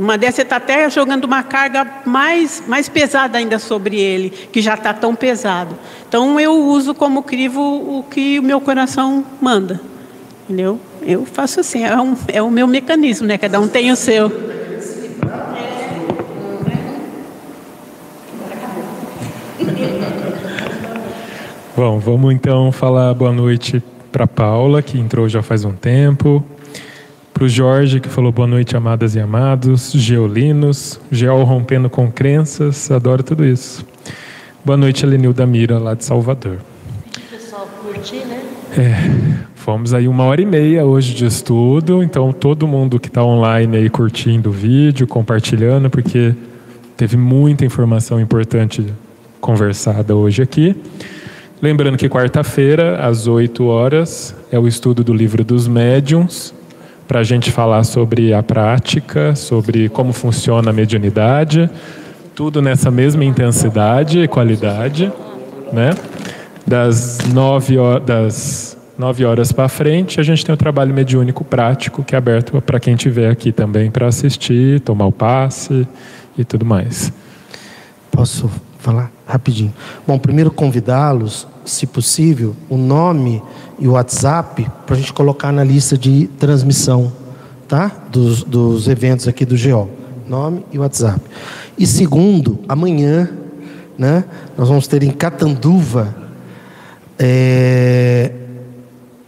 Uma 0.00 0.16
dessas 0.16 0.36
você 0.36 0.42
está 0.42 0.56
até 0.56 0.88
jogando 0.88 1.24
uma 1.24 1.42
carga 1.42 1.86
mais, 2.06 2.62
mais 2.66 2.88
pesada 2.88 3.36
ainda 3.36 3.58
sobre 3.58 4.00
ele, 4.00 4.30
que 4.30 4.62
já 4.62 4.72
está 4.72 4.94
tão 4.94 5.14
pesado. 5.14 5.76
Então 6.08 6.40
eu 6.40 6.54
uso 6.58 6.94
como 6.94 7.22
crivo 7.22 7.60
o 7.60 8.02
que 8.04 8.38
o 8.38 8.42
meu 8.42 8.62
coração 8.62 9.22
manda. 9.42 9.78
Entendeu? 10.44 10.80
Eu 11.02 11.26
faço 11.26 11.60
assim, 11.60 11.84
é, 11.84 11.94
um, 12.00 12.16
é 12.28 12.40
o 12.40 12.50
meu 12.50 12.66
mecanismo, 12.66 13.26
né? 13.26 13.36
Cada 13.36 13.60
um 13.60 13.68
tem 13.68 13.92
o 13.92 13.96
seu. 13.96 14.32
Bom, 21.76 21.98
vamos 21.98 22.32
então 22.32 22.72
falar 22.72 23.12
boa 23.12 23.32
noite 23.32 23.82
para 24.10 24.26
Paula, 24.26 24.80
que 24.80 24.98
entrou 24.98 25.28
já 25.28 25.42
faz 25.42 25.62
um 25.62 25.72
tempo. 25.72 26.42
Para 27.40 27.46
o 27.46 27.48
Jorge, 27.48 28.00
que 28.00 28.08
falou 28.10 28.30
boa 28.30 28.46
noite, 28.46 28.76
amadas 28.76 29.14
e 29.14 29.18
amados. 29.18 29.92
Geolinos, 29.92 31.00
Geol 31.10 31.42
rompendo 31.42 31.88
com 31.88 32.12
crenças, 32.12 32.90
adoro 32.90 33.22
tudo 33.22 33.46
isso. 33.46 33.82
Boa 34.62 34.76
noite, 34.76 35.06
Elenilda 35.06 35.46
Mira, 35.46 35.78
lá 35.78 35.94
de 35.94 36.04
Salvador. 36.04 36.58
Pessoal, 37.30 37.66
curtir, 37.82 38.26
né? 38.26 38.42
É, 38.76 39.46
fomos 39.54 39.94
aí 39.94 40.06
uma 40.06 40.24
hora 40.24 40.42
e 40.42 40.44
meia 40.44 40.84
hoje 40.84 41.14
de 41.14 41.24
estudo, 41.24 42.02
então 42.02 42.30
todo 42.30 42.68
mundo 42.68 43.00
que 43.00 43.08
está 43.08 43.24
online 43.24 43.74
aí 43.74 43.88
curtindo 43.88 44.50
o 44.50 44.52
vídeo, 44.52 45.06
compartilhando, 45.06 45.88
porque 45.88 46.34
teve 46.94 47.16
muita 47.16 47.64
informação 47.64 48.20
importante 48.20 48.84
conversada 49.40 50.14
hoje 50.14 50.42
aqui. 50.42 50.76
Lembrando 51.62 51.96
que 51.96 52.06
quarta-feira, 52.06 52.98
às 52.98 53.26
8 53.26 53.64
horas, 53.64 54.36
é 54.52 54.58
o 54.58 54.68
estudo 54.68 55.02
do 55.02 55.14
livro 55.14 55.42
dos 55.42 55.66
médiums, 55.66 56.52
para 57.10 57.18
a 57.18 57.24
gente 57.24 57.50
falar 57.50 57.82
sobre 57.82 58.32
a 58.32 58.40
prática, 58.40 59.34
sobre 59.34 59.88
como 59.88 60.12
funciona 60.12 60.70
a 60.70 60.72
mediunidade, 60.72 61.68
tudo 62.36 62.62
nessa 62.62 62.88
mesma 62.88 63.24
intensidade 63.24 64.20
e 64.20 64.28
qualidade, 64.28 65.10
né? 65.72 65.90
Das 66.64 67.18
9 67.34 67.78
horas, 67.78 68.04
das 68.04 68.78
9 68.96 69.24
horas 69.24 69.50
para 69.50 69.68
frente, 69.68 70.20
a 70.20 70.22
gente 70.22 70.46
tem 70.46 70.54
o 70.54 70.56
trabalho 70.56 70.94
mediúnico 70.94 71.42
prático, 71.42 72.04
que 72.04 72.14
é 72.14 72.18
aberto 72.18 72.62
para 72.62 72.78
quem 72.78 72.94
estiver 72.94 73.28
aqui 73.28 73.50
também 73.50 73.90
para 73.90 74.06
assistir, 74.06 74.78
tomar 74.78 75.06
o 75.06 75.12
passe 75.12 75.88
e 76.38 76.44
tudo 76.44 76.64
mais. 76.64 77.12
Posso 78.12 78.48
falar 78.78 79.10
rapidinho? 79.30 79.72
Bom, 80.06 80.18
primeiro 80.18 80.50
convidá-los, 80.50 81.46
se 81.64 81.86
possível, 81.86 82.54
o 82.68 82.76
nome 82.76 83.42
e 83.78 83.88
o 83.88 83.92
WhatsApp 83.92 84.68
para 84.86 84.96
a 84.96 84.98
gente 84.98 85.12
colocar 85.12 85.52
na 85.52 85.64
lista 85.64 85.96
de 85.96 86.28
transmissão, 86.38 87.12
tá? 87.68 87.90
Dos, 88.10 88.42
dos 88.42 88.88
eventos 88.88 89.26
aqui 89.28 89.44
do 89.44 89.56
GO. 89.56 89.88
Nome 90.28 90.64
e 90.70 90.78
WhatsApp. 90.78 91.20
E 91.76 91.86
segundo, 91.86 92.58
amanhã, 92.68 93.28
né? 93.98 94.24
Nós 94.56 94.68
vamos 94.68 94.86
ter 94.86 95.02
em 95.02 95.10
Catanduva 95.10 96.14
é, 97.18 98.32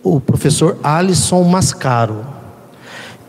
o 0.02 0.20
professor 0.20 0.78
Alisson 0.82 1.42
Mascaro. 1.44 2.24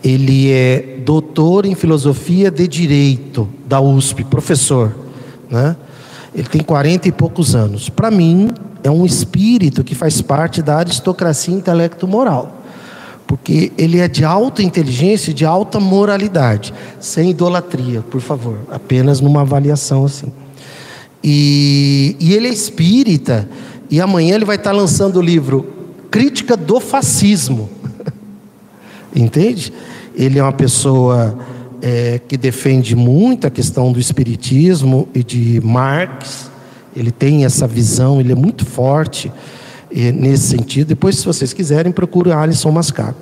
Ele 0.03 0.51
é 0.51 0.99
doutor 1.05 1.65
em 1.65 1.75
filosofia 1.75 2.51
de 2.51 2.67
direito 2.67 3.47
da 3.65 3.79
USP, 3.79 4.23
professor, 4.23 4.93
né? 5.49 5.75
Ele 6.33 6.47
tem 6.47 6.61
40 6.61 7.07
e 7.07 7.11
poucos 7.11 7.55
anos. 7.55 7.89
Para 7.89 8.09
mim, 8.09 8.49
é 8.83 8.89
um 8.89 9.05
espírito 9.05 9.83
que 9.83 9.95
faz 9.95 10.21
parte 10.21 10.61
da 10.61 10.77
aristocracia 10.77 11.53
intelecto-moral. 11.53 12.61
Porque 13.25 13.71
ele 13.77 13.99
é 13.99 14.07
de 14.07 14.25
alta 14.25 14.61
inteligência 14.61 15.31
e 15.31 15.33
de 15.33 15.45
alta 15.45 15.79
moralidade, 15.79 16.73
sem 16.99 17.31
idolatria, 17.31 18.01
por 18.01 18.21
favor, 18.21 18.57
apenas 18.69 19.21
numa 19.21 19.41
avaliação 19.41 20.05
assim. 20.05 20.31
E, 21.23 22.17
e 22.19 22.33
ele 22.33 22.47
é 22.47 22.51
espírita, 22.51 23.49
e 23.89 24.01
amanhã 24.01 24.35
ele 24.35 24.45
vai 24.45 24.57
estar 24.57 24.71
lançando 24.71 25.17
o 25.17 25.21
livro 25.21 25.65
Crítica 26.11 26.57
do 26.57 26.79
Fascismo. 26.79 27.69
Entende? 29.15 29.73
Ele 30.15 30.37
é 30.37 30.43
uma 30.43 30.51
pessoa 30.51 31.37
é, 31.85 32.21
que 32.25 32.37
defende 32.37 32.95
muito 32.95 33.45
a 33.45 33.49
questão 33.49 33.91
do 33.91 33.99
espiritismo 33.99 35.05
e 35.13 35.21
de 35.21 35.59
Marx. 35.61 36.49
Ele 36.95 37.11
tem 37.11 37.43
essa 37.43 37.67
visão, 37.67 38.21
ele 38.21 38.31
é 38.31 38.35
muito 38.35 38.65
forte 38.65 39.29
eh, 39.93 40.13
nesse 40.13 40.47
sentido. 40.47 40.87
Depois, 40.87 41.17
se 41.17 41.25
vocês 41.25 41.51
quiserem, 41.51 41.91
procure 41.91 42.31
Alisson 42.31 42.71
Mascaro. 42.71 43.15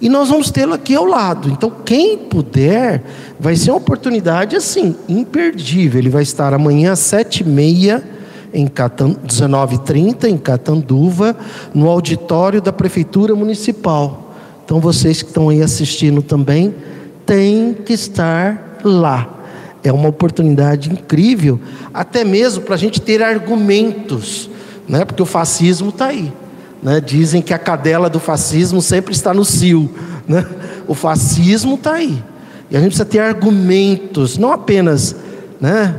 E 0.00 0.08
nós 0.08 0.30
vamos 0.30 0.50
tê-lo 0.50 0.74
aqui 0.74 0.96
ao 0.96 1.04
lado. 1.04 1.48
Então, 1.48 1.70
quem 1.84 2.18
puder, 2.18 3.04
vai 3.38 3.54
ser 3.54 3.70
uma 3.70 3.76
oportunidade 3.76 4.56
assim, 4.56 4.96
imperdível. 5.08 6.00
Ele 6.00 6.10
vai 6.10 6.24
estar 6.24 6.52
amanhã 6.52 6.92
às 6.92 6.98
sete 6.98 7.42
e 7.42 7.46
meia, 7.46 8.02
em 8.52 8.66
Catan, 8.66 9.14
19h30, 9.14 10.24
em 10.24 10.36
Catanduva, 10.36 11.36
no 11.72 11.88
auditório 11.88 12.60
da 12.60 12.72
Prefeitura 12.72 13.36
Municipal. 13.36 14.34
Então, 14.64 14.80
vocês 14.80 15.22
que 15.22 15.28
estão 15.28 15.50
aí 15.50 15.62
assistindo 15.62 16.20
também, 16.20 16.74
têm 17.28 17.74
que 17.74 17.92
estar 17.92 18.80
lá. 18.82 19.28
É 19.84 19.92
uma 19.92 20.08
oportunidade 20.08 20.90
incrível, 20.90 21.60
até 21.92 22.24
mesmo 22.24 22.62
para 22.62 22.74
a 22.74 22.78
gente 22.78 23.00
ter 23.00 23.22
argumentos, 23.22 24.50
né? 24.88 25.04
porque 25.04 25.22
o 25.22 25.26
fascismo 25.26 25.90
está 25.90 26.06
aí. 26.06 26.32
Né? 26.82 27.00
Dizem 27.00 27.42
que 27.42 27.52
a 27.52 27.58
cadela 27.58 28.08
do 28.08 28.18
fascismo 28.18 28.80
sempre 28.80 29.12
está 29.12 29.34
no 29.34 29.44
cio. 29.44 29.94
Né? 30.26 30.44
O 30.88 30.94
fascismo 30.94 31.74
está 31.74 31.94
aí. 31.94 32.22
E 32.70 32.76
a 32.76 32.80
gente 32.80 32.88
precisa 32.88 33.04
ter 33.04 33.20
argumentos, 33.20 34.36
não 34.38 34.50
apenas 34.50 35.14
né, 35.60 35.94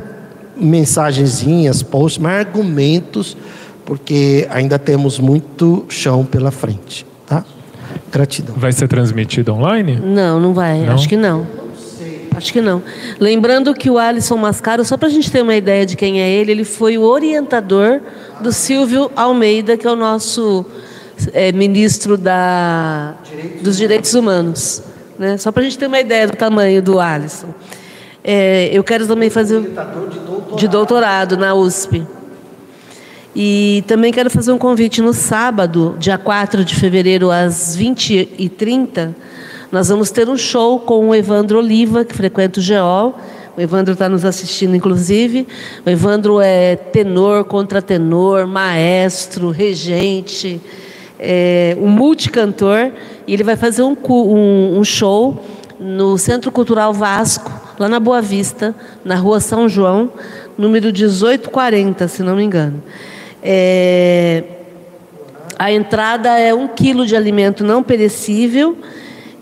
mensagenzinhas, 0.56 1.82
posts, 1.82 2.20
mas 2.20 2.46
argumentos, 2.46 3.36
porque 3.84 4.46
ainda 4.50 4.78
temos 4.78 5.18
muito 5.18 5.84
chão 5.88 6.24
pela 6.24 6.50
frente. 6.50 7.06
Gratidão. 8.10 8.54
Vai 8.56 8.72
ser 8.72 8.88
transmitido 8.88 9.52
online? 9.52 10.00
Não, 10.02 10.40
não 10.40 10.52
vai. 10.52 10.80
Não? 10.80 10.94
Acho 10.94 11.08
que 11.08 11.16
não. 11.16 11.46
Acho 12.36 12.52
que 12.52 12.60
não. 12.60 12.82
Lembrando 13.18 13.74
que 13.74 13.90
o 13.90 13.98
Alisson 13.98 14.36
Mascaro, 14.36 14.84
só 14.84 14.96
para 14.96 15.08
a 15.08 15.10
gente 15.10 15.30
ter 15.30 15.42
uma 15.42 15.54
ideia 15.54 15.84
de 15.84 15.96
quem 15.96 16.22
é 16.22 16.28
ele, 16.30 16.52
ele 16.52 16.64
foi 16.64 16.96
o 16.96 17.02
orientador 17.02 18.00
do 18.40 18.52
Silvio 18.52 19.10
Almeida, 19.14 19.76
que 19.76 19.86
é 19.86 19.90
o 19.90 19.96
nosso 19.96 20.64
é, 21.32 21.52
ministro 21.52 22.16
da, 22.16 23.14
dos 23.62 23.76
Direitos 23.76 24.14
Humanos. 24.14 24.82
Né? 25.18 25.36
Só 25.36 25.52
para 25.52 25.62
a 25.62 25.64
gente 25.64 25.78
ter 25.78 25.86
uma 25.86 26.00
ideia 26.00 26.26
do 26.26 26.36
tamanho 26.36 26.80
do 26.80 26.98
Alisson. 26.98 27.48
É, 28.24 28.70
eu 28.72 28.82
quero 28.84 29.06
também 29.06 29.28
fazer 29.28 29.60
de 30.56 30.68
doutorado 30.68 31.36
na 31.36 31.54
USP. 31.54 32.06
E 33.34 33.84
também 33.86 34.12
quero 34.12 34.28
fazer 34.28 34.50
um 34.50 34.58
convite 34.58 35.00
no 35.00 35.12
sábado, 35.12 35.94
dia 35.98 36.18
4 36.18 36.64
de 36.64 36.74
fevereiro, 36.74 37.30
às 37.30 37.76
20h30. 37.76 39.14
Nós 39.70 39.88
vamos 39.88 40.10
ter 40.10 40.28
um 40.28 40.36
show 40.36 40.80
com 40.80 41.10
o 41.10 41.14
Evandro 41.14 41.58
Oliva, 41.58 42.04
que 42.04 42.12
frequenta 42.12 42.58
o 42.58 42.62
GEOL. 42.62 43.16
O 43.56 43.60
Evandro 43.60 43.92
está 43.92 44.08
nos 44.08 44.24
assistindo, 44.24 44.74
inclusive. 44.74 45.46
O 45.86 45.90
Evandro 45.90 46.40
é 46.40 46.74
tenor, 46.74 47.44
contratenor, 47.44 48.48
maestro, 48.48 49.50
regente, 49.50 50.60
é 51.16 51.76
um 51.80 51.86
multicantor. 51.86 52.90
E 53.28 53.32
ele 53.32 53.44
vai 53.44 53.54
fazer 53.54 53.82
um, 53.84 53.96
um, 54.08 54.78
um 54.80 54.82
show 54.82 55.40
no 55.78 56.18
Centro 56.18 56.50
Cultural 56.50 56.92
Vasco, 56.92 57.52
lá 57.78 57.88
na 57.88 58.00
Boa 58.00 58.20
Vista, 58.20 58.74
na 59.04 59.14
rua 59.14 59.38
São 59.38 59.68
João, 59.68 60.10
número 60.58 60.86
1840, 60.86 62.08
se 62.08 62.24
não 62.24 62.34
me 62.34 62.42
engano. 62.42 62.82
É, 63.42 64.44
a 65.58 65.72
entrada 65.72 66.38
é 66.38 66.54
um 66.54 66.68
quilo 66.68 67.06
de 67.06 67.16
alimento 67.16 67.64
não 67.64 67.82
perecível 67.82 68.76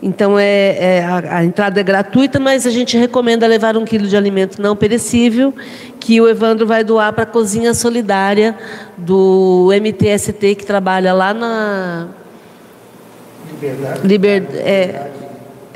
Então 0.02 0.38
é, 0.38 0.98
é 0.98 1.04
a, 1.04 1.38
a, 1.38 1.44
entrada 1.44 1.80
é 1.80 1.82
gratuita, 1.82 2.38
mas 2.38 2.66
a 2.66 2.70
gente 2.70 2.96
recomenda 2.96 3.46
levar 3.46 3.76
um 3.76 3.84
quilo 3.84 4.06
de 4.06 4.16
alimento 4.16 4.62
não 4.62 4.76
perecível, 4.76 5.52
que 5.98 6.20
o 6.20 6.28
Evandro 6.28 6.66
vai 6.66 6.84
doar 6.84 7.12
para 7.12 7.24
a 7.24 7.26
cozinha 7.26 7.74
solidária 7.74 8.56
do 8.96 9.70
MTST 9.72 10.54
que 10.54 10.64
trabalha 10.64 11.12
lá 11.12 11.34
na 11.34 12.08
Liberdade. 13.60 14.06
Liber, 14.06 14.46
é, 14.54 15.10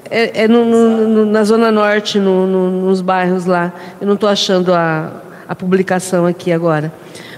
é, 0.09 0.45
é 0.45 0.49
no, 0.49 0.65
no, 0.65 1.27
na 1.27 1.43
zona 1.43 1.73
norte, 1.73 2.19
no, 2.19 2.47
nos 2.47 3.01
bairros 3.01 3.45
lá. 3.45 3.73
Eu 4.01 4.07
não 4.07 4.15
estou 4.15 4.29
achando 4.29 4.73
a, 4.73 5.11
a 5.49 5.55
publicação 5.55 6.27
aqui 6.27 6.53
agora. 6.53 6.93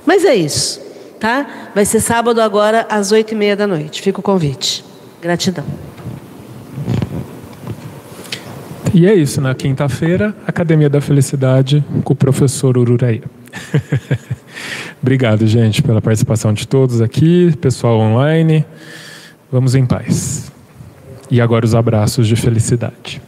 Mas 0.06 0.24
é 0.24 0.34
isso, 0.34 0.80
tá? 1.18 1.70
Vai 1.74 1.84
ser 1.84 2.00
sábado 2.00 2.40
agora 2.40 2.86
às 2.90 3.12
oito 3.12 3.32
e 3.32 3.34
meia 3.34 3.56
da 3.56 3.66
noite. 3.66 4.02
Fica 4.02 4.20
o 4.20 4.22
convite. 4.22 4.84
Gratidão. 5.20 5.64
E 8.92 9.06
é 9.06 9.14
isso, 9.14 9.40
na 9.40 9.54
quinta-feira, 9.54 10.34
Academia 10.46 10.88
da 10.88 11.00
Felicidade 11.00 11.84
com 12.04 12.12
o 12.12 12.16
professor 12.16 12.78
Ururaí. 12.78 13.22
Obrigado, 15.02 15.46
gente, 15.46 15.82
pela 15.82 16.00
participação 16.00 16.52
de 16.52 16.68
todos 16.68 17.00
aqui, 17.00 17.52
pessoal 17.60 17.98
online. 17.98 18.64
Vamos 19.50 19.74
em 19.74 19.84
paz. 19.84 20.52
E 21.30 21.40
agora 21.40 21.64
os 21.64 21.74
abraços 21.74 22.28
de 22.28 22.36
felicidade. 22.36 23.20